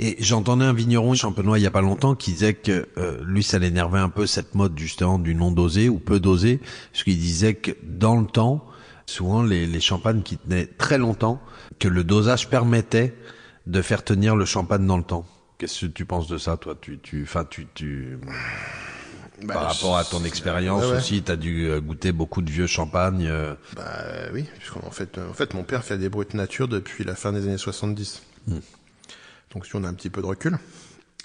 Et 0.00 0.16
j'entendais 0.18 0.64
un 0.64 0.72
vigneron 0.72 1.14
champenois 1.14 1.58
il 1.58 1.62
y 1.62 1.66
a 1.66 1.70
pas 1.70 1.80
longtemps 1.82 2.14
qui 2.14 2.32
disait 2.32 2.54
que 2.54 2.88
euh, 2.98 3.20
lui, 3.24 3.42
ça 3.44 3.58
l'énervait 3.58 3.98
un 4.00 4.08
peu 4.08 4.26
cette 4.26 4.54
mode 4.54 4.76
justement 4.78 5.18
du 5.18 5.34
non 5.34 5.52
dosé 5.52 5.88
ou 5.88 5.98
peu 5.98 6.18
dosé, 6.20 6.60
parce 6.92 7.04
qu'il 7.04 7.18
disait 7.18 7.54
que 7.54 7.70
dans 7.84 8.16
le 8.20 8.26
temps, 8.26 8.66
souvent 9.06 9.42
les, 9.42 9.66
les 9.66 9.80
champagnes 9.80 10.22
qui 10.22 10.36
tenaient 10.38 10.66
très 10.66 10.98
longtemps, 10.98 11.40
que 11.78 11.88
le 11.88 12.04
dosage 12.04 12.48
permettait 12.48 13.14
de 13.66 13.82
faire 13.82 14.04
tenir 14.04 14.36
le 14.36 14.44
champagne 14.44 14.86
dans 14.86 14.96
le 14.98 15.04
temps. 15.04 15.26
Qu'est-ce 15.58 15.86
que 15.86 15.90
tu 15.92 16.04
penses 16.04 16.28
de 16.28 16.38
ça, 16.38 16.56
toi? 16.56 16.76
Tu, 16.80 16.98
tu, 16.98 17.22
enfin, 17.22 17.44
tu, 17.44 17.66
tu, 17.74 18.18
par 19.46 19.62
Bah, 19.62 19.68
rapport 19.68 19.96
à 19.96 20.04
ton 20.04 20.24
expérience 20.24 20.82
ouais, 20.84 20.90
ouais. 20.90 20.96
aussi, 20.98 21.22
t'as 21.22 21.36
dû 21.36 21.66
euh, 21.68 21.80
goûter 21.80 22.12
beaucoup 22.12 22.42
de 22.42 22.50
vieux 22.50 22.66
champagnes. 22.66 23.26
euh, 23.26 23.54
Bah 23.74 24.02
oui, 24.32 24.44
puisqu'en 24.58 24.90
fait, 24.90 25.18
euh, 25.18 25.30
en 25.30 25.34
fait, 25.34 25.54
mon 25.54 25.62
père 25.64 25.84
fait 25.84 25.98
des 25.98 26.08
brutes 26.08 26.34
nature 26.34 26.68
depuis 26.68 27.04
la 27.04 27.14
fin 27.14 27.32
des 27.32 27.44
années 27.46 27.58
70. 27.58 28.22
Hmm. 28.46 28.58
Donc 29.54 29.66
si 29.66 29.74
on 29.76 29.84
a 29.84 29.88
un 29.88 29.94
petit 29.94 30.10
peu 30.10 30.20
de 30.20 30.26
recul. 30.26 30.58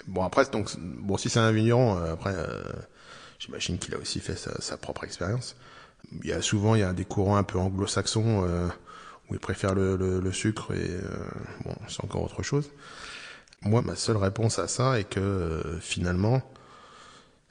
Bon 0.06 0.24
après, 0.24 0.44
donc 0.50 0.70
bon 0.78 1.16
si 1.16 1.28
c'est 1.28 1.38
un 1.38 1.52
vigneron, 1.52 1.96
après, 2.04 2.34
euh, 2.34 2.62
j'imagine 3.38 3.78
qu'il 3.78 3.94
a 3.94 3.98
aussi 3.98 4.18
fait 4.20 4.36
sa, 4.36 4.60
sa 4.60 4.76
propre 4.76 5.04
expérience. 5.04 5.54
Il 6.22 6.28
y 6.28 6.32
a 6.32 6.42
souvent 6.42 6.74
il 6.74 6.80
y 6.80 6.84
a 6.84 6.92
des 6.92 7.04
courants 7.04 7.36
un 7.36 7.42
peu 7.42 7.58
anglo-saxons 7.58 8.44
euh, 8.46 8.68
où 9.28 9.34
ils 9.34 9.40
préfèrent 9.40 9.74
le, 9.74 9.96
le, 9.96 10.20
le 10.20 10.32
sucre 10.32 10.72
et 10.74 10.88
euh, 10.90 11.00
bon 11.64 11.74
c'est 11.88 12.04
encore 12.04 12.22
autre 12.22 12.42
chose. 12.42 12.70
Moi, 13.64 13.82
ma 13.82 13.94
seule 13.94 14.16
réponse 14.16 14.58
à 14.58 14.66
ça 14.66 14.98
est 14.98 15.04
que 15.04 15.20
euh, 15.20 15.78
finalement, 15.80 16.42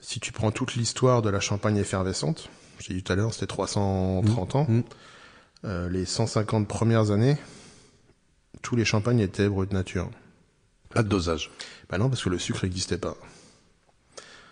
si 0.01 0.19
tu 0.19 0.31
prends 0.31 0.51
toute 0.51 0.75
l'histoire 0.75 1.21
de 1.21 1.29
la 1.29 1.39
Champagne 1.39 1.77
effervescente, 1.77 2.49
j'ai 2.79 2.93
dit 2.93 3.03
tout 3.03 3.13
à 3.13 3.15
l'heure, 3.15 3.33
c'était 3.33 3.47
330 3.47 4.55
ans. 4.55 4.65
Mm. 4.67 4.81
Euh, 5.63 5.89
les 5.89 6.05
150 6.05 6.67
premières 6.67 7.11
années, 7.11 7.37
tous 8.61 8.75
les 8.75 8.83
champagnes 8.83 9.19
étaient 9.19 9.47
brut 9.47 9.71
nature. 9.71 10.09
Pas 10.89 11.03
de 11.03 11.07
dosage. 11.07 11.51
Ben 11.89 11.97
non, 11.99 12.09
parce 12.09 12.23
que 12.23 12.29
le 12.29 12.39
sucre 12.39 12.65
n'existait 12.65 12.97
pas. 12.97 13.15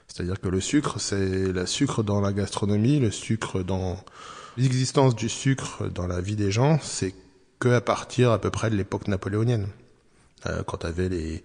C'est-à-dire 0.09 0.41
que 0.41 0.49
le 0.49 0.59
sucre, 0.59 0.99
c'est 0.99 1.53
le 1.53 1.65
sucre 1.65 2.03
dans 2.03 2.19
la 2.19 2.33
gastronomie, 2.33 2.99
le 2.99 3.11
sucre 3.11 3.63
dans 3.63 3.97
l'existence 4.57 5.15
du 5.15 5.29
sucre 5.29 5.87
dans 5.87 6.07
la 6.07 6.19
vie 6.19 6.35
des 6.35 6.51
gens, 6.51 6.79
c'est 6.81 7.13
que 7.59 7.69
à 7.69 7.81
partir 7.81 8.31
à 8.31 8.39
peu 8.41 8.49
près 8.49 8.69
de 8.69 8.75
l'époque 8.75 9.07
napoléonienne, 9.07 9.67
Euh, 10.45 10.63
quand 10.63 10.77
t'avais 10.77 11.09
les 11.09 11.43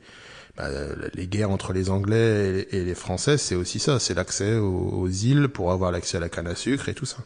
bah, 0.57 0.69
les 1.15 1.27
guerres 1.27 1.51
entre 1.51 1.73
les 1.73 1.91
Anglais 1.91 2.69
et 2.71 2.85
les, 2.85 2.95
Français, 2.95 3.39
c'est 3.39 3.57
aussi 3.57 3.81
ça, 3.81 3.99
c'est 3.99 4.15
l'accès 4.15 4.55
aux, 4.55 5.09
îles 5.09 5.49
pour 5.49 5.73
avoir 5.73 5.91
l'accès 5.91 6.17
à 6.19 6.21
la 6.21 6.29
canne 6.29 6.47
à 6.47 6.55
sucre 6.55 6.89
et 6.89 6.95
tout 6.95 7.07
ça. 7.07 7.19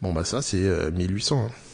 Bon 0.00 0.14
bah 0.14 0.24
ça 0.24 0.40
c'est 0.40 0.64
euh, 0.64 0.90
1800. 0.90 1.48
hein. 1.48 1.69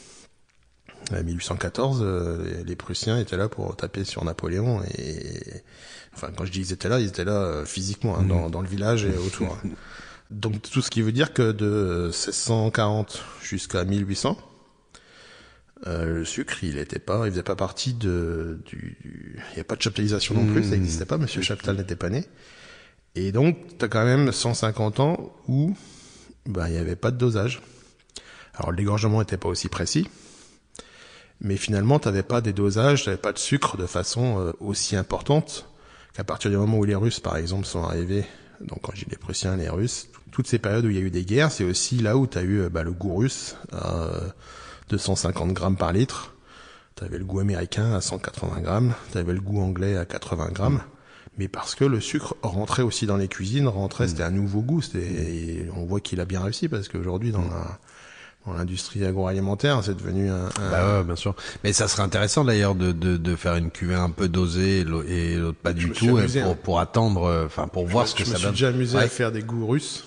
À 1.12 1.22
1814, 1.22 2.00
euh, 2.02 2.42
les- 2.44 2.64
les 2.64 2.76
Prussiens 2.76 3.18
étaient 3.18 3.36
là 3.36 3.48
pour 3.48 3.76
taper 3.76 4.04
sur 4.04 4.24
Napoléon 4.24 4.82
et 4.98 5.40
enfin 6.14 6.30
quand 6.36 6.44
je 6.44 6.50
dis 6.50 6.60
ils 6.60 6.72
étaient 6.72 6.88
là, 6.88 6.98
ils 6.98 7.06
étaient 7.06 7.24
là 7.24 7.40
euh, 7.42 7.64
physiquement 7.64 8.18
hein, 8.18 8.24
dans, 8.24 8.50
dans 8.50 8.60
le 8.60 8.66
village 8.68 9.04
et 9.04 9.16
autour. 9.16 9.52
hein. 9.64 9.68
Donc 10.32 10.60
tout 10.62 10.82
ce 10.82 10.90
qui 10.90 11.02
veut 11.02 11.12
dire 11.12 11.32
que 11.32 11.52
de 11.52 12.06
1640 12.06 13.22
jusqu'à 13.44 13.84
1800, 13.84 14.36
euh, 15.86 16.06
le 16.18 16.24
sucre 16.24 16.64
il 16.64 16.78
était 16.78 16.98
pas, 16.98 17.26
il 17.26 17.30
faisait 17.30 17.42
pas 17.44 17.54
partie 17.54 17.92
de 17.94 18.58
du, 18.66 18.96
du- 19.04 19.38
il 19.52 19.58
y 19.58 19.60
a 19.60 19.64
pas 19.64 19.76
de 19.76 19.82
chaptalisation 19.82 20.34
non 20.34 20.52
plus, 20.52 20.64
ça 20.64 20.70
n'existait 20.70 21.04
pas. 21.04 21.18
Monsieur 21.18 21.42
Chaptal 21.42 21.76
n'était 21.76 21.94
pas 21.96 22.08
né. 22.10 22.24
Et 23.14 23.30
donc 23.30 23.56
t'as 23.78 23.86
quand 23.88 24.04
même 24.04 24.32
150 24.32 24.98
ans 25.00 25.32
où 25.46 25.76
bah 26.46 26.68
il 26.68 26.74
y 26.74 26.78
avait 26.78 26.96
pas 26.96 27.12
de 27.12 27.16
dosage. 27.18 27.62
Alors 28.54 28.70
le 28.72 28.76
dégorgement 28.78 29.22
était 29.22 29.36
pas 29.36 29.48
aussi 29.48 29.68
précis. 29.68 30.08
Mais 31.40 31.56
finalement, 31.56 31.98
t'avais 31.98 32.22
pas 32.22 32.40
des 32.40 32.52
dosages, 32.52 33.04
t'avais 33.04 33.16
pas 33.16 33.32
de 33.32 33.38
sucre 33.38 33.76
de 33.76 33.86
façon 33.86 34.40
euh, 34.40 34.52
aussi 34.60 34.96
importante 34.96 35.68
qu'à 36.14 36.24
partir 36.24 36.50
du 36.50 36.56
moment 36.56 36.78
où 36.78 36.84
les 36.84 36.94
Russes, 36.94 37.20
par 37.20 37.36
exemple, 37.36 37.66
sont 37.66 37.82
arrivés. 37.82 38.24
Donc 38.60 38.80
quand 38.82 38.92
j'ai 38.94 39.06
les 39.10 39.18
Prussiens, 39.18 39.56
les 39.56 39.68
Russes, 39.68 40.08
toutes 40.30 40.46
ces 40.46 40.58
périodes 40.58 40.86
où 40.86 40.90
il 40.90 40.96
y 40.96 40.98
a 40.98 41.02
eu 41.02 41.10
des 41.10 41.24
guerres, 41.24 41.52
c'est 41.52 41.64
aussi 41.64 41.98
là 41.98 42.16
où 42.16 42.26
t'as 42.26 42.42
eu 42.42 42.62
euh, 42.62 42.68
bah, 42.70 42.82
le 42.82 42.92
goût 42.92 43.16
russe 43.16 43.56
à 43.72 44.04
euh, 44.04 44.28
250 44.88 45.52
grammes 45.52 45.76
par 45.76 45.92
litre. 45.92 46.34
T'avais 46.94 47.18
le 47.18 47.24
goût 47.24 47.40
américain 47.40 47.92
à 47.92 48.00
180 48.00 48.60
grammes. 48.62 48.94
T'avais 49.12 49.34
le 49.34 49.40
goût 49.40 49.60
anglais 49.60 49.96
à 49.98 50.06
80 50.06 50.48
grammes. 50.52 50.80
Mais 51.36 51.48
parce 51.48 51.74
que 51.74 51.84
le 51.84 52.00
sucre 52.00 52.34
rentrait 52.42 52.82
aussi 52.82 53.04
dans 53.04 53.18
les 53.18 53.28
cuisines, 53.28 53.68
rentrait, 53.68 54.08
c'était 54.08 54.22
un 54.22 54.30
nouveau 54.30 54.62
goût. 54.62 54.80
C'était, 54.80 55.04
et 55.06 55.68
on 55.76 55.84
voit 55.84 56.00
qu'il 56.00 56.20
a 56.20 56.24
bien 56.24 56.42
réussi 56.42 56.68
parce 56.68 56.88
qu'aujourd'hui 56.88 57.32
dans 57.32 57.44
la 57.44 57.78
dans 58.46 58.52
l'industrie 58.54 59.04
agroalimentaire. 59.04 59.82
C'est 59.84 59.96
devenu 59.96 60.30
un, 60.30 60.46
un- 60.46 60.70
Bah 60.70 60.98
ouais, 60.98 61.04
bien 61.04 61.16
sûr. 61.16 61.34
Mais 61.64 61.72
ça 61.72 61.88
serait 61.88 62.02
intéressant 62.02 62.44
d'ailleurs 62.44 62.74
de, 62.74 62.92
de, 62.92 63.16
de 63.16 63.36
faire 63.36 63.56
une 63.56 63.70
cuvée 63.70 63.94
un 63.96 64.10
peu 64.10 64.28
dosée 64.28 64.80
et 64.80 64.84
l'au- 64.84 65.02
et 65.02 65.34
l'autre 65.34 65.58
pas 65.58 65.72
du 65.72 65.90
tout, 65.90 66.16
amusé, 66.16 66.40
pour, 66.42 66.50
hein. 66.50 66.58
pour 66.62 66.80
attendre, 66.80 67.24
euh, 67.24 67.46
enfin 67.46 67.66
pour 67.68 67.86
voir 67.86 68.06
ce 68.08 68.14
que 68.14 68.24
je 68.24 68.28
me 68.30 68.32
ça 68.32 68.36
suis 68.38 68.44
donne. 68.44 68.52
déjà 68.54 68.68
amusé 68.68 68.98
à 68.98 69.08
faire 69.08 69.32
des 69.32 69.42
goûts 69.42 69.66
russes. 69.66 70.04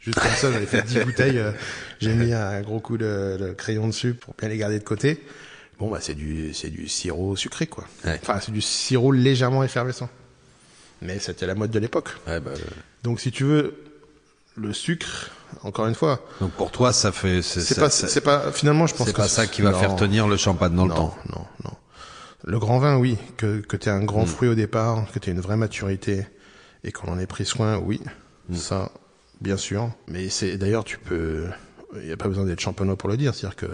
Juste 0.00 0.18
comme 0.20 0.30
ça, 0.32 0.52
j'avais 0.52 0.66
fait 0.66 0.82
10 0.82 0.98
bouteilles. 1.04 1.38
euh, 1.38 1.52
J'ai 2.00 2.14
mis 2.14 2.32
un 2.32 2.60
gros 2.62 2.80
coup 2.80 2.96
de, 2.98 3.36
de 3.40 3.52
crayon 3.52 3.86
dessus 3.88 4.14
pour 4.14 4.34
bien 4.38 4.48
les 4.48 4.56
garder 4.56 4.78
de 4.78 4.84
côté. 4.84 5.20
Bon, 5.78 5.90
bah, 5.90 5.98
c'est 6.00 6.14
du, 6.14 6.54
c'est 6.54 6.70
du 6.70 6.88
sirop 6.88 7.36
sucré, 7.36 7.66
quoi. 7.66 7.84
Ouais. 8.04 8.18
Enfin, 8.22 8.38
c'est 8.40 8.52
du 8.52 8.60
sirop 8.62 9.12
légèrement 9.12 9.62
effervescent. 9.62 10.08
Mais 11.02 11.18
c'était 11.18 11.46
la 11.46 11.54
mode 11.54 11.70
de 11.70 11.78
l'époque. 11.78 12.08
Ouais, 12.26 12.40
bah, 12.40 12.52
euh, 12.54 12.58
Donc, 13.02 13.20
si 13.20 13.30
tu 13.30 13.44
veux, 13.44 13.74
le 14.56 14.72
sucre, 14.72 15.30
encore 15.62 15.86
une 15.86 15.94
fois, 15.94 16.20
donc 16.40 16.52
pour 16.52 16.70
toi, 16.70 16.92
ça 16.92 17.12
fait, 17.12 17.42
c'est 17.42 17.78
pas, 17.78 17.90
ça- 17.90 18.08
c'est 18.08 18.20
pas, 18.20 18.52
finalement, 18.52 18.86
je 18.86 18.94
pense 18.94 19.06
c'est 19.06 19.16
pas 19.16 19.28
ça 19.28 19.46
qui 19.46 19.62
va 19.62 19.70
non, 19.72 19.78
faire 19.78 19.96
tenir 19.96 20.28
le 20.28 20.36
champagne 20.36 20.74
dans 20.74 20.84
le 20.84 20.90
non, 20.90 20.94
temps. 20.94 21.16
Non, 21.34 21.44
non. 21.64 21.70
Le 22.44 22.58
grand 22.60 22.78
vin, 22.78 22.96
oui. 22.98 23.18
Que, 23.36 23.58
que 23.60 23.76
tu 23.76 23.88
un 23.88 24.04
grand 24.04 24.22
Mm. 24.22 24.26
fruit 24.26 24.48
au 24.48 24.54
départ, 24.54 25.04
que 25.12 25.18
tu 25.18 25.30
une 25.30 25.40
vraie 25.40 25.56
maturité 25.56 26.26
et 26.84 26.92
qu'on 26.92 27.08
en 27.10 27.18
ait 27.18 27.26
pris 27.26 27.44
soin, 27.44 27.78
oui. 27.78 28.00
Mm. 28.48 28.54
Ça, 28.54 28.92
bien 29.40 29.56
sûr. 29.56 29.90
Mais 30.06 30.28
c'est 30.28 30.56
d'ailleurs, 30.56 30.84
tu 30.84 30.98
peux. 30.98 31.46
Il 31.96 32.06
n'y 32.06 32.12
a 32.12 32.16
pas 32.16 32.28
besoin 32.28 32.44
d'être 32.44 32.60
champenois 32.60 32.94
pour 32.96 33.08
le 33.08 33.16
dire. 33.16 33.34
C'est-à-dire 33.34 33.56
que 33.56 33.66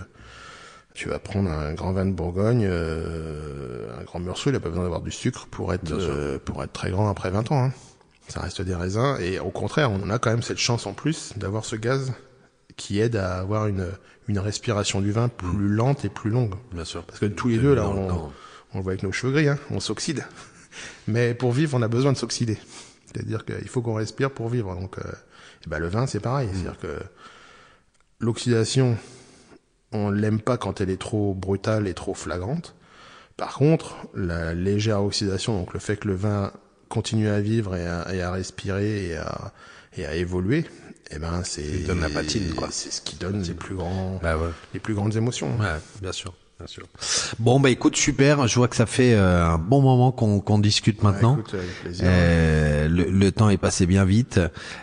tu 0.95 1.09
vas 1.09 1.19
prendre 1.19 1.51
un 1.51 1.75
grand 1.75 1.93
vin 1.93 2.07
de 2.07 2.13
Bourgogne, 2.13 2.67
euh, 2.67 3.89
un 4.01 4.05
grand 4.05 4.21
Meursault, 4.21 4.51
il 4.51 4.53
n'a 4.55 4.61
pas 4.61 4.69
besoin 4.69 4.85
d'avoir 4.85 5.03
du 5.03 5.11
sucre 5.11 5.47
pour 5.51 5.75
être, 5.75 5.93
euh, 5.93 6.39
pour 6.43 6.63
être 6.63 6.73
très 6.73 6.91
grand 6.91 7.11
après 7.11 7.31
20 7.31 7.51
ans. 7.53 7.65
hein. 7.65 7.73
Ça 8.33 8.41
reste 8.41 8.63
des 8.63 8.75
raisins. 8.75 9.19
Et 9.21 9.39
au 9.39 9.51
contraire, 9.51 9.91
on 9.91 10.09
a 10.09 10.19
quand 10.19 10.31
même 10.31 10.43
cette 10.43 10.57
chance 10.57 10.87
en 10.87 10.95
plus 10.95 11.35
d'avoir 11.37 11.67
ce 11.67 11.77
gaz 11.77 12.15
qui 12.79 12.99
aide 12.99 13.17
à 13.17 13.39
avoir 13.39 13.67
une, 13.67 13.87
une 14.27 14.39
respiration 14.39 15.03
du 15.03 15.13
vin 15.13 15.29
plus 15.29 15.69
lente 15.69 16.07
et 16.07 16.09
plus 16.09 16.31
longue. 16.31 16.55
Bien 16.73 16.87
sûr. 16.87 17.05
Parce 17.05 17.19
que 17.19 17.27
tous 17.27 17.49
les 17.49 17.59
deux, 17.59 17.75
là, 17.75 17.87
on, 17.87 18.33
on 18.73 18.79
le 18.79 18.83
voit 18.83 18.93
avec 18.93 19.03
nos 19.03 19.13
cheveux 19.13 19.35
gris, 19.35 19.49
hein, 19.49 19.59
on 19.71 19.81
s'oxyde. 19.81 20.25
Mais 21.09 21.35
pour 21.35 21.53
vivre, 21.53 21.77
on 21.77 21.83
a 21.83 21.89
besoin 21.89 22.11
de 22.11 22.17
s'oxyder. 22.17 22.57
C'est-à-dire 23.05 23.45
qu'il 23.45 23.69
faut 23.69 23.83
qu'on 23.83 23.93
respire 23.93 24.31
pour 24.31 24.49
vivre. 24.49 24.75
Donc, 24.75 24.97
euh, 24.97 25.03
et 25.67 25.69
ben, 25.69 25.79
le 25.79 25.89
vin, 25.89 26.07
c'est 26.07 26.21
pareil. 26.21 26.49
C'est-à-dire 26.55 26.79
que 26.79 27.01
l'oxydation, 28.19 28.97
on 29.93 30.09
l'aime 30.11 30.41
pas 30.41 30.57
quand 30.57 30.81
elle 30.81 30.89
est 30.89 31.01
trop 31.01 31.35
brutale 31.35 31.87
et 31.87 31.93
trop 31.93 32.15
flagrante. 32.15 32.75
Par 33.37 33.57
contre, 33.57 33.95
la 34.15 34.55
légère 34.55 35.03
oxydation, 35.03 35.59
donc 35.59 35.75
le 35.75 35.81
fait 35.81 35.99
que 35.99 36.09
le 36.09 36.15
vin 36.15 36.51
continue 36.93 37.29
à 37.29 37.41
vivre 37.41 37.75
et 37.75 37.87
à, 37.87 38.15
et 38.15 38.21
à 38.21 38.31
respirer 38.31 39.07
et 39.09 39.17
à, 39.17 39.53
et 39.97 40.05
à 40.07 40.15
évoluer, 40.15 40.67
eh 41.11 41.19
ben, 41.19 41.41
c'est, 41.43 41.87
donne 41.87 42.01
la 42.01 42.11
patine, 42.11 42.53
quoi. 42.55 42.69
C'est 42.71 42.93
ce 42.93 43.01
qui 43.01 43.17
donne 43.17 43.43
les 43.43 43.55
plus 43.55 43.75
grands, 43.75 44.21
Bah 44.23 44.37
ouais. 44.37 44.51
les 44.75 44.81
plus 44.81 44.95
grandes 44.95 45.17
émotions. 45.17 45.49
Ouais, 45.59 45.79
bien 46.03 46.13
sûr, 46.13 46.35
bien 46.59 46.67
sûr. 46.67 46.85
Bon 47.39 47.61
bah 47.61 47.71
écoute, 47.71 47.97
super. 47.97 48.47
Je 48.47 48.55
vois 48.57 48.69
que 48.69 48.77
ça 48.77 48.85
fait 48.87 49.15
euh, 49.15 49.45
un 49.55 49.59
bon 49.59 49.81
moment 49.81 50.13
qu'on 50.13 50.41
qu'on 50.41 50.59
discute 50.59 51.03
maintenant. 51.03 51.39
Écoute, 51.39 51.55
avec 51.55 51.81
plaisir. 51.83 52.05
Euh, 52.07 52.89
le, 52.89 53.05
le 53.11 53.33
temps 53.33 53.49
est 53.49 53.57
passé 53.59 53.87
bien 53.87 54.05
vite. 54.05 54.39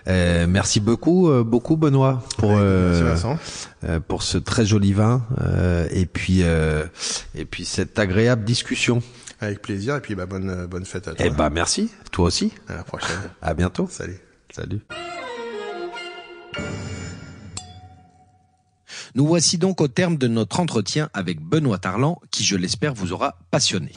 Euh, 0.08 0.46
merci 0.48 0.80
beaucoup, 0.80 1.30
euh, 1.30 1.44
beaucoup 1.44 1.78
Benoît 1.78 2.24
pour 2.38 2.52
Merci 2.52 2.64
euh, 2.64 3.36
euh, 3.86 4.00
pour 4.00 4.24
ce 4.24 4.38
très 4.40 4.66
joli 4.66 4.94
vin 4.94 5.26
euh, 5.42 5.88
et 5.92 6.06
puis 6.06 6.40
euh, 6.44 6.86
et 7.36 7.46
puis 7.46 7.66
cette 7.66 7.98
agréable 8.00 8.44
discussion. 8.46 9.02
Avec 9.42 9.62
plaisir 9.62 9.96
et 9.96 10.02
puis 10.02 10.16
bah 10.16 10.26
bonne 10.26 10.66
bonne 10.66 10.86
fête 10.86 11.08
à 11.08 11.16
toi. 11.16 11.26
Eh 11.26 11.30
bah 11.30 11.50
merci, 11.50 11.90
toi 12.12 12.26
aussi. 12.26 12.52
À 12.68 12.76
la 12.76 12.84
prochaine. 12.84 13.18
À 13.42 13.54
bientôt. 13.54 13.88
Salut. 13.90 14.20
Salut. 14.54 14.82
Nous 19.16 19.26
voici 19.26 19.58
donc 19.58 19.82
au 19.82 19.88
terme 19.88 20.18
de 20.18 20.28
notre 20.28 20.60
entretien 20.60 21.10
avec 21.14 21.42
Benoît 21.42 21.80
Tarlan, 21.80 22.22
qui 22.32 22.44
je 22.44 22.56
l'espère 22.56 22.94
vous 22.94 23.12
aura 23.12 23.38
passionné. 23.50 23.92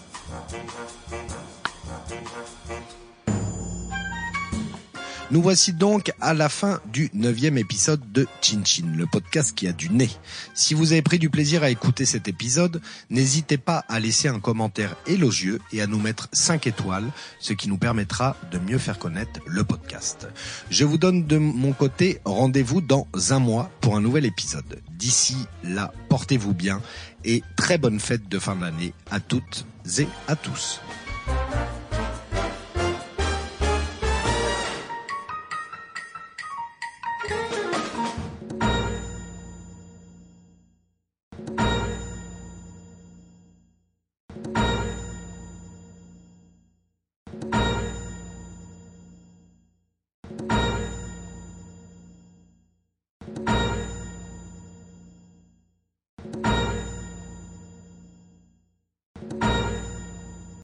Nous 5.32 5.40
voici 5.40 5.72
donc 5.72 6.12
à 6.20 6.34
la 6.34 6.50
fin 6.50 6.78
du 6.92 7.08
neuvième 7.14 7.56
épisode 7.56 8.02
de 8.12 8.28
Chin 8.42 8.60
Chin, 8.66 8.92
le 8.94 9.06
podcast 9.06 9.54
qui 9.56 9.66
a 9.66 9.72
du 9.72 9.88
nez. 9.88 10.10
Si 10.52 10.74
vous 10.74 10.92
avez 10.92 11.00
pris 11.00 11.18
du 11.18 11.30
plaisir 11.30 11.62
à 11.62 11.70
écouter 11.70 12.04
cet 12.04 12.28
épisode, 12.28 12.82
n'hésitez 13.08 13.56
pas 13.56 13.82
à 13.88 13.98
laisser 13.98 14.28
un 14.28 14.40
commentaire 14.40 14.94
élogieux 15.06 15.58
et 15.72 15.80
à 15.80 15.86
nous 15.86 15.98
mettre 15.98 16.28
5 16.32 16.66
étoiles, 16.66 17.10
ce 17.40 17.54
qui 17.54 17.70
nous 17.70 17.78
permettra 17.78 18.36
de 18.50 18.58
mieux 18.58 18.76
faire 18.76 18.98
connaître 18.98 19.40
le 19.46 19.64
podcast. 19.64 20.28
Je 20.68 20.84
vous 20.84 20.98
donne 20.98 21.26
de 21.26 21.38
mon 21.38 21.72
côté 21.72 22.20
rendez-vous 22.26 22.82
dans 22.82 23.08
un 23.30 23.38
mois 23.38 23.70
pour 23.80 23.96
un 23.96 24.02
nouvel 24.02 24.26
épisode. 24.26 24.82
D'ici 24.90 25.46
là, 25.64 25.94
portez-vous 26.10 26.52
bien 26.52 26.82
et 27.24 27.42
très 27.56 27.78
bonne 27.78 28.00
fête 28.00 28.28
de 28.28 28.38
fin 28.38 28.54
d'année 28.54 28.92
à 29.10 29.18
toutes 29.18 29.64
et 29.98 30.06
à 30.28 30.36
tous. 30.36 30.78